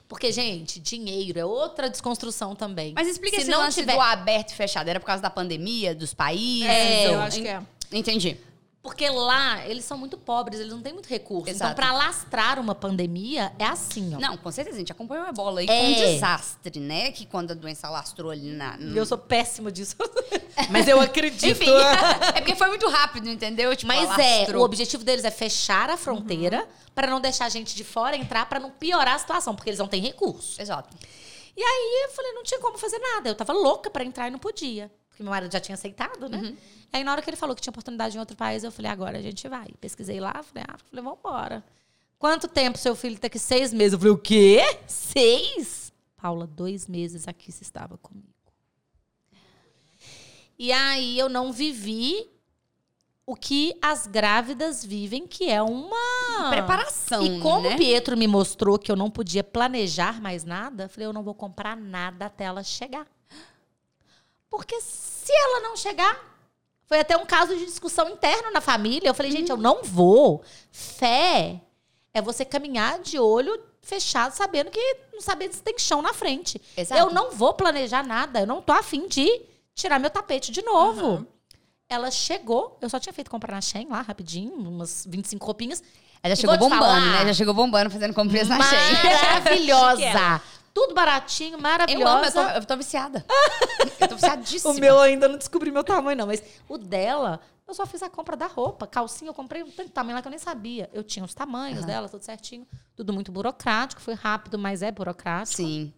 Porque, 0.06 0.32
gente, 0.32 0.80
dinheiro 0.80 1.40
é 1.40 1.46
outra 1.46 1.90
desconstrução 1.90 2.56
também. 2.56 2.94
Mas 2.96 3.08
explica 3.08 3.38
Se 3.38 3.44
esse 3.44 3.52
não 3.52 3.60
lance 3.60 3.80
tiver... 3.80 3.94
do 3.94 4.02
aberto 4.02 4.50
e 4.52 4.56
fechado. 4.56 4.90
Era 4.90 5.00
por 5.00 5.06
causa 5.06 5.22
da 5.22 5.30
pandemia, 5.30 5.96
dos 5.96 6.14
países? 6.14 6.68
É, 6.68 7.08
ou... 7.10 7.14
eu 7.14 7.22
acho 7.22 7.42
que 7.42 7.48
é. 7.48 7.62
Entendi. 7.92 8.38
Porque 8.82 9.10
lá, 9.10 9.68
eles 9.68 9.84
são 9.84 9.98
muito 9.98 10.18
pobres, 10.18 10.58
eles 10.60 10.72
não 10.72 10.82
têm 10.82 10.94
muito 10.94 11.08
recurso. 11.08 11.50
Então, 11.50 11.68
Exato. 11.68 11.76
para 11.76 11.92
lastrar 11.92 12.58
uma 12.60 12.74
pandemia, 12.74 13.52
é 13.60 13.66
assim, 13.66 14.16
ó. 14.16 14.20
Não, 14.20 14.38
com 14.38 14.50
certeza, 14.50 14.78
a 14.78 14.80
gente 14.80 14.92
acompanhou 14.92 15.26
a 15.26 15.30
ebola 15.30 15.60
aí 15.60 15.68
É. 15.68 15.82
um 15.84 15.94
desastre, 16.14 16.80
né? 16.80 17.12
Que 17.12 17.26
quando 17.26 17.52
a 17.52 17.54
doença 17.54 17.88
alastrou 17.88 18.32
ali 18.32 18.52
na... 18.52 18.78
no- 18.78 18.96
Eu 18.98 19.06
sou 19.06 19.18
péssimo 19.18 19.70
disso. 19.70 19.98
Mas 20.72 20.88
eu 20.88 21.00
acredito. 21.02 21.46
Enfim, 21.46 21.70
é 22.34 22.40
porque 22.40 22.56
foi 22.56 22.70
muito 22.70 22.88
rápido, 22.88 23.28
entendeu? 23.30 23.76
Tipo, 23.76 23.88
Mas 23.94 24.18
é, 24.18 24.56
o 24.56 24.62
objetivo 24.62 25.04
deles 25.04 25.26
é 25.26 25.32
fechar 25.32 25.90
a 25.90 25.98
fronteira 25.98 26.66
para 26.96 27.08
não 27.08 27.20
deixar 27.20 27.46
a 27.46 27.50
gente 27.50 27.76
de 27.76 27.84
fora 27.84 28.16
entrar, 28.16 28.48
para 28.48 28.62
não 28.62 28.72
piorar 28.72 29.16
a 29.16 29.20
situação, 29.20 29.56
porque 29.56 29.70
eles 29.70 29.80
não 29.80 29.88
têm 29.90 30.02
recurso. 30.02 30.60
Exato. 30.62 30.90
E 31.56 31.62
aí 31.62 32.04
eu 32.06 32.12
falei, 32.16 32.32
não 32.32 32.44
tinha 32.44 32.60
como 32.62 32.78
fazer 32.78 33.00
nada. 33.00 33.28
Eu 33.30 33.36
tava 33.36 33.52
louca 33.52 33.90
para 33.90 34.06
entrar 34.06 34.30
e 34.30 34.32
não 34.32 34.40
podia. 34.40 34.90
Porque 35.20 35.24
meu 35.26 35.32
marido 35.32 35.52
já 35.52 35.60
tinha 35.60 35.74
aceitado, 35.74 36.30
né? 36.30 36.56
Aí 36.94 37.04
na 37.04 37.12
hora 37.12 37.22
que 37.22 37.30
ele 37.30 37.36
falou 37.36 37.54
que 37.54 37.62
tinha 37.62 37.72
oportunidade 37.72 38.16
em 38.16 38.20
outro 38.22 38.38
país, 38.38 38.64
eu 38.64 38.72
falei, 38.72 38.90
agora 38.90 39.18
a 39.18 39.22
gente 39.22 39.46
vai. 39.50 39.68
Pesquisei 39.82 40.18
lá, 40.18 40.42
falei, 40.42 40.64
ah, 40.66 40.78
falei, 40.78 41.04
vamos 41.04 41.20
embora. 41.20 41.62
Quanto 42.18 42.48
tempo 42.48 42.78
seu 42.78 42.96
filho 42.96 43.20
tá 43.20 43.28
aqui? 43.28 43.38
Seis 43.38 43.74
meses. 43.74 43.94
Eu 43.94 44.00
falei, 44.00 44.14
o 44.14 44.18
quê? 44.18 44.62
Seis? 44.88 45.92
Paula, 46.16 46.48
dois 46.48 46.88
meses 46.88 47.28
aqui 47.28 47.52
se 47.52 47.64
estava 47.64 47.98
comigo. 47.98 48.30
E 50.58 50.72
aí 50.72 51.20
eu 51.20 51.28
não 51.28 51.52
vivi 51.52 52.26
o 53.26 53.36
que 53.36 53.76
as 53.82 54.08
grávidas 54.08 54.86
vivem, 54.86 55.28
que 55.28 55.50
é 55.50 55.62
uma 55.62 56.50
Preparação, 56.50 57.26
e 57.26 57.42
como 57.42 57.68
né? 57.68 57.76
o 57.76 57.78
Pietro 57.78 58.16
me 58.16 58.26
mostrou 58.26 58.80
que 58.80 58.90
eu 58.90 58.96
não 58.96 59.12
podia 59.12 59.44
planejar 59.44 60.22
mais 60.22 60.46
nada, 60.46 60.86
eu 60.86 60.90
falei, 60.90 61.08
eu 61.08 61.14
não 61.14 61.24
vou 61.24 61.34
comprar 61.34 61.76
nada 61.76 62.28
até 62.28 62.46
ela 62.46 62.64
chegar. 62.64 63.06
Porque 64.50 64.80
se 64.82 65.32
ela 65.32 65.62
não 65.62 65.76
chegar, 65.76 66.20
foi 66.86 67.00
até 67.00 67.16
um 67.16 67.26
caso 67.26 67.56
de 67.56 67.66
discussão 67.66 68.10
interna 68.10 68.52
na 68.52 68.62
família. 68.62 69.10
Eu 69.10 69.14
falei, 69.14 69.32
gente, 69.32 69.50
eu 69.50 69.58
não 69.58 69.84
vou. 69.84 70.42
Fé 70.72 71.62
é 72.14 72.22
você 72.22 72.44
caminhar 72.44 73.00
de 73.00 73.20
olho 73.20 73.62
fechado, 73.82 74.34
sabendo 74.34 74.72
que 74.72 74.98
não 75.14 75.22
sabendo 75.22 75.54
se 75.54 75.62
tem 75.62 75.78
chão 75.78 76.02
na 76.02 76.14
frente. 76.14 76.62
Exato. 76.76 77.00
Eu 77.00 77.12
não 77.12 77.32
vou 77.32 77.54
planejar 77.54 78.04
nada, 78.04 78.42
eu 78.42 78.48
não 78.48 78.62
tô 78.62 78.72
afim 78.74 79.08
de 79.08 79.42
tirar 79.74 80.00
meu 80.00 80.10
tapete 80.10 80.52
de 80.52 80.62
novo. 80.64 81.06
Aham. 81.06 81.28
Ela 81.88 82.12
chegou, 82.12 82.78
eu 82.82 82.90
só 82.90 83.00
tinha 83.00 83.12
feito 83.12 83.32
comprar 83.32 83.52
na 83.52 83.62
Shein 83.62 83.88
lá, 83.90 84.02
rapidinho, 84.02 84.54
umas 84.54 85.06
25 85.10 85.44
roupinhas. 85.44 85.82
Ela 86.22 86.36
já 86.36 86.42
chegou 86.42 86.58
bombando, 86.58 86.84
falar, 86.84 87.02
né? 87.02 87.26
Já 87.28 87.34
chegou 87.34 87.54
bombando, 87.54 87.90
fazendo 87.90 88.14
compras 88.14 88.48
na 88.48 88.62
Shein. 88.62 88.94
Maravilhosa. 89.04 90.42
Tudo 90.74 90.94
baratinho, 90.94 91.54
Eu 91.54 91.58
amo, 91.58 91.68
eu 91.68 91.72
maravilhosa. 91.72 92.32
tô, 92.32 92.50
eu 92.58 92.66
tô 92.66 92.78
viciada. 92.78 93.26
eu 94.00 94.08
tô 94.08 94.16
viciadíssima. 94.16 94.72
O 94.74 94.80
meu 94.80 95.00
ainda 95.00 95.28
não 95.28 95.38
descobri 95.38 95.72
meu 95.72 95.84
tamanho, 95.84 96.18
não. 96.18 96.28
Mas 96.28 96.42
o 96.68 96.78
dela, 96.78 97.40
eu 97.68 97.74
só 97.74 97.86
fiz 97.86 98.02
a 98.04 98.10
compra 98.10 98.36
da 98.38 98.48
roupa. 98.48 98.86
Calcinha, 98.88 99.30
eu 99.30 99.34
comprei 99.34 99.64
um 99.64 99.72
tamanho 99.90 100.16
lá 100.16 100.22
que 100.22 100.28
eu 100.28 100.32
nem 100.32 100.40
sabia. 100.40 100.90
Eu 100.94 101.04
tinha 101.04 101.26
os 101.26 101.34
tamanhos 101.34 101.80
Aham. 101.80 101.88
dela, 101.88 102.10
tudo 102.10 102.24
certinho. 102.24 102.68
Tudo 102.96 103.12
muito 103.14 103.32
burocrático. 103.32 104.02
Foi 104.02 104.14
rápido, 104.14 104.58
mas 104.60 104.82
é 104.82 104.92
burocrático. 104.92 105.58
Sim. 105.58 105.94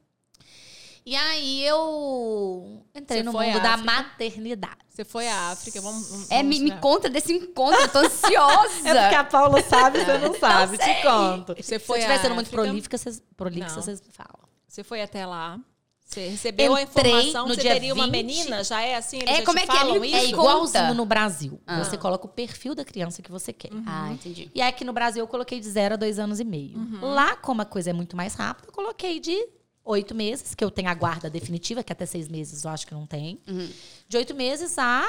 E 1.03 1.15
aí 1.15 1.63
eu 1.65 2.85
entrei 2.93 3.19
Você 3.19 3.23
no 3.23 3.31
foi 3.31 3.47
mundo 3.47 3.61
da 3.63 3.75
maternidade. 3.77 4.77
Você 4.87 5.03
foi 5.03 5.27
à 5.27 5.49
África, 5.49 5.81
vamos. 5.81 6.07
vamos 6.09 6.29
É, 6.29 6.43
me, 6.43 6.59
me 6.59 6.77
conta 6.79 7.09
desse 7.09 7.33
encontro, 7.33 7.79
eu 7.81 7.89
tô 7.89 7.99
ansiosa. 8.05 8.87
É 8.87 9.01
porque 9.01 9.15
a 9.15 9.23
Paula 9.23 9.63
sabe, 9.63 9.99
você 10.05 10.17
não 10.19 10.33
sabe. 10.39 10.77
sei. 10.77 10.93
Te 10.95 11.01
conto. 11.01 11.55
Você 11.55 11.63
Se 11.63 11.75
eu 11.75 11.79
foi 11.79 11.97
estiver 11.99 12.15
à 12.17 12.21
sendo 12.21 12.35
muito 12.35 12.51
prolífica, 12.51 12.97
vocês, 12.97 13.21
Não. 13.39 13.69
vocês 13.69 14.01
falam. 14.11 14.50
Você 14.71 14.85
foi 14.85 15.01
até 15.01 15.25
lá. 15.25 15.59
Você 16.05 16.29
recebeu 16.29 16.73
a 16.73 16.81
Entrei 16.81 17.11
informação 17.11 17.43
no 17.43 17.49
que 17.49 17.55
você 17.55 17.61
dia 17.61 17.73
teria 17.73 17.93
uma 17.93 18.05
20. 18.05 18.11
menina? 18.11 18.63
Já 18.63 18.81
é 18.81 18.95
assim? 18.95 19.17
Eles 19.17 19.29
É, 19.29 19.37
já 19.39 19.45
como 19.45 19.57
te 19.59 19.63
é 19.63 19.67
que 19.67 19.77
é? 19.77 20.05
isso? 20.07 20.15
É 20.15 20.25
igualzinho 20.27 20.93
no 20.93 21.05
Brasil. 21.05 21.61
Ah. 21.67 21.83
Você 21.83 21.97
coloca 21.97 22.25
o 22.25 22.29
perfil 22.29 22.73
da 22.73 22.85
criança 22.85 23.21
que 23.21 23.29
você 23.29 23.51
quer. 23.51 23.69
Ah, 23.85 24.09
entendi. 24.13 24.49
E 24.55 24.61
aqui 24.61 24.85
no 24.85 24.93
Brasil 24.93 25.21
eu 25.23 25.27
coloquei 25.27 25.59
de 25.59 25.69
zero 25.69 25.95
a 25.95 25.97
dois 25.97 26.19
anos 26.19 26.39
e 26.39 26.45
meio. 26.45 26.77
Lá, 27.01 27.35
como 27.35 27.61
a 27.61 27.65
coisa 27.65 27.89
é 27.89 27.93
muito 27.93 28.15
mais 28.15 28.33
rápida, 28.33 28.69
eu 28.69 28.71
coloquei 28.71 29.19
de 29.19 29.37
oito 29.83 30.15
meses, 30.15 30.55
que 30.55 30.63
eu 30.63 30.71
tenho 30.71 30.87
a 30.89 30.93
guarda 30.93 31.29
definitiva, 31.29 31.83
que 31.83 31.91
até 31.91 32.05
seis 32.05 32.29
meses 32.29 32.63
eu 32.63 32.71
acho 32.71 32.87
que 32.87 32.93
não 32.93 33.05
tem. 33.05 33.41
De 34.07 34.15
oito 34.15 34.33
meses 34.33 34.77
a, 34.77 35.05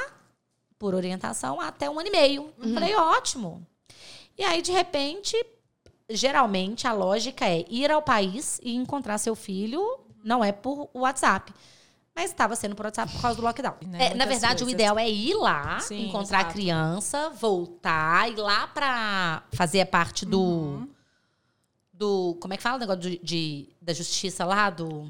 por 0.77 0.93
orientação, 0.93 1.61
até 1.61 1.89
um 1.89 2.01
ano 2.01 2.09
e 2.09 2.13
meio. 2.13 2.53
Falei, 2.75 2.97
ótimo. 2.97 3.65
E 4.37 4.43
aí, 4.43 4.61
de 4.61 4.73
repente, 4.73 5.37
geralmente 6.09 6.86
a 6.86 6.92
lógica 6.92 7.46
é 7.46 7.64
ir 7.68 7.90
ao 7.90 8.03
país 8.03 8.61
e 8.62 8.74
encontrar 8.74 9.18
seu 9.18 9.34
filho, 9.34 9.82
não 10.24 10.42
é 10.44 10.53
por 10.53 10.88
WhatsApp. 10.94 11.53
Mas 12.14 12.26
estava 12.30 12.55
sendo 12.55 12.74
por 12.76 12.84
WhatsApp 12.84 13.11
por 13.12 13.22
causa 13.22 13.36
do 13.36 13.42
lockdown. 13.42 13.74
Né, 13.88 14.09
É, 14.09 14.14
na 14.14 14.26
verdade, 14.26 14.57
o 14.62 14.66
coisas. 14.66 14.72
ideal 14.74 14.98
é 14.98 15.09
ir 15.11 15.34
lá, 15.34 15.80
Sim, 15.80 16.09
encontrar 16.09 16.38
a 16.38 16.40
exato. 16.42 16.55
criança, 16.55 17.30
voltar, 17.30 18.30
ir 18.30 18.36
lá 18.36 18.66
pra 18.68 19.42
fazer 19.53 19.80
a 19.80 19.86
parte 19.86 20.26
do. 20.26 20.40
Uhum. 20.40 20.88
do 21.92 22.36
como 22.40 22.53
é 22.53 22.57
que 22.57 22.62
fala 22.62 22.76
o 22.76 22.80
negócio 22.80 23.00
de, 23.03 23.18
de- 23.22 23.68
da 23.80 23.92
justiça 23.92 24.44
lá? 24.44 24.70
Do, 24.70 25.09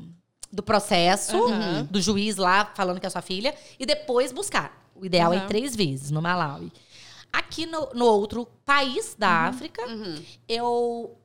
do 0.53 0.63
processo, 0.63 1.37
Uhum. 1.37 1.85
do 1.91 2.01
juiz 2.01 2.37
lá 2.37 2.71
falando 2.75 3.01
que 3.01 3.07
é 3.07 3.11
sua 3.11 3.23
filha, 3.23 3.55
e 3.79 3.87
depois 3.87 4.31
buscar. 4.33 4.81
O 4.95 5.05
ideal 5.07 5.33
é 5.33 5.39
Uhum. 5.39 5.45
ir 5.45 5.49
três 5.49 5.75
vezes 5.75 6.11
no 6.11 6.21
Malawi. 6.21 6.71
Aqui 7.33 7.67
no, 7.67 7.89
no 7.95 8.05
outro 8.07 8.47
país 8.65 9.15
da 9.19 9.29
Uhum. 9.29 9.49
África, 9.49 9.87
Uhum. 9.87 10.23
eu 10.49 11.17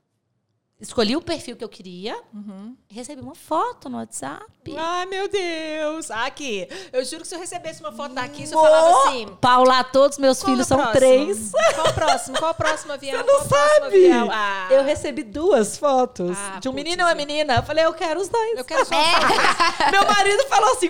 escolhi 0.79 1.15
o 1.15 1.21
perfil 1.21 1.57
que 1.57 1.63
eu 1.63 1.69
queria, 1.69 2.15
Uhum. 2.33 2.77
recebi 2.89 3.19
uma 3.21 3.33
foto 3.35 3.89
no 3.89 3.97
WhatsApp. 3.97 4.45
Ai, 4.77 5.05
meu 5.07 5.27
Deus. 5.27 6.09
Aqui. 6.11 6.67
Eu 6.93 7.03
juro 7.03 7.23
que 7.23 7.27
se 7.27 7.35
eu 7.35 7.39
recebesse 7.39 7.81
uma 7.81 7.91
foto 7.91 8.13
daqui, 8.13 8.45
se 8.45 8.53
eu 8.53 8.61
falava 8.61 9.09
assim. 9.09 9.27
Paula, 9.41 9.83
todos 9.83 10.17
meus 10.19 10.41
filhos 10.43 10.61
é 10.61 10.63
são 10.75 10.91
três. 10.91 11.51
Qual 11.75 11.87
o 11.87 11.93
próximo? 11.93 12.37
Qual 12.37 12.51
o 12.51 12.55
próximo 12.55 12.93
avião? 12.93 13.17
Você 13.17 13.23
não 13.31 13.47
Qual 13.47 13.49
sabe? 13.49 14.11
Ah, 14.31 14.67
Eu 14.71 14.83
recebi 14.83 15.23
duas 15.23 15.77
fotos. 15.77 16.37
Ah, 16.37 16.59
de 16.59 16.69
um 16.69 16.73
menino 16.73 17.01
e 17.01 17.05
uma 17.05 17.15
menina. 17.15 17.55
Eu 17.55 17.63
falei, 17.63 17.83
eu 17.85 17.93
quero 17.93 18.19
os 18.21 18.29
dois. 18.29 18.57
eu 18.57 18.63
quero 18.65 18.85
só 18.85 18.95
Meu 19.91 20.05
marido 20.05 20.43
falou 20.47 20.71
assim. 20.73 20.89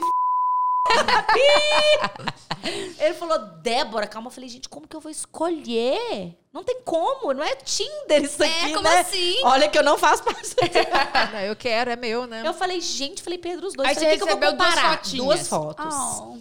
Ele 2.99 3.13
falou, 3.13 3.37
Débora, 3.61 4.07
calma. 4.07 4.27
Eu 4.27 4.31
falei, 4.31 4.49
gente, 4.49 4.67
como 4.67 4.87
que 4.87 4.95
eu 4.95 4.99
vou 4.99 5.11
escolher? 5.11 6.37
Não 6.51 6.63
tem 6.63 6.81
como, 6.83 7.33
não 7.33 7.43
é 7.43 7.55
Tinder 7.55 8.23
isso 8.23 8.43
É, 8.43 8.63
aqui, 8.63 8.73
como 8.73 8.83
né? 8.83 8.99
assim? 8.99 9.37
Olha 9.43 9.69
que 9.69 9.77
eu 9.77 9.83
não 9.83 9.97
faço 9.97 10.23
parte. 10.23 10.55
Não, 11.31 11.39
eu 11.41 11.55
quero, 11.55 11.91
é 11.91 11.95
meu, 11.95 12.25
né? 12.25 12.43
eu 12.45 12.53
falei, 12.53 12.81
gente, 12.81 13.21
falei, 13.21 13.37
Pedro, 13.37 13.67
os 13.67 13.73
dois. 13.73 13.89
Aí 13.89 13.95
você 13.95 14.05
o 14.05 14.09
que, 14.09 14.17
que 14.17 14.23
eu 14.23 14.27
vou 14.27 14.35
recebeu 14.37 14.57
duas 14.57 14.69
comparar? 14.69 14.97
fotinhas. 14.97 15.25
Duas 15.25 15.47
fotos. 15.47 15.95
Oh. 15.95 16.37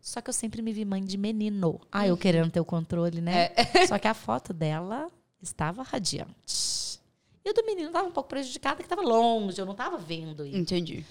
Só 0.00 0.20
que 0.22 0.30
eu 0.30 0.34
sempre 0.34 0.62
me 0.62 0.72
vi 0.72 0.84
mãe 0.86 1.04
de 1.04 1.18
menino. 1.18 1.80
Ah, 1.92 2.06
eu 2.06 2.16
querendo 2.16 2.50
ter 2.50 2.60
o 2.60 2.64
controle, 2.64 3.20
né? 3.20 3.50
Só 3.86 3.98
que 3.98 4.08
a 4.08 4.14
foto 4.14 4.54
dela 4.54 5.08
estava 5.42 5.82
radiante. 5.82 6.98
E 7.44 7.50
o 7.50 7.52
do 7.52 7.64
menino 7.64 7.88
estava 7.88 8.08
um 8.08 8.12
pouco 8.12 8.30
prejudicada, 8.30 8.76
que 8.76 8.82
estava 8.82 9.02
longe, 9.02 9.60
eu 9.60 9.66
não 9.66 9.72
estava 9.72 9.98
vendo 9.98 10.44
ele. 10.44 10.58
Entendi. 10.58 11.04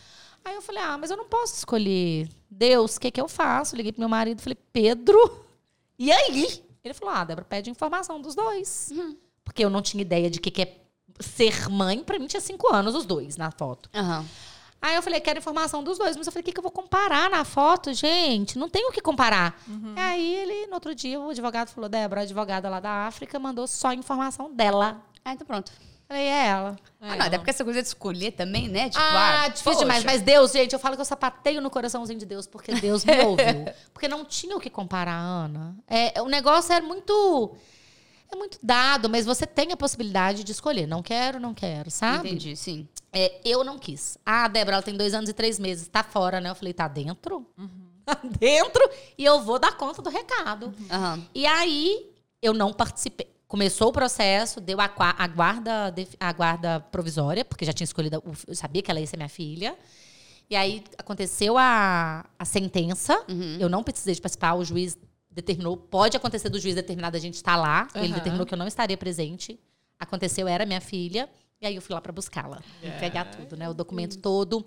Aí 0.47 0.55
eu 0.55 0.61
falei, 0.61 0.81
ah, 0.81 0.97
mas 0.97 1.11
eu 1.11 1.17
não 1.17 1.25
posso 1.27 1.55
escolher. 1.55 2.29
Deus, 2.49 2.95
o 2.95 3.01
que 3.01 3.11
que 3.11 3.19
eu 3.19 3.27
faço? 3.27 3.75
Liguei 3.75 3.91
pro 3.91 3.99
meu 3.99 4.07
marido 4.07 4.39
e 4.39 4.41
falei, 4.41 4.57
Pedro, 4.71 5.45
e 5.99 6.09
aí? 6.09 6.63
Ele 6.81 6.93
falou, 6.93 7.13
ah, 7.13 7.25
Débora, 7.25 7.45
pede 7.45 7.69
informação 7.69 8.21
dos 8.21 8.33
dois. 8.33 8.93
Porque 9.43 9.65
eu 9.65 9.69
não 9.69 9.81
tinha 9.81 10.01
ideia 10.01 10.29
de 10.29 10.39
o 10.39 10.41
que, 10.41 10.49
que 10.49 10.61
é 10.61 10.77
ser 11.19 11.69
mãe. 11.69 12.01
Pra 12.01 12.17
mim 12.17 12.27
tinha 12.27 12.39
cinco 12.39 12.73
anos 12.73 12.95
os 12.95 13.05
dois 13.05 13.35
na 13.35 13.51
foto. 13.51 13.89
Aham. 13.93 14.25
Aí 14.81 14.95
eu 14.95 15.01
falei, 15.01 15.19
quero 15.19 15.37
informação 15.37 15.83
dos 15.83 15.97
dois. 15.97 16.15
Mas 16.15 16.27
eu 16.27 16.31
falei, 16.31 16.43
o 16.43 16.45
que, 16.45 16.53
que 16.53 16.59
eu 16.59 16.63
vou 16.63 16.71
comparar 16.71 17.29
na 17.29 17.43
foto, 17.43 17.93
gente? 17.93 18.57
Não 18.57 18.69
tem 18.69 18.87
o 18.87 18.91
que 18.93 19.01
comparar. 19.01 19.61
Aí 19.97 20.33
ele, 20.33 20.67
no 20.67 20.75
outro 20.75 20.95
dia, 20.95 21.19
o 21.19 21.29
advogado 21.29 21.71
falou, 21.71 21.89
Débora, 21.89 22.21
a 22.21 22.23
advogada 22.23 22.69
lá 22.69 22.79
da 22.79 23.05
África, 23.05 23.37
mandou 23.37 23.67
só 23.67 23.89
a 23.89 23.95
informação 23.95 24.53
dela. 24.53 25.03
Ah, 25.25 25.33
então 25.33 25.45
pronto. 25.45 25.73
Falei, 26.07 26.23
é 26.23 26.45
ela. 26.47 26.77
Ah, 27.01 27.15
não, 27.17 27.25
até 27.25 27.37
porque 27.37 27.49
essa 27.49 27.65
coisa 27.65 27.81
de 27.81 27.87
escolher 27.87 28.31
também, 28.31 28.69
né? 28.69 28.89
Tipo, 28.89 29.03
Ah, 29.03 29.47
difícil 29.49 29.63
poxa. 29.73 29.79
demais. 29.79 30.03
Mas 30.05 30.21
Deus, 30.21 30.51
gente, 30.53 30.71
eu 30.71 30.79
falo 30.79 30.95
que 30.95 31.01
eu 31.01 31.05
sapateio 31.05 31.61
no 31.61 31.69
coraçãozinho 31.69 32.17
de 32.17 32.25
Deus, 32.25 32.47
porque 32.47 32.73
Deus 32.75 33.03
me 33.03 33.19
ouviu. 33.21 33.65
Porque 33.93 34.07
não 34.07 34.23
tinha 34.23 34.55
o 34.55 34.59
que 34.59 34.69
comparar, 34.69 35.17
Ana. 35.19 35.75
É, 35.87 36.21
o 36.21 36.27
negócio 36.27 36.71
é 36.73 36.79
muito. 36.79 37.55
É 38.31 38.35
muito 38.35 38.57
dado, 38.61 39.09
mas 39.09 39.25
você 39.25 39.45
tem 39.45 39.71
a 39.71 39.77
possibilidade 39.77 40.43
de 40.43 40.51
escolher. 40.51 40.85
Não 40.85 41.01
quero, 41.01 41.39
não 41.39 41.53
quero, 41.53 41.89
sabe? 41.89 42.29
Entendi, 42.29 42.55
sim. 42.55 42.87
É, 43.11 43.39
eu 43.43 43.63
não 43.63 43.77
quis. 43.79 44.17
Ah, 44.25 44.45
a 44.45 44.47
Débora, 44.47 44.75
ela 44.77 44.83
tem 44.83 44.95
dois 44.95 45.13
anos 45.13 45.29
e 45.29 45.33
três 45.33 45.57
meses. 45.59 45.87
Tá 45.87 46.03
fora, 46.03 46.39
né? 46.39 46.49
Eu 46.49 46.55
falei, 46.55 46.73
tá 46.73 46.87
dentro? 46.87 47.45
Tá 48.07 48.17
dentro. 48.23 48.89
E 49.17 49.25
eu 49.25 49.41
vou 49.41 49.59
dar 49.59 49.75
conta 49.75 50.01
do 50.01 50.09
recado. 50.09 50.73
Aham. 50.89 51.27
E 51.35 51.45
aí, 51.45 52.09
eu 52.41 52.53
não 52.53 52.71
participei. 52.71 53.27
Começou 53.47 53.89
o 53.89 53.93
processo, 53.93 54.59
deu 54.59 54.79
a, 54.81 54.91
a 55.17 55.27
guarda, 55.27 55.93
a 56.19 56.33
guarda 56.33 56.79
provisória, 56.79 57.45
porque 57.45 57.63
já 57.63 57.71
tinha 57.71 57.85
escolhido, 57.85 58.21
eu 58.45 58.55
sabia 58.55 58.81
que 58.81 58.91
ela 58.91 58.99
ia 58.99 59.07
ser 59.07 59.15
minha 59.15 59.29
filha. 59.29 59.75
E 60.49 60.55
aí 60.55 60.83
aconteceu 60.97 61.57
a, 61.57 62.25
a 62.37 62.45
sentença. 62.45 63.23
Eu 63.59 63.69
não 63.69 63.83
precisei 63.83 64.15
de 64.15 64.21
participar, 64.21 64.55
o 64.55 64.63
juiz 64.65 64.97
determinou. 65.29 65.77
Pode 65.77 66.17
acontecer 66.17 66.49
do 66.49 66.59
juiz 66.59 66.75
determinar 66.75 67.09
da 67.09 67.19
gente 67.19 67.35
estar 67.35 67.55
lá. 67.55 67.87
Ele 67.95 68.07
Aham. 68.07 68.15
determinou 68.15 68.45
que 68.45 68.53
eu 68.53 68.57
não 68.57 68.67
estaria 68.67 68.97
presente. 68.97 69.59
Aconteceu, 69.99 70.47
era 70.47 70.65
minha 70.65 70.81
filha. 70.81 71.29
E 71.61 71.65
aí 71.65 71.75
eu 71.75 71.81
fui 71.81 71.93
lá 71.93 72.01
para 72.01 72.11
buscá-la. 72.11 72.61
E 72.83 72.89
pegar 72.99 73.25
tudo, 73.25 73.57
né? 73.57 73.69
O 73.69 73.73
documento 73.73 74.17
todo. 74.19 74.65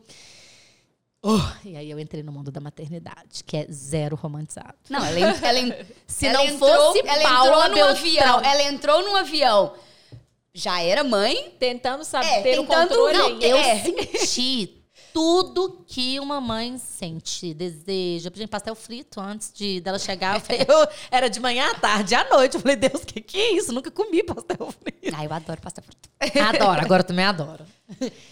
Oh, 1.23 1.39
e 1.65 1.77
aí 1.77 1.91
eu 1.91 1.99
entrei 2.01 2.23
no 2.23 2.33
mundo 2.33 2.51
da 2.51 2.61
maternidade, 2.61 3.45
que 3.45 3.57
é 3.57 3.67
zero 3.71 4.17
romantizado. 4.17 4.75
Não, 4.89 5.05
ela, 5.05 5.19
ela 5.19 5.87
se 6.07 6.27
ela 6.27 6.39
não 6.39 6.45
entrou, 6.47 6.71
fosse 6.95 7.03
ela 7.07 7.23
Paula 7.23 7.49
entrou 7.49 7.69
num 7.69 7.75
Beltrão, 7.75 7.89
avião, 7.91 8.41
ela 8.43 8.63
entrou 8.63 9.03
num 9.05 9.17
avião. 9.17 9.75
Já 10.55 10.81
era 10.83 11.05
mãe? 11.05 11.55
Tentando 11.61 12.05
saber 12.05 12.27
É, 12.27 12.43
ter 12.43 12.59
o 12.59 12.63
tentando- 12.63 12.89
controle. 12.89 13.19
não, 13.19 13.41
eu 13.41 13.57
É. 13.57 13.79
senti 13.83 14.80
tudo 15.13 15.85
que 15.87 16.19
uma 16.21 16.41
mãe 16.41 16.79
sente, 16.79 17.53
deseja. 17.55 18.31
Por 18.31 18.37
exemplo, 18.39 18.51
pastel 18.53 18.75
frito 18.75 19.21
antes 19.21 19.53
de 19.53 19.81
dela 19.81 19.99
chegar. 19.99 20.37
Eu 20.37 20.41
falei, 20.41 20.63
eu- 20.69 20.89
era 21.11 21.29
de 21.29 21.41
manhã 21.41 21.71
à 21.71 21.75
tarde, 21.75 22.15
à 22.15 22.29
noite. 22.31 22.55
Eu 22.55 22.61
falei, 22.61 22.77
Deus, 22.77 23.03
o 23.03 23.07
que, 23.07 23.21
que 23.21 23.39
é 23.39 23.53
isso? 23.53 23.73
Nunca 23.73 23.91
comi 23.91 24.23
pastel 24.23 24.71
frito. 24.73 25.15
Ah, 25.17 25.25
eu 25.25 25.33
adoro 25.33 25.61
pastel 25.61 25.85
frito. 25.85 26.09
Adoro, 26.39 26.81
agora 26.83 27.01
eu 27.01 27.07
também 27.07 27.25
adoro. 27.25 27.65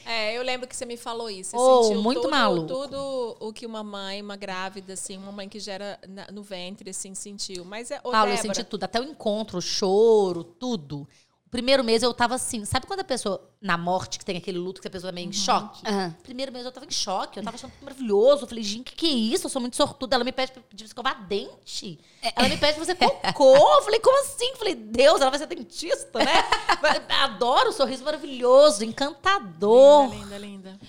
É, 0.05 0.37
eu 0.37 0.43
lembro 0.43 0.69
que 0.69 0.77
você 0.77 0.85
me 0.85 0.97
falou 0.99 1.31
isso. 1.31 1.53
Você 1.53 1.57
Oh, 1.59 1.83
sentiu 1.85 2.03
muito 2.03 2.21
tudo, 2.21 2.31
maluco. 2.31 2.67
Tudo 2.67 3.37
o 3.41 3.53
que 3.53 3.65
uma 3.65 3.83
mãe, 3.83 4.21
uma 4.21 4.37
grávida, 4.37 4.93
assim, 4.93 5.17
uma 5.17 5.33
mãe 5.33 5.49
que 5.49 5.59
gera 5.59 5.99
na- 6.07 6.27
no 6.31 6.43
ventre, 6.43 6.91
assim, 6.91 7.15
sentiu. 7.15 7.65
Mas 7.65 7.91
é. 7.91 7.99
ô, 8.05 8.11
Paulo, 8.11 8.31
eu 8.31 8.37
Débora, 8.37 8.55
senti 8.55 8.65
tudo, 8.69 8.85
até 8.85 9.01
o 9.01 9.05
encontro, 9.05 9.57
o 9.59 9.63
choro, 9.63 10.45
tudo. 10.45 11.09
Primeiro 11.51 11.83
mês 11.83 12.03
eu 12.03 12.13
tava 12.13 12.35
assim, 12.35 12.65
sabe 12.65 12.87
quando 12.87 13.01
a 13.01 13.05
pessoa, 13.05 13.51
na 13.61 13.79
morte, 13.79 14.19
que 14.19 14.25
tem 14.25 14.37
aquele 14.37 14.59
luto 14.59 14.83
que 14.83 14.89
a 14.89 14.91
pessoa 14.91 15.11
é 15.11 15.13
meio 15.13 15.29
em 15.29 15.33
choque? 15.33 15.81
Aham. 15.87 16.15
Primeiro 16.23 16.53
mês 16.53 16.67
eu 16.67 16.73
tava 16.73 16.85
em 16.85 16.91
choque, 16.91 17.39
eu 17.39 17.43
tava 17.43 17.57
achando 17.57 17.73
maravilhoso. 17.81 18.43
Eu 18.45 18.49
falei, 18.49 18.63
gente, 18.63 18.93
que 18.93 18.97
que 18.97 19.07
é 19.07 19.11
isso? 19.11 19.47
Eu 19.47 19.51
sou 19.51 19.61
muito 19.61 19.77
sortuda. 19.77 20.15
Ela 20.15 20.25
me 20.25 20.33
pede 20.33 20.53
pra 20.53 20.63
pedir 20.63 20.85
pra 20.85 20.89
escovar 20.89 21.27
dente. 21.27 21.99
Ela 22.37 22.49
me 22.49 22.57
pede 22.59 22.75
pra 22.75 22.85
fazer 22.85 22.95
cocô. 22.97 23.57
Eu 23.57 23.83
falei, 23.83 24.01
como 24.01 24.21
assim? 24.25 24.51
Eu 24.51 24.57
falei, 24.57 24.75
Deus, 24.75 25.21
ela 25.21 25.31
vai 25.31 25.39
ser 25.39 25.47
dentista, 25.47 26.19
né? 26.19 26.45
Adoro 27.23 27.71
o 27.71 27.73
sorriso 27.73 28.05
maravilhoso, 28.05 28.85
encantador. 28.85 30.11
Linda, 30.11 30.39
linda, 30.39 30.39
linda. 30.39 30.81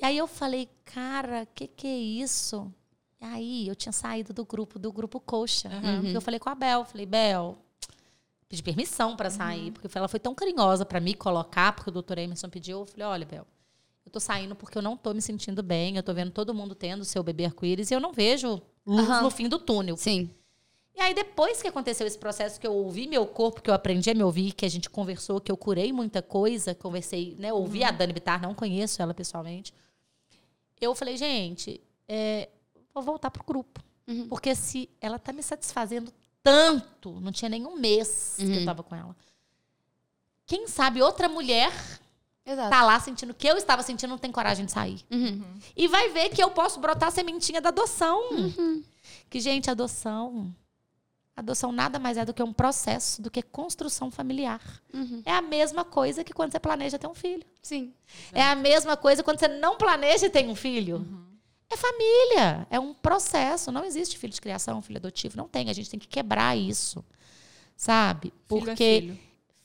E 0.00 0.04
aí 0.04 0.16
eu 0.16 0.26
falei, 0.26 0.68
cara, 0.84 1.46
que 1.54 1.66
que 1.68 1.86
é 1.86 1.96
isso? 1.96 2.72
E 3.20 3.24
aí 3.24 3.68
eu 3.68 3.76
tinha 3.76 3.92
saído 3.92 4.32
do 4.32 4.44
grupo, 4.44 4.78
do 4.78 4.90
grupo 4.90 5.20
Coxa. 5.20 5.70
Eu 6.12 6.20
falei 6.20 6.40
com 6.40 6.48
a 6.48 6.54
Bel, 6.54 6.84
falei, 6.84 7.06
Bel, 7.06 7.56
pedi 8.52 8.62
permissão 8.62 9.16
pra 9.16 9.30
sair, 9.30 9.70
porque 9.70 9.88
ela 9.96 10.08
foi 10.08 10.20
tão 10.20 10.34
carinhosa 10.34 10.84
pra 10.84 11.00
me 11.00 11.14
colocar, 11.14 11.72
porque 11.72 11.88
o 11.88 11.92
doutor 11.92 12.18
Emerson 12.18 12.50
pediu. 12.50 12.80
Eu 12.80 12.86
falei, 12.86 13.06
olha, 13.06 13.26
Bel, 13.26 13.46
eu 14.04 14.12
tô 14.12 14.20
saindo 14.20 14.54
porque 14.54 14.76
eu 14.76 14.82
não 14.82 14.94
tô 14.94 15.14
me 15.14 15.22
sentindo 15.22 15.62
bem, 15.62 15.96
eu 15.96 16.02
tô 16.02 16.12
vendo 16.12 16.30
todo 16.30 16.52
mundo 16.52 16.74
tendo 16.74 17.02
seu 17.02 17.22
bebê 17.22 17.46
arco-íris 17.46 17.90
e 17.90 17.94
eu 17.94 18.00
não 18.00 18.12
vejo 18.12 18.60
luz 18.86 19.08
Aham. 19.08 19.22
no 19.22 19.30
fim 19.30 19.48
do 19.48 19.58
túnel. 19.58 19.96
Sim. 19.96 20.30
E 20.94 21.00
aí, 21.00 21.14
depois 21.14 21.62
que 21.62 21.68
aconteceu 21.68 22.06
esse 22.06 22.18
processo, 22.18 22.60
que 22.60 22.66
eu 22.66 22.74
ouvi 22.74 23.06
meu 23.06 23.26
corpo, 23.26 23.62
que 23.62 23.70
eu 23.70 23.74
aprendi 23.74 24.10
a 24.10 24.14
me 24.14 24.22
ouvir, 24.22 24.52
que 24.52 24.66
a 24.66 24.68
gente 24.68 24.90
conversou, 24.90 25.40
que 25.40 25.50
eu 25.50 25.56
curei 25.56 25.90
muita 25.90 26.20
coisa, 26.20 26.74
conversei, 26.74 27.34
né? 27.38 27.50
Ouvi 27.50 27.82
a 27.82 27.90
Dani 27.90 28.12
Bittar, 28.12 28.42
não 28.42 28.54
conheço 28.54 29.00
ela 29.00 29.14
pessoalmente. 29.14 29.72
Eu 30.78 30.94
falei, 30.94 31.16
gente, 31.16 31.80
é, 32.06 32.50
vou 32.92 33.02
voltar 33.02 33.30
pro 33.30 33.42
grupo. 33.42 33.82
Porque 34.28 34.54
se 34.54 34.90
ela 35.00 35.18
tá 35.18 35.32
me 35.32 35.42
satisfazendo 35.42 36.12
tanto, 36.42 37.20
não 37.20 37.32
tinha 37.32 37.48
nenhum 37.48 37.76
mês 37.76 38.36
que 38.36 38.58
eu 38.58 38.64
tava 38.64 38.82
com 38.82 38.94
ela. 38.94 39.16
Quem 40.46 40.66
sabe 40.66 41.00
outra 41.00 41.28
mulher 41.28 41.72
Exato. 42.44 42.70
tá 42.70 42.82
lá 42.82 42.98
sentindo 43.00 43.30
o 43.30 43.34
que 43.34 43.46
eu 43.46 43.56
estava 43.56 43.82
sentindo, 43.82 44.10
não 44.10 44.18
tem 44.18 44.32
coragem 44.32 44.66
de 44.66 44.72
sair. 44.72 45.00
Uhum. 45.10 45.44
E 45.76 45.88
vai 45.88 46.08
ver 46.10 46.30
que 46.30 46.42
eu 46.42 46.50
posso 46.50 46.80
brotar 46.80 47.08
a 47.08 47.12
sementinha 47.12 47.60
da 47.60 47.68
adoção. 47.68 48.20
Que, 49.30 49.40
gente, 49.40 49.70
adoção. 49.70 50.54
Adoção 51.34 51.72
nada 51.72 51.98
mais 51.98 52.18
é 52.18 52.24
do 52.24 52.34
que 52.34 52.42
um 52.42 52.52
processo, 52.52 53.22
do 53.22 53.30
que 53.30 53.40
construção 53.40 54.10
familiar. 54.10 54.60
Uhum. 54.92 55.22
É 55.24 55.32
a 55.32 55.40
mesma 55.40 55.84
coisa 55.84 56.22
que 56.22 56.34
quando 56.34 56.52
você 56.52 56.60
planeja 56.60 56.98
ter 56.98 57.06
um 57.06 57.14
filho. 57.14 57.44
Sim. 57.62 57.94
É 58.32 58.42
a 58.42 58.54
mesma 58.54 58.96
coisa 58.96 59.22
quando 59.22 59.38
você 59.38 59.48
não 59.48 59.78
planeja 59.78 60.28
ter 60.28 60.46
um 60.46 60.54
filho. 60.54 61.06
É 61.72 61.76
família. 61.76 62.66
É 62.70 62.78
um 62.78 62.92
processo. 62.92 63.72
Não 63.72 63.84
existe 63.84 64.18
filho 64.18 64.32
de 64.32 64.40
criação, 64.40 64.82
filho 64.82 64.98
adotivo. 64.98 65.36
Não 65.36 65.48
tem. 65.48 65.70
A 65.70 65.72
gente 65.72 65.88
tem 65.88 65.98
que 65.98 66.06
quebrar 66.06 66.56
isso. 66.56 67.02
Sabe? 67.74 68.32
Filho 68.46 68.60
é 68.60 68.64
Porque 68.64 69.00
filho. 69.00 69.18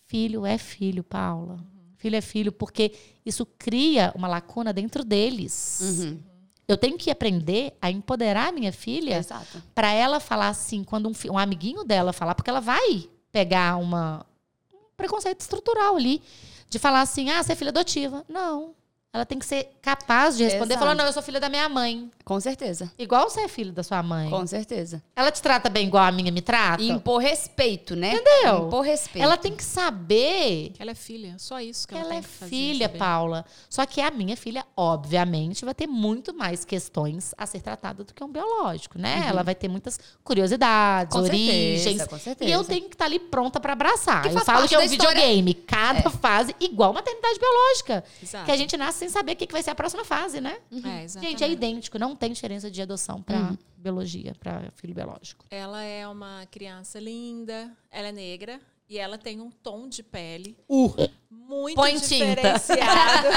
filho 0.05 0.45
é 0.45 0.57
filho, 0.57 1.03
Paula. 1.03 1.59
Filho 1.97 2.15
é 2.15 2.21
filho, 2.21 2.51
porque 2.51 2.93
isso 3.25 3.45
cria 3.45 4.13
uma 4.15 4.27
lacuna 4.27 4.71
dentro 4.71 5.03
deles. 5.03 5.79
Uhum. 5.81 6.19
Eu 6.67 6.77
tenho 6.77 6.97
que 6.97 7.09
aprender 7.09 7.75
a 7.81 7.89
empoderar 7.91 8.49
a 8.49 8.51
minha 8.51 8.71
filha 8.71 9.25
para 9.73 9.91
ela 9.91 10.19
falar 10.19 10.49
assim, 10.49 10.83
quando 10.83 11.09
um, 11.09 11.31
um 11.31 11.37
amiguinho 11.37 11.83
dela 11.83 12.13
falar, 12.13 12.35
porque 12.35 12.49
ela 12.49 12.61
vai 12.61 13.09
pegar 13.31 13.77
uma, 13.77 14.25
um 14.73 14.77
preconceito 14.95 15.41
estrutural 15.41 15.95
ali, 15.95 16.21
de 16.69 16.77
falar 16.77 17.01
assim, 17.01 17.29
ah, 17.29 17.41
você 17.41 17.53
é 17.53 17.55
filha 17.55 17.69
adotiva. 17.69 18.23
Não. 18.29 18.75
Ela 19.13 19.25
tem 19.25 19.39
que 19.39 19.45
ser 19.45 19.71
capaz 19.81 20.37
de 20.37 20.43
responder, 20.43 20.73
Exato. 20.73 20.79
falando, 20.79 20.99
não, 20.99 21.05
eu 21.05 21.13
sou 21.13 21.23
filha 21.23 21.39
da 21.39 21.49
minha 21.49 21.67
mãe. 21.69 22.11
Com 22.23 22.39
certeza. 22.39 22.91
Igual 22.99 23.29
você 23.29 23.41
é 23.41 23.47
filho 23.47 23.71
da 23.71 23.81
sua 23.81 24.03
mãe. 24.03 24.29
Com 24.29 24.45
certeza. 24.45 25.01
Ela 25.15 25.31
te 25.31 25.41
trata 25.41 25.69
bem 25.69 25.87
igual 25.87 26.03
a 26.03 26.11
minha 26.11 26.31
me 26.31 26.41
trata? 26.41 26.83
E 26.83 26.89
impor 26.89 27.19
respeito, 27.19 27.95
né? 27.95 28.13
Entendeu? 28.13 28.67
Impor 28.67 28.81
respeito. 28.83 29.23
Ela 29.23 29.37
tem 29.37 29.55
que 29.55 29.63
saber 29.63 30.73
Ela 30.77 30.91
é 30.91 30.95
filha, 30.95 31.35
só 31.39 31.59
isso 31.59 31.87
que 31.87 31.93
que 31.93 31.99
ela, 31.99 32.03
ela 32.03 32.09
tem 32.09 32.19
é 32.19 32.21
que 32.21 32.27
fazer, 32.27 32.49
filha, 32.49 32.87
saber. 32.87 32.99
Paula. 32.99 33.45
Só 33.69 33.85
que 33.85 34.01
a 34.01 34.11
minha 34.11 34.35
filha, 34.35 34.65
obviamente, 34.75 35.63
vai 35.63 35.73
ter 35.73 35.87
muito 35.87 36.33
mais 36.35 36.65
questões 36.65 37.33
a 37.37 37.45
ser 37.45 37.61
tratada 37.61 38.03
do 38.03 38.13
que 38.13 38.23
um 38.23 38.27
biológico, 38.29 38.99
né? 38.99 39.23
Ela 39.25 39.41
vai 39.41 39.55
ter 39.55 39.69
muitas 39.69 39.97
curiosidades, 40.23 41.15
Com 41.15 41.23
origens. 41.23 41.81
certeza, 41.81 42.07
com 42.07 42.19
certeza. 42.19 42.49
E 42.49 42.53
eu 42.53 42.63
tenho 42.63 42.83
que 42.89 42.93
estar 42.95 43.05
ali 43.05 43.19
pronta 43.19 43.59
para 43.59 43.73
abraçar. 43.73 44.23
Que 44.23 44.29
eu 44.29 44.39
falo 44.45 44.67
que 44.67 44.75
é 44.75 44.79
um 44.79 44.87
videogame. 44.87 45.53
Cada 45.53 46.09
fase 46.09 46.53
igual 46.59 46.93
maternidade 46.93 47.39
biológica. 47.39 48.03
Exato. 48.21 48.45
Que 48.45 48.51
a 48.51 48.57
gente 48.57 48.75
nasce 48.75 48.96
sem 48.97 49.07
saber 49.09 49.33
o 49.33 49.35
que 49.35 49.47
que 49.47 49.53
vai 49.53 49.63
ser 49.63 49.69
a 49.71 49.75
próxima 49.75 50.03
fase, 50.03 50.41
né? 50.41 50.57
É, 50.83 51.03
exatamente. 51.03 51.31
Gente, 51.31 51.43
é 51.43 51.49
idêntico. 51.49 51.97
Não 51.97 52.15
tem 52.15 52.31
diferença 52.33 52.69
de 52.69 52.81
adoção 52.81 53.21
para 53.21 53.55
biologia, 53.77 54.33
para 54.39 54.69
filho 54.75 54.93
biológico. 54.93 55.45
Ela 55.49 55.83
é 55.83 56.07
uma 56.07 56.45
criança 56.51 56.99
linda, 56.99 57.71
ela 57.89 58.07
é 58.09 58.11
negra 58.11 58.59
e 58.89 58.97
ela 58.97 59.17
tem 59.17 59.41
um 59.41 59.51
tom 59.51 59.87
de 59.89 60.01
pele 60.01 60.57
Uh, 60.69 60.93
muito 61.29 61.75
Põe 61.75 61.97
tinta. 61.99 62.35
diferenciado. 62.35 63.27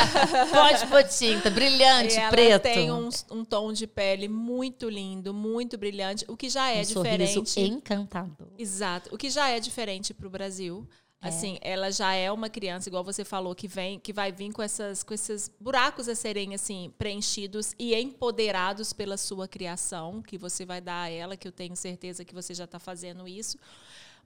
pode 0.53 0.87
pôr 0.87 1.05
tinta, 1.05 1.51
brilhante, 1.51 2.15
E 2.15 2.19
ela 2.19 2.31
preto. 2.31 2.63
tem 2.63 2.91
um, 2.91 3.09
um 3.31 3.45
tom 3.45 3.73
de 3.73 3.87
pele 3.87 4.29
muito 4.29 4.89
lindo, 4.89 5.35
muito 5.35 5.77
brilhante, 5.77 6.25
o 6.29 6.37
que 6.37 6.49
já 6.49 6.71
é 6.71 6.81
um 6.81 6.85
diferente. 6.85 7.61
encantador. 7.61 8.49
Exato. 8.59 9.15
O 9.15 9.19
que 9.19 9.29
já 9.31 9.49
é 9.49 9.59
diferente 9.61 10.15
para 10.15 10.27
o 10.27 10.31
Brasil. 10.31 10.87
Assim, 11.23 11.59
ela 11.61 11.93
já 11.93 12.15
é 12.15 12.33
uma 12.33 12.49
criança, 12.49 12.89
igual 12.89 13.05
você 13.05 13.27
falou, 13.27 13.55
que 13.55 13.69
vem, 13.69 13.99
que 13.99 14.11
vai 14.11 14.33
vir 14.33 14.53
com 14.53 14.63
essas, 14.63 15.03
com 15.03 15.13
esses 15.13 15.51
buracos 15.61 16.09
a 16.09 16.15
serem 16.15 16.55
assim 16.55 16.91
preenchidos 16.97 17.75
e 17.79 17.95
empoderados 17.95 18.95
pela 18.95 19.19
sua 19.19 19.47
criação, 19.47 20.23
que 20.23 20.39
você 20.39 20.65
vai 20.65 20.81
dar 20.81 21.03
a 21.03 21.11
ela, 21.11 21.37
que 21.37 21.47
eu 21.47 21.53
tenho 21.53 21.77
certeza 21.77 22.25
que 22.25 22.35
você 22.35 22.55
já 22.55 22.65
está 22.65 22.79
fazendo 22.79 23.29
isso. 23.29 23.59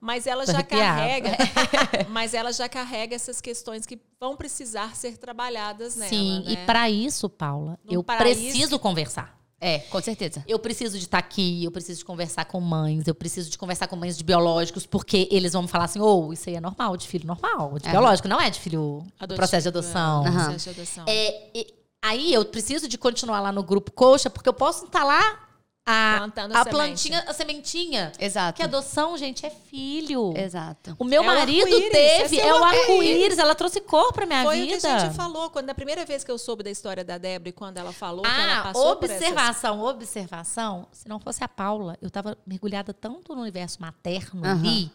Mas 0.00 0.26
ela 0.26 0.46
já 0.46 0.62
carrega, 0.62 1.30
mas 2.10 2.32
ela 2.32 2.52
já 2.52 2.68
carrega 2.68 3.16
essas 3.16 3.40
questões 3.40 3.86
que 3.86 3.98
vão 4.20 4.36
precisar 4.36 4.94
ser 4.94 5.16
trabalhadas 5.16 5.96
nela. 5.96 6.10
Sim, 6.10 6.44
e 6.46 6.54
né? 6.54 6.64
para 6.64 6.88
isso, 6.88 7.28
Paula, 7.28 7.76
Num 7.84 7.94
eu 7.94 8.04
preciso 8.04 8.78
conversar. 8.78 9.43
É, 9.66 9.78
com 9.78 9.98
certeza. 10.02 10.44
Eu 10.46 10.58
preciso 10.58 10.98
de 10.98 11.04
estar 11.06 11.16
aqui, 11.16 11.64
eu 11.64 11.70
preciso 11.70 12.00
de 12.00 12.04
conversar 12.04 12.44
com 12.44 12.60
mães, 12.60 13.06
eu 13.08 13.14
preciso 13.14 13.48
de 13.48 13.56
conversar 13.56 13.86
com 13.88 13.96
mães 13.96 14.14
de 14.14 14.22
biológicos, 14.22 14.84
porque 14.84 15.26
eles 15.30 15.54
vão 15.54 15.62
me 15.62 15.68
falar 15.68 15.84
assim, 15.84 16.00
ou 16.00 16.34
isso 16.34 16.50
aí 16.50 16.56
é 16.56 16.60
normal, 16.60 16.98
de 16.98 17.08
filho 17.08 17.26
normal, 17.26 17.78
de 17.78 17.86
Aham. 17.88 17.92
biológico, 17.92 18.28
não 18.28 18.38
é 18.38 18.50
de 18.50 18.60
filho 18.60 19.06
Adotivo, 19.18 19.36
processo 19.38 19.62
de 19.62 19.68
adoção. 19.68 20.22
é, 20.26 20.28
Aham. 20.28 20.44
processo 20.44 20.64
de 20.64 20.80
adoção. 20.80 21.04
É, 21.08 21.50
e- 21.54 21.74
aí 22.02 22.34
eu 22.34 22.44
preciso 22.44 22.86
de 22.86 22.98
continuar 22.98 23.40
lá 23.40 23.50
no 23.50 23.62
grupo 23.62 23.90
coxa, 23.90 24.28
porque 24.28 24.48
eu 24.48 24.52
posso 24.52 24.84
instalar 24.84 25.43
a, 25.86 26.14
Plantando 26.18 26.52
a 26.52 26.64
semente. 26.64 26.70
plantinha, 26.70 27.24
a 27.28 27.32
sementinha. 27.34 28.12
Exato. 28.18 28.56
Que 28.56 28.62
adoção, 28.62 29.16
gente, 29.18 29.44
é 29.44 29.50
filho. 29.50 30.32
Exato. 30.36 30.96
O 30.98 31.04
meu 31.04 31.22
É 31.22 31.24
o 31.24 31.26
marido 31.26 31.64
arco-íris, 31.64 31.90
teve, 31.92 32.24
esse 32.24 32.40
é 32.40 32.46
é 32.48 32.54
o 32.54 32.60
o 32.60 32.64
arco-íris. 32.64 33.38
ela 33.38 33.54
trouxe 33.54 33.80
cor 33.82 34.12
pra 34.12 34.24
minha 34.24 34.42
Foi 34.44 34.56
vida. 34.62 34.76
o 34.76 34.80
que 34.80 34.86
a 34.86 34.98
gente 35.00 35.14
falou 35.14 35.50
quando 35.50 35.68
a 35.68 35.74
primeira 35.74 36.04
vez 36.06 36.24
que 36.24 36.30
eu 36.30 36.38
soube 36.38 36.62
da 36.62 36.70
história 36.70 37.04
da 37.04 37.18
Débora 37.18 37.48
e 37.50 37.52
quando 37.52 37.76
ela 37.78 37.92
falou 37.92 38.22
que 38.22 38.30
ela 38.30 38.60
Ah, 38.60 38.62
passou 38.62 38.96
por 38.96 39.04
essas 39.10 39.18
observação, 39.20 39.80
observação. 39.82 40.88
Se 40.92 41.08
não 41.08 41.20
fosse 41.20 41.44
a 41.44 41.48
Paula, 41.48 41.98
eu 42.00 42.10
tava 42.10 42.36
mergulhada 42.46 42.94
tanto 42.94 43.34
no 43.34 43.42
universo 43.42 43.80
materno 43.80 44.42
ali 44.44 44.90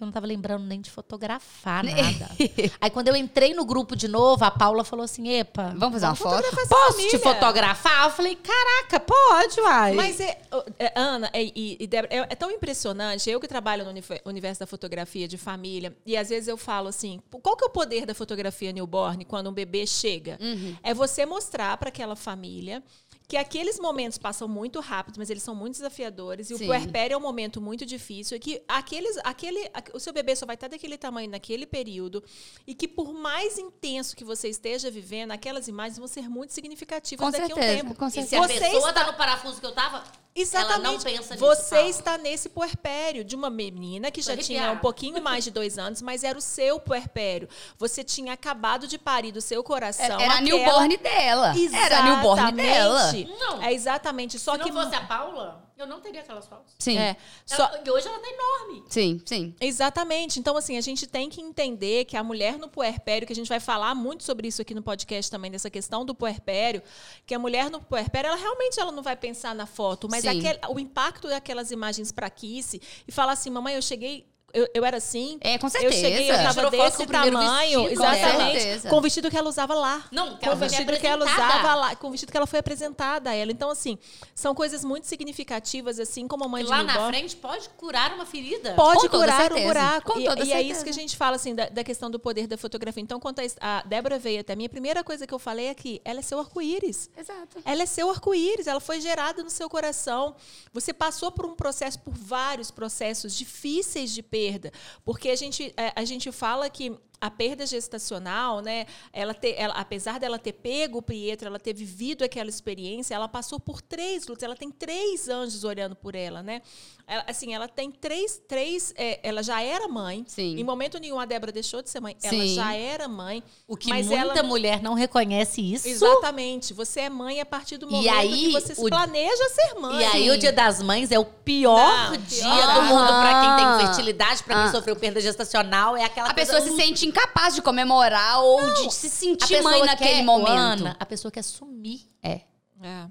que 0.00 0.04
eu 0.04 0.06
não 0.06 0.12
tava 0.12 0.26
lembrando 0.26 0.64
nem 0.64 0.80
de 0.80 0.90
fotografar 0.90 1.84
nada. 1.84 2.30
Aí 2.80 2.90
quando 2.90 3.08
eu 3.08 3.16
entrei 3.16 3.52
no 3.54 3.64
grupo 3.64 3.94
de 3.94 4.08
novo, 4.08 4.42
a 4.44 4.50
Paula 4.50 4.82
falou 4.82 5.04
assim: 5.04 5.28
"Epa, 5.28 5.74
Vamos 5.76 5.94
fazer 5.94 6.06
uma 6.06 6.14
foto? 6.16 6.42
posso 6.68 6.92
família." 6.92 7.10
te 7.10 7.18
fotografar?" 7.18 8.04
Eu 8.06 8.10
falei: 8.10 8.36
"Caraca, 8.36 8.98
pode, 9.00 9.60
uai." 9.60 9.94
Mas, 9.94 10.18
é, 10.20 10.40
é, 10.78 10.92
Ana 10.96 11.30
e, 11.34 11.52
e- 11.54 11.84
e 11.84 11.86
Débora, 11.86 12.14
é, 12.14 12.18
é 12.30 12.34
tão 12.34 12.50
impressionante. 12.50 13.28
Eu 13.28 13.38
que 13.38 13.46
trabalho 13.46 13.84
no 13.84 13.92
universo 14.24 14.60
da 14.60 14.66
fotografia 14.66 15.28
de 15.28 15.36
família, 15.36 15.94
e 16.06 16.16
às 16.16 16.28
vezes 16.30 16.48
eu 16.48 16.56
falo 16.56 16.88
assim: 16.88 17.20
qual 17.42 17.56
que 17.56 17.64
é 17.64 17.66
o 17.66 17.70
poder 17.70 18.06
da 18.06 18.14
fotografia 18.14 18.72
newborn 18.72 19.24
quando 19.24 19.50
um 19.50 19.52
bebê 19.52 19.86
chega? 19.86 20.38
Uhum. 20.40 20.76
É 20.82 20.94
você 20.94 21.26
mostrar 21.26 21.76
para 21.76 21.88
aquela 21.90 22.16
família 22.16 22.82
que 23.30 23.36
aqueles 23.36 23.78
momentos 23.78 24.18
passam 24.18 24.48
muito 24.48 24.80
rápido, 24.80 25.16
mas 25.16 25.30
eles 25.30 25.44
são 25.44 25.54
muito 25.54 25.74
desafiadores. 25.74 26.50
E 26.50 26.58
Sim. 26.58 26.64
o 26.64 26.66
puerpério 26.66 27.14
é 27.14 27.16
um 27.16 27.20
momento 27.20 27.60
muito 27.60 27.86
difícil. 27.86 28.36
E 28.36 28.40
que 28.40 28.60
aqueles, 28.66 29.16
aquele, 29.22 29.70
o 29.94 30.00
seu 30.00 30.12
bebê 30.12 30.34
só 30.34 30.44
vai 30.44 30.56
estar 30.56 30.66
daquele 30.66 30.98
tamanho 30.98 31.30
naquele 31.30 31.64
período. 31.64 32.24
E 32.66 32.74
que 32.74 32.88
por 32.88 33.12
mais 33.12 33.56
intenso 33.56 34.16
que 34.16 34.24
você 34.24 34.48
esteja 34.48 34.90
vivendo, 34.90 35.30
aquelas 35.30 35.68
imagens 35.68 35.96
vão 35.96 36.08
ser 36.08 36.28
muito 36.28 36.52
significativas 36.52 37.24
com 37.24 37.30
daqui 37.30 37.54
certeza, 37.54 37.70
a 37.70 37.72
um 37.72 37.76
tempo. 37.76 37.94
Com 37.94 38.10
certeza. 38.10 38.44
E 38.44 38.48
se 38.48 38.64
a 38.64 38.70
pessoa 38.72 38.88
está 38.88 39.06
no 39.06 39.16
parafuso 39.16 39.60
que 39.60 39.66
eu 39.66 39.70
estava, 39.70 40.02
Exatamente. 40.34 40.72
Ela 40.72 40.92
não 40.92 41.00
pensa 41.00 41.34
nisso, 41.34 41.44
Você 41.44 41.80
está 41.82 42.16
nesse 42.16 42.48
puerpério 42.48 43.24
de 43.24 43.34
uma 43.34 43.50
menina 43.50 44.10
que 44.10 44.22
já 44.22 44.36
tinha 44.36 44.70
um 44.70 44.78
pouquinho 44.78 45.20
mais 45.22 45.44
de 45.44 45.50
dois 45.50 45.78
anos, 45.78 46.00
mas 46.00 46.22
era 46.22 46.38
o 46.38 46.40
seu 46.40 46.78
puerpério. 46.78 47.48
Você 47.78 48.04
tinha 48.04 48.32
acabado 48.32 48.86
de 48.86 48.96
parir 48.96 49.32
do 49.32 49.40
seu 49.40 49.62
coração. 49.64 50.04
Era, 50.04 50.22
era 50.22 50.34
a 50.34 50.40
newborn 50.40 50.96
dela. 50.96 51.50
Exatamente. 51.56 51.84
Era 51.84 51.98
a 51.98 52.02
newborn 52.02 52.52
dela. 52.52 53.12
Não. 53.38 53.62
É 53.62 53.72
exatamente. 53.72 54.38
Só 54.38 54.54
Se 54.54 54.60
que 54.60 54.70
não 54.70 54.84
fosse 54.84 54.94
a 54.94 55.00
Paula, 55.00 55.69
eu 55.80 55.86
não 55.86 56.00
teria 56.00 56.20
aquelas 56.20 56.46
fotos. 56.46 56.74
Sim. 56.78 56.98
É. 56.98 57.16
Ela, 57.50 57.82
só... 57.84 57.92
hoje 57.92 58.06
ela 58.06 58.18
tá 58.18 58.28
enorme. 58.28 58.84
Sim, 58.88 59.20
sim. 59.24 59.54
Exatamente. 59.60 60.38
Então, 60.38 60.56
assim, 60.56 60.76
a 60.76 60.80
gente 60.80 61.06
tem 61.06 61.28
que 61.28 61.40
entender 61.40 62.04
que 62.04 62.16
a 62.16 62.22
mulher 62.22 62.58
no 62.58 62.68
puerpério, 62.68 63.26
que 63.26 63.32
a 63.32 63.36
gente 63.36 63.48
vai 63.48 63.60
falar 63.60 63.94
muito 63.94 64.24
sobre 64.24 64.48
isso 64.48 64.62
aqui 64.62 64.74
no 64.74 64.82
podcast 64.82 65.30
também, 65.30 65.50
dessa 65.50 65.70
questão 65.70 66.04
do 66.04 66.14
puerpério, 66.14 66.82
que 67.26 67.34
a 67.34 67.38
mulher 67.38 67.70
no 67.70 67.80
puerpério, 67.80 68.28
ela 68.28 68.36
realmente 68.36 68.78
ela 68.78 68.92
não 68.92 69.02
vai 69.02 69.16
pensar 69.16 69.54
na 69.54 69.66
foto, 69.66 70.08
mas 70.10 70.24
aquele, 70.24 70.58
o 70.68 70.78
impacto 70.78 71.28
daquelas 71.28 71.70
imagens 71.70 72.12
para 72.12 72.28
Kiss 72.30 72.80
e 73.06 73.12
falar 73.12 73.32
assim, 73.32 73.50
mamãe, 73.50 73.74
eu 73.74 73.82
cheguei 73.82 74.29
eu, 74.52 74.68
eu 74.74 74.84
era 74.84 74.96
assim. 74.96 75.38
É, 75.40 75.58
com 75.58 75.68
certeza. 75.68 75.94
Eu 75.94 76.00
cheguei, 76.00 76.30
eu 76.30 76.36
tava 76.36 76.70
desse 76.70 77.06
tamanho. 77.06 77.84
Vestido, 77.84 78.02
exatamente. 78.02 78.88
Com 78.88 78.96
o 78.96 79.00
vestido 79.00 79.30
que 79.30 79.36
ela 79.36 79.48
usava 79.48 79.74
lá. 79.74 80.04
Não, 80.10 80.36
com 80.36 80.50
o 80.50 80.56
vestido 80.56 80.96
que 80.98 81.06
ela 81.06 81.24
usava 81.24 81.74
lá. 81.74 81.96
Com 81.96 82.08
o 82.08 82.10
vestido 82.10 82.30
que 82.30 82.36
ela 82.36 82.46
foi 82.46 82.58
apresentada 82.58 83.30
a 83.30 83.34
ela. 83.34 83.52
Então, 83.52 83.70
assim, 83.70 83.98
são 84.34 84.54
coisas 84.54 84.84
muito 84.84 85.06
significativas, 85.06 85.98
assim, 85.98 86.26
como 86.26 86.44
a 86.44 86.48
mãe 86.48 86.64
de 86.64 86.70
Lá 86.70 86.82
na 86.82 87.08
frente 87.08 87.36
pode 87.36 87.68
curar 87.70 88.14
uma 88.14 88.26
ferida. 88.26 88.74
Pode 88.74 89.08
com 89.08 89.18
curar 89.18 89.52
um 89.52 89.62
buraco. 89.62 90.12
Com 90.12 90.20
e, 90.20 90.44
e 90.44 90.52
é 90.52 90.62
isso 90.62 90.84
que 90.84 90.90
a 90.90 90.94
gente 90.94 91.16
fala, 91.16 91.36
assim, 91.36 91.54
da, 91.54 91.68
da, 91.68 91.84
questão 91.84 92.10
do 92.10 92.18
poder 92.18 92.46
da 92.46 92.56
fotografia. 92.56 93.02
Então, 93.02 93.18
quando 93.18 93.40
a, 93.40 93.78
a 93.78 93.82
Débora 93.82 94.18
veio 94.18 94.40
até 94.40 94.54
mim, 94.54 94.66
a 94.66 94.68
primeira 94.68 95.02
coisa 95.02 95.26
que 95.26 95.34
eu 95.34 95.38
falei 95.38 95.66
é 95.66 95.74
que 95.74 96.00
ela 96.04 96.20
é 96.20 96.22
seu 96.22 96.38
arco-íris. 96.38 97.10
Exato. 97.16 97.58
Ela 97.64 97.82
é 97.82 97.86
seu 97.86 98.10
arco-íris. 98.10 98.66
Ela 98.66 98.80
foi 98.80 99.00
gerada 99.00 99.42
no 99.42 99.50
seu 99.50 99.68
coração. 99.68 100.34
Você 100.72 100.92
passou 100.92 101.30
por 101.30 101.46
um 101.46 101.54
processo, 101.54 101.98
por 101.98 102.14
vários 102.14 102.70
processos 102.70 103.34
difíceis 103.34 104.12
de 104.12 104.22
perda. 104.22 104.39
Porque 104.48 104.72
porque 105.04 105.28
a 105.28 105.36
gente, 105.36 105.74
é, 105.76 105.92
a 105.94 106.04
gente 106.04 106.32
fala 106.32 106.70
que 106.70 106.98
a 107.20 107.30
perda 107.30 107.66
gestacional, 107.66 108.60
né? 108.60 108.86
Ela, 109.12 109.34
ter, 109.34 109.54
ela 109.58 109.74
apesar 109.74 110.18
dela 110.18 110.38
ter 110.38 110.54
pego 110.54 110.98
o 110.98 111.02
Pietro, 111.02 111.48
ela 111.48 111.58
ter 111.58 111.74
vivido 111.74 112.24
aquela 112.24 112.48
experiência, 112.48 113.14
ela 113.14 113.28
passou 113.28 113.60
por 113.60 113.82
três 113.82 114.26
lutas. 114.26 114.42
Ela 114.42 114.56
tem 114.56 114.70
três 114.70 115.28
anjos 115.28 115.62
olhando 115.62 115.94
por 115.94 116.14
ela, 116.14 116.42
né? 116.42 116.62
Ela, 117.06 117.24
assim, 117.26 117.52
ela 117.52 117.68
tem 117.68 117.90
três, 117.90 118.40
três. 118.48 118.94
É, 118.96 119.18
ela 119.22 119.42
já 119.42 119.60
era 119.60 119.88
mãe. 119.88 120.24
Sim. 120.28 120.56
Em 120.56 120.64
momento 120.64 120.98
nenhum 120.98 121.18
a 121.18 121.24
Débora 121.24 121.50
deixou 121.50 121.82
de 121.82 121.90
ser 121.90 122.00
mãe. 122.00 122.14
Sim. 122.18 122.28
Ela 122.28 122.46
já 122.46 122.74
era 122.74 123.08
mãe. 123.08 123.42
O 123.66 123.76
que 123.76 123.92
muita 123.92 124.14
ela... 124.14 124.42
mulher 124.44 124.80
não 124.80 124.94
reconhece 124.94 125.60
isso. 125.60 125.88
Exatamente. 125.88 126.72
Você 126.72 127.00
é 127.00 127.10
mãe 127.10 127.40
a 127.40 127.46
partir 127.46 127.78
do 127.78 127.90
momento 127.90 128.14
aí, 128.14 128.46
que 128.46 128.52
você 128.52 128.74
se 128.74 128.88
planeja 128.88 129.48
ser 129.48 129.74
mãe. 129.74 130.00
E 130.00 130.04
aí 130.04 130.30
o 130.30 130.38
Dia 130.38 130.52
das 130.52 130.80
Mães 130.80 131.10
é 131.10 131.18
o 131.18 131.24
pior 131.24 132.12
não, 132.12 132.16
dia 132.16 132.44
pior. 132.44 132.74
do 132.74 132.82
mundo 132.82 133.06
para 133.08 133.40
quem 133.40 133.56
tem 133.56 133.86
fertilidade, 133.86 134.42
para 134.44 134.54
quem 134.54 134.64
ah. 134.64 134.72
sofreu 134.72 134.94
perda 134.94 135.20
gestacional. 135.20 135.96
É 135.96 136.04
aquela 136.04 136.30
a 136.30 136.34
pessoa 136.34 136.60
se 136.60 136.70
sente 136.76 137.09
incapaz 137.10 137.54
de 137.54 137.62
comemorar 137.62 138.42
ou 138.42 138.62
não, 138.62 138.74
de 138.74 138.94
se 138.94 139.10
sentir 139.10 139.62
mãe 139.62 139.84
naquele 139.84 140.10
quer, 140.16 140.24
momento. 140.24 140.50
Ana, 140.50 140.96
a 140.98 141.06
pessoa 141.06 141.30
quer 141.30 141.42
sumir. 141.42 142.00
É. 142.22 142.40
É. 142.82 143.06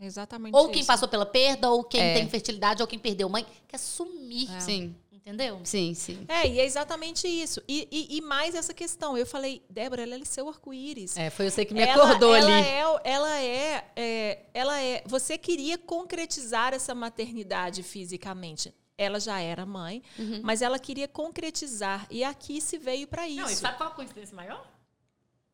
Exatamente. 0.00 0.54
Ou 0.54 0.68
quem 0.68 0.84
passou 0.84 1.08
pela 1.08 1.26
perda, 1.26 1.70
ou 1.70 1.82
quem 1.82 2.00
é. 2.00 2.14
tem 2.14 2.28
fertilidade, 2.28 2.80
ou 2.82 2.86
quem 2.86 2.98
perdeu 2.98 3.28
mãe, 3.28 3.44
quer 3.66 3.78
sumir. 3.78 4.48
É. 4.54 4.60
Sim. 4.60 4.94
Entendeu? 5.12 5.60
Sim, 5.62 5.92
sim. 5.92 6.24
É, 6.26 6.48
e 6.48 6.58
é 6.58 6.64
exatamente 6.64 7.28
isso. 7.28 7.62
E, 7.68 7.86
e, 7.90 8.16
e 8.16 8.20
mais 8.22 8.54
essa 8.54 8.72
questão. 8.72 9.18
Eu 9.18 9.26
falei, 9.26 9.62
Débora, 9.68 10.02
ela 10.02 10.14
é 10.14 10.24
seu 10.24 10.48
arco-íris. 10.48 11.18
É, 11.18 11.28
foi 11.28 11.50
você 11.50 11.66
que 11.66 11.74
me 11.74 11.82
ela, 11.82 12.02
acordou 12.02 12.34
ela 12.34 12.46
ali. 12.46 12.66
É, 12.66 12.80
ela 13.04 13.38
é, 13.38 13.84
é, 13.94 14.46
ela 14.54 14.80
é. 14.80 15.02
Você 15.04 15.36
queria 15.36 15.76
concretizar 15.76 16.72
essa 16.72 16.94
maternidade 16.94 17.82
fisicamente 17.82 18.72
ela 18.98 19.20
já 19.20 19.40
era 19.40 19.64
mãe, 19.64 20.02
uhum. 20.18 20.40
mas 20.42 20.60
ela 20.60 20.78
queria 20.78 21.06
concretizar. 21.06 22.06
E 22.10 22.24
aqui 22.24 22.60
se 22.60 22.76
veio 22.76 23.06
para 23.06 23.28
isso. 23.28 23.40
Não, 23.40 23.48
e 23.48 23.54
sabe 23.54 23.78
qual 23.78 23.90
a 23.90 23.92
coincidência 23.92 24.34
maior? 24.34 24.66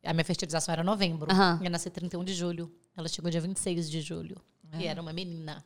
A 0.03 0.13
minha 0.13 0.25
fertilização 0.25 0.73
era 0.73 0.83
novembro. 0.83 1.31
Uhum. 1.31 1.63
Eu 1.63 1.69
nasci 1.69 1.89
31 1.89 2.23
de 2.23 2.33
julho. 2.33 2.71
Ela 2.97 3.07
chegou 3.07 3.29
dia 3.29 3.39
26 3.39 3.89
de 3.89 4.01
julho. 4.01 4.35
É. 4.71 4.81
E 4.81 4.87
era 4.87 4.99
uma 5.01 5.13
menina. 5.13 5.63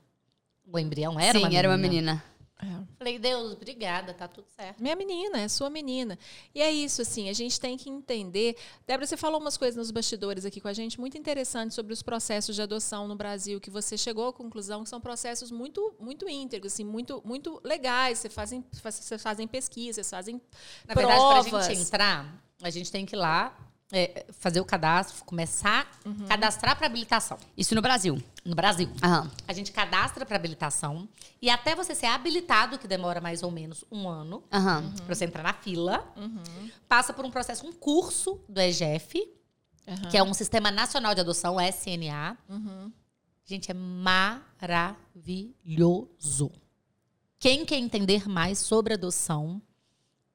O 0.66 0.78
embrião 0.78 1.20
era 1.20 1.32
Sim, 1.32 1.40
uma 1.40 1.50
menina. 1.50 1.50
Sim, 1.50 1.58
era 1.58 1.70
uma 1.70 1.78
menina. 1.78 2.24
É. 2.62 2.96
Falei, 2.98 3.18
Deus, 3.18 3.54
obrigada, 3.54 4.14
tá 4.14 4.28
tudo 4.28 4.48
certo. 4.50 4.82
Minha 4.82 4.96
menina, 4.96 5.40
é 5.40 5.48
sua 5.48 5.70
menina. 5.70 6.20
E 6.54 6.62
é 6.62 6.70
isso, 6.70 7.02
assim, 7.02 7.30
a 7.30 7.34
gente 7.34 7.58
tem 7.58 7.78
que 7.78 7.90
entender. 7.90 8.58
Débora, 8.86 9.08
você 9.08 9.16
falou 9.16 9.40
umas 9.40 9.56
coisas 9.56 9.78
nos 9.78 9.92
bastidores 9.92 10.44
aqui 10.44 10.60
com 10.60 10.68
a 10.68 10.74
gente 10.74 11.00
muito 11.00 11.18
interessantes 11.18 11.74
sobre 11.74 11.94
os 11.94 12.02
processos 12.02 12.56
de 12.56 12.62
adoção 12.62 13.08
no 13.08 13.16
Brasil, 13.16 13.62
que 13.62 13.70
você 13.70 13.98
chegou 13.98 14.28
à 14.28 14.34
conclusão 14.34 14.84
que 14.84 14.90
são 14.90 15.00
processos 15.00 15.52
muito, 15.52 15.94
muito 16.00 16.28
íntegros, 16.28 16.74
assim, 16.74 16.84
muito, 16.84 17.22
muito 17.24 17.62
legais. 17.64 18.20
Você 18.20 18.30
fazem, 18.30 18.66
vocês 18.74 19.22
fazem 19.22 19.48
pesquisas, 19.48 19.96
vocês 19.96 20.10
fazem. 20.10 20.42
Na 20.86 20.94
provas. 20.94 21.16
verdade, 21.16 21.50
para 21.50 21.60
a 21.60 21.70
gente 21.70 21.82
entrar, 21.82 22.44
a 22.62 22.70
gente 22.70 22.92
tem 22.92 23.06
que 23.06 23.16
ir 23.16 23.20
lá 23.20 23.69
é, 23.92 24.26
fazer 24.32 24.60
o 24.60 24.66
cadastro, 24.66 25.24
começar 25.26 25.90
uhum. 26.06 26.28
cadastrar 26.28 26.78
para 26.78 26.86
habilitação. 26.86 27.38
Isso 27.58 27.74
no 27.74 27.82
Brasil. 27.82 28.22
No 28.46 28.56
Brasil. 28.56 28.88
Uhum. 28.88 29.30
A 29.48 29.54
gente 29.54 29.72
cadastra 29.72 30.26
para 30.26 30.36
habilitação 30.36 31.10
e 31.42 31.50
até 31.50 31.76
você 31.76 31.96
ser 31.96 32.06
habilitado, 32.08 32.78
que 32.78 32.88
demora 32.88 33.20
mais 33.20 33.42
ou 33.44 33.50
menos 33.52 33.84
um 33.92 34.08
ano, 34.08 34.44
uhum. 34.52 34.92
para 35.06 35.16
você 35.16 35.26
entrar 35.26 35.44
na 35.44 35.54
fila, 35.54 36.08
passa 36.88 37.14
por 37.14 37.26
um 37.26 37.32
processo, 37.32 37.66
um 37.66 37.74
curso 37.74 38.40
do 38.48 38.62
EGF, 38.62 39.28
que 40.12 40.18
é 40.18 40.24
um 40.24 40.36
Sistema 40.36 40.70
Nacional 40.70 41.16
de 41.16 41.22
Adoção, 41.22 41.58
SNA. 41.60 42.38
Gente, 43.44 43.72
é 43.72 43.74
maravilhoso. 43.74 45.00
Quem 47.40 47.66
quer 47.66 47.78
entender 47.78 48.30
mais 48.30 48.60
sobre 48.60 48.94
adoção 48.94 49.60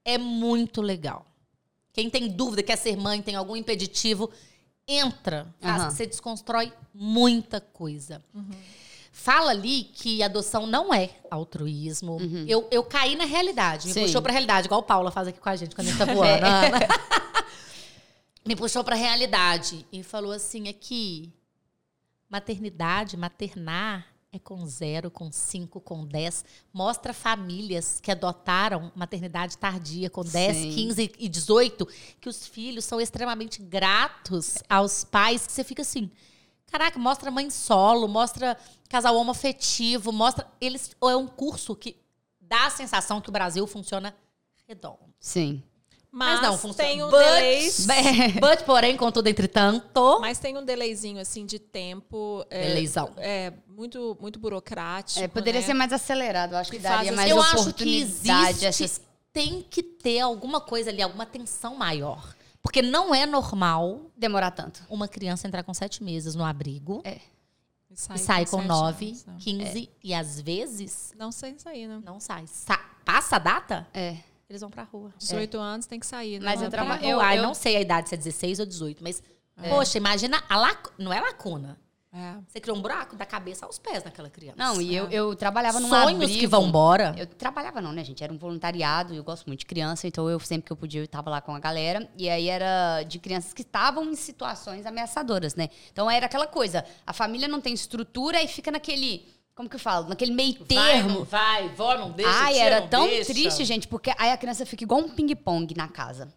é 0.05 0.19
muito 0.19 0.83
legal. 0.83 1.25
Quem 1.95 2.11
tem 2.11 2.29
dúvida, 2.29 2.61
quer 2.61 2.77
ser 2.77 2.97
mãe, 2.97 3.23
tem 3.23 3.37
algum 3.37 3.55
impeditivo, 3.55 4.29
entra. 4.87 5.47
Uhum. 5.63 5.91
Você 5.91 6.05
desconstrói 6.05 6.73
muita 6.93 7.61
coisa. 7.61 8.21
Uhum. 8.35 8.51
Fala 9.13 9.53
ali 9.53 9.85
que 9.85 10.21
adoção 10.21 10.67
não 10.67 10.93
é 10.93 11.11
altruísmo. 11.31 12.17
Uhum. 12.17 12.45
Eu, 12.49 12.67
eu 12.73 12.83
caí 12.83 13.15
na 13.15 13.25
realidade. 13.25 13.87
Me 13.87 13.95
Sim. 13.95 14.03
puxou 14.03 14.21
pra 14.21 14.33
realidade, 14.33 14.67
igual 14.67 14.81
o 14.81 14.83
Paula 14.83 15.13
faz 15.13 15.29
aqui 15.29 15.39
com 15.39 15.49
a 15.49 15.55
gente 15.55 15.73
quando 15.73 15.87
a 15.87 15.91
gente 15.93 15.99
tá 15.99 16.05
voando. 16.13 16.45
É. 16.45 17.45
me 18.45 18.57
puxou 18.57 18.83
pra 18.83 18.97
realidade 18.97 19.87
e 19.93 20.03
falou 20.03 20.33
assim: 20.33 20.69
aqui, 20.69 21.33
maternidade, 22.29 23.17
maternar 23.17 24.05
é 24.37 24.39
com 24.39 24.67
zero, 24.67 25.11
com 25.11 25.31
cinco, 25.31 25.81
com 25.81 26.05
dez. 26.05 26.45
Mostra 26.73 27.13
famílias 27.13 28.01
que 28.01 28.11
adotaram 28.11 28.91
maternidade 28.95 29.57
tardia 29.57 30.11
com 30.11 30.25
10, 30.25 30.57
Sim. 30.57 30.71
15 30.73 31.13
e 31.19 31.29
18, 31.29 31.87
que 32.21 32.29
os 32.29 32.47
filhos 32.47 32.85
são 32.85 33.01
extremamente 33.01 33.63
gratos 33.63 34.59
aos 34.69 35.05
pais, 35.05 35.47
que 35.47 35.53
você 35.53 35.63
fica 35.63 35.83
assim. 35.83 36.11
Caraca, 36.67 36.99
mostra 36.99 37.31
mãe 37.31 37.49
solo, 37.51 38.09
mostra 38.09 38.59
casal 38.89 39.15
homoafetivo, 39.17 40.13
mostra. 40.13 40.47
Eles. 40.61 40.91
É 41.01 41.17
um 41.17 41.29
curso 41.29 41.77
que 41.77 41.97
dá 42.41 42.67
a 42.67 42.71
sensação 42.71 43.21
que 43.21 43.29
o 43.29 43.33
Brasil 43.33 43.65
funciona 43.67 44.15
redondo. 44.67 45.15
Sim. 45.21 45.63
Mas, 46.15 46.41
mas 46.41 46.43
não 46.43 46.57
funciona. 46.57 46.89
Tem 46.89 47.03
um 47.03 47.11
but, 47.11 47.19
delay. 47.19 47.71
But, 48.41 48.65
porém, 48.65 48.97
contudo, 48.97 49.29
entretanto. 49.29 50.21
Mas 50.21 50.39
tem 50.39 50.57
um 50.57 50.65
delayzinho, 50.65 51.21
assim, 51.21 51.45
de 51.45 51.59
tempo. 51.59 52.47
É, 52.49 52.69
Delayzão. 52.69 53.11
É, 53.17 53.53
muito, 53.67 54.17
muito 54.21 54.39
burocrático. 54.39 55.19
É, 55.19 55.27
poderia 55.27 55.61
né? 55.61 55.67
ser 55.67 55.75
mais 55.75 55.93
acelerado. 55.93 56.55
Acho 56.55 56.71
que, 56.71 56.77
que 56.77 56.83
daria 56.85 57.11
mais 57.11 57.29
eu 57.29 57.37
oportunidade. 57.37 58.65
Acho 58.65 58.79
que 58.79 58.85
existe, 58.85 59.03
tem 59.33 59.67
que 59.69 59.83
ter 59.83 60.21
alguma 60.21 60.61
coisa 60.61 60.91
ali, 60.91 61.03
alguma 61.03 61.27
tensão 61.27 61.75
maior. 61.75 62.33
Porque 62.63 62.81
não 62.81 63.13
é 63.13 63.27
normal. 63.27 64.03
Demorar 64.17 64.53
tanto. 64.53 64.85
Uma 64.89 65.09
criança 65.09 65.49
entrar 65.49 65.65
com 65.65 65.75
sete 65.75 66.01
meses 66.01 66.37
no 66.37 66.45
abrigo. 66.45 67.03
É. 67.05 67.19
E 67.91 67.97
sai, 67.97 68.17
e 68.17 68.19
sai 68.21 68.47
com, 68.47 68.59
com 68.59 68.63
nove, 68.63 69.21
anos, 69.27 69.43
quinze 69.43 69.91
é. 69.93 69.97
e 70.01 70.15
às 70.15 70.41
vezes. 70.41 71.13
Não 71.19 71.33
sai 71.33 71.57
sair, 71.59 71.89
né? 71.89 72.01
Não 72.05 72.21
sai. 72.21 72.47
Sa 72.47 72.79
passa 73.05 73.35
a 73.35 73.41
data? 73.41 73.89
É 73.93 74.19
eles 74.49 74.61
vão 74.61 74.71
pra 74.71 74.83
rua. 74.85 75.13
18 75.19 75.57
é. 75.57 75.61
anos 75.61 75.87
tem 75.87 75.99
que 75.99 76.07
sair, 76.07 76.39
né? 76.39 76.45
Mas 76.45 76.63
eu 76.63 76.71
trabalho. 76.71 77.05
Eu, 77.05 77.21
eu, 77.21 77.43
não 77.43 77.55
sei 77.55 77.77
a 77.77 77.81
idade 77.81 78.09
se 78.09 78.15
é 78.15 78.19
16 78.19 78.61
ou 78.61 78.67
18, 78.67 79.03
mas, 79.03 79.23
é. 79.63 79.69
poxa, 79.69 79.99
imagina 79.99 80.43
a 80.49 80.57
lac... 80.57 80.91
não 80.99 81.13
é 81.13 81.21
lacuna. 81.21 81.79
É. 82.17 82.37
Você 82.47 82.61
criou 82.61 82.79
um 82.79 82.81
buraco 82.81 83.17
da 83.17 83.27
cabeça 83.27 83.67
aos 83.67 83.77
pés 83.77 84.05
naquela 84.05 84.31
criança. 84.31 84.57
Não, 84.57 84.81
e 84.81 84.95
eu, 84.95 85.11
eu 85.11 85.35
trabalhava 85.35 85.81
num 85.81 85.89
Sonhos 85.89 86.23
abrigo. 86.23 86.39
que 86.39 86.47
vão 86.47 86.69
embora. 86.69 87.13
Eu 87.19 87.27
trabalhava 87.27 87.81
não, 87.81 87.91
né, 87.91 88.05
gente? 88.05 88.23
Era 88.23 88.33
um 88.33 88.39
voluntariado, 88.39 89.13
eu 89.15 89.25
gosto 89.25 89.47
muito 89.49 89.61
de 89.61 89.67
criança, 89.67 90.07
então 90.07 90.31
eu 90.31 90.39
sempre 90.39 90.67
que 90.67 90.73
eu 90.73 90.77
podia 90.77 91.01
eu 91.01 91.07
estava 91.07 91.29
lá 91.29 91.41
com 91.41 91.53
a 91.53 91.59
galera. 91.59 92.09
E 92.17 92.31
aí 92.31 92.49
era 92.49 93.03
de 93.03 93.19
crianças 93.19 93.53
que 93.53 93.63
estavam 93.63 94.05
em 94.05 94.15
situações 94.15 94.87
ameaçadoras, 94.87 95.57
né? 95.57 95.69
Então 95.91 96.09
era 96.09 96.27
aquela 96.27 96.47
coisa, 96.47 96.85
a 97.05 97.13
família 97.13 97.49
não 97.49 97.61
tem 97.61 97.75
estrutura 97.75 98.41
e 98.41 98.47
fica 98.47 98.71
naquele 98.71 99.27
como 99.55 99.69
que 99.69 99.77
eu 99.77 99.81
falo? 99.81 100.09
Naquele 100.09 100.33
meio 100.33 100.55
termo. 100.65 100.83
Vai, 100.85 101.03
não 101.03 101.25
vai, 101.25 101.69
vó 101.71 101.97
não 101.97 102.11
deixa, 102.11 102.31
Ai, 102.33 102.55
tia 102.55 102.65
era 102.65 102.83
tão 102.89 103.07
deixa. 103.07 103.33
triste, 103.33 103.65
gente, 103.65 103.87
porque 103.89 104.13
aí 104.19 104.31
a 104.31 104.37
criança 104.37 104.67
fica 104.67 104.83
igual 104.85 105.01
um 105.01 105.09
ping-pong 105.09 105.75
na 105.77 105.89
casa. 105.89 106.29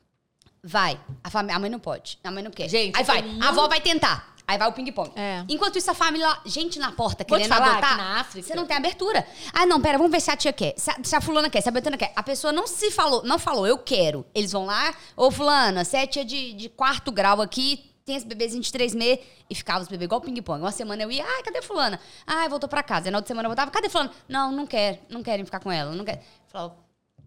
Vai, 0.64 1.00
a, 1.24 1.30
fami- 1.30 1.52
a 1.54 1.60
mãe 1.60 1.70
não 1.70 1.80
pode, 1.80 2.20
a 2.24 2.32
mãe 2.32 2.44
não 2.44 2.52
quer. 2.52 2.68
Gente, 2.68 2.98
aí 2.98 3.04
vai, 3.04 3.22
tem 3.22 3.30
a 3.32 3.34
muito- 3.34 3.48
avó 3.48 3.68
vai 3.68 3.80
tentar. 3.82 4.36
Aí 4.50 4.58
vai 4.58 4.70
o 4.70 4.72
ping-pong. 4.72 5.12
É. 5.16 5.44
Enquanto 5.50 5.78
isso, 5.78 5.92
a 5.92 5.94
família, 5.94 6.26
lá, 6.26 6.42
gente 6.46 6.80
na 6.80 6.94
porta 6.94 7.26
querendo 7.26 7.50
falar 7.50 7.72
adotar. 7.72 7.90
que 7.92 7.98
na 7.98 8.20
África- 8.22 8.48
Você 8.48 8.56
não 8.56 8.66
tem 8.66 8.78
abertura. 8.78 9.28
Ah, 9.54 9.66
não, 9.66 9.82
pera, 9.82 9.98
vamos 9.98 10.10
ver 10.12 10.22
se 10.22 10.32
a 10.32 10.38
tia 10.38 10.54
quer. 10.54 10.74
Se 10.78 10.90
a, 10.90 10.96
se 11.04 11.14
a 11.18 11.20
fulana 11.20 11.50
quer, 11.50 11.60
se 11.60 11.68
a 11.68 11.72
Betana 11.72 11.98
quer. 11.98 12.14
A 12.16 12.24
pessoa 12.24 12.54
não 12.54 12.66
se 12.66 12.90
falou, 12.90 13.24
não 13.24 13.38
falou, 13.38 13.68
eu 13.68 13.78
quero. 13.78 14.26
Eles 14.34 14.54
vão 14.54 14.66
lá, 14.66 14.96
ô 15.18 15.30
fulana, 15.32 15.84
você 15.84 15.98
é 15.98 16.08
tia 16.08 16.24
de, 16.24 16.54
de 16.54 16.70
quarto 16.70 17.12
grau 17.12 17.42
aqui, 17.42 17.92
tem 18.08 18.16
esse 18.16 18.26
bebezinho 18.26 18.64
de 18.64 18.72
três 18.72 18.96
meses. 18.96 19.24
E 19.50 19.54
ficava 19.54 19.82
os 19.82 19.88
bebês 19.90 20.06
igual 20.08 20.22
ping-pong. 20.22 20.62
Uma 20.62 20.72
semana 20.72 21.04
eu 21.04 21.12
ia, 21.12 21.24
ai, 21.26 21.44
cadê 21.44 21.62
fulana? 21.62 22.00
Ai, 22.26 22.48
voltou 22.50 22.68
pra 22.70 22.82
casa. 22.82 23.08
Aí 23.08 23.12
na 23.12 23.18
outra 23.18 23.28
semana 23.28 23.46
eu 23.48 23.50
voltava, 23.50 23.70
cadê 23.70 23.90
fulana? 23.90 24.12
Não, 24.28 24.52
não 24.52 24.66
quer, 24.66 25.04
não 25.10 25.22
querem 25.22 25.44
ficar 25.46 25.60
com 25.60 25.70
ela, 25.72 25.94
não 25.94 26.06
quer. 26.06 26.24
Falava, 26.48 26.76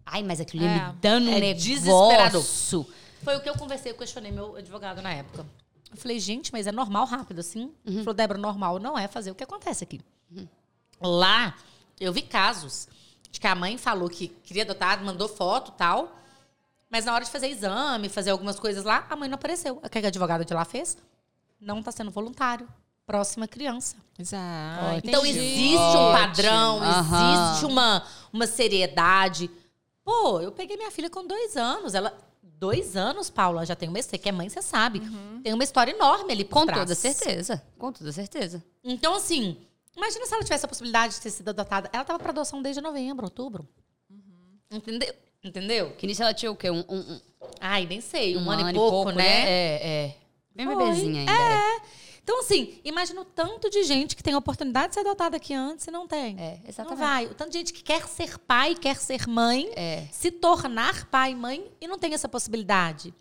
ai, 0.05 0.23
mas 0.23 0.41
aquilo 0.41 0.63
ia 0.63 0.69
É. 0.69 0.87
me 0.87 0.93
dando 0.99 1.29
um 1.29 1.33
É 1.33 1.39
negócio. 1.39 1.69
desesperador. 1.69 2.43
Foi 3.23 3.37
o 3.37 3.41
que 3.41 3.49
eu 3.49 3.53
conversei, 3.55 3.91
eu 3.91 3.95
questionei 3.95 4.31
meu 4.31 4.55
advogado 4.55 5.01
na 5.01 5.13
época. 5.13 5.45
Eu 5.91 5.97
falei, 5.97 6.19
gente, 6.19 6.51
mas 6.51 6.65
é 6.65 6.71
normal 6.71 7.05
rápido 7.05 7.39
assim? 7.39 7.71
Ele 7.85 7.99
falou, 7.99 8.13
Débora, 8.15 8.39
normal 8.39 8.79
não 8.79 8.97
é 8.97 9.07
fazer 9.07 9.29
o 9.29 9.35
que 9.35 9.43
acontece 9.43 9.83
aqui. 9.83 10.01
Lá, 10.99 11.55
eu 11.99 12.11
vi 12.13 12.21
casos 12.21 12.87
de 13.31 13.39
que 13.39 13.47
a 13.47 13.55
mãe 13.55 13.77
falou 13.77 14.09
que 14.09 14.27
queria 14.43 14.63
adotar, 14.63 15.03
mandou 15.03 15.27
foto 15.27 15.71
e 15.71 15.77
tal. 15.77 16.15
Mas 16.91 17.05
na 17.05 17.13
hora 17.13 17.23
de 17.23 17.31
fazer 17.31 17.47
exame, 17.47 18.09
fazer 18.09 18.31
algumas 18.31 18.59
coisas 18.59 18.83
lá, 18.83 19.07
a 19.09 19.15
mãe 19.15 19.29
não 19.29 19.35
apareceu. 19.35 19.79
O 19.81 19.89
que 19.89 19.97
a 19.97 20.07
advogada 20.07 20.43
de 20.43 20.53
lá 20.53 20.65
fez? 20.65 20.97
Não 21.59 21.79
está 21.79 21.89
sendo 21.91 22.11
voluntário. 22.11 22.67
Próxima 23.05 23.47
criança. 23.47 23.95
Exato. 24.19 24.97
Então 25.07 25.25
entendi. 25.25 25.39
existe 25.39 25.97
um 25.97 26.11
padrão, 26.11 26.83
Aham. 26.83 27.49
existe 27.51 27.65
uma, 27.65 28.05
uma 28.31 28.45
seriedade. 28.45 29.49
Pô, 30.03 30.41
eu 30.41 30.51
peguei 30.51 30.75
minha 30.75 30.91
filha 30.91 31.09
com 31.09 31.25
dois 31.25 31.55
anos. 31.55 31.93
Ela. 31.95 32.13
Dois 32.43 32.95
anos, 32.95 33.27
Paula, 33.27 33.65
já 33.65 33.75
tem 33.75 33.89
uma. 33.89 33.99
Você 33.99 34.19
que 34.19 34.29
é 34.29 34.31
mãe, 34.31 34.47
você 34.47 34.61
sabe. 34.61 35.01
Tem 35.41 35.51
uma 35.51 35.63
história 35.63 35.91
enorme 35.91 36.31
ali 36.31 36.45
por 36.45 36.59
Com 36.59 36.65
trás. 36.67 36.81
toda 36.81 36.93
certeza. 36.93 37.59
Com 37.75 37.91
toda 37.91 38.11
certeza. 38.11 38.63
Então, 38.83 39.15
assim, 39.15 39.57
imagina 39.97 40.25
se 40.27 40.33
ela 40.33 40.43
tivesse 40.43 40.65
a 40.65 40.67
possibilidade 40.67 41.15
de 41.15 41.21
ter 41.21 41.31
sido 41.31 41.49
adotada. 41.49 41.89
Ela 41.91 42.05
tava 42.05 42.19
para 42.19 42.29
adoção 42.31 42.61
desde 42.61 42.79
novembro, 42.79 43.25
outubro. 43.25 43.67
Entendeu? 44.69 45.11
Entendeu? 45.43 45.91
Que 45.97 46.05
nisso 46.05 46.21
ela 46.21 46.33
tinha 46.33 46.51
o 46.51 46.55
quê? 46.55 46.69
Um, 46.69 46.83
um, 46.87 46.97
um- 47.13 47.21
Ai, 47.59 47.85
nem 47.87 47.99
sei, 48.01 48.37
um, 48.37 48.45
um 48.45 48.51
ano, 48.51 48.69
e 48.69 48.73
pouco, 48.73 49.11
né? 49.11 49.49
É, 49.49 49.87
é. 49.87 50.15
Bem 50.55 50.67
Foi. 50.67 50.75
bebezinha 50.75 51.21
ainda. 51.21 51.31
É. 51.31 51.81
Então, 52.23 52.39
assim, 52.41 52.79
imagina 52.85 53.19
o 53.21 53.25
tanto 53.25 53.67
de 53.69 53.83
gente 53.83 54.15
que 54.15 54.21
tem 54.21 54.33
a 54.33 54.37
oportunidade 54.37 54.89
de 54.89 54.93
ser 54.93 54.99
adotada 54.99 55.35
aqui 55.37 55.53
antes 55.55 55.87
e 55.87 55.91
não 55.91 56.07
tem. 56.07 56.35
É, 56.39 56.59
Não 56.61 56.69
exatamente. 56.69 56.99
vai. 56.99 57.25
O 57.25 57.33
tanto 57.33 57.51
de 57.51 57.57
gente 57.57 57.73
que 57.73 57.81
quer 57.81 58.07
ser 58.07 58.37
pai, 58.37 58.75
quer 58.75 58.95
ser 58.97 59.27
mãe, 59.27 59.71
É. 59.75 60.07
se 60.11 60.29
tornar 60.29 61.07
pai 61.07 61.31
e 61.31 61.35
mãe 61.35 61.71
e 61.81 61.87
não 61.87 61.97
tem 61.97 62.13
essa 62.13 62.29
possibilidade. 62.29 63.11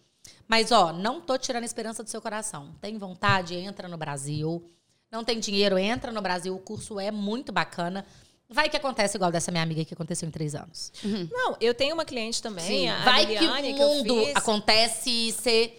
Mas, 0.46 0.70
ó, 0.70 0.92
não 0.92 1.20
tô 1.20 1.38
tirando 1.38 1.62
a 1.62 1.66
esperança 1.66 2.02
do 2.02 2.10
seu 2.10 2.20
coração. 2.20 2.74
Tem 2.80 2.98
vontade, 2.98 3.54
entra 3.54 3.88
no 3.88 3.96
Brasil. 3.96 4.62
Não 5.10 5.24
tem 5.24 5.40
dinheiro, 5.40 5.78
entra 5.78 6.12
no 6.12 6.20
Brasil. 6.20 6.54
O 6.54 6.58
curso 6.58 7.00
é 7.00 7.10
muito 7.10 7.50
bacana. 7.52 8.04
Vai 8.52 8.68
que 8.68 8.76
acontece 8.76 9.16
igual 9.16 9.30
dessa 9.30 9.50
minha 9.52 9.62
amiga 9.62 9.84
que 9.84 9.94
aconteceu 9.94 10.26
em 10.28 10.30
três 10.32 10.54
anos. 10.56 10.92
Não, 11.30 11.56
eu 11.60 11.72
tenho 11.72 11.94
uma 11.94 12.04
cliente 12.04 12.42
também, 12.42 12.90
a 12.90 13.04
Vai 13.04 13.24
Liliane, 13.24 13.74
que 13.74 13.80
o 13.80 13.82
eu 13.82 13.88
mundo 13.88 14.24
fiz. 14.26 14.36
acontece 14.36 15.08
e 15.08 15.32
você. 15.32 15.78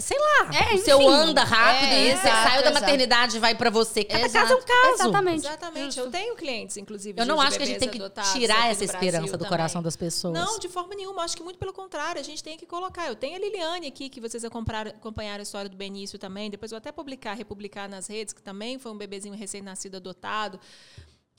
Sei 0.00 0.16
lá. 0.16 0.50
É, 0.54 0.74
o 0.74 0.78
seu 0.78 1.08
anda 1.08 1.42
rápido 1.42 1.90
É, 1.90 2.04
e 2.04 2.10
você 2.16 2.28
exato, 2.28 2.48
saiu 2.48 2.62
da 2.62 2.70
maternidade 2.70 3.36
e 3.36 3.40
vai 3.40 3.56
pra 3.56 3.68
você. 3.68 4.04
Cada 4.04 4.26
Exato, 4.26 4.46
caso 4.46 4.52
é 4.52 4.56
um 4.56 4.64
caso. 4.64 4.94
exatamente. 4.94 5.38
Exatamente. 5.44 5.98
Eu 5.98 6.08
tenho 6.08 6.36
clientes, 6.36 6.76
inclusive. 6.76 7.20
Eu 7.20 7.26
não 7.26 7.36
de 7.38 7.42
acho 7.48 7.56
que 7.56 7.64
a 7.64 7.66
gente 7.66 7.80
tem 7.80 7.88
que 7.88 7.98
tirar 8.32 8.70
essa 8.70 8.78
do 8.78 8.84
esperança 8.84 9.32
do 9.32 9.38
também. 9.38 9.48
coração 9.48 9.82
das 9.82 9.96
pessoas. 9.96 10.34
Não, 10.34 10.56
de 10.60 10.68
forma 10.68 10.94
nenhuma. 10.94 11.24
Acho 11.24 11.36
que 11.36 11.42
muito 11.42 11.58
pelo 11.58 11.72
contrário. 11.72 12.20
A 12.20 12.22
gente 12.22 12.44
tem 12.44 12.56
que 12.56 12.64
colocar. 12.64 13.08
Eu 13.08 13.16
tenho 13.16 13.34
a 13.34 13.38
Liliane 13.40 13.88
aqui, 13.88 14.08
que 14.08 14.20
vocês 14.20 14.44
acompanharam, 14.44 14.92
acompanharam 14.92 15.40
a 15.40 15.42
história 15.42 15.68
do 15.68 15.76
Benício 15.76 16.16
também. 16.16 16.48
Depois 16.48 16.70
eu 16.70 16.76
vou 16.76 16.78
até 16.78 16.92
publicar, 16.92 17.34
republicar 17.34 17.88
nas 17.88 18.06
redes, 18.06 18.32
que 18.32 18.40
também 18.40 18.78
foi 18.78 18.92
um 18.92 18.96
bebezinho 18.96 19.34
recém-nascido 19.34 19.96
adotado. 19.96 20.60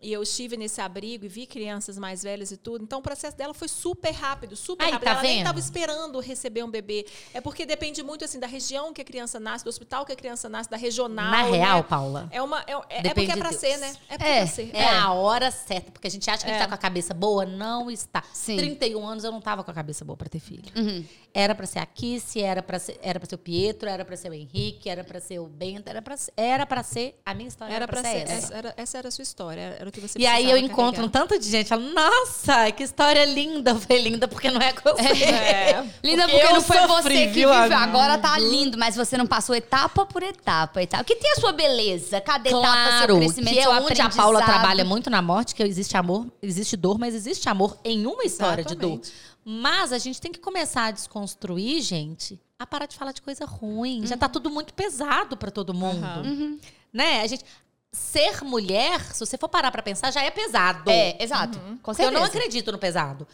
E 0.01 0.13
eu 0.13 0.23
estive 0.23 0.55
nesse 0.55 0.79
abrigo 0.79 1.25
e 1.25 1.27
vi 1.27 1.45
crianças 1.45 1.97
mais 1.97 2.23
velhas 2.23 2.51
e 2.51 2.57
tudo. 2.57 2.83
Então 2.85 2.99
o 2.99 3.01
processo 3.01 3.35
dela 3.35 3.53
foi 3.53 3.67
super 3.67 4.11
rápido, 4.11 4.55
super 4.55 4.85
Aí, 4.85 4.91
rápido. 4.91 5.05
tá 5.05 5.11
ela 5.11 5.21
nem 5.21 5.31
vendo? 5.31 5.39
estava 5.41 5.59
esperando 5.59 6.19
receber 6.21 6.63
um 6.63 6.69
bebê. 6.71 7.05
É 7.33 7.41
porque 7.41 7.65
depende 7.65 8.01
muito 8.01 8.23
assim 8.23 8.39
da 8.39 8.47
região 8.47 8.93
que 8.93 9.01
a 9.01 9.03
criança 9.03 9.41
nasce, 9.41 9.65
do 9.65 9.67
hospital 9.67 10.05
que 10.05 10.13
a 10.13 10.15
criança 10.15 10.47
nasce, 10.47 10.69
da 10.69 10.77
regional. 10.77 11.29
Na 11.31 11.43
real, 11.43 11.77
né? 11.79 11.83
Paula. 11.83 12.29
É, 12.31 12.41
uma, 12.41 12.61
é, 12.61 12.71
é- 12.89 13.07
é 13.09 13.13
porque 13.13 13.29
é 13.31 13.35
de 13.35 13.41
Deus. 13.41 13.55
ser, 13.55 13.77
né? 13.77 13.93
É 14.07 14.17
porque 14.17 14.23
É, 14.29 14.35
é 14.37 14.37
pra 14.37 14.47
ser. 14.47 14.71
É 14.73 14.87
a 14.89 15.11
hora 15.11 15.51
certa, 15.51 15.91
porque 15.91 16.07
a 16.07 16.11
gente 16.11 16.29
acha 16.29 16.45
que 16.45 16.49
a 16.49 16.53
gente 16.53 16.61
É. 16.61 16.63
tá 16.63 16.69
com 16.69 16.75
a 16.75 16.77
cabeça 16.77 17.13
boa, 17.13 17.45
não 17.45 17.91
está. 17.91 18.23
Sim. 18.31 18.55
31 18.55 19.05
anos 19.05 19.25
eu 19.25 19.31
não 19.33 19.41
tava 19.41 19.65
com 19.65 19.71
a 19.71 19.73
cabeça 19.73 20.05
boa 20.05 20.15
pra 20.15 20.29
ter 20.29 20.39
filho. 20.39 20.63
Uhum. 20.77 21.03
Era 21.33 21.53
pra 21.53 21.65
ser 21.65 21.79
a 21.79 21.85
Kissy, 21.85 22.41
era 22.41 22.61
pra 22.61 22.79
ser, 22.79 22.99
era 23.01 23.19
pra 23.19 23.29
ser 23.29 23.35
o 23.35 23.37
Pietro, 23.37 23.87
era 23.87 24.03
pra 24.03 24.17
ser 24.17 24.29
o 24.29 24.33
Henrique, 24.33 24.89
era 24.89 25.03
pra 25.03 25.19
ser 25.19 25.39
o 25.39 25.45
Bento, 25.45 25.87
era 25.87 26.01
pra 26.01 26.17
ser, 26.17 26.33
era 26.35 26.65
pra 26.65 26.81
ser 26.81 27.19
a 27.25 27.33
minha 27.33 27.47
história 27.47 27.73
Era 27.73 27.87
pra 27.87 28.01
ser. 28.01 28.17
essa. 28.17 28.33
Essa 28.33 28.53
era, 28.55 28.73
essa 28.75 28.97
era 28.97 29.07
a 29.07 29.11
sua 29.11 29.21
história. 29.21 29.77
Era 29.79 29.89
o 29.89 29.91
que 29.91 29.99
você 29.99 30.17
E 30.17 30.25
aí 30.25 30.49
eu 30.49 30.57
encontro 30.57 31.03
um 31.03 31.09
tanto 31.09 31.37
de 31.37 31.47
gente 31.49 31.67
falando, 31.67 31.93
nossa, 31.93 32.71
que 32.71 32.83
história 32.83 33.23
linda. 33.25 33.71
Eu 33.71 33.79
falei, 33.79 34.01
linda 34.03 34.27
porque 34.27 34.49
não 34.49 34.59
é 34.61 34.73
com 34.73 34.89
você. 34.89 35.23
É. 35.23 35.85
Linda, 36.03 36.23
Porque 36.23 36.39
porque, 36.39 36.53
não 36.53 36.61
foi 36.61 36.77
sofri, 36.77 37.01
você 37.03 37.27
que 37.27 37.27
viu, 37.27 37.49
viveu. 37.53 37.77
Agora 37.77 38.17
tá 38.17 38.37
lindo, 38.39 38.77
mas 38.77 38.95
você 38.95 39.17
não 39.17 39.27
passou 39.27 39.55
etapa 39.55 40.05
por 40.05 40.23
etapa 40.23 40.81
e 40.81 40.87
tal. 40.87 41.03
Que 41.03 41.15
tem 41.15 41.31
a 41.31 41.35
sua 41.35 41.51
beleza, 41.51 42.19
cada 42.21 42.49
etapa, 42.49 42.61
seu 42.61 42.61
Claro, 42.61 43.17
crescimento, 43.17 43.53
que 43.53 43.59
é 43.59 43.69
onde 43.69 44.01
a 44.01 44.09
Paula 44.09 44.41
trabalha 44.41 44.83
muito 44.83 45.09
na 45.09 45.21
morte, 45.21 45.53
que 45.53 45.61
existe 45.63 45.95
amor, 45.95 46.25
existe 46.41 46.75
dor, 46.75 46.97
mas 46.97 47.13
existe 47.13 47.47
amor 47.49 47.77
em 47.83 48.05
uma 48.05 48.23
história 48.23 48.63
de 48.63 48.75
dor. 48.75 48.99
Mas 49.43 49.91
a 49.93 49.97
gente 49.97 50.19
tem 50.21 50.31
que 50.31 50.39
começar 50.39 50.85
a 50.85 50.91
desconstruir, 50.91 51.81
gente, 51.81 52.39
a 52.57 52.67
parar 52.67 52.85
de 52.85 52.95
falar 52.95 53.11
de 53.11 53.21
coisa 53.21 53.45
ruim. 53.45 54.05
Já 54.05 54.15
tá 54.17 54.25
Uhum. 54.27 54.31
tudo 54.33 54.49
muito 54.49 54.73
pesado 54.73 55.35
pra 55.37 55.49
todo 55.49 55.73
mundo. 55.73 56.03
Aham. 56.05 56.59
Né? 56.93 57.21
A 57.21 57.27
gente 57.27 57.43
ser 57.91 58.43
mulher, 58.43 59.01
se 59.13 59.19
você 59.25 59.37
for 59.37 59.49
parar 59.49 59.71
pra 59.71 59.81
pensar, 59.81 60.11
já 60.11 60.21
é 60.23 60.29
pesado. 60.29 60.89
É, 60.89 61.21
exato. 61.23 61.59
Porque 61.83 62.01
eu 62.03 62.11
não 62.11 62.23
acredito 62.23 62.71
no 62.71 62.77
pesado. 62.77 63.27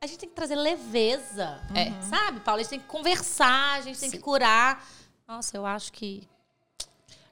A 0.00 0.06
gente 0.06 0.18
tem 0.20 0.28
que 0.28 0.34
trazer 0.34 0.54
leveza. 0.54 1.60
É. 1.74 1.90
Sabe, 2.08 2.40
Paula? 2.40 2.60
A 2.60 2.62
gente 2.62 2.70
tem 2.70 2.80
que 2.80 2.86
conversar, 2.86 3.78
a 3.78 3.80
gente 3.80 3.98
tem 3.98 4.10
que 4.10 4.18
curar. 4.18 4.86
Nossa, 5.26 5.56
eu 5.56 5.66
acho 5.66 5.92
que. 5.92 6.26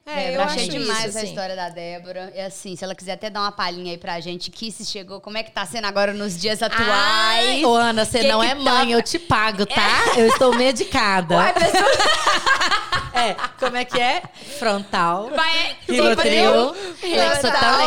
É, 0.07 0.29
eu 0.29 0.33
eu 0.35 0.41
achei 0.43 0.69
demais 0.69 1.05
isso, 1.09 1.17
a 1.17 1.21
assim. 1.21 1.29
história 1.29 1.55
da 1.55 1.67
Débora. 1.69 2.31
E 2.33 2.39
assim, 2.39 2.75
se 2.75 2.83
ela 2.83 2.95
quiser 2.95 3.11
até 3.13 3.29
dar 3.29 3.41
uma 3.41 3.51
palhinha 3.51 3.91
aí 3.91 3.97
pra 3.97 4.19
gente, 4.21 4.49
que 4.49 4.71
se 4.71 4.85
chegou, 4.85 5.19
como 5.19 5.37
é 5.37 5.43
que 5.43 5.51
tá 5.51 5.65
sendo 5.65 5.85
agora 5.85 6.13
nos 6.13 6.37
dias 6.39 6.61
atuais? 6.63 6.89
Ai, 6.89 7.65
Ô, 7.65 7.75
Ana, 7.75 8.05
você 8.05 8.19
Que 8.19 8.27
não 8.27 8.39
que 8.39 8.45
é 8.47 8.55
mãe, 8.55 8.85
tá- 8.87 8.91
eu 8.93 9.01
te 9.03 9.19
pago, 9.19 9.65
tá? 9.65 10.13
Eu 10.15 10.27
estou 10.27 10.55
medicada. 10.55 11.35
Uai, 11.35 11.53
pessoal, 11.53 11.83
É, 13.13 13.35
como 13.59 13.75
é 13.75 13.83
que 13.83 13.99
é? 13.99 14.21
Frontal. 14.59 15.29
vai. 15.35 15.75
Rivotril. 15.89 16.75
Lexotan, 17.01 17.77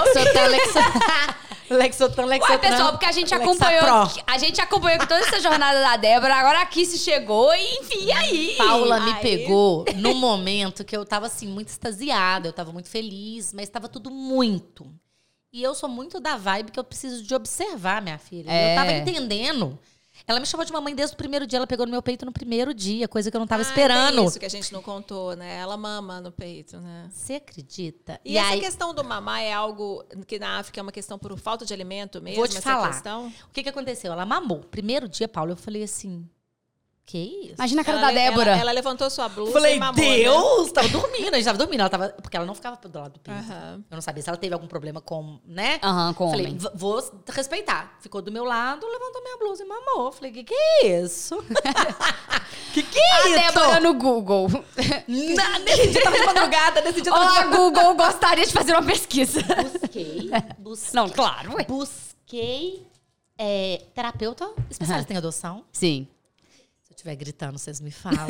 Lexotan, 0.49 1.35
Lexotan. 1.75 2.25
Lexotan, 2.25 2.53
Ué, 2.55 2.59
pessoal, 2.59 2.91
porque 2.93 3.07
a 3.07 3.13
gente 3.13 3.35
Lexapro. 3.35 3.51
acompanhou. 3.51 4.11
A 4.27 4.39
gente 4.39 4.61
acompanhou 4.61 4.99
toda 5.01 5.21
essa 5.21 5.41
jornada 5.41 5.81
da 5.81 5.97
Débora, 5.97 6.35
agora 6.35 6.61
aqui 6.63 6.85
se 6.85 6.99
chegou 6.99 7.55
e 7.55 7.75
enfim, 7.81 8.05
e 8.07 8.13
aí? 8.13 8.55
Paula 8.59 9.01
me 9.01 9.13
Aí- 9.13 9.21
pegou 9.23 9.85
num 9.97 10.15
momento 10.15 10.85
que 10.85 10.97
eu 10.97 11.05
tava 11.05 11.27
assim, 11.27 11.47
muito 11.47 11.69
extasiada, 11.69 12.49
eu 12.49 12.53
tava 12.53 12.73
muito 12.73 12.89
feliz, 12.89 13.53
mas 13.53 13.69
tava 13.69 13.89
tudo 13.89 14.11
muito. 14.11 14.87
E 15.53 15.63
eu 15.63 15.75
sou 15.75 15.89
muito 15.89 16.21
da 16.21 16.37
vibe 16.37 16.71
que 16.71 16.79
eu 16.79 16.85
preciso 16.85 17.23
de 17.25 17.35
observar 17.35 18.01
minha 18.03 18.19
filha. 18.19 18.49
E 18.51 18.55
É. 18.55 18.73
Eu 18.73 18.77
tava 18.77 18.93
entendendo. 18.93 19.79
Ela 20.27 20.41
me 20.41 20.47
chamou 20.47 20.65
de 20.65 20.73
mamãe 20.73 20.95
desde 20.95 21.15
o 21.15 21.17
primeiro 21.17 21.47
dia, 21.47 21.59
ela 21.59 21.67
pegou 21.67 21.87
no 21.87 21.93
meu 21.93 22.03
peito 22.03 22.25
no 22.27 22.33
primeiro 22.33 22.73
dia, 22.75 23.09
coisa 23.09 23.31
que 23.31 23.37
eu 23.37 23.41
não 23.41 23.47
tava 23.47 23.63
Ah, 23.63 23.67
esperando. 23.67 24.17
tem 24.17 24.25
isso 24.27 24.39
que 24.39 24.47
a 24.47 24.51
gente 24.51 24.73
não 24.73 24.83
contou, 24.83 25.35
né? 25.37 25.57
Ela 25.59 25.77
mama 25.77 26.21
no 26.21 26.31
peito, 26.33 26.79
né? 26.79 27.09
Você 27.13 27.35
acredita? 27.35 28.21
E, 28.25 28.37
essa 28.39 28.59
questão 28.59 28.95
do 28.95 29.03
mamar 29.05 29.41
é 29.41 29.53
algo 29.53 30.05
que 30.27 30.39
na 30.39 30.59
África 30.59 30.81
é 30.81 30.83
uma 30.83 30.93
questão 30.93 31.19
por 31.19 31.37
falta 31.39 31.65
de 31.65 31.73
alimento 31.73 32.21
mesmo? 32.21 32.39
Vou 32.39 32.49
te 32.49 32.61
falar. 32.61 32.89
Questão? 32.89 33.27
O 33.29 33.53
que, 33.53 33.63
que 33.63 33.69
aconteceu? 33.69 34.13
Ela 34.13 34.25
mamou. 34.27 34.61
Primeiro 34.61 35.09
dia, 35.09 35.29
Paulo, 35.29 35.53
eu 35.53 35.57
falei 35.57 35.83
assim: 35.83 36.29
Que 37.07 37.19
isso? 37.19 37.55
Imagina 37.59 37.83
a 37.83 37.85
cara 37.85 37.99
ela, 37.99 38.07
da 38.07 38.13
Débora. 38.13 38.51
Ela, 38.53 38.61
ela, 38.61 38.73
levantou 38.73 39.11
sua 39.11 39.29
blusa 39.29 39.51
Falei, 39.53 39.75
e 39.75 39.79
mamou, 39.81 39.97
né? 40.05 40.17
Deus! 40.19 40.71
Tava 40.71 40.89
dormindo, 40.89 41.35
a 41.35 41.37
gente 41.37 41.45
tava 41.45 41.59
dormindo. 41.59 41.81
Ela 41.81 41.91
tava, 41.91 42.09
porque 42.11 42.37
ela 42.37 42.47
não 42.47 42.55
ficava 42.55 42.77
do 42.77 42.99
lado 42.99 43.15
do 43.15 43.19
peito. 43.19 43.37
Aham. 43.41 43.85
Eu 43.91 43.95
não 43.97 44.01
sabia 44.01 44.23
se 44.23 44.29
ela 44.29 44.37
teve 44.39 44.55
algum 44.55 44.69
problema 44.69 45.01
com, 45.01 45.41
né? 45.45 45.81
Aham, 45.83 46.15
com 46.15 46.31
Falei, 46.31 46.47
homem. 46.47 46.59
"V- 46.59 46.71
vou 46.73 47.03
respeitar. 47.31 47.97
Ficou 48.01 48.23
do 48.23 48.31
meu 48.31 48.45
lado, 48.45 48.87
levantou 48.87 49.23
minha 49.23 49.37
blusa 49.39 49.65
e 49.65 49.67
mamou. 49.67 50.13
Falei, 50.13 50.31
que 50.31 50.45
que 50.45 50.55
é 50.55 51.03
isso? 51.03 51.37
que 52.73 52.83
que 52.85 52.99
é 52.99 53.13
A 53.13 53.29
isso? 53.29 53.35
Débora 53.55 53.81
no 53.81 53.95
Google. 53.95 54.49
Na- 54.49 55.59
nesse 55.59 55.89
dia 55.89 56.03
tava 56.05 56.17
de 56.17 56.27
madrugada, 56.27 56.81
nesse 56.83 57.01
dia 57.01 57.13
tava 57.13 57.25
Olá, 57.25 57.43
de 57.43 57.57
Google, 57.57 57.95
gostaria 57.97 58.47
de 58.47 58.53
fazer 58.53 58.73
uma 58.73 58.85
pesquisa. 58.85 59.41
Busquei, 59.43 60.31
busquei. 60.59 60.91
Não, 60.95 61.09
claro, 61.09 61.55
ué. 61.57 61.65
Busquei 61.65 62.87
é, 63.37 63.83
terapeuta 63.95 64.49
especialista 64.71 65.13
em 65.13 65.17
adoção. 65.17 65.65
Sim. 65.73 66.07
Estiver 67.01 67.17
gritando, 67.17 67.59
vocês 67.59 67.81
me 67.81 67.91
falam. 67.91 68.29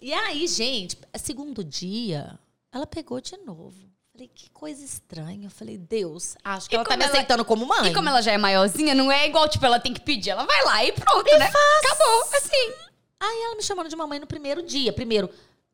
e 0.00 0.12
aí, 0.12 0.46
gente, 0.46 0.98
segundo 1.16 1.64
dia, 1.64 2.38
ela 2.70 2.86
pegou 2.86 3.18
de 3.18 3.34
novo. 3.38 3.88
Falei, 4.12 4.28
que 4.32 4.50
coisa 4.50 4.84
estranha. 4.84 5.46
Eu 5.46 5.50
falei, 5.50 5.78
Deus, 5.78 6.36
acho 6.44 6.68
que 6.68 6.74
E 6.74 6.76
ela 6.76 6.84
tá 6.84 6.96
me 6.98 7.02
ela- 7.02 7.12
aceitando 7.12 7.42
como 7.42 7.64
mãe. 7.64 7.90
E 7.90 7.94
como 7.94 8.08
ela 8.10 8.20
já 8.20 8.32
é 8.32 8.36
maiorzinha, 8.38 8.94
não 8.94 9.10
é 9.10 9.26
igual, 9.26 9.48
tipo, 9.48 9.64
ela 9.64 9.80
tem 9.80 9.94
que 9.94 10.00
pedir. 10.02 10.30
Ela 10.30 10.44
vai 10.44 10.64
lá 10.64 10.84
e 10.84 10.92
pronto, 10.92 11.24
né? 11.38 11.46
Acabou, 11.46 12.24
assim. 12.36 12.72
Aí 13.18 13.42
ela 13.44 13.56
me 13.56 13.62
chamando 13.62 13.88
de 13.88 13.96
mamãe 13.96 14.20
no 14.20 14.26
primeiro 14.26 14.62
dia. 14.62 14.92
Primeiro, 14.92 15.30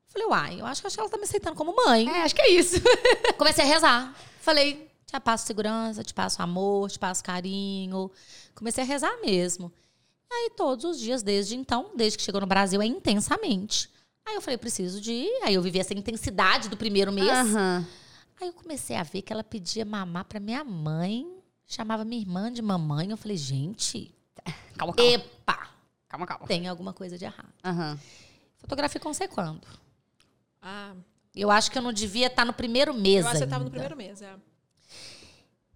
falei, 0.06 0.28
uai, 0.28 0.60
eu 0.60 0.66
acho, 0.66 0.86
acho 0.86 0.94
que 0.94 1.00
ela 1.00 1.10
tá 1.10 1.18
me 1.18 1.24
aceitando 1.24 1.56
como 1.56 1.74
mãe. 1.74 2.08
É, 2.08 2.22
acho 2.22 2.34
que 2.34 2.42
é 2.42 2.48
isso. 2.50 2.76
Comecei 3.36 3.64
a 3.64 3.66
rezar. 3.66 4.14
Falei, 4.40 4.88
te 5.04 5.18
passo 5.18 5.46
segurança, 5.48 6.04
te 6.04 6.14
passo 6.14 6.40
amor, 6.40 6.88
te 6.88 6.98
passo 6.98 7.24
carinho. 7.24 8.08
Comecei 8.54 8.84
a 8.84 8.86
rezar 8.86 9.18
mesmo. 9.20 9.72
Aí 10.32 10.50
todos 10.56 10.84
os 10.84 10.98
dias, 11.00 11.22
desde 11.22 11.56
então, 11.56 11.90
desde 11.96 12.16
que 12.18 12.24
chegou 12.24 12.40
no 12.40 12.46
Brasil, 12.46 12.80
é 12.80 12.86
intensamente. 12.86 13.90
Aí 14.24 14.34
eu 14.34 14.40
falei, 14.40 14.56
preciso 14.58 15.00
de. 15.00 15.26
Aí 15.42 15.54
eu 15.54 15.62
vivi 15.62 15.80
essa 15.80 15.92
intensidade 15.94 16.68
do 16.68 16.76
primeiro 16.76 17.12
mês. 17.12 17.28
Aham. 17.28 17.86
Aí 18.40 18.48
eu 18.48 18.52
comecei 18.52 18.96
a 18.96 19.02
ver 19.02 19.22
que 19.22 19.32
ela 19.32 19.42
pedia 19.44 19.84
mamar 19.84 20.24
pra 20.24 20.38
minha 20.40 20.62
mãe, 20.64 21.26
chamava 21.66 22.04
minha 22.04 22.20
irmã 22.22 22.50
de 22.52 22.62
mamãe. 22.62 23.10
Eu 23.10 23.16
falei, 23.16 23.36
gente, 23.36 24.14
Calma, 24.78 24.94
calma. 24.94 25.10
epa, 25.12 25.68
Calma, 26.08 26.26
calma. 26.26 26.46
tem 26.46 26.68
alguma 26.68 26.92
coisa 26.92 27.18
de 27.18 27.24
errado. 27.24 27.52
Aham. 27.64 27.98
Fotografia 28.58 29.00
com 29.00 29.12
você 29.12 29.26
quando? 29.26 29.66
Ah, 30.62 30.94
Eu 31.34 31.50
acho 31.50 31.70
que 31.70 31.78
eu 31.78 31.82
não 31.82 31.92
devia 31.92 32.26
estar 32.28 32.44
no 32.44 32.52
primeiro 32.52 32.92
mês 32.94 33.24
eu 33.24 33.28
acho 33.28 33.32
que 33.32 33.38
você 33.38 33.44
ainda. 33.44 33.50
tava 33.54 33.64
no 33.64 33.70
primeiro 33.70 33.96
mês, 33.96 34.20
é. 34.22 34.34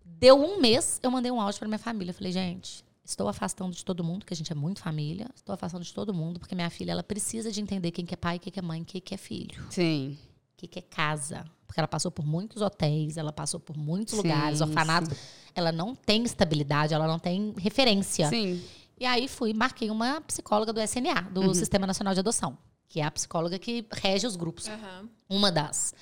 Deu 0.04 0.36
um 0.42 0.60
mês, 0.60 1.00
eu 1.02 1.10
mandei 1.10 1.30
um 1.30 1.40
áudio 1.40 1.58
pra 1.58 1.68
minha 1.68 1.78
família. 1.78 2.10
Eu 2.10 2.14
falei, 2.14 2.32
gente, 2.32 2.84
estou 3.04 3.28
afastando 3.28 3.74
de 3.74 3.84
todo 3.84 4.02
mundo, 4.02 4.24
que 4.24 4.32
a 4.32 4.36
gente 4.36 4.50
é 4.50 4.54
muito 4.54 4.80
família. 4.80 5.28
Estou 5.34 5.52
afastando 5.52 5.84
de 5.84 5.92
todo 5.92 6.14
mundo, 6.14 6.40
porque 6.40 6.54
minha 6.54 6.70
filha 6.70 6.92
ela 6.92 7.02
precisa 7.02 7.52
de 7.52 7.60
entender 7.60 7.90
quem 7.90 8.06
que 8.06 8.14
é 8.14 8.16
pai, 8.16 8.38
quem 8.38 8.52
que 8.52 8.58
é 8.58 8.62
mãe, 8.62 8.82
quem 8.82 9.00
que 9.00 9.14
é 9.14 9.18
filho, 9.18 9.64
Sim. 9.70 10.18
quem 10.56 10.68
que 10.68 10.78
é 10.78 10.82
casa. 10.82 11.44
Porque 11.66 11.80
ela 11.80 11.88
passou 11.88 12.10
por 12.10 12.24
muitos 12.24 12.62
hotéis, 12.62 13.16
ela 13.16 13.32
passou 13.32 13.58
por 13.60 13.76
muitos 13.76 14.14
Sim, 14.14 14.22
lugares, 14.22 14.60
orfanatos. 14.60 15.16
Ela 15.54 15.72
não 15.72 15.94
tem 15.94 16.22
estabilidade, 16.24 16.94
ela 16.94 17.06
não 17.06 17.18
tem 17.18 17.52
referência. 17.58 18.28
Sim. 18.28 18.62
E 18.98 19.04
aí 19.04 19.26
fui 19.26 19.52
marquei 19.52 19.90
uma 19.90 20.20
psicóloga 20.20 20.72
do 20.72 20.80
SNA, 20.80 21.22
do 21.32 21.52
Sistema 21.54 21.86
Nacional 21.86 22.14
de 22.14 22.20
Adoção, 22.20 22.56
que 22.88 23.00
é 23.00 23.04
a 23.04 23.10
psicóloga 23.10 23.58
que 23.58 23.84
rege 23.90 24.26
os 24.26 24.36
grupos. 24.36 24.68
Aham. 24.68 25.08
Uma 25.28 25.50
das. 25.50 25.92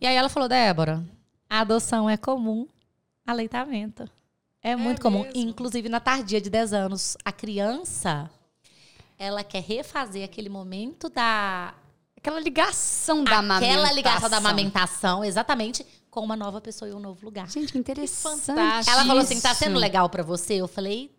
E 0.00 0.06
aí 0.06 0.16
ela 0.16 0.28
falou, 0.28 0.48
Débora, 0.48 1.06
a 1.48 1.60
adoção 1.60 2.08
é 2.08 2.16
comum, 2.16 2.66
aleitamento. 3.26 4.08
É 4.64 4.74
muito 4.74 5.02
comum. 5.02 5.24
mesmo? 5.24 5.38
Inclusive, 5.38 5.90
na 5.90 6.00
tardia 6.00 6.40
de 6.40 6.48
10 6.48 6.72
anos, 6.72 7.18
a 7.22 7.30
criança, 7.30 8.30
ela 9.18 9.44
quer 9.44 9.62
refazer 9.62 10.24
aquele 10.24 10.48
momento 10.48 11.10
da... 11.10 11.74
Aquela 12.16 12.40
ligação 12.40 13.22
da 13.22 13.36
amamentação. 13.36 13.70
Aquela 13.70 13.92
ligação 13.92 14.30
da 14.30 14.36
amamentação, 14.38 15.22
exatamente, 15.22 15.84
com 16.10 16.20
uma 16.20 16.34
nova 16.34 16.62
pessoa 16.62 16.88
e 16.88 16.94
um 16.94 16.98
novo 16.98 17.22
lugar. 17.22 17.46
Gente, 17.50 17.72
que 17.72 17.78
interessante. 17.78 18.40
fantástico. 18.40 18.90
Ela 18.90 19.04
falou 19.04 19.22
assim, 19.22 19.38
tá 19.38 19.54
sendo 19.54 19.78
legal 19.78 20.08
pra 20.08 20.22
você? 20.22 20.54
Eu 20.54 20.66
falei. 20.66 21.13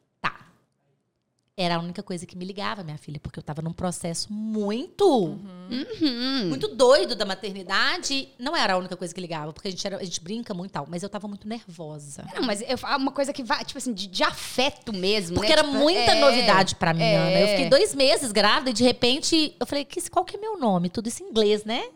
Era 1.58 1.78
a 1.78 1.80
única 1.80 2.04
coisa 2.04 2.26
que 2.26 2.38
me 2.38 2.44
ligava, 2.44 2.84
minha 2.84 2.98
filha, 2.98 3.18
porque 3.18 3.40
eu 3.40 3.44
tava 3.44 3.62
num 3.62 3.72
processo 3.72 4.28
muito, 4.34 5.06
Uhum. 5.08 6.50
muito 6.50 6.68
doido 6.76 7.16
da 7.16 7.24
maternidade. 7.26 8.28
Não 8.38 8.54
era 8.54 8.74
a 8.74 8.78
única 8.78 8.98
coisa 8.98 9.14
que 9.16 9.22
ligava, 9.22 9.54
porque 9.54 9.70
a 9.70 9.72
gente, 9.72 9.88
era, 9.88 9.96
a 9.96 10.04
gente 10.04 10.20
brinca 10.20 10.54
muito 10.54 10.72
e 10.72 10.74
tal, 10.74 10.86
mas 10.90 11.02
eu 11.02 11.08
tava 11.08 11.30
muito 11.30 11.48
nervosa. 11.48 12.26
Não, 12.36 12.44
mas 12.44 12.60
eu, 12.62 12.78
uma 12.98 13.12
coisa 13.14 13.32
que 13.32 13.42
vai, 13.42 13.64
tipo 13.64 13.78
assim, 13.78 13.94
de, 13.94 14.06
de 14.08 14.22
afeto 14.22 14.92
mesmo, 14.92 15.36
Porque 15.36 15.48
né? 15.48 15.54
era 15.60 15.64
Tipo, 15.64 15.78
muita 15.78 16.12
é, 16.12 16.20
novidade 16.20 16.76
pra 16.76 16.94
mim, 16.94 17.04
é. 17.04 17.16
Ana. 17.16 17.40
Eu 17.40 17.48
fiquei 17.48 17.70
dois 17.70 17.96
meses 17.96 18.34
grávida 18.34 18.72
e 18.72 18.74
de 18.74 18.84
repente 18.84 19.56
eu 19.58 19.66
falei, 19.66 19.86
"Que- 19.86 20.10
qual 20.10 20.26
que 20.26 20.36
é 20.36 20.40
meu 20.40 20.58
nome? 20.60 20.90
Tudo 20.90 21.08
isso 21.08 21.24
em 21.24 21.28
inglês, 21.30 21.64
né? 21.64 21.88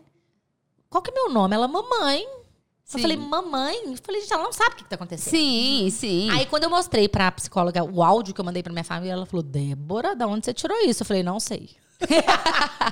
Qual 0.89 1.01
que 1.01 1.11
é 1.11 1.13
meu 1.13 1.29
nome? 1.29 1.53
Ela, 1.53 1.67
mamãe. 1.67 2.25
Sim. 2.89 2.97
Eu 2.97 3.01
falei, 3.03 3.17
mamãe? 3.17 3.81
Eu 3.85 3.97
falei, 4.03 4.19
gente, 4.19 4.33
ela 4.33 4.43
não 4.43 4.51
sabe 4.51 4.71
o 4.71 4.75
que, 4.77 4.83
que 4.83 4.89
tá 4.89 4.95
acontecendo. 4.95 5.29
Sim, 5.29 5.89
sim. 5.91 6.27
Aí, 6.31 6.47
quando 6.47 6.63
eu 6.63 6.71
mostrei 6.71 7.07
pra 7.07 7.31
psicóloga 7.31 7.83
o 7.83 8.01
áudio 8.01 8.33
que 8.33 8.41
eu 8.41 8.45
mandei 8.45 8.63
pra 8.63 8.73
minha 8.73 8.83
família, 8.83 9.13
ela 9.13 9.27
falou: 9.27 9.43
Débora, 9.43 10.15
da 10.15 10.25
onde 10.25 10.43
você 10.43 10.53
tirou 10.55 10.75
isso? 10.81 11.03
Eu 11.03 11.05
falei: 11.05 11.21
Não 11.21 11.39
sei. 11.39 11.69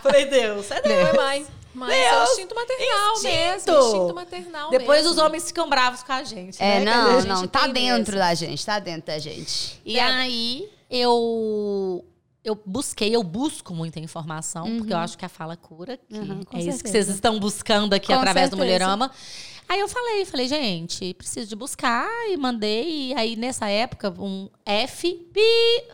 falei, 0.03 0.25
Deus, 0.27 0.69
é 0.69 0.81
Deus. 0.81 1.09
Foi 1.09 1.17
mãe. 1.17 1.47
Mãe, 1.73 1.97
é 1.97 2.11
Deus, 2.11 2.29
instinto 2.29 2.53
maternal 2.53 3.13
instinto. 3.13 3.31
mesmo. 3.33 3.79
Instinto 3.79 4.15
maternal 4.15 4.69
Depois 4.69 4.99
mesmo. 4.99 5.11
os 5.13 5.17
homens 5.17 5.47
ficam 5.47 5.67
bravos 5.67 6.03
com 6.03 6.11
a 6.11 6.23
gente. 6.23 6.61
é, 6.61 6.79
né? 6.79 6.91
A 6.91 7.03
não, 7.03 7.21
não, 7.21 7.47
tá 7.47 7.65
dentro 7.65 8.13
mesmo. 8.13 8.19
da 8.19 8.33
gente, 8.35 8.65
tá 8.65 8.77
dentro 8.77 9.07
da 9.07 9.17
gente. 9.17 9.81
E 9.83 9.99
aí, 9.99 10.69
eu. 10.91 12.05
Eu 12.47 12.55
busquei, 12.65 13.13
eu 13.13 13.21
busco 13.23 13.75
muita 13.75 13.99
informação, 13.99 14.77
porque 14.77 14.93
eu 14.93 14.97
acho 14.97 15.17
que 15.17 15.25
a 15.25 15.29
fala 15.29 15.57
cura. 15.57 15.97
Que 15.97 16.17
Uhum, 16.17 16.39
é 16.53 16.59
isso 16.59 16.81
que 16.81 16.89
certeza. 16.89 16.91
vocês 16.91 17.09
estão 17.09 17.37
buscando 17.39 17.93
aqui 17.93 18.07
Com 18.07 18.13
através 18.13 18.49
do 18.49 18.55
certeza. 18.55 18.65
Mulherama. 18.85 19.11
Aí 19.67 19.81
eu 19.81 19.87
falei, 19.89 20.23
falei, 20.23 20.47
gente, 20.47 21.13
preciso 21.15 21.49
de 21.49 21.57
buscar 21.57 22.07
e 22.29 22.37
mandei. 22.37 23.09
E 23.09 23.13
aí, 23.15 23.35
nessa 23.35 23.67
época, 23.67 24.09
um 24.17 24.49
F 24.65 25.27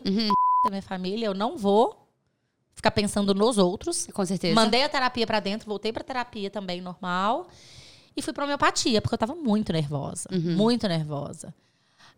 Uhum. 0.06 0.28
da 0.64 0.70
minha 0.70 0.80
família, 0.82 1.26
eu 1.26 1.34
não 1.34 1.56
vou 1.58 2.08
ficar 2.72 2.92
pensando 2.92 3.34
nos 3.34 3.58
outros. 3.58 4.06
Com 4.12 4.24
certeza. 4.24 4.54
Mandei 4.54 4.84
a 4.84 4.88
terapia 4.88 5.26
pra 5.26 5.40
dentro, 5.40 5.66
voltei 5.66 5.92
pra 5.92 6.04
terapia 6.04 6.50
também 6.50 6.80
normal. 6.80 7.48
E 8.16 8.22
fui 8.22 8.32
pra 8.32 8.44
homeopatia, 8.44 9.02
porque 9.02 9.14
eu 9.14 9.18
tava 9.18 9.34
muito 9.34 9.72
nervosa. 9.72 10.28
Uhum. 10.32 10.54
Muito 10.54 10.86
nervosa. 10.86 11.52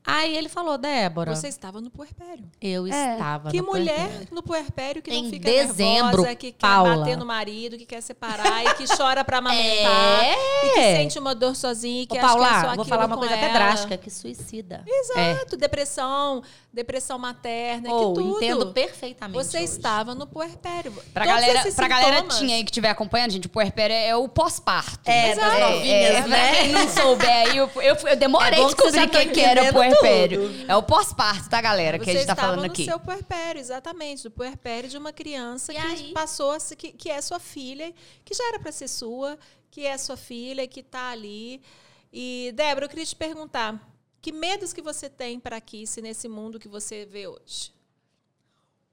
Aí 0.06 0.36
ele 0.36 0.48
falou, 0.48 0.78
Débora, 0.78 1.34
Você 1.34 1.48
estava 1.48 1.80
no 1.80 1.90
puerpério. 1.90 2.44
eu 2.60 2.86
É. 2.86 3.12
estava 3.14 3.50
Que 3.50 3.60
no 3.60 3.66
mulher 3.66 3.96
puerpério. 4.06 4.28
no 4.30 4.42
puerpério 4.42 5.02
que 5.02 5.10
não 5.10 5.16
Em 5.18 5.30
fica 5.30 5.50
dezembro, 5.50 6.16
nervosa, 6.22 6.34
que 6.36 6.52
quer 6.52 6.58
Paula. 6.66 6.98
bater 6.98 7.16
no 7.16 7.26
marido, 7.26 7.76
que 7.76 7.84
quer 7.84 8.00
separar 8.00 8.64
e 8.64 8.74
que 8.74 8.84
chora 8.96 9.24
pra 9.24 9.38
amamentar. 9.38 10.24
É. 10.24 10.34
E 10.66 10.70
que 10.74 10.80
sente 10.96 11.18
uma 11.18 11.34
dor 11.34 11.56
sozinha 11.56 12.02
e 12.02 12.06
que 12.06 12.16
Ô, 12.16 12.18
acha 12.24 12.28
que 12.28 12.34
é 12.34 12.38
só 12.38 12.50
Paula, 12.50 12.62
vou 12.62 12.70
aquilo 12.70 12.84
falar 12.86 13.06
uma 13.06 13.16
coisa 13.18 13.34
até 13.34 13.44
ela. 13.46 13.54
drástica, 13.58 13.96
que 13.98 14.08
suicida. 14.10 14.84
Exato, 14.86 15.56
depressão, 15.56 16.42
depressão 16.76 17.18
materna, 17.18 17.90
Ou, 17.90 18.12
que 18.14 18.20
tudo. 18.22 18.36
entendo 18.36 18.72
perfeitamente 18.72 19.42
Você 19.44 19.56
hoje. 19.56 19.64
estava 19.64 20.14
no 20.14 20.26
puerpério. 20.26 20.92
Pra 21.12 21.24
Todos 21.24 21.40
galera, 21.40 21.72
pra 21.72 21.88
galera 21.88 22.16
sintomas. 22.18 22.38
tinha 22.38 22.54
aí 22.56 22.62
que 22.62 22.70
estiver 22.70 22.90
acompanhando, 22.90 23.30
gente, 23.32 23.46
o 23.46 23.50
puerpério 23.50 23.94
é 23.96 24.14
o 24.14 24.28
pós-parto. 24.28 25.10
É, 25.10 25.34
Mas 25.34 25.36
das 25.38 25.54
é, 25.54 25.60
novinhas, 25.60 26.14
é, 26.14 26.28
né? 26.28 26.50
Pra 26.50 26.60
quem 26.60 26.72
não 26.72 26.88
souber 26.90 27.28
aí, 27.30 27.56
eu, 27.56 27.70
eu, 27.76 27.94
eu 27.96 28.16
demorei 28.16 28.60
É 28.60 28.64
a 28.64 28.68
que 28.68 28.74
você 28.82 29.00
descobrir 29.00 29.10
tá 29.10 29.18
o 29.18 29.22
que, 29.22 29.28
que 29.30 29.40
era 29.40 29.62
o 29.70 29.72
puerpério. 29.72 30.48
tudo. 30.48 30.70
É 30.70 30.76
o 30.76 30.82
pós-parto, 30.82 31.48
tá, 31.48 31.60
galera? 31.60 31.98
que 31.98 32.04
Você 32.04 32.10
a 32.10 32.14
gente 32.14 32.26
tá 32.26 32.32
estava 32.34 32.48
falando 32.52 32.66
no 32.66 32.72
aqui. 32.72 32.84
seu 32.84 33.00
puerpério, 33.00 33.58
exatamente, 33.58 34.22
do 34.22 34.30
puerpério 34.30 34.88
de 34.90 34.98
uma 34.98 35.12
criança 35.12 35.72
E 35.72 35.76
que 35.76 35.80
aí? 35.86 36.12
passou, 36.12 36.52
a 36.52 36.58
que, 36.76 36.92
que 36.92 37.10
é 37.10 37.20
sua 37.22 37.40
filha, 37.40 37.92
que 38.24 38.34
já 38.34 38.46
era 38.48 38.60
para 38.60 38.70
ser 38.70 38.86
sua, 38.88 39.38
que 39.70 39.86
é 39.86 39.96
sua 39.96 40.16
filha, 40.16 40.66
que 40.68 40.80
está 40.80 41.08
ali. 41.10 41.62
E, 42.12 42.52
Débora, 42.54 42.84
eu 42.84 42.88
queria 42.90 43.04
te 43.06 43.16
perguntar, 43.16 43.80
que 44.26 44.32
medos 44.32 44.72
que 44.72 44.82
você 44.82 45.08
tem 45.08 45.38
para 45.38 45.56
aqui, 45.56 45.86
se 45.86 46.02
nesse 46.02 46.26
mundo 46.26 46.58
que 46.58 46.66
você 46.66 47.06
vê 47.06 47.28
hoje? 47.28 47.72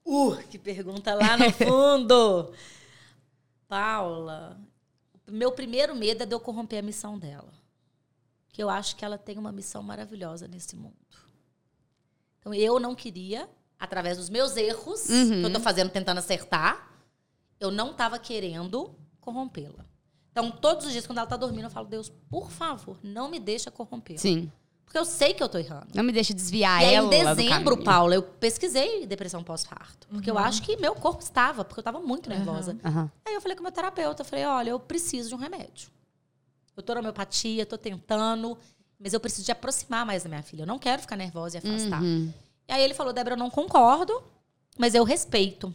Uh, 0.05 0.37
que 0.47 0.59
pergunta 0.59 1.15
lá 1.15 1.35
no 1.35 1.49
fundo. 1.57 2.53
Paula, 3.67 4.61
meu 5.27 5.51
primeiro 5.51 5.95
medo 5.95 6.21
é 6.21 6.25
de 6.27 6.35
eu 6.35 6.39
corromper 6.39 6.77
a 6.77 6.81
missão 6.83 7.17
dela. 7.17 7.51
Que 8.49 8.61
eu 8.61 8.69
acho 8.69 8.95
que 8.95 9.03
ela 9.03 9.17
tem 9.17 9.39
uma 9.39 9.51
missão 9.51 9.81
maravilhosa 9.81 10.47
nesse 10.47 10.75
mundo. 10.75 10.93
Então 12.37 12.53
eu 12.53 12.79
não 12.79 12.93
queria, 12.93 13.49
através 13.79 14.17
dos 14.17 14.29
meus 14.29 14.55
erros, 14.55 15.09
Uhum. 15.09 15.41
que 15.41 15.45
eu 15.47 15.53
tô 15.53 15.59
fazendo 15.59 15.89
tentando 15.89 16.19
acertar, 16.19 16.91
eu 17.59 17.71
não 17.71 17.89
estava 17.89 18.19
querendo 18.19 18.93
corrompê-la. 19.19 19.83
Então, 20.31 20.51
todos 20.51 20.85
os 20.85 20.91
dias, 20.91 21.07
quando 21.07 21.17
ela 21.17 21.27
tá 21.27 21.37
dormindo, 21.37 21.63
eu 21.65 21.71
falo, 21.71 21.87
Deus, 21.87 22.11
por 22.29 22.51
favor, 22.51 22.99
não 23.01 23.29
me 23.31 23.39
deixa 23.39 23.71
corrompê-la. 23.71 24.19
Sim. 24.19 24.51
Porque 24.85 24.97
eu 24.97 25.05
sei 25.05 25.33
que 25.33 25.41
eu 25.41 25.49
tô 25.49 25.57
errando. 25.57 25.87
Não 25.93 26.03
me 26.03 26.11
deixa 26.11 26.33
desviar 26.33 26.83
E 26.83 26.85
aí, 26.85 26.95
ela 26.95 27.07
em 27.07 27.09
dezembro. 27.09 27.83
Paula, 27.83 28.13
eu 28.13 28.21
pesquisei 28.21 29.07
depressão 29.07 29.43
pós-parto. 29.43 30.07
Porque 30.07 30.29
eu 30.29 30.37
acho 30.37 30.61
que 30.61 30.77
meu 30.77 30.93
corpo 30.93 31.23
estava, 31.23 31.65
porque 31.65 31.79
eu 31.79 31.81
estava 31.81 31.99
muito 31.99 32.29
nervosa. 32.29 32.77
Aham. 32.85 33.11
Aí 33.25 33.33
eu 33.33 33.41
falei 33.41 33.55
com 33.55 33.61
o 33.61 33.63
meu 33.63 33.71
terapeuta, 33.71 34.21
eu 34.21 34.25
falei, 34.25 34.45
olha, 34.45 34.69
eu 34.69 34.79
preciso 34.79 35.29
de 35.29 35.35
um 35.35 35.37
remédio. 35.39 35.89
Eu 36.77 36.83
tô 36.83 36.93
na 36.93 36.99
homeopatia, 36.99 37.65
tô 37.65 37.77
tentando, 37.77 38.57
mas 38.99 39.13
eu 39.13 39.19
preciso 39.19 39.45
de 39.45 39.51
aproximar 39.51 40.05
mais 40.05 40.23
da 40.23 40.29
minha 40.29 40.43
filha. 40.43 40.63
Eu 40.63 40.67
não 40.67 40.77
quero 40.77 41.01
ficar 41.01 41.15
nervosa 41.15 41.57
e 41.57 41.59
afastar. 41.59 42.01
Uhum. 42.01 42.31
E 42.67 42.73
aí 42.73 42.83
ele 42.83 42.93
falou, 42.93 43.13
Débora, 43.13 43.35
eu 43.35 43.39
não 43.39 43.49
concordo. 43.49 44.23
Mas 44.77 44.95
eu 44.95 45.03
respeito. 45.03 45.73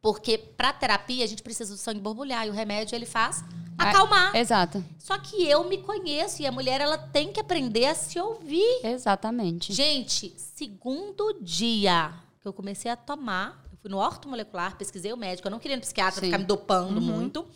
Porque 0.00 0.38
para 0.38 0.72
terapia 0.72 1.24
a 1.24 1.26
gente 1.26 1.42
precisa 1.42 1.74
do 1.74 1.78
sangue 1.78 2.00
borbulhar 2.00 2.46
e 2.46 2.50
o 2.50 2.52
remédio 2.52 2.94
ele 2.94 3.06
faz 3.06 3.42
acalmar. 3.78 4.34
É, 4.34 4.40
exato. 4.40 4.84
Só 4.98 5.18
que 5.18 5.48
eu 5.48 5.64
me 5.64 5.78
conheço 5.78 6.42
e 6.42 6.46
a 6.46 6.52
mulher 6.52 6.80
ela 6.80 6.98
tem 6.98 7.32
que 7.32 7.40
aprender 7.40 7.86
a 7.86 7.94
se 7.94 8.18
ouvir. 8.20 8.80
Exatamente. 8.82 9.72
Gente, 9.72 10.34
segundo 10.38 11.38
dia 11.40 12.12
que 12.40 12.48
eu 12.48 12.52
comecei 12.52 12.90
a 12.90 12.96
tomar, 12.96 13.64
eu 13.70 13.78
fui 13.78 13.90
no 13.90 13.98
ortomolecular, 13.98 14.76
pesquisei 14.76 15.12
o 15.12 15.16
médico, 15.16 15.48
eu 15.48 15.50
não 15.50 15.58
queria 15.58 15.76
no 15.76 15.82
psiquiatra 15.82 16.20
Sim. 16.20 16.26
ficar 16.26 16.38
me 16.38 16.44
dopando 16.44 16.98
uhum. 16.98 17.02
muito. 17.02 17.46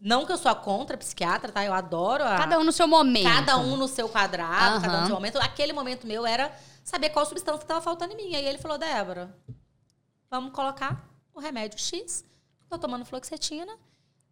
Não 0.00 0.24
que 0.24 0.30
eu 0.30 0.36
sou 0.36 0.54
contra 0.54 0.96
psiquiatra, 0.96 1.50
tá? 1.50 1.64
Eu 1.64 1.72
adoro 1.72 2.22
a... 2.22 2.36
Cada 2.36 2.58
um 2.60 2.64
no 2.64 2.70
seu 2.70 2.86
momento. 2.86 3.24
Cada 3.24 3.58
um 3.58 3.76
no 3.76 3.88
seu 3.88 4.08
quadrado, 4.08 4.76
uhum. 4.76 4.82
cada 4.82 4.98
um 4.98 5.00
no 5.00 5.06
seu 5.06 5.16
momento. 5.16 5.38
Aquele 5.38 5.72
momento 5.72 6.06
meu 6.06 6.24
era 6.24 6.54
saber 6.84 7.10
qual 7.10 7.26
substância 7.26 7.58
que 7.58 7.64
estava 7.64 7.80
faltando 7.80 8.12
em 8.12 8.16
mim. 8.16 8.36
Aí 8.36 8.44
ele 8.44 8.58
falou, 8.58 8.78
Débora, 8.78 9.34
vamos 10.30 10.52
colocar 10.52 11.08
o 11.34 11.40
remédio 11.40 11.78
X. 11.78 12.24
Tô 12.68 12.78
tomando 12.78 13.04
fluoxetina. 13.04 13.76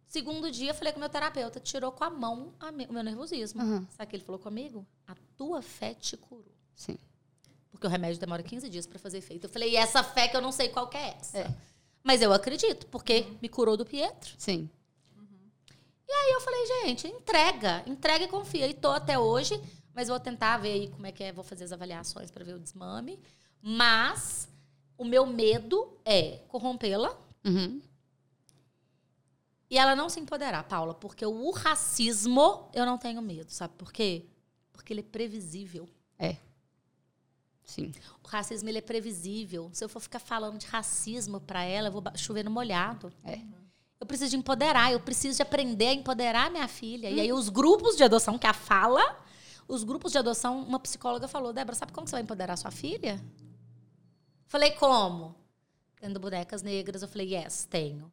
Segundo 0.09 0.49
dia, 0.49 0.73
falei 0.73 0.91
com 0.91 0.97
o 0.97 1.01
meu 1.01 1.07
terapeuta, 1.07 1.59
tirou 1.59 1.91
com 1.91 2.03
a 2.03 2.09
mão 2.09 2.51
a 2.59 2.71
me, 2.71 2.87
o 2.87 2.93
meu 2.93 3.03
nervosismo. 3.03 3.61
Uhum. 3.61 3.85
Sabe 3.91 4.05
o 4.05 4.07
que 4.07 4.15
ele 4.15 4.23
falou 4.23 4.39
comigo? 4.39 4.83
A 5.07 5.13
tua 5.37 5.61
fé 5.61 5.93
te 5.93 6.17
curou. 6.17 6.51
Sim. 6.73 6.97
Porque 7.69 7.85
o 7.85 7.89
remédio 7.89 8.19
demora 8.19 8.41
15 8.41 8.67
dias 8.71 8.87
para 8.87 8.97
fazer 8.97 9.19
efeito. 9.19 9.45
Eu 9.45 9.51
falei, 9.51 9.73
e 9.73 9.75
essa 9.75 10.03
fé 10.03 10.27
que 10.27 10.35
eu 10.35 10.41
não 10.41 10.51
sei 10.51 10.69
qual 10.69 10.87
que 10.87 10.97
é 10.97 11.15
essa? 11.15 11.37
É. 11.37 11.55
Mas 12.03 12.23
eu 12.23 12.33
acredito, 12.33 12.87
porque 12.87 13.27
me 13.39 13.47
curou 13.47 13.77
do 13.77 13.85
Pietro. 13.85 14.33
Sim. 14.35 14.67
E 16.07 16.11
aí 16.11 16.31
eu 16.31 16.41
falei, 16.41 16.65
gente, 16.65 17.07
entrega, 17.07 17.83
entrega 17.85 18.25
e 18.25 18.27
confia. 18.27 18.65
E 18.67 18.73
tô 18.73 18.89
até 18.89 19.19
hoje, 19.19 19.61
mas 19.93 20.07
vou 20.07 20.19
tentar 20.19 20.57
ver 20.57 20.71
aí 20.71 20.87
como 20.87 21.05
é 21.05 21.11
que 21.11 21.23
é, 21.23 21.31
vou 21.31 21.43
fazer 21.43 21.65
as 21.65 21.71
avaliações 21.71 22.31
para 22.31 22.43
ver 22.43 22.55
o 22.55 22.59
desmame. 22.59 23.19
Mas 23.61 24.49
o 24.97 25.05
meu 25.05 25.27
medo 25.27 25.99
é 26.03 26.39
corrompê-la. 26.47 27.15
Uhum. 27.45 27.79
E 29.69 29.77
ela 29.77 29.95
não 29.95 30.09
se 30.09 30.19
empoderar, 30.19 30.63
Paula, 30.63 30.93
porque 30.93 31.25
o 31.25 31.51
racismo 31.51 32.69
eu 32.73 32.85
não 32.85 32.97
tenho 32.97 33.21
medo, 33.21 33.51
sabe 33.51 33.73
por 33.77 33.91
quê? 33.91 34.25
Porque 34.71 34.91
ele 34.91 35.01
é 35.01 35.03
previsível. 35.03 35.87
É. 36.17 36.37
Sim. 37.63 37.91
O 38.23 38.27
racismo 38.27 38.67
ele 38.67 38.79
é 38.79 38.81
previsível. 38.81 39.69
Se 39.71 39.83
eu 39.83 39.89
for 39.89 39.99
ficar 39.99 40.19
falando 40.19 40.57
de 40.57 40.65
racismo 40.65 41.39
para 41.39 41.63
ela, 41.63 41.89
eu 41.89 41.91
vou 41.91 42.03
chover 42.15 42.43
no 42.43 42.49
molhado. 42.49 43.13
É. 43.23 43.39
Eu 43.99 44.07
preciso 44.07 44.31
de 44.31 44.37
empoderar, 44.37 44.91
eu 44.91 44.99
preciso 44.99 45.35
de 45.35 45.43
aprender 45.43 45.87
a 45.87 45.93
empoderar 45.93 46.49
minha 46.49 46.67
filha. 46.67 47.09
Hum. 47.09 47.13
E 47.13 47.21
aí 47.21 47.31
os 47.31 47.49
grupos 47.49 47.95
de 47.95 48.03
adoção, 48.03 48.39
que 48.39 48.47
é 48.47 48.49
a 48.49 48.53
fala, 48.53 49.23
os 49.67 49.83
grupos 49.83 50.11
de 50.11 50.17
adoção, 50.17 50.63
uma 50.63 50.79
psicóloga 50.79 51.27
falou, 51.27 51.53
Débora, 51.53 51.75
sabe 51.75 51.91
como 51.91 52.07
você 52.07 52.13
vai 52.13 52.23
empoderar 52.23 52.57
sua 52.57 52.71
filha? 52.71 53.23
Falei, 54.47 54.71
como? 54.71 55.35
Tendo 55.99 56.19
bonecas 56.19 56.63
negras. 56.63 57.03
Eu 57.03 57.07
falei, 57.07 57.35
yes, 57.35 57.67
tenho. 57.69 58.11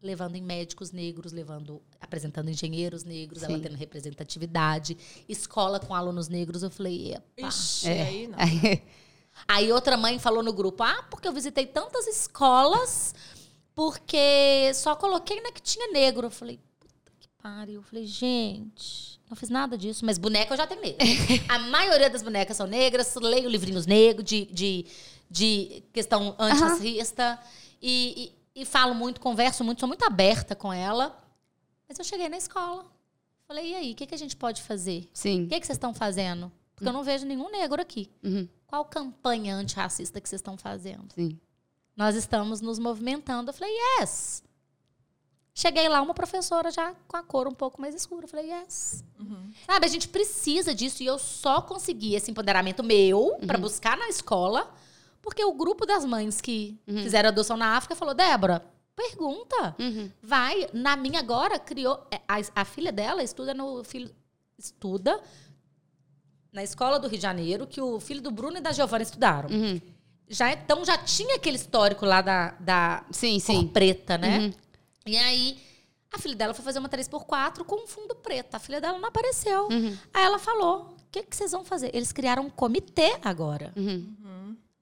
Levando 0.00 0.36
em 0.36 0.42
médicos 0.42 0.92
negros, 0.92 1.32
levando, 1.32 1.82
apresentando 2.00 2.48
engenheiros 2.48 3.02
negros, 3.02 3.40
Sim. 3.40 3.46
ela 3.46 3.58
tendo 3.60 3.76
representatividade, 3.76 4.96
escola 5.28 5.80
com 5.80 5.94
alunos 5.94 6.28
negros. 6.28 6.62
Eu 6.62 6.70
falei, 6.70 7.14
epa. 7.14 7.48
Ixi, 7.48 7.88
é. 7.88 8.02
aí 8.02 8.26
não. 8.28 8.38
Aí 9.46 9.70
outra 9.70 9.96
mãe 9.96 10.18
falou 10.18 10.42
no 10.42 10.52
grupo, 10.52 10.82
ah, 10.82 11.04
porque 11.08 11.28
eu 11.28 11.32
visitei 11.32 11.64
tantas 11.64 12.08
escolas 12.08 13.14
porque 13.78 14.72
só 14.74 14.96
coloquei 14.96 15.40
na 15.40 15.52
que 15.52 15.62
tinha 15.62 15.92
negro. 15.92 16.26
Eu 16.26 16.30
falei, 16.32 16.58
puta 16.80 17.12
que 17.20 17.28
pariu. 17.40 17.76
Eu 17.76 17.82
falei, 17.84 18.04
gente, 18.06 19.20
não 19.30 19.36
fiz 19.36 19.48
nada 19.48 19.78
disso. 19.78 20.04
Mas 20.04 20.18
boneca 20.18 20.52
eu 20.52 20.56
já 20.56 20.66
tenho 20.66 20.80
medo. 20.80 20.96
a 21.48 21.60
maioria 21.60 22.10
das 22.10 22.20
bonecas 22.20 22.56
são 22.56 22.66
negras. 22.66 23.14
Leio 23.14 23.48
livrinhos 23.48 23.86
negros 23.86 24.28
de, 24.28 24.46
de, 24.46 24.86
de 25.30 25.84
questão 25.92 26.34
antirracista. 26.40 27.38
Uhum. 27.40 27.78
E, 27.80 28.24
e, 28.24 28.37
e 28.58 28.64
falo 28.64 28.94
muito, 28.94 29.20
converso 29.20 29.62
muito, 29.62 29.78
sou 29.78 29.86
muito 29.86 30.04
aberta 30.04 30.56
com 30.56 30.72
ela. 30.72 31.16
Mas 31.88 31.98
eu 31.98 32.04
cheguei 32.04 32.28
na 32.28 32.36
escola. 32.36 32.84
Falei, 33.46 33.70
e 33.70 33.74
aí, 33.74 33.92
o 33.92 33.94
que, 33.94 34.04
que 34.04 34.14
a 34.14 34.18
gente 34.18 34.36
pode 34.36 34.62
fazer? 34.62 35.08
Sim. 35.12 35.44
O 35.44 35.48
que, 35.48 35.60
que 35.60 35.66
vocês 35.66 35.76
estão 35.76 35.94
fazendo? 35.94 36.52
Porque 36.74 36.84
uhum. 36.84 36.90
eu 36.90 36.98
não 36.98 37.04
vejo 37.04 37.24
nenhum 37.24 37.50
negro 37.50 37.80
aqui. 37.80 38.10
Uhum. 38.22 38.48
Qual 38.66 38.84
campanha 38.84 39.54
antirracista 39.54 40.20
que 40.20 40.28
vocês 40.28 40.40
estão 40.40 40.58
fazendo? 40.58 41.06
Sim. 41.14 41.38
Nós 41.96 42.16
estamos 42.16 42.60
nos 42.60 42.78
movimentando. 42.78 43.50
Eu 43.50 43.54
falei, 43.54 43.72
yes. 44.00 44.42
Cheguei 45.54 45.88
lá, 45.88 46.02
uma 46.02 46.14
professora 46.14 46.70
já 46.70 46.94
com 47.06 47.16
a 47.16 47.22
cor 47.22 47.48
um 47.48 47.54
pouco 47.54 47.80
mais 47.80 47.94
escura. 47.94 48.24
Eu 48.24 48.28
falei, 48.28 48.52
yes. 48.52 49.04
Uhum. 49.18 49.50
Sabe, 49.66 49.86
a 49.86 49.88
gente 49.88 50.08
precisa 50.08 50.74
disso. 50.74 51.02
E 51.02 51.06
eu 51.06 51.18
só 51.18 51.62
consegui 51.62 52.14
esse 52.14 52.30
empoderamento 52.30 52.82
meu 52.82 53.20
uhum. 53.20 53.46
para 53.46 53.56
buscar 53.56 53.96
na 53.96 54.08
escola, 54.08 54.72
porque 55.20 55.44
o 55.44 55.52
grupo 55.52 55.84
das 55.84 56.04
mães 56.04 56.40
que 56.40 56.78
uhum. 56.86 57.02
fizeram 57.02 57.28
adoção 57.28 57.56
na 57.56 57.76
África 57.76 57.96
falou, 57.96 58.14
Débora, 58.14 58.64
pergunta. 58.94 59.76
Uhum. 59.78 60.10
Vai. 60.22 60.68
Na 60.72 60.96
minha 60.96 61.20
agora, 61.20 61.58
criou. 61.58 62.06
É, 62.10 62.20
a, 62.28 62.62
a 62.62 62.64
filha 62.64 62.92
dela 62.92 63.22
estuda 63.22 63.54
no. 63.54 63.82
Filho, 63.84 64.10
estuda 64.58 65.20
na 66.52 66.62
escola 66.62 66.98
do 66.98 67.06
Rio 67.08 67.18
de 67.18 67.22
Janeiro, 67.22 67.66
que 67.66 67.80
o 67.80 68.00
filho 68.00 68.20
do 68.20 68.30
Bruno 68.30 68.56
e 68.56 68.60
da 68.60 68.72
Giovana 68.72 69.02
estudaram. 69.02 69.50
Uhum 69.50 69.80
já 70.28 70.52
então 70.52 70.84
já 70.84 70.98
tinha 70.98 71.36
aquele 71.36 71.56
histórico 71.56 72.04
lá 72.04 72.20
da, 72.20 72.50
da 72.60 73.04
sim, 73.10 73.38
sim. 73.38 73.66
preta, 73.66 74.18
né? 74.18 74.38
Uhum. 74.38 74.52
E 75.06 75.16
aí 75.16 75.58
a 76.12 76.18
filha 76.18 76.34
dela 76.34 76.54
foi 76.54 76.64
fazer 76.64 76.78
uma 76.78 76.88
3x4 76.88 77.64
com 77.64 77.84
um 77.84 77.86
fundo 77.86 78.14
preto. 78.14 78.54
A 78.54 78.58
filha 78.58 78.80
dela 78.80 78.98
não 78.98 79.08
apareceu. 79.08 79.68
Uhum. 79.68 79.96
Aí 80.12 80.24
ela 80.24 80.38
falou: 80.38 80.94
o 80.98 81.10
que, 81.10 81.22
que 81.22 81.34
vocês 81.34 81.52
vão 81.52 81.64
fazer? 81.64 81.90
Eles 81.94 82.12
criaram 82.12 82.44
um 82.44 82.50
comitê 82.50 83.16
agora. 83.22 83.72
Uhum. 83.76 84.14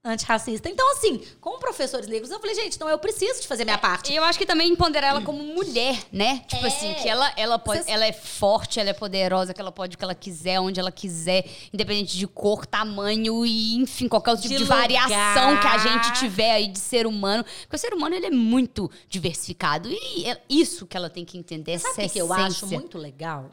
Antirracista. 0.06 0.68
Então, 0.68 0.90
assim, 0.92 1.20
com 1.40 1.58
professores 1.58 2.06
negros, 2.06 2.30
eu 2.30 2.38
falei, 2.38 2.54
gente, 2.54 2.76
então 2.76 2.88
eu 2.88 2.98
preciso 2.98 3.40
de 3.40 3.48
fazer 3.48 3.64
minha 3.64 3.76
parte. 3.76 4.12
E 4.12 4.16
eu 4.16 4.22
acho 4.22 4.38
que 4.38 4.46
também 4.46 4.70
empoderar 4.70 5.08
ela 5.08 5.20
como 5.20 5.42
mulher, 5.42 5.98
né? 6.12 6.44
Tipo 6.46 6.64
é. 6.64 6.68
assim, 6.68 6.94
que 6.94 7.08
ela, 7.08 7.32
ela, 7.36 7.58
pode, 7.58 7.80
Vocês... 7.80 7.92
ela 7.92 8.06
é 8.06 8.12
forte, 8.12 8.78
ela 8.78 8.90
é 8.90 8.92
poderosa, 8.92 9.52
que 9.52 9.60
ela 9.60 9.72
pode 9.72 9.96
o 9.96 9.98
que 9.98 10.04
ela 10.04 10.14
quiser, 10.14 10.60
onde 10.60 10.78
ela 10.78 10.92
quiser, 10.92 11.44
independente 11.72 12.16
de 12.16 12.26
cor, 12.26 12.64
tamanho 12.64 13.44
e, 13.44 13.74
enfim, 13.76 14.06
qualquer 14.08 14.36
tipo 14.36 14.48
de, 14.48 14.58
de 14.58 14.64
variação 14.64 15.58
que 15.60 15.66
a 15.66 15.78
gente 15.78 16.20
tiver 16.20 16.52
aí 16.52 16.68
de 16.68 16.78
ser 16.78 17.06
humano. 17.06 17.44
Porque 17.62 17.76
o 17.76 17.78
ser 17.78 17.92
humano, 17.92 18.14
ele 18.14 18.26
é 18.26 18.30
muito 18.30 18.88
diversificado. 19.08 19.88
E 19.90 20.28
é 20.28 20.40
isso 20.48 20.86
que 20.86 20.96
ela 20.96 21.10
tem 21.10 21.24
que 21.24 21.36
entender. 21.36 21.78
Sabe 21.78 22.06
o 22.06 22.10
que 22.10 22.18
eu 22.18 22.32
acho 22.32 22.66
muito 22.68 22.96
legal? 22.96 23.50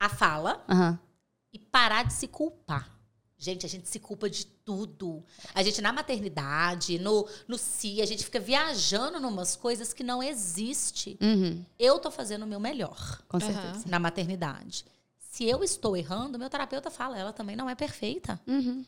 A 0.00 0.08
fala 0.08 0.64
uhum. 0.68 0.96
e 1.52 1.58
parar 1.58 2.04
de 2.04 2.12
se 2.12 2.28
culpar. 2.28 2.97
Gente, 3.38 3.64
a 3.64 3.68
gente 3.68 3.88
se 3.88 4.00
culpa 4.00 4.28
de 4.28 4.44
tudo. 4.46 5.24
A 5.54 5.62
gente, 5.62 5.80
na 5.80 5.92
maternidade, 5.92 6.98
no, 6.98 7.26
no 7.46 7.56
si, 7.56 8.02
a 8.02 8.06
gente 8.06 8.24
fica 8.24 8.40
viajando 8.40 9.20
numas 9.20 9.54
coisas 9.54 9.92
que 9.92 10.02
não 10.02 10.20
existem. 10.20 11.16
Uhum. 11.20 11.64
Eu 11.78 12.00
tô 12.00 12.10
fazendo 12.10 12.42
o 12.42 12.46
meu 12.48 12.58
melhor. 12.58 13.22
Com 13.28 13.38
certeza. 13.38 13.84
Na 13.86 14.00
maternidade. 14.00 14.84
Se 15.18 15.44
eu 15.44 15.62
estou 15.62 15.96
errando, 15.96 16.36
meu 16.36 16.50
terapeuta 16.50 16.90
fala, 16.90 17.16
ela 17.16 17.32
também 17.32 17.54
não 17.54 17.70
é 17.70 17.76
perfeita. 17.76 18.40
Uhum. 18.44 18.84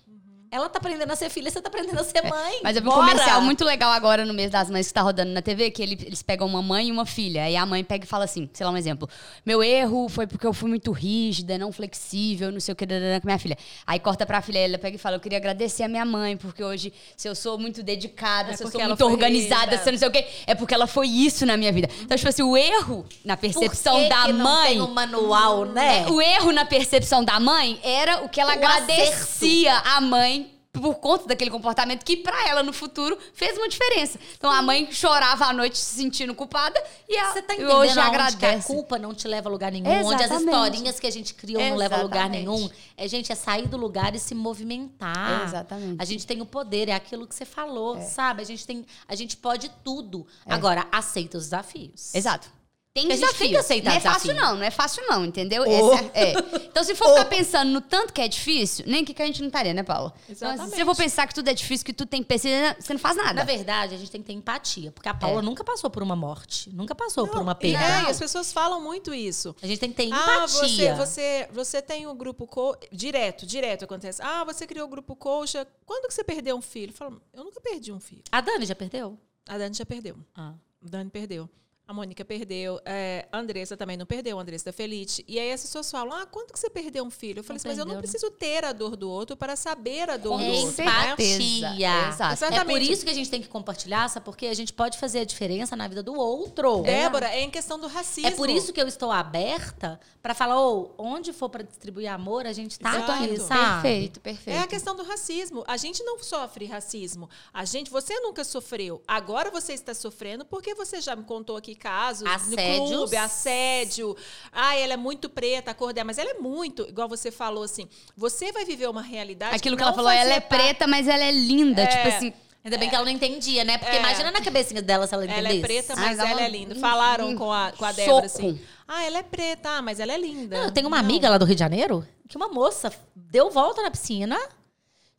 Ela 0.52 0.68
tá 0.68 0.78
aprendendo 0.78 1.12
a 1.12 1.14
ser 1.14 1.30
filha, 1.30 1.48
você 1.48 1.60
tá 1.60 1.68
aprendendo 1.68 2.00
a 2.00 2.02
ser 2.02 2.22
mãe. 2.22 2.56
É, 2.56 2.60
mas 2.64 2.74
eu 2.74 2.82
vi 2.82 2.88
um 2.88 2.92
comercial 2.92 3.40
muito 3.40 3.64
legal 3.64 3.92
agora 3.92 4.24
no 4.24 4.34
mês 4.34 4.50
das 4.50 4.68
mães 4.68 4.88
que 4.88 4.94
tá 4.94 5.00
rodando 5.00 5.30
na 5.30 5.40
TV, 5.40 5.70
que 5.70 5.80
eles 5.80 6.22
pegam 6.24 6.44
uma 6.44 6.60
mãe 6.60 6.88
e 6.88 6.92
uma 6.92 7.06
filha. 7.06 7.44
Aí 7.44 7.54
a 7.54 7.64
mãe 7.64 7.84
pega 7.84 8.04
e 8.04 8.08
fala 8.08 8.24
assim, 8.24 8.50
sei 8.52 8.66
lá 8.66 8.72
um 8.72 8.76
exemplo. 8.76 9.08
Meu 9.46 9.62
erro 9.62 10.08
foi 10.08 10.26
porque 10.26 10.44
eu 10.44 10.52
fui 10.52 10.68
muito 10.68 10.90
rígida, 10.90 11.56
não 11.56 11.70
flexível, 11.70 12.50
não 12.50 12.58
sei 12.58 12.72
o 12.72 12.76
que, 12.76 12.84
com 12.84 13.26
minha 13.26 13.38
filha. 13.38 13.56
Aí 13.86 14.00
corta 14.00 14.26
pra 14.26 14.42
filha, 14.42 14.58
ela 14.58 14.76
pega 14.76 14.96
e 14.96 14.98
fala, 14.98 15.16
eu 15.16 15.20
queria 15.20 15.38
agradecer 15.38 15.84
a 15.84 15.88
minha 15.88 16.04
mãe, 16.04 16.36
porque 16.36 16.64
hoje, 16.64 16.92
se 17.16 17.28
eu 17.28 17.34
sou 17.36 17.56
muito 17.56 17.80
dedicada, 17.80 18.50
é 18.50 18.56
se 18.56 18.64
eu 18.64 18.70
sou 18.72 18.82
muito 18.82 19.04
organizada, 19.04 19.78
se 19.78 19.88
eu 19.88 19.92
não 19.92 19.98
sei 20.00 20.08
o 20.08 20.10
que, 20.10 20.24
é 20.48 20.54
porque 20.56 20.74
ela 20.74 20.88
foi 20.88 21.06
isso 21.06 21.46
na 21.46 21.56
minha 21.56 21.70
vida. 21.70 21.88
Então, 22.00 22.16
tipo 22.16 22.28
assim, 22.28 22.42
o 22.42 22.56
erro 22.56 23.06
na 23.24 23.36
percepção 23.36 24.08
da 24.08 24.26
mãe... 24.32 24.32
Não 24.32 24.64
tem 24.64 24.80
um 24.80 24.94
manual, 24.94 25.64
né? 25.64 26.02
É, 26.02 26.10
o 26.10 26.20
erro 26.20 26.50
na 26.50 26.64
percepção 26.64 27.24
da 27.24 27.38
mãe 27.38 27.78
era 27.84 28.24
o 28.24 28.28
que 28.28 28.40
ela 28.40 28.50
o 28.50 28.54
agradecia 28.54 29.74
acerto. 29.74 29.88
a 29.88 30.00
mãe 30.00 30.39
por 30.72 30.94
conta 30.96 31.26
daquele 31.26 31.50
comportamento 31.50 32.04
que 32.04 32.16
para 32.16 32.48
ela 32.48 32.62
no 32.62 32.72
futuro 32.72 33.18
fez 33.34 33.56
uma 33.56 33.68
diferença. 33.68 34.18
Então 34.36 34.50
a 34.50 34.62
mãe 34.62 34.90
chorava 34.92 35.46
à 35.46 35.52
noite 35.52 35.76
se 35.76 35.96
sentindo 35.96 36.34
culpada 36.34 36.80
e 37.08 37.16
a, 37.16 37.32
Você 37.32 37.42
tá 37.42 37.54
entendendo 37.54 37.76
hoje 37.76 37.98
agradece. 37.98 38.72
a 38.72 38.74
culpa 38.74 38.98
não 38.98 39.12
te 39.12 39.26
leva 39.26 39.48
a 39.48 39.52
lugar 39.52 39.72
nenhum, 39.72 39.90
Exatamente. 39.90 40.22
onde 40.22 40.32
as 40.32 40.40
historinhas 40.40 41.00
que 41.00 41.06
a 41.06 41.10
gente 41.10 41.34
criou 41.34 41.60
Exatamente. 41.60 41.70
não 41.70 41.78
levam 41.78 41.98
a 41.98 42.02
lugar 42.02 42.30
nenhum. 42.30 42.70
É 42.96 43.08
gente 43.08 43.32
é 43.32 43.34
sair 43.34 43.66
do 43.66 43.76
lugar 43.76 44.14
e 44.14 44.18
se 44.18 44.34
movimentar. 44.34 45.44
Exatamente. 45.44 45.96
A 46.00 46.04
gente 46.04 46.26
tem 46.26 46.40
o 46.40 46.46
poder, 46.46 46.88
é 46.88 46.94
aquilo 46.94 47.26
que 47.26 47.34
você 47.34 47.44
falou, 47.44 47.96
é. 47.96 48.02
sabe? 48.02 48.42
A 48.42 48.46
gente 48.46 48.64
tem, 48.66 48.86
a 49.08 49.14
gente 49.14 49.36
pode 49.36 49.70
tudo. 49.82 50.26
É. 50.46 50.54
Agora 50.54 50.86
aceita 50.92 51.36
os 51.36 51.44
desafios. 51.44 52.14
Exato. 52.14 52.59
Tem 52.92 53.06
Que 53.06 53.12
a 53.12 53.16
gente 53.16 53.24
desafio. 53.24 53.38
tem 53.46 53.50
que 53.50 53.56
aceitar 53.56 53.90
não 53.90 53.96
é 53.96 53.98
desafio. 53.98 54.20
fácil, 54.34 54.34
não, 54.34 54.56
não 54.56 54.62
é 54.64 54.70
fácil, 54.70 55.02
não, 55.06 55.24
entendeu? 55.24 55.62
Oh. 55.64 55.94
É- 56.12 56.30
é. 56.32 56.34
Então, 56.66 56.82
se 56.82 56.94
for 56.96 57.08
ficar 57.10 57.24
pensando 57.26 57.70
no 57.70 57.80
tanto 57.80 58.12
que 58.12 58.20
é 58.20 58.26
difícil, 58.26 58.84
nem 58.88 59.04
que, 59.04 59.14
que 59.14 59.22
a 59.22 59.26
gente 59.26 59.40
não 59.40 59.46
estaria, 59.46 59.72
né, 59.72 59.82
Paula? 59.84 60.12
Então, 60.28 60.48
Exatamente. 60.52 60.74
se 60.74 60.80
eu 60.80 60.86
for 60.86 60.96
pensar 60.96 61.26
que 61.28 61.34
tudo 61.34 61.48
é 61.48 61.54
difícil, 61.54 61.86
que 61.86 61.92
tudo 61.92 62.08
tem 62.08 62.20
pesquisa, 62.22 62.76
você 62.80 62.92
não 62.92 62.98
faz 63.00 63.16
nada. 63.16 63.32
Na 63.34 63.44
verdade, 63.44 63.94
a 63.94 63.98
gente 63.98 64.10
tem 64.10 64.20
que 64.20 64.26
ter 64.26 64.32
empatia. 64.32 64.90
Porque 64.90 65.08
a 65.08 65.14
Paula 65.14 65.38
É. 65.40 65.42
nunca 65.44 65.62
passou 65.62 65.88
por 65.88 66.02
uma 66.02 66.16
morte. 66.16 66.68
Nunca 66.74 66.92
passou 66.94 67.28
por 67.28 67.36
Não, 67.36 67.42
uma 67.44 67.52
e- 67.52 67.72
perda. 67.72 67.84
É, 67.84 68.02
e 68.08 68.10
as 68.10 68.18
pessoas 68.18 68.52
falam 68.52 68.80
muito 68.80 69.14
isso. 69.14 69.54
A 69.62 69.66
gente 69.68 69.78
tem 69.78 69.90
que 69.90 69.96
ter 69.96 70.12
Ah, 70.12 70.46
você, 70.48 70.56
empatia. 70.66 70.94
você, 70.96 71.48
você 71.52 71.80
tem 71.82 72.08
o 72.08 72.14
grupo 72.14 72.44
co 72.46 72.76
direto, 72.90 73.46
direto 73.46 73.84
acontece. 73.84 74.20
Ah, 74.20 74.42
você 74.42 74.66
criou 74.66 74.86
o 74.86 74.90
grupo 74.90 75.14
coxa. 75.14 75.64
Quando 75.86 76.08
que 76.08 76.14
você 76.14 76.24
perdeu 76.24 76.56
um 76.56 76.62
filho? 76.62 76.92
Fala, 76.92 77.12
eu 77.32 77.44
nunca 77.44 77.60
perdi 77.60 77.92
um 77.92 78.00
filho. 78.00 78.22
A 78.32 78.40
Dani 78.40 78.66
já 78.66 78.74
perdeu? 78.74 79.16
A 79.48 79.56
Dani 79.56 79.74
já 79.74 79.86
perdeu. 79.86 80.16
Ah. 80.34 80.54
A 80.84 80.88
Dani 80.88 81.08
perdeu. 81.10 81.48
A 81.90 81.92
Mônica 81.92 82.24
perdeu. 82.24 82.80
É, 82.84 83.26
a 83.32 83.38
Andressa 83.40 83.76
também 83.76 83.96
não 83.96 84.06
perdeu. 84.06 84.38
A 84.38 84.42
Andressa 84.42 84.66
da 84.66 84.72
Felite. 84.72 85.24
E 85.26 85.40
aí 85.40 85.50
as 85.50 85.62
pessoas 85.62 85.90
falam, 85.90 86.16
ah, 86.16 86.24
quando 86.24 86.52
que 86.52 86.58
você 86.60 86.70
perdeu 86.70 87.02
um 87.04 87.10
filho? 87.10 87.40
Eu 87.40 87.42
falei 87.42 87.56
assim, 87.56 87.66
mas 87.66 87.78
eu 87.78 87.84
não 87.84 87.94
né? 87.94 88.00
preciso 88.00 88.30
ter 88.30 88.64
a 88.64 88.72
dor 88.72 88.94
do 88.94 89.10
outro 89.10 89.36
para 89.36 89.56
saber 89.56 90.08
a 90.08 90.16
dor 90.16 90.38
Com 90.38 90.44
do 90.46 90.52
outro. 90.52 90.84
né? 90.84 91.10
Empatia. 91.10 92.08
Exato. 92.08 92.30
É 92.30 92.46
Exatamente. 92.46 92.66
por 92.66 92.80
isso 92.80 93.04
que 93.04 93.10
a 93.10 93.14
gente 93.14 93.28
tem 93.28 93.42
que 93.42 93.48
compartilhar, 93.48 94.08
sabe? 94.08 94.24
Porque 94.24 94.46
a 94.46 94.54
gente 94.54 94.72
pode 94.72 94.98
fazer 94.98 95.18
a 95.18 95.24
diferença 95.24 95.74
na 95.74 95.88
vida 95.88 96.00
do 96.00 96.14
outro. 96.14 96.82
Débora, 96.82 97.26
é 97.26 97.40
em 97.40 97.50
questão 97.50 97.76
do 97.76 97.88
racismo. 97.88 98.28
É 98.28 98.30
por 98.36 98.48
isso 98.48 98.72
que 98.72 98.80
eu 98.80 98.86
estou 98.86 99.10
aberta 99.10 99.98
pra 100.22 100.32
falar, 100.32 100.60
ô, 100.60 100.94
onde 100.96 101.32
for 101.32 101.48
pra 101.48 101.64
distribuir 101.64 102.08
amor, 102.08 102.46
a 102.46 102.52
gente 102.52 102.78
tá 102.78 102.94
Exato. 102.94 103.10
aqui, 103.10 103.40
sabe? 103.40 103.82
Perfeito, 103.82 104.20
perfeito. 104.20 104.56
É 104.56 104.60
a 104.60 104.66
questão 104.68 104.94
do 104.94 105.02
racismo. 105.02 105.64
A 105.66 105.76
gente 105.76 106.04
não 106.04 106.22
sofre 106.22 106.66
racismo. 106.66 107.28
A 107.52 107.64
gente, 107.64 107.90
você 107.90 108.14
nunca 108.20 108.44
sofreu. 108.44 109.02
Agora 109.08 109.50
você 109.50 109.72
está 109.72 109.92
sofrendo 109.92 110.44
porque 110.44 110.72
você 110.72 111.00
já 111.00 111.16
me 111.16 111.24
contou 111.24 111.56
aqui 111.56 111.79
casos 111.80 112.24
Assédios. 112.28 112.78
no 112.90 112.96
clube, 112.98 113.16
assédio. 113.16 114.16
Ah, 114.52 114.76
ela 114.76 114.92
é 114.92 114.96
muito 114.96 115.28
preta, 115.28 115.70
a 115.72 115.74
cor 115.74 115.92
dela, 115.92 116.04
mas 116.04 116.18
ela 116.18 116.30
é 116.30 116.34
muito, 116.34 116.82
igual 116.88 117.08
você 117.08 117.30
falou 117.32 117.64
assim. 117.64 117.88
Você 118.16 118.52
vai 118.52 118.64
viver 118.64 118.88
uma 118.88 119.02
realidade 119.02 119.56
Aquilo 119.56 119.76
que 119.76 119.82
ela 119.82 119.92
falou, 119.92 120.10
ela 120.10 120.34
é 120.34 120.40
preta, 120.40 120.86
mas 120.86 121.08
ela 121.08 121.24
é 121.24 121.32
linda. 121.32 121.82
É. 121.82 121.86
Tipo 121.86 122.08
assim, 122.08 122.32
Ainda 122.62 122.76
bem 122.76 122.90
que 122.90 122.94
ela 122.94 123.06
não 123.06 123.10
entendia, 123.12 123.64
né? 123.64 123.78
Porque 123.78 123.96
É. 123.96 124.00
imagina 124.00 124.30
na 124.30 124.42
cabecinha 124.42 124.82
dela 124.82 125.06
se 125.06 125.14
ela 125.14 125.24
entendesse. 125.24 125.46
Ela 125.46 125.56
é 125.56 125.60
preta, 125.62 125.96
mas 125.96 126.18
dá 126.18 126.24
ela 126.28 126.40
uma- 126.40 126.46
é 126.46 126.48
linda. 126.50 126.74
Falaram 126.74 127.34
com 127.34 127.50
a, 127.50 127.72
com 127.72 127.84
a 127.86 127.90
Débora 127.92 128.28
soco. 128.28 128.44
assim. 128.46 128.60
Ah, 128.86 129.02
ela 129.02 129.16
é 129.16 129.22
preta, 129.22 129.70
ah, 129.70 129.80
mas 129.80 129.98
ela 129.98 130.12
é 130.12 130.18
linda. 130.18 130.58
Não, 130.58 130.64
eu 130.66 130.70
tenho 130.70 130.86
uma 130.86 130.98
Não. 130.98 131.04
amiga 131.08 131.30
lá 131.30 131.38
do 131.38 131.46
Rio 131.46 131.54
de 131.54 131.58
Janeiro 131.58 132.06
que 132.28 132.36
uma 132.36 132.48
moça 132.48 132.92
deu 133.16 133.50
volta 133.50 133.80
na 133.82 133.90
piscina, 133.90 134.38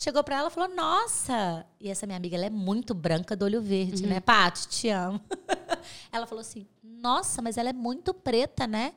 chegou 0.01 0.23
pra 0.23 0.37
ela 0.37 0.47
e 0.47 0.51
falou: 0.51 0.75
Nossa! 0.75 1.65
E 1.79 1.89
essa 1.89 2.05
minha 2.05 2.17
amiga, 2.17 2.35
ela 2.35 2.47
é 2.47 2.49
muito 2.49 2.93
branca 2.93 3.35
do 3.35 3.45
olho 3.45 3.61
verde, 3.61 4.05
né? 4.07 4.19
Paty, 4.19 4.67
te 4.67 4.89
amo. 4.89 5.21
ela 6.11 6.25
falou 6.25 6.41
assim: 6.41 6.67
Nossa, 6.83 7.41
mas 7.41 7.57
ela 7.57 7.69
é 7.69 7.73
muito 7.73 8.13
preta, 8.13 8.65
né? 8.65 8.93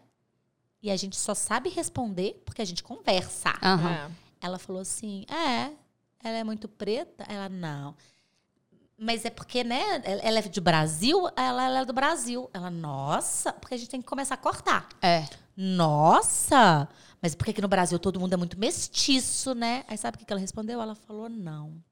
E 0.83 0.91
a 0.91 0.97
gente 0.97 1.17
só 1.17 1.35
sabe 1.35 1.69
responder 1.69 2.43
porque 2.45 2.63
a 2.63 2.65
gente 2.65 2.83
conversa. 2.83 3.51
É. 4.09 4.11
Ela 4.41 4.59
falou 4.59 4.83
assim: 4.83 5.25
É, 5.29 5.73
ela 6.23 6.39
é 6.39 6.45
muito 6.45 6.69
preta? 6.69 7.25
Ela, 7.29 7.49
não. 7.49 7.95
Mas 8.99 9.25
é 9.25 9.31
porque, 9.31 9.65
né? 9.65 10.03
Ela 10.23 10.39
é 10.39 10.43
de 10.43 10.61
Brasil? 10.61 11.29
Ela, 11.37 11.65
ela 11.65 11.81
é 11.81 11.85
do 11.85 11.93
Brasil. 11.93 12.49
Ela, 12.53 12.71
nossa, 12.71 13.53
porque 13.53 13.75
a 13.75 13.77
gente 13.77 13.91
tem 13.91 14.01
que 14.01 14.07
começar 14.07 14.35
a 14.35 14.39
cortar. 14.39 14.89
É. 15.03 15.25
Nossa! 15.57 16.89
Mas 17.21 17.35
porque 17.35 17.51
aqui 17.51 17.63
no 17.63 17.69
Brasil 17.69 17.99
todo 17.99 18.21
mundo 18.21 18.35
é 18.35 18.37
muito 18.37 18.59
mestiço, 18.59 19.55
né? 19.55 19.85
Aí 19.89 19.97
sabe 19.97 20.17
o 20.17 20.19
que 20.19 20.25
que 20.25 20.33
ela 20.33 20.41
respondeu? 20.41 20.81
Ela 20.81 20.95
falou: 20.95 21.29
não. 21.29 21.83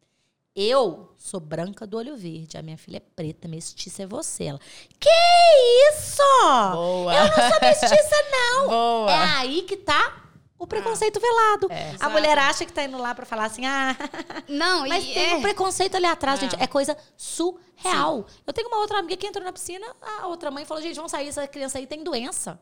Eu 0.54 1.14
sou 1.16 1.40
branca 1.40 1.86
do 1.86 1.96
olho 1.96 2.14
verde. 2.14 2.58
A 2.58 2.62
minha 2.62 2.76
filha 2.76 2.98
é 2.98 3.00
preta, 3.00 3.48
mestiça 3.48 4.02
é 4.02 4.06
você. 4.06 4.44
Ela, 4.44 4.60
que 5.00 5.08
isso? 5.90 6.22
Boa. 6.72 7.14
Eu 7.14 7.24
não 7.24 7.50
sou 7.50 7.60
mestiça, 7.62 8.16
não. 8.30 8.68
Boa. 8.68 9.10
É 9.10 9.24
aí 9.38 9.62
que 9.62 9.78
tá 9.78 10.21
o 10.62 10.66
preconceito 10.66 11.18
velado. 11.20 11.66
a 11.70 11.94
Exato. 11.94 12.10
mulher 12.12 12.38
acha 12.38 12.64
que 12.64 12.72
tá 12.72 12.84
indo 12.84 12.96
lá 12.98 13.14
pra 13.14 13.26
falar 13.26 13.44
assim, 13.46 13.66
ah, 13.66 13.96
Não, 14.48 14.86
mas 14.86 15.04
e 15.04 15.14
tem 15.14 15.32
é. 15.32 15.34
um 15.36 15.42
preconceito 15.42 15.96
ali 15.96 16.06
atrás, 16.06 16.38
É. 16.38 16.42
gente. 16.42 16.56
É 16.62 16.66
coisa 16.66 16.96
surreal. 17.16 18.26
Eu 18.46 18.52
tenho 18.52 18.68
uma 18.68 18.78
outra 18.78 18.98
amiga 18.98 19.16
que 19.16 19.26
entrou 19.26 19.44
na 19.44 19.52
piscina, 19.52 19.86
a 20.20 20.26
outra 20.26 20.50
mãe 20.50 20.64
falou, 20.64 20.82
gente, 20.82 20.96
vamos 20.96 21.10
sair, 21.10 21.28
essa 21.28 21.46
criança 21.46 21.78
aí 21.78 21.86
tem 21.86 22.02
doença. 22.04 22.58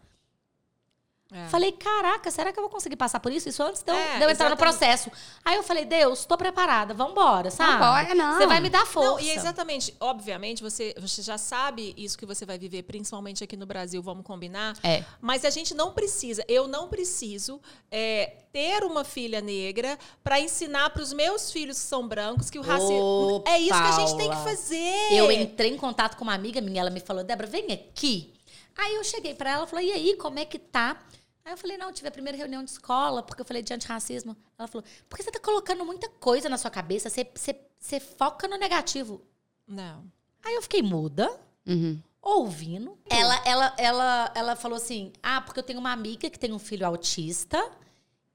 É. 1.32 1.47
Falei, 1.48 1.70
caraca, 1.73 2.31
será 2.31 2.52
que 2.52 2.59
eu 2.59 2.62
vou 2.62 2.70
conseguir 2.70 2.97
passar 2.97 3.20
por 3.20 3.31
isso? 3.31 3.48
Isso 3.48 3.62
antes 3.62 3.82
de 3.82 3.90
eu, 3.93 3.97
É, 3.97 4.19
de 4.19 4.24
eu 4.24 4.31
entrar 4.31 4.48
no 4.48 4.55
exatamente. 4.55 4.59
processo. 4.59 5.11
Aí 5.44 5.57
eu 5.57 5.62
falei, 5.62 5.85
Deus, 5.85 6.24
tô 6.24 6.36
preparada, 6.36 6.93
vambora, 6.93 7.51
sabe? 7.51 7.73
Vambora, 7.73 8.15
não. 8.15 8.36
Você 8.39 8.47
vai 8.47 8.61
me 8.61 8.69
dar 8.69 8.85
força. 8.85 9.11
Não, 9.11 9.20
e 9.20 9.31
exatamente, 9.31 9.94
obviamente, 10.01 10.62
você, 10.62 10.94
você 10.98 11.23
já 11.23 11.39
sabe 11.39 11.94
isso 11.97 12.19
que 12.19 12.27
você 12.27 12.44
vai 12.44 12.59
viver, 12.59 12.82
principalmente 12.82 13.44
aqui 13.44 13.57
no 13.57 13.65
Brasil, 13.66 14.02
vamos 14.02 14.24
combinar. 14.24 14.77
É. 14.82 15.05
Mas 15.20 15.44
a 15.44 15.51
gente 15.51 15.73
não 15.74 15.93
precisa, 15.93 16.44
eu 16.48 16.66
não 16.66 16.89
preciso 16.89 17.61
é, 17.90 18.35
ter 18.52 18.82
uma 18.82 19.05
filha 19.05 19.40
negra 19.40 19.97
para 20.24 20.40
ensinar 20.40 20.90
para 20.90 21.02
os 21.02 21.12
meus 21.12 21.52
filhos 21.52 21.78
que 21.78 21.85
são 21.85 22.09
brancos 22.09 22.51
que 22.51 22.59
o 22.59 22.62
racismo. 22.62 23.44
É 23.47 23.59
isso 23.59 23.69
que 23.69 23.89
a 23.89 23.93
gente 23.93 24.16
tem 24.16 24.28
que 24.28 24.35
Paula. 24.36 24.51
fazer. 24.51 25.12
Eu 25.12 25.31
entrei 25.31 25.70
em 25.73 25.77
contato 25.77 26.16
com 26.16 26.24
uma 26.24 26.35
amiga 26.35 26.61
minha, 26.61 26.81
ela 26.81 26.90
me 26.90 27.01
falou, 27.01 27.23
Débora, 27.23 27.47
vem 27.47 27.70
aqui. 27.73 28.35
Aí 28.77 28.94
eu 28.94 29.05
cheguei 29.05 29.35
pra 29.35 29.51
ela, 29.51 29.66
falei, 29.66 29.89
e 29.89 29.93
aí, 29.93 30.16
como 30.16 30.39
é 30.39 30.44
que 30.44 30.59
tá? 30.59 31.01
Aí 31.45 31.53
eu 31.53 31.57
falei, 31.57 31.77
não, 31.79 31.93
tive 31.93 32.09
a 32.09 32.12
primeira 32.12 32.37
reunião 32.37 32.62
de 32.62 32.71
escola, 32.71 33.23
porque 33.23 33.41
eu 33.41 33.47
falei 33.47 33.62
de 33.62 33.73
antirracismo. 33.73 34.37
Ela 34.59 34.69
falou, 34.69 34.85
porque 35.09 35.23
você 35.23 35.31
tá 35.31 35.41
colocando 35.41 35.85
muita 35.85 36.09
coisa 36.09 36.49
na 36.49 36.59
sua 36.59 36.71
cabeça, 36.71 37.09
você, 37.09 37.27
você, 37.35 37.57
você 37.79 37.99
foca 38.01 38.47
no 38.47 38.57
negativo. 38.57 39.23
Não. 39.67 40.05
Aí 40.45 40.55
eu 40.55 40.62
fiquei 40.62 40.83
muda, 40.83 41.31
Uhum. 41.67 42.01
ouvindo. 42.23 42.99
Ela, 43.09 43.43
ela, 43.47 43.75
ela, 43.79 44.33
ela 44.35 44.57
falou 44.57 44.77
assim: 44.77 45.12
ah, 45.23 45.41
porque 45.41 45.59
eu 45.61 45.65
tenho 45.65 45.79
uma 45.79 45.93
amiga 45.93 46.29
que 46.31 46.39
tem 46.39 46.53
um 46.53 46.59
filho 46.59 46.87
autista 46.87 47.59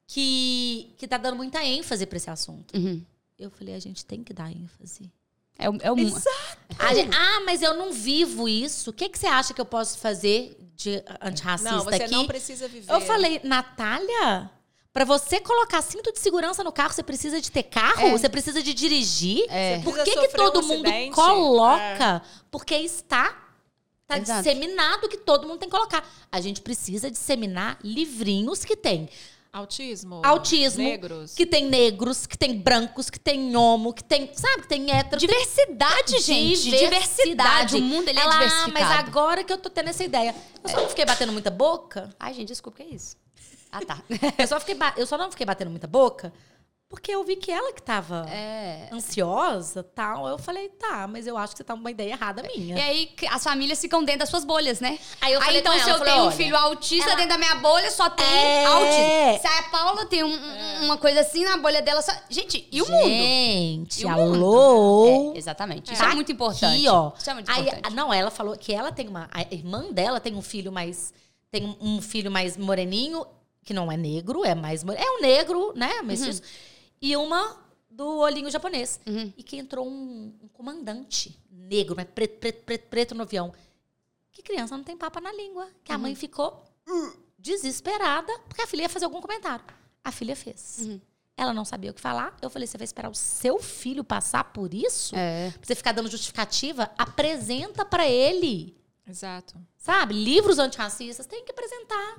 que, 0.07 0.93
que 0.97 1.07
tá 1.07 1.17
dando 1.17 1.35
muita 1.35 1.63
ênfase 1.63 2.05
pra 2.05 2.17
esse 2.17 2.29
assunto. 2.29 2.75
Uhum. 2.77 3.03
Eu 3.37 3.49
falei, 3.51 3.73
a 3.75 3.79
gente 3.79 4.05
tem 4.05 4.23
que 4.23 4.33
dar 4.33 4.51
ênfase. 4.51 5.11
É, 5.57 5.69
o- 5.69 5.77
é 5.81 5.91
o 5.91 5.95
A 6.79 6.93
gente- 6.93 7.15
ah, 7.15 7.41
mas 7.45 7.61
eu 7.61 7.73
não 7.73 7.91
vivo 7.91 8.47
isso. 8.47 8.89
O 8.89 8.93
que, 8.93 9.09
que 9.09 9.17
você 9.17 9.27
acha 9.27 9.53
que 9.53 9.59
eu 9.61 9.65
posso 9.65 9.97
fazer 9.97 10.57
de 10.75 11.03
antirracista 11.21 11.71
Não, 11.71 11.83
você 11.83 12.03
aqui? 12.03 12.11
não 12.11 12.27
precisa 12.27 12.67
viver. 12.67 12.91
Eu 12.91 13.01
falei, 13.01 13.39
Natália, 13.43 14.49
pra 14.93 15.05
você 15.05 15.39
colocar 15.39 15.81
cinto 15.81 16.11
de 16.11 16.19
segurança 16.19 16.63
no 16.63 16.71
carro, 16.71 16.93
você 16.93 17.03
precisa 17.03 17.39
de 17.39 17.51
ter 17.51 17.63
carro? 17.63 18.07
É. 18.07 18.11
Você 18.11 18.29
precisa 18.29 18.61
de 18.61 18.73
dirigir? 18.73 19.45
É. 19.49 19.79
Por 19.79 19.95
que, 19.95 20.03
que 20.03 20.13
sofrer 20.13 20.41
um 20.41 20.51
todo 20.51 20.63
mundo 20.63 20.85
acidente? 20.85 21.15
coloca? 21.15 22.21
Porque 22.51 22.75
está 22.75 23.43
tá 24.07 24.17
Exato. 24.19 24.43
disseminado 24.43 25.09
que 25.09 25.17
todo 25.17 25.47
mundo 25.47 25.59
tem 25.59 25.69
que 25.69 25.75
colocar. 25.75 26.07
A 26.31 26.39
gente 26.39 26.61
precisa 26.61 27.09
disseminar 27.09 27.79
livrinhos 27.83 28.63
que 28.63 28.75
tem 28.75 29.09
Autismo. 29.57 30.21
autismo, 30.25 30.83
Negros. 30.83 31.33
que 31.33 31.45
tem 31.45 31.65
negros, 31.69 32.25
que 32.27 32.37
tem 32.37 32.57
brancos, 32.59 33.09
que 33.09 33.17
tem 33.19 33.55
homo, 33.55 33.93
que 33.93 34.03
tem, 34.03 34.29
sabe, 34.33 34.63
que 34.63 34.67
tem 34.67 34.91
hétero. 34.91 35.19
que 35.21 35.27
tem- 35.27 35.37
Diversidade, 35.37 36.19
gente. 36.19 36.69
Diversidade. 36.77 37.75
O 37.77 37.81
mundo 37.81 38.09
ele 38.09 38.19
é 38.19 38.21
Ela, 38.21 38.33
ah, 38.35 38.37
diversificado. 38.39 38.73
mas 38.73 38.91
agora 39.07 39.43
que 39.45 39.53
eu 39.53 39.57
tô 39.57 39.69
tendo 39.69 39.89
essa 39.89 40.03
ideia. 40.03 40.35
Eu 40.61 40.69
só 40.69 40.81
não 40.81 40.89
fiquei 40.89 41.05
batendo 41.05 41.31
muita 41.31 41.49
boca. 41.49 42.09
Ai, 42.19 42.33
gente, 42.33 42.49
desculpa, 42.49 42.77
que 42.77 42.83
é 42.83 42.95
isso? 42.95 43.15
Ah, 43.71 43.79
tá. 43.85 44.01
Eu 44.37 44.47
só, 44.47 44.59
fiquei 44.59 44.75
ba- 44.75 44.93
eu 44.97 45.05
só 45.05 45.17
não 45.17 45.29
fiquei 45.31 45.45
batendo 45.45 45.69
muita 45.71 45.87
boca 45.87 46.31
porque 46.95 47.11
eu 47.11 47.23
vi 47.25 47.35
que 47.35 47.51
ela 47.51 47.73
que 47.73 47.81
tava 47.81 48.25
É. 48.29 48.87
ansiosa 48.91 49.83
tal. 49.83 50.27
Eu 50.29 50.37
falei, 50.37 50.69
tá, 50.69 51.07
mas 51.07 51.27
eu 51.27 51.37
acho 51.37 51.51
que 51.53 51.57
você 51.57 51.63
tá 51.65 51.73
uma 51.73 51.91
ideia 51.91 52.11
errada 52.11 52.41
minha. 52.55 52.77
E 52.77 52.81
aí 52.81 53.09
as 53.29 53.43
famílias 53.43 53.79
ficam 53.81 54.01
dentro 54.03 54.19
das 54.21 54.29
suas 54.29 54.45
bolhas, 54.45 54.79
né? 54.79 54.97
Aí 55.21 55.33
eu 55.33 55.41
falei 55.41 55.59
então, 55.59 55.73
com 55.73 55.79
se 55.79 55.89
ela, 55.89 55.99
eu 55.99 56.05
eu 56.05 56.11
tenho 56.13 56.25
um 56.27 56.31
filho 56.31 56.55
autista 56.55 57.09
ela- 57.09 57.15
dentro 57.17 57.31
da 57.31 57.37
minha 57.37 57.55
bolha, 57.55 57.91
só 57.91 58.09
tem 58.09 58.25
É. 58.25 58.65
autismo. 58.65 59.41
Se 59.41 59.47
a 59.47 59.63
Paula 59.63 60.05
tem 60.05 60.23
um- 60.23 60.83
uma 60.85 60.97
coisa 60.97 61.19
assim 61.19 61.43
na 61.43 61.57
bolha 61.57 61.81
dela, 61.81 62.01
só... 62.01 62.13
gente, 62.29 62.65
e 62.71 62.81
o 62.81 62.89
mundo? 62.89 63.07
Gente, 63.09 64.01
E 64.01 64.05
o 64.05 64.09
mundo? 64.09 64.35
alô? 64.35 65.33
É, 65.35 65.37
exatamente. 65.37 65.91
Isso 65.91 66.01
Tá 66.01 66.11
é 66.11 66.15
muito 66.15 66.31
importante. 66.31 66.65
Aqui, 66.75 66.87
ó. 66.87 67.11
Isso 67.19 67.29
é 67.29 67.33
muito 67.33 67.51
Aí, 67.51 67.61
importante. 67.67 67.93
não, 67.93 68.13
ela 68.13 68.31
falou 68.31 68.55
que 68.57 68.73
ela 68.73 68.91
tem 68.91 69.07
uma. 69.09 69.27
A 69.31 69.41
irmã 69.53 69.91
dela 69.91 70.19
tem 70.21 70.33
um 70.33 70.41
filho 70.41 70.71
mais. 70.71 71.13
Tem 71.51 71.77
um- 71.81 72.01
filho 72.01 72.31
mais 72.31 72.55
moreninho, 72.57 73.25
que 73.63 73.73
não 73.73 73.91
é 73.91 73.97
negro, 73.97 74.45
é 74.45 74.53
mais. 74.53 74.83
more- 74.83 74.99
É 74.99 75.09
um 75.09 75.21
negro, 75.21 75.73
né? 75.75 76.01
Mestiço. 76.03 76.41
E 77.05 77.15
uma 77.17 77.63
do 77.89 78.17
olhinho 78.17 78.49
japonês. 78.49 78.99
Uhum. 79.05 79.31
E 79.37 79.43
que 79.43 79.57
entrou 79.57 79.87
um, 79.87 80.33
um 80.41 80.47
comandante 80.47 81.39
negro, 81.51 81.93
mas 81.95 82.07
preto, 82.13 82.39
preto, 82.39 82.63
preto, 82.63 82.87
preto 82.89 83.15
no 83.15 83.21
avião. 83.23 83.53
Que 84.31 84.41
criança 84.41 84.75
não 84.75 84.83
tem 84.83 84.97
papa 84.97 85.21
na 85.21 85.31
língua. 85.31 85.67
Que 85.83 85.91
a 85.91 85.97
mãe 85.97 86.11
Uhum. 86.13 86.17
ficou 86.17 86.63
desesperada, 87.37 88.31
porque 88.47 88.61
a 88.61 88.67
filha 88.67 88.83
ia 88.83 88.89
fazer 88.89 89.05
algum 89.05 89.21
comentário. 89.21 89.63
A 90.03 90.11
filha 90.11 90.35
fez. 90.35 90.79
Uhum. 90.81 90.99
Ela 91.37 91.53
não 91.53 91.65
sabia 91.65 91.91
o 91.91 91.93
que 91.93 92.01
falar. 92.01 92.35
Eu 92.41 92.49
falei: 92.49 92.67
você 92.67 92.77
vai 92.77 92.85
esperar 92.85 93.09
o 93.09 93.15
seu 93.15 93.59
filho 93.59 94.03
passar 94.03 94.43
por 94.45 94.73
isso? 94.73 95.15
É. 95.15 95.51
Pra 95.51 95.59
você 95.67 95.75
ficar 95.75 95.91
dando 95.91 96.09
justificativa, 96.09 96.91
apresenta 96.97 97.85
pra 97.85 98.07
ele. 98.07 98.75
Exato. 99.07 99.55
Sabe? 99.77 100.13
Livros 100.15 100.57
antirracistas 100.59 101.25
tem 101.27 101.43
que 101.45 101.51
apresentar. 101.51 102.17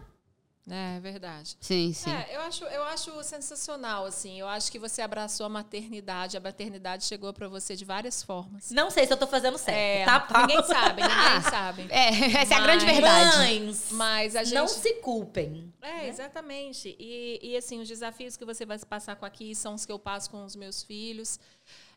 É, 0.68 0.97
é 0.97 1.01
verdade. 1.01 1.56
Sim, 1.60 1.93
sim. 1.93 2.10
É, 2.10 2.34
eu 2.34 2.40
acho, 2.40 2.64
eu 2.64 2.82
acho 2.84 3.22
sensacional, 3.22 4.05
assim. 4.05 4.40
Eu 4.40 4.48
acho 4.48 4.70
que 4.72 4.78
você 4.78 5.01
abraçou 5.01 5.47
a 5.47 5.48
maternidade. 5.48 6.36
A 6.36 6.40
maternidade 6.40 7.05
chegou 7.05 7.32
para 7.32 7.47
você 7.48 7.76
de 7.76 7.84
várias 7.84 8.22
formas. 8.22 8.70
Não 8.72 8.90
sei 8.90 9.06
se 9.06 9.12
eu 9.12 9.16
tô 9.16 9.26
fazendo 9.28 9.59
certo, 9.59 9.76
É, 9.76 10.05
tá? 10.05 10.26
ninguém 10.43 10.62
sabe, 10.64 11.02
ninguém 11.02 11.40
sabe. 11.48 11.86
É, 11.88 12.09
essa 12.43 12.55
é 12.55 12.56
a 12.56 12.60
grande 12.60 12.84
Mas- 12.84 12.94
verdade. 12.94 13.36
Mães, 13.60 13.88
Mas 13.93 14.36
a 14.36 14.43
gente... 14.43 14.55
não 14.55 14.66
se 14.66 14.94
culpem. 14.94 15.72
É, 15.80 16.09
exatamente. 16.09 16.97
E, 16.98 17.38
e 17.43 17.56
assim, 17.56 17.80
os 17.80 17.86
desafios 17.88 18.36
que 18.36 18.44
você 18.44 18.66
vai 18.66 18.78
passar 18.80 19.14
com 19.16 19.24
aqui 19.24 19.55
são 19.55 19.74
os 19.74 19.86
que 19.86 19.93
eu 19.93 19.98
passo 19.98 20.28
com 20.30 20.44
os 20.44 20.56
meus 20.56 20.82
filhos, 20.82 21.38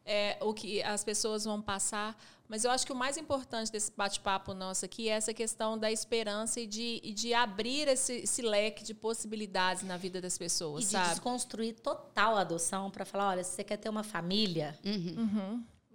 é, 0.06 0.38
o 0.42 0.54
que 0.54 0.82
as 0.84 1.04
pessoas 1.04 1.44
vão 1.46 1.60
passar. 1.62 2.16
Mas 2.50 2.66
eu 2.66 2.72
acho 2.72 2.84
que 2.86 2.92
o 2.92 2.96
mais 2.96 3.16
importante 3.16 3.72
desse 3.72 3.92
bate-papo 3.96 4.56
nosso 4.56 4.84
aqui 4.84 5.08
é 5.08 5.12
essa 5.12 5.32
questão 5.34 5.78
da 5.78 5.92
esperança 5.92 6.60
e 6.60 6.66
de, 6.66 7.00
e 7.04 7.14
de 7.14 7.32
abrir 7.32 7.88
esse, 7.88 8.14
esse 8.22 8.42
leque 8.42 8.84
de 8.84 8.94
possibilidades 8.96 9.84
na 9.84 9.96
vida 9.98 10.20
das 10.20 10.36
pessoas, 10.36 10.84
E 10.84 10.88
de 10.88 10.92
sabe? 10.94 11.10
desconstruir 11.12 11.76
total 11.76 12.36
a 12.36 12.42
adoção 12.42 12.90
pra 12.90 13.06
falar, 13.06 13.30
olha, 13.30 13.44
se 13.44 13.52
você 13.56 13.64
quer 13.64 13.78
ter 13.78 13.88
uma 13.90 14.04
família, 14.04 14.76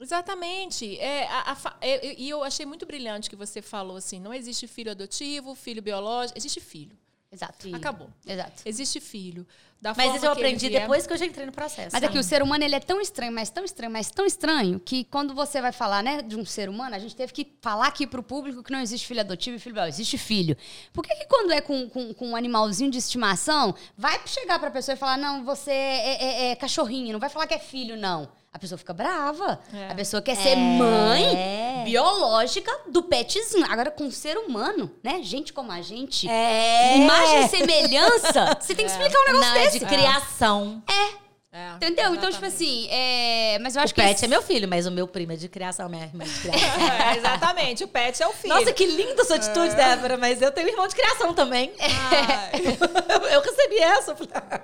Exatamente. 0.01 0.99
É, 0.99 1.27
a- 1.29 1.53
a 1.53 1.77
é, 1.81 2.21
E 2.21 2.29
eu 2.29 2.43
achei 2.43 2.67
muito 2.67 2.85
brilhante 2.85 3.31
que 3.31 3.37
você 3.37 3.63
falou 3.63 3.97
assim: 3.97 4.19
não 4.21 4.35
existe 4.35 4.67
filho 4.67 4.91
adotivo, 4.91 5.55
filho 5.55 5.81
biológico, 5.81 6.37
existe 6.39 6.61
filho. 6.61 6.97
Exato. 7.31 7.75
Acabou. 7.75 8.11
Exato. 8.27 8.63
Existe 8.65 9.01
filho. 9.01 9.47
Da 9.85 9.93
mas 9.95 10.15
isso 10.17 10.25
eu 10.25 10.33
aprendi 10.33 10.71
depois 10.71 11.07
que 11.07 11.13
eu 11.13 11.17
já 11.19 11.27
entrei 11.27 11.45
no 11.45 11.53
processo. 11.53 11.91
Mas 11.93 12.03
é 12.03 12.09
que 12.09 12.19
o 12.19 12.23
ser 12.23 12.43
humano 12.43 12.65
ele 12.65 12.75
é 12.75 12.81
tão 12.81 13.03
estranho, 13.03 13.31
mas 13.31 13.51
tão 13.51 13.63
estranho, 13.63 13.93
mas 13.93 14.11
tão 14.11 14.25
estranho, 14.25 14.81
que 14.81 15.05
quando 15.05 15.35
você 15.35 15.61
vai 15.61 15.73
falar 15.73 16.03
né, 16.03 16.23
de 16.23 16.37
um 16.37 16.45
ser 16.47 16.71
humano, 16.71 16.97
a 16.97 16.99
gente 16.99 17.15
teve 17.15 17.35
que 17.35 17.53
falar 17.61 17.89
aqui 17.89 18.07
pro 18.07 18.23
público 18.23 18.63
que 18.63 18.73
não 18.73 18.81
existe 18.81 19.07
filho 19.07 19.21
adotivo 19.21 19.57
e 19.57 19.59
filho 19.61 19.75
biológico, 19.75 19.97
existe 20.01 20.17
filho. 20.17 20.57
Por 20.91 21.05
que, 21.05 21.15
que 21.15 21.27
quando 21.27 21.53
é 21.53 21.61
com, 21.61 21.87
com, 21.91 22.15
com 22.15 22.29
um 22.31 22.35
animalzinho 22.35 22.91
de 22.91 22.97
estimação, 22.97 23.75
vai 23.95 24.19
chegar 24.25 24.59
pra 24.59 24.71
pessoa 24.71 24.95
e 24.95 24.99
falar, 24.99 25.19
não, 25.19 25.45
você 25.45 25.71
é, 25.71 26.25
é- 26.25 26.51
é 26.53 26.57
cachorrinho, 26.57 27.13
não 27.13 27.21
vai 27.21 27.29
falar 27.29 27.47
que 27.47 27.53
é 27.53 27.59
filho, 27.59 27.95
não. 27.95 28.27
A 28.55 28.59
pessoa 28.59 28.79
fica 28.79 28.95
brava. 28.95 29.59
É. 29.75 29.91
A 29.91 29.95
pessoa 29.97 30.23
quer 30.23 30.37
ser 30.37 30.55
mãe 30.55 31.83
biológica 31.85 32.71
do 32.89 33.03
petzinho. 33.03 33.67
Agora, 33.69 33.91
com 33.91 34.05
um 34.05 34.11
ser 34.13 34.39
humano, 34.39 34.93
né? 35.03 35.21
Gente 35.25 35.53
como 35.53 35.73
a 35.73 35.83
gente. 35.83 36.29
É. 36.29 36.97
Imagem 36.97 37.45
e 37.45 37.49
semelhança. 37.49 38.57
Você 38.61 38.77
tem 38.77 38.87
que 38.87 38.93
explicar 38.93 39.19
um 39.19 39.25
negócio 39.33 39.51
Não, 39.51 39.57
é 39.57 39.65
desse. 39.65 39.79
de 39.81 39.87
criação. 39.87 40.81
É, 40.89 41.24
Entendeu? 41.77 42.15
Então, 42.15 42.31
tipo 42.31 42.45
exatamente. 42.45 42.55
assim, 42.55 42.89
é... 42.91 43.59
mas 43.61 43.77
eu 43.77 43.83
acho 43.83 43.93
o 43.93 43.95
que. 43.95 44.03
pet 44.03 44.15
esse- 44.17 44.25
é 44.25 44.29
meu 44.29 44.43
filho, 44.43 44.67
mas 44.69 44.87
o 44.87 44.91
meu 44.91 45.07
primo 45.07 45.33
é 45.33 45.37
de 45.37 45.49
criação, 45.49 45.89
minha 45.89 46.05
irmã 46.05 46.25
é 46.25 46.27
de 46.27 46.41
criação. 46.41 46.65
É, 47.15 47.17
exatamente, 47.17 47.85
o 47.85 47.89
pet 47.89 48.23
é 48.23 48.27
o 48.27 48.33
filho. 48.33 48.55
Nossa, 48.55 48.73
que 48.73 48.85
linda 48.87 49.25
sua 49.25 49.37
atitude, 49.37 49.75
Débora, 49.77 50.17
mas 50.17 50.43
eu 50.43 50.51
tenho 50.51 50.69
irmão 50.69 50.87
de 50.89 50.95
criação 50.95 51.33
também. 51.35 51.73
Eu, 53.09 53.21
eu 53.31 53.41
recebi 53.41 53.79
essa. 53.79 54.17
"Ah, 54.35 54.61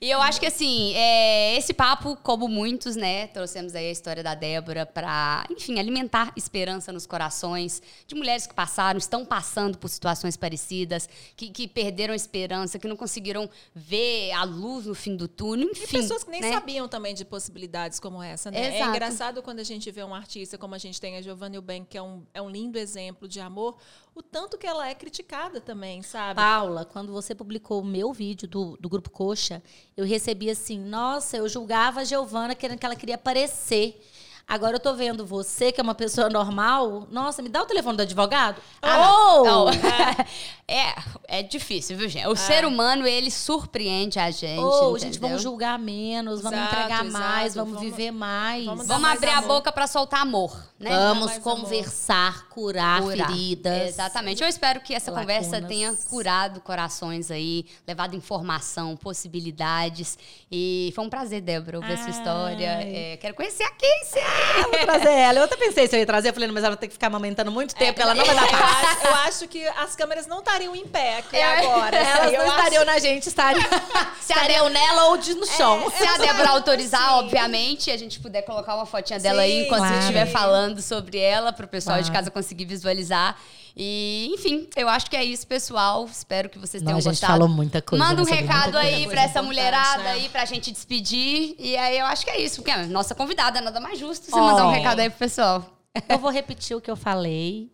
E 0.00 0.10
eu 0.10 0.20
acho 0.20 0.40
que, 0.40 0.46
assim, 0.46 0.92
é, 0.96 1.56
esse 1.56 1.72
papo, 1.72 2.16
como 2.24 2.48
muitos, 2.48 2.96
né, 2.96 3.28
trouxemos 3.28 3.72
aí 3.76 3.86
a 3.86 3.90
história 3.92 4.20
da 4.20 4.34
Débora 4.34 4.84
pra, 4.84 5.44
enfim, 5.48 5.78
alimentar 5.78 6.32
esperança 6.36 6.92
nos 6.92 7.06
corações 7.06 7.80
de 8.06 8.14
mulheres 8.16 8.44
que 8.44 8.52
passaram, 8.52 8.98
estão 8.98 9.24
passando 9.24 9.78
por 9.78 9.88
situações 9.88 10.36
parecidas, 10.36 11.08
que, 11.36 11.50
que 11.50 11.68
perderam 11.68 12.14
a 12.14 12.16
esperança, 12.16 12.80
que 12.80 12.88
não 12.88 12.96
conseguiram 12.96 13.48
ver 13.76 14.32
a 14.32 14.42
luz 14.42 14.86
no 14.86 14.94
fim 14.94 15.14
do 15.14 15.28
túnel, 15.28 15.68
E 15.68 15.70
enfim. 15.70 15.98
Pessoas 16.22 16.24
que 16.24 16.30
nem 16.30 16.40
né? 16.40 16.52
sabiam 16.52 16.88
também 16.88 17.14
de 17.14 17.24
possibilidades 17.24 17.98
como 17.98 18.22
essa, 18.22 18.50
né? 18.50 18.60
É 18.60 18.76
Exato. 18.76 18.90
engraçado 18.90 19.42
quando 19.42 19.60
a 19.60 19.64
gente 19.64 19.90
vê 19.90 20.02
um 20.04 20.14
artista 20.14 20.56
como 20.56 20.74
a 20.74 20.78
gente 20.78 21.00
tem 21.00 21.16
a 21.16 21.22
Giovanna 21.22 21.56
Eubank, 21.56 21.86
que 21.88 21.98
é 21.98 22.02
um, 22.02 22.24
é 22.32 22.40
um 22.40 22.48
lindo 22.48 22.78
exemplo 22.78 23.28
de 23.28 23.40
amor, 23.40 23.76
o 24.14 24.22
tanto 24.22 24.58
que 24.58 24.66
ela 24.66 24.88
é 24.88 24.94
criticada 24.94 25.60
também, 25.60 26.02
sabe? 26.02 26.36
Paula, 26.36 26.84
quando 26.84 27.12
você 27.12 27.34
publicou 27.34 27.80
o 27.80 27.84
meu 27.84 28.12
vídeo 28.12 28.46
do, 28.46 28.76
do 28.78 28.88
Grupo 28.88 29.10
Coxa, 29.10 29.62
eu 29.96 30.04
recebi 30.04 30.50
assim, 30.50 30.78
nossa, 30.78 31.36
eu 31.36 31.48
julgava 31.48 32.00
a 32.00 32.04
Giovana 32.04 32.54
querendo 32.54 32.78
que 32.78 32.86
ela 32.86 32.96
queria 32.96 33.14
aparecer. 33.14 34.00
Agora 34.52 34.76
eu 34.76 34.80
tô 34.80 34.92
vendo 34.92 35.24
você, 35.24 35.72
que 35.72 35.80
é 35.80 35.82
uma 35.82 35.94
pessoa 35.94 36.28
normal. 36.28 37.06
Nossa, 37.10 37.40
me 37.40 37.48
dá 37.48 37.62
o 37.62 37.64
telefone 37.64 37.96
do 37.96 38.02
advogado? 38.02 38.60
Oh! 38.82 39.42
não. 39.44 39.66
É, 40.74 40.94
é 41.28 41.42
difícil, 41.42 41.98
viu, 41.98 42.08
gente? 42.08 42.26
O 42.28 42.34
ser 42.36 42.64
humano, 42.64 43.06
ele 43.06 43.30
surpreende 43.30 44.18
a 44.18 44.30
gente. 44.30 44.58
Ou, 44.62 44.96
gente, 44.98 45.18
vamos 45.18 45.42
julgar 45.42 45.78
menos, 45.78 46.40
vamos 46.40 46.58
Exato, 46.58 46.74
entregar 46.76 47.04
exato. 47.04 47.24
mais, 47.24 47.54
vamos, 47.54 47.74
Vamos- 47.74 47.90
viver 47.90 48.10
mais. 48.10 48.64
vamos 48.64 48.86
Vamos 48.86 49.02
mais 49.02 49.18
abrir 49.18 49.30
a 49.32 49.38
amor. 49.38 49.48
boca 49.48 49.70
pra 49.70 49.86
soltar 49.86 50.20
amor, 50.22 50.56
né? 50.78 50.88
Vamos 50.88 51.26
mais 51.26 51.46
amor. 51.46 51.56
conversar, 51.60 52.48
curar, 52.48 53.02
Curar. 53.02 53.28
feridas. 53.28 53.88
Exatamente. 53.88 54.42
Eu 54.42 54.48
espero 54.48 54.80
que 54.80 54.94
essa 54.94 55.10
Lacunas. 55.10 55.36
conversa 55.46 55.66
tenha 55.68 55.94
curado 56.08 56.58
corações 56.62 57.30
aí, 57.30 57.66
levado 57.86 58.16
informação, 58.16 58.96
possibilidades. 58.96 60.16
E 60.50 60.90
foi 60.94 61.04
um 61.04 61.10
prazer, 61.10 61.42
Débora, 61.42 61.78
ouvir 61.80 61.92
a 61.92 61.96
sua 61.98 62.06
Ai. 62.06 62.10
história. 62.12 62.66
É, 62.82 63.16
quero 63.18 63.34
conhecer 63.34 63.64
a 63.64 63.70
Casey. 63.70 64.22
Eu 64.56 64.70
vou 64.70 64.80
trazer 64.80 65.10
ela. 65.10 65.38
Eu 65.40 65.44
até 65.44 65.56
pensei 65.56 65.86
se 65.88 65.96
eu 65.96 66.00
ia 66.00 66.06
trazer, 66.06 66.28
eu 66.30 66.32
falei, 66.34 66.48
mas 66.50 66.62
ela 66.64 66.70
vai 66.70 66.76
ter 66.80 66.88
que 66.88 66.92
ficar 66.94 67.06
amamentando 67.08 67.50
muito 67.50 67.74
tempo, 67.74 68.00
ela 68.00 68.14
não 68.14 68.24
vai 68.24 68.34
dar 68.34 68.44
eu, 68.52 68.58
paz. 68.58 68.86
acho, 68.96 69.06
eu 69.06 69.14
acho 69.14 69.48
que 69.48 69.66
as 69.68 69.94
câmeras 69.96 70.26
não 70.26 70.38
estariam 70.40 70.74
em 70.76 70.86
pé 70.86 71.18
aqui 71.18 71.36
É, 71.36 71.58
agora. 71.58 71.96
Elas 71.96 72.18
assim, 72.26 72.36
não 72.36 72.44
eu 72.44 72.48
estariam 72.50 72.82
acho- 72.82 72.90
na 72.92 72.98
gente, 72.98 73.26
estariam, 73.28 73.64
Se 74.20 74.32
a 74.32 74.36
estariam 74.36 74.68
nela 74.68 75.04
ou 75.06 75.16
de, 75.16 75.34
no 75.34 75.46
chão. 75.46 75.90
Se 75.96 76.02
a 76.06 76.12
Eu 76.16 76.18
Débora 76.18 76.50
autorizar, 76.50 77.00
sim. 77.08 77.14
obviamente, 77.14 77.90
a 77.90 77.96
gente 77.96 78.20
puder 78.20 78.42
colocar 78.42 78.74
uma 78.76 78.86
fotinha 78.86 79.18
dela 79.18 79.42
aí 79.42 79.52
Sim, 79.52 79.62
enquanto 79.66 79.80
você 79.80 79.86
claro. 79.88 80.00
estiver 80.00 80.26
falando 80.26 80.82
sobre 80.82 81.18
ela, 81.18 81.52
para 81.52 81.64
o 81.64 81.68
pessoal 81.68 81.96
de 81.98 82.04
Claro. 82.04 82.18
casa 82.18 82.30
conseguir 82.30 82.64
visualizar. 82.64 83.36
E, 83.76 84.30
enfim, 84.34 84.68
eu 84.76 84.88
acho 84.88 85.08
que 85.10 85.16
é 85.16 85.24
isso, 85.24 85.46
pessoal. 85.46 86.04
Espero 86.04 86.48
que 86.48 86.58
vocês 86.58 86.82
Não, 86.82 86.88
tenham 86.88 86.98
a 86.98 87.00
gente 87.00 87.12
gostado. 87.12 87.32
falou 87.32 87.48
muita 87.48 87.80
coisa. 87.80 88.04
Manda 88.04 88.20
um 88.20 88.24
recado 88.24 88.76
aí 88.76 89.06
pra 89.06 89.22
essa 89.22 89.42
mulherada 89.42 90.02
né? 90.02 90.12
aí 90.12 90.28
pra 90.28 90.44
gente 90.44 90.70
despedir. 90.70 91.54
E 91.58 91.76
aí 91.76 91.98
eu 91.98 92.06
acho 92.06 92.24
que 92.24 92.30
é 92.30 92.40
isso, 92.40 92.56
porque 92.56 92.70
é 92.70 92.86
nossa 92.86 93.14
convidada, 93.14 93.60
nada 93.60 93.80
mais 93.80 93.98
justo 93.98 94.26
você 94.26 94.36
Ó. 94.36 94.46
mandar 94.46 94.66
um 94.66 94.70
recado 94.70 95.00
aí 95.00 95.08
pro 95.08 95.18
pessoal. 95.18 95.78
Eu 96.08 96.18
vou 96.18 96.30
repetir 96.30 96.76
o 96.76 96.80
que 96.80 96.90
eu 96.90 96.96
falei. 96.96 97.70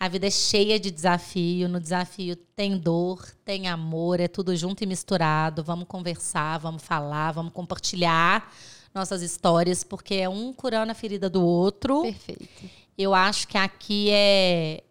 A 0.00 0.06
vida 0.08 0.28
é 0.28 0.30
cheia 0.30 0.78
de 0.78 0.90
desafio. 0.90 1.68
No 1.68 1.80
desafio 1.80 2.36
tem 2.36 2.78
dor, 2.78 3.28
tem 3.44 3.66
amor, 3.66 4.20
é 4.20 4.28
tudo 4.28 4.54
junto 4.54 4.84
e 4.84 4.86
misturado. 4.86 5.64
Vamos 5.64 5.88
conversar, 5.88 6.58
vamos 6.58 6.82
falar, 6.82 7.32
vamos 7.32 7.52
compartilhar 7.52 8.52
nossas 8.94 9.22
histórias, 9.22 9.82
porque 9.82 10.14
é 10.14 10.28
um 10.28 10.52
curando 10.52 10.92
a 10.92 10.94
ferida 10.94 11.28
do 11.28 11.44
outro. 11.44 12.02
Perfeito. 12.02 12.48
Eu 12.96 13.14
acho 13.14 13.46
que 13.46 13.58
aqui 13.58 14.10
é 14.10 14.82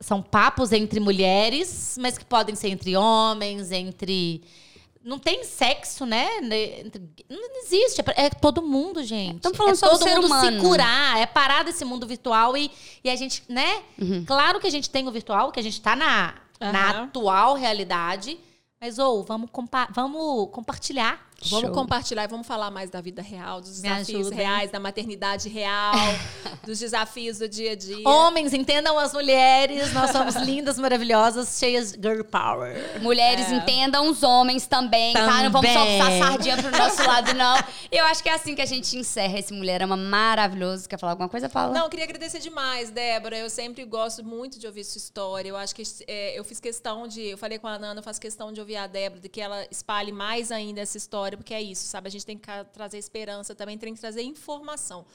são 0.00 0.22
papos 0.22 0.72
entre 0.72 1.00
mulheres, 1.00 1.96
mas 2.00 2.16
que 2.18 2.24
podem 2.24 2.54
ser 2.54 2.68
entre 2.68 2.96
homens, 2.96 3.72
entre 3.72 4.42
não 5.06 5.20
tem 5.20 5.44
sexo, 5.44 6.04
né? 6.04 6.26
Não 7.30 7.62
existe. 7.62 8.00
É 8.16 8.26
É 8.26 8.30
todo 8.30 8.60
mundo, 8.60 9.04
gente. 9.04 9.36
Estamos 9.36 9.56
falando 9.56 9.74
é 9.74 9.76
sobre 9.76 9.98
todo 9.98 10.02
ser 10.04 10.14
mundo 10.16 10.26
humano. 10.26 10.60
se 10.60 10.66
curar. 10.66 11.18
É 11.18 11.26
parar 11.26 11.62
desse 11.62 11.84
mundo 11.84 12.06
virtual 12.08 12.56
e, 12.56 12.70
e 13.04 13.08
a 13.08 13.14
gente, 13.14 13.44
né? 13.48 13.82
Uhum. 13.96 14.24
Claro 14.24 14.58
que 14.58 14.66
a 14.66 14.70
gente 14.70 14.90
tem 14.90 15.06
o 15.06 15.12
virtual, 15.12 15.52
que 15.52 15.60
a 15.60 15.62
gente 15.62 15.80
tá 15.80 15.94
na, 15.94 16.34
na 16.60 16.90
Aham. 16.90 17.04
atual 17.04 17.54
realidade. 17.54 18.36
Mas, 18.80 18.98
ou, 18.98 19.22
vamos, 19.22 19.48
compa 19.52 19.88
vamos 19.92 20.50
compartilhar. 20.50 21.24
Vamos 21.44 21.66
Show. 21.66 21.72
compartilhar 21.72 22.24
e 22.24 22.26
vamos 22.28 22.46
falar 22.46 22.70
mais 22.70 22.90
da 22.90 23.00
vida 23.00 23.20
real, 23.22 23.60
dos 23.60 23.80
desafios 23.80 24.30
reais, 24.30 24.70
da 24.70 24.80
maternidade 24.80 25.48
real, 25.48 25.94
dos 26.64 26.78
desafios 26.78 27.38
do 27.38 27.48
dia 27.48 27.72
a 27.72 27.76
dia. 27.76 28.08
Homens, 28.08 28.52
entendam 28.54 28.98
as 28.98 29.12
mulheres. 29.12 29.92
Nós 29.92 30.10
somos 30.10 30.34
lindas, 30.42 30.78
maravilhosas, 30.78 31.58
cheias 31.58 31.92
de 31.92 32.08
girl 32.08 32.24
power. 32.24 33.00
Mulheres 33.00 33.50
entendam 33.52 34.08
os 34.10 34.22
homens 34.22 34.66
também, 34.66 35.12
tá? 35.12 35.42
Não 35.42 35.50
vamos 35.50 35.70
só 35.70 35.78
Também. 35.80 36.00
puxar 36.00 36.18
sardinha 36.18 36.56
pro 36.56 36.70
nosso 36.70 37.02
lado, 37.06 37.34
não. 37.34 37.56
Eu 37.92 38.04
acho 38.06 38.22
que 38.22 38.28
é 38.28 38.34
assim 38.34 38.54
que 38.54 38.62
a 38.62 38.66
gente 38.66 38.96
encerra 38.96 39.38
esse 39.38 39.52
Mulherama 39.52 39.96
maravilhoso. 39.96 40.88
Quer 40.88 40.98
falar 40.98 41.12
alguma 41.12 41.28
coisa? 41.28 41.48
Fala. 41.48 41.72
Não, 41.72 41.84
eu 41.84 41.90
queria 41.90 42.04
agradecer 42.04 42.38
demais, 42.38 42.90
Débora. 42.90 43.36
Eu 43.36 43.50
sempre 43.50 43.84
gosto 43.84 44.24
muito 44.24 44.58
de 44.58 44.66
ouvir 44.66 44.84
sua 44.84 44.98
história. 44.98 45.48
Eu 45.48 45.56
acho 45.56 45.74
que 45.74 45.82
é, 46.06 46.38
eu 46.38 46.44
fiz 46.44 46.58
questão 46.60 47.06
de. 47.06 47.22
Eu 47.22 47.38
falei 47.38 47.58
com 47.58 47.68
a 47.68 47.78
Nana, 47.78 48.00
eu 48.00 48.04
faço 48.04 48.20
questão 48.20 48.52
de 48.52 48.60
ouvir 48.60 48.76
a 48.76 48.86
Débora, 48.86 49.20
de 49.20 49.28
que 49.28 49.40
ela 49.40 49.66
espalhe 49.70 50.12
mais 50.12 50.50
ainda 50.50 50.80
essa 50.80 50.96
história, 50.96 51.25
porque 51.34 51.54
é 51.54 51.62
isso, 51.62 51.86
sabe? 51.88 52.08
A 52.08 52.10
gente 52.10 52.26
tem 52.26 52.36
que 52.36 52.46
trazer 52.74 52.98
esperança, 52.98 53.54
também 53.54 53.78
tem 53.78 53.94
que 53.94 54.00
trazer 54.00 54.20
informação. 54.20 55.06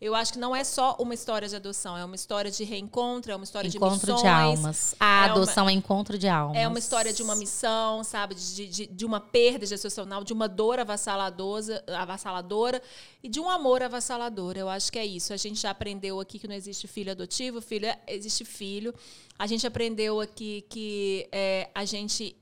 Eu 0.00 0.14
acho 0.14 0.32
que 0.32 0.38
não 0.38 0.54
é 0.54 0.62
só 0.62 0.94
uma 1.00 1.14
história 1.14 1.48
de 1.48 1.56
adoção, 1.56 1.96
é 1.98 2.04
uma 2.04 2.14
história 2.14 2.48
de 2.52 2.62
reencontro, 2.62 3.32
é 3.32 3.34
uma 3.34 3.42
história 3.42 3.66
Encontro 3.66 3.98
de 4.06 4.12
missões. 4.12 4.22
de 4.22 4.28
almas. 4.28 4.94
A 5.00 5.04
É 5.04 5.08
uma- 5.32 5.32
adoção 5.32 5.68
é 5.68 5.72
encontro 5.72 6.16
de 6.16 6.28
almas. 6.28 6.56
É 6.56 6.68
uma 6.68 6.78
história 6.78 7.12
de 7.12 7.20
uma 7.24 7.34
missão, 7.34 8.04
sabe? 8.04 8.36
De, 8.36 8.68
de, 8.68 8.86
de 8.86 9.04
uma 9.04 9.18
perda 9.20 9.66
gestacional, 9.66 10.22
de 10.22 10.32
uma 10.32 10.48
dor 10.48 10.78
avassaladora, 10.78 11.82
avassaladora 11.96 12.80
e 13.22 13.28
de 13.28 13.40
um 13.40 13.50
amor 13.50 13.82
avassalador. 13.82 14.56
Eu 14.56 14.68
acho 14.68 14.92
que 14.92 14.98
é 15.00 15.04
isso. 15.04 15.32
A 15.32 15.36
gente 15.36 15.60
já 15.60 15.70
aprendeu 15.70 16.20
aqui 16.20 16.38
que 16.38 16.46
não 16.46 16.54
existe 16.54 16.86
filho 16.86 17.10
adotivo, 17.10 17.60
filho 17.60 17.86
é- 17.86 17.98
existe 18.06 18.44
filho. 18.44 18.94
A 19.38 19.46
gente 19.46 19.66
aprendeu 19.66 20.20
aqui 20.20 20.64
que 20.68 21.28
é, 21.32 21.70
a 21.74 21.84
gente 21.84 22.36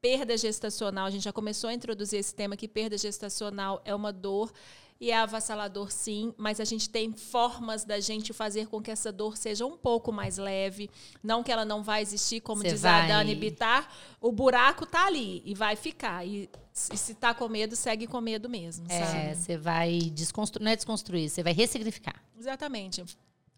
perda 0.00 0.36
gestacional, 0.36 1.06
a 1.06 1.10
gente 1.10 1.24
já 1.24 1.32
começou 1.32 1.68
a 1.68 1.74
introduzir 1.74 2.18
esse 2.18 2.34
tema 2.34 2.56
que 2.56 2.68
perda 2.68 2.96
gestacional 2.96 3.80
é 3.84 3.94
uma 3.94 4.12
dor 4.12 4.52
e 5.00 5.10
é 5.10 5.16
avassalador 5.16 5.90
sim, 5.90 6.32
mas 6.38 6.58
a 6.58 6.64
gente 6.64 6.88
tem 6.88 7.12
formas 7.12 7.84
da 7.84 8.00
gente 8.00 8.32
fazer 8.32 8.66
com 8.66 8.80
que 8.80 8.90
essa 8.90 9.12
dor 9.12 9.36
seja 9.36 9.66
um 9.66 9.76
pouco 9.76 10.10
mais 10.10 10.38
leve. 10.38 10.90
Não 11.22 11.42
que 11.42 11.52
ela 11.52 11.64
não 11.64 11.82
vai 11.82 12.00
existir, 12.00 12.40
como 12.40 12.62
Cê 12.62 12.68
diz 12.68 12.82
vai... 12.82 13.02
a 13.02 13.06
Dani 13.08 13.34
Bitar, 13.34 13.90
o 14.20 14.32
buraco 14.32 14.86
tá 14.86 15.06
ali 15.06 15.42
e 15.44 15.54
vai 15.54 15.76
ficar. 15.76 16.26
E, 16.26 16.48
e 16.92 16.96
se 16.96 17.14
tá 17.14 17.34
com 17.34 17.48
medo, 17.48 17.76
segue 17.76 18.06
com 18.06 18.20
medo 18.20 18.48
mesmo. 18.48 18.86
É, 18.90 19.34
você 19.34 19.58
vai 19.58 19.98
desconstruir, 20.12 20.64
não 20.64 20.72
é 20.72 20.76
desconstruir, 20.76 21.28
você 21.28 21.42
vai 21.42 21.52
ressignificar. 21.52 22.22
Exatamente. 22.38 23.04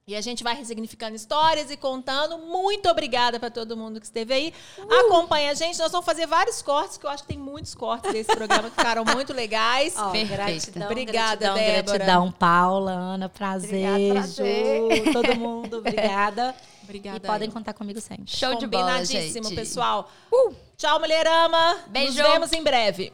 E 0.09 0.17
a 0.17 0.23
gente 0.23 0.43
vai 0.43 0.55
ressignificando 0.55 1.15
histórias 1.15 1.71
e 1.71 1.77
contando. 1.77 2.39
Muito 2.39 2.89
obrigada 2.89 3.39
para 3.39 3.51
todo 3.51 3.77
mundo 3.77 4.01
que 4.01 4.07
esteve 4.07 4.33
aí. 4.33 4.55
Uh! 4.79 4.95
Acompanha 5.07 5.51
a 5.51 5.55
gente. 5.55 5.79
Nós 5.79 5.93
vamos 5.93 6.07
fazer 6.07 6.27
vários 6.27 6.63
cortes, 6.63 6.97
que 6.97 7.05
eu 7.05 7.11
acho 7.11 7.25
que 7.25 7.29
tem 7.29 7.39
muitos 7.39 7.75
cortes 7.75 8.11
desse 8.11 8.35
programa 8.35 8.71
que 8.71 8.77
ficaram 8.77 9.05
muito 9.15 9.35
legais. 9.35 9.95
Oh, 9.99 10.11
Gratidão, 10.11 10.87
obrigada, 10.87 11.37
gratidão, 11.37 11.55
Débora. 11.55 11.99
Gratidão, 11.99 12.33
Paula, 12.33 12.93
Ana, 12.93 13.29
prazer, 13.29 13.87
Obrigada, 13.87 14.15
prazer. 14.15 15.05
Ju, 15.05 15.13
todo 15.13 15.37
mundo. 15.37 15.77
Obrigada. 15.85 16.55
Obrigada. 16.85 17.19
E 17.19 17.21
podem 17.21 17.51
contar 17.51 17.75
comigo 17.75 18.01
sempre. 18.01 18.35
Show 18.35 18.55
de 18.55 18.67
bola, 18.67 19.05
gente. 19.05 19.55
pessoal. 19.55 20.11
Uh! 20.33 20.55
Tchau, 20.79 20.99
mulherama. 21.01 21.81
Beijo. 21.89 22.15
Nos 22.23 22.33
vemos 22.33 22.53
em 22.55 22.63
breve. 22.63 23.13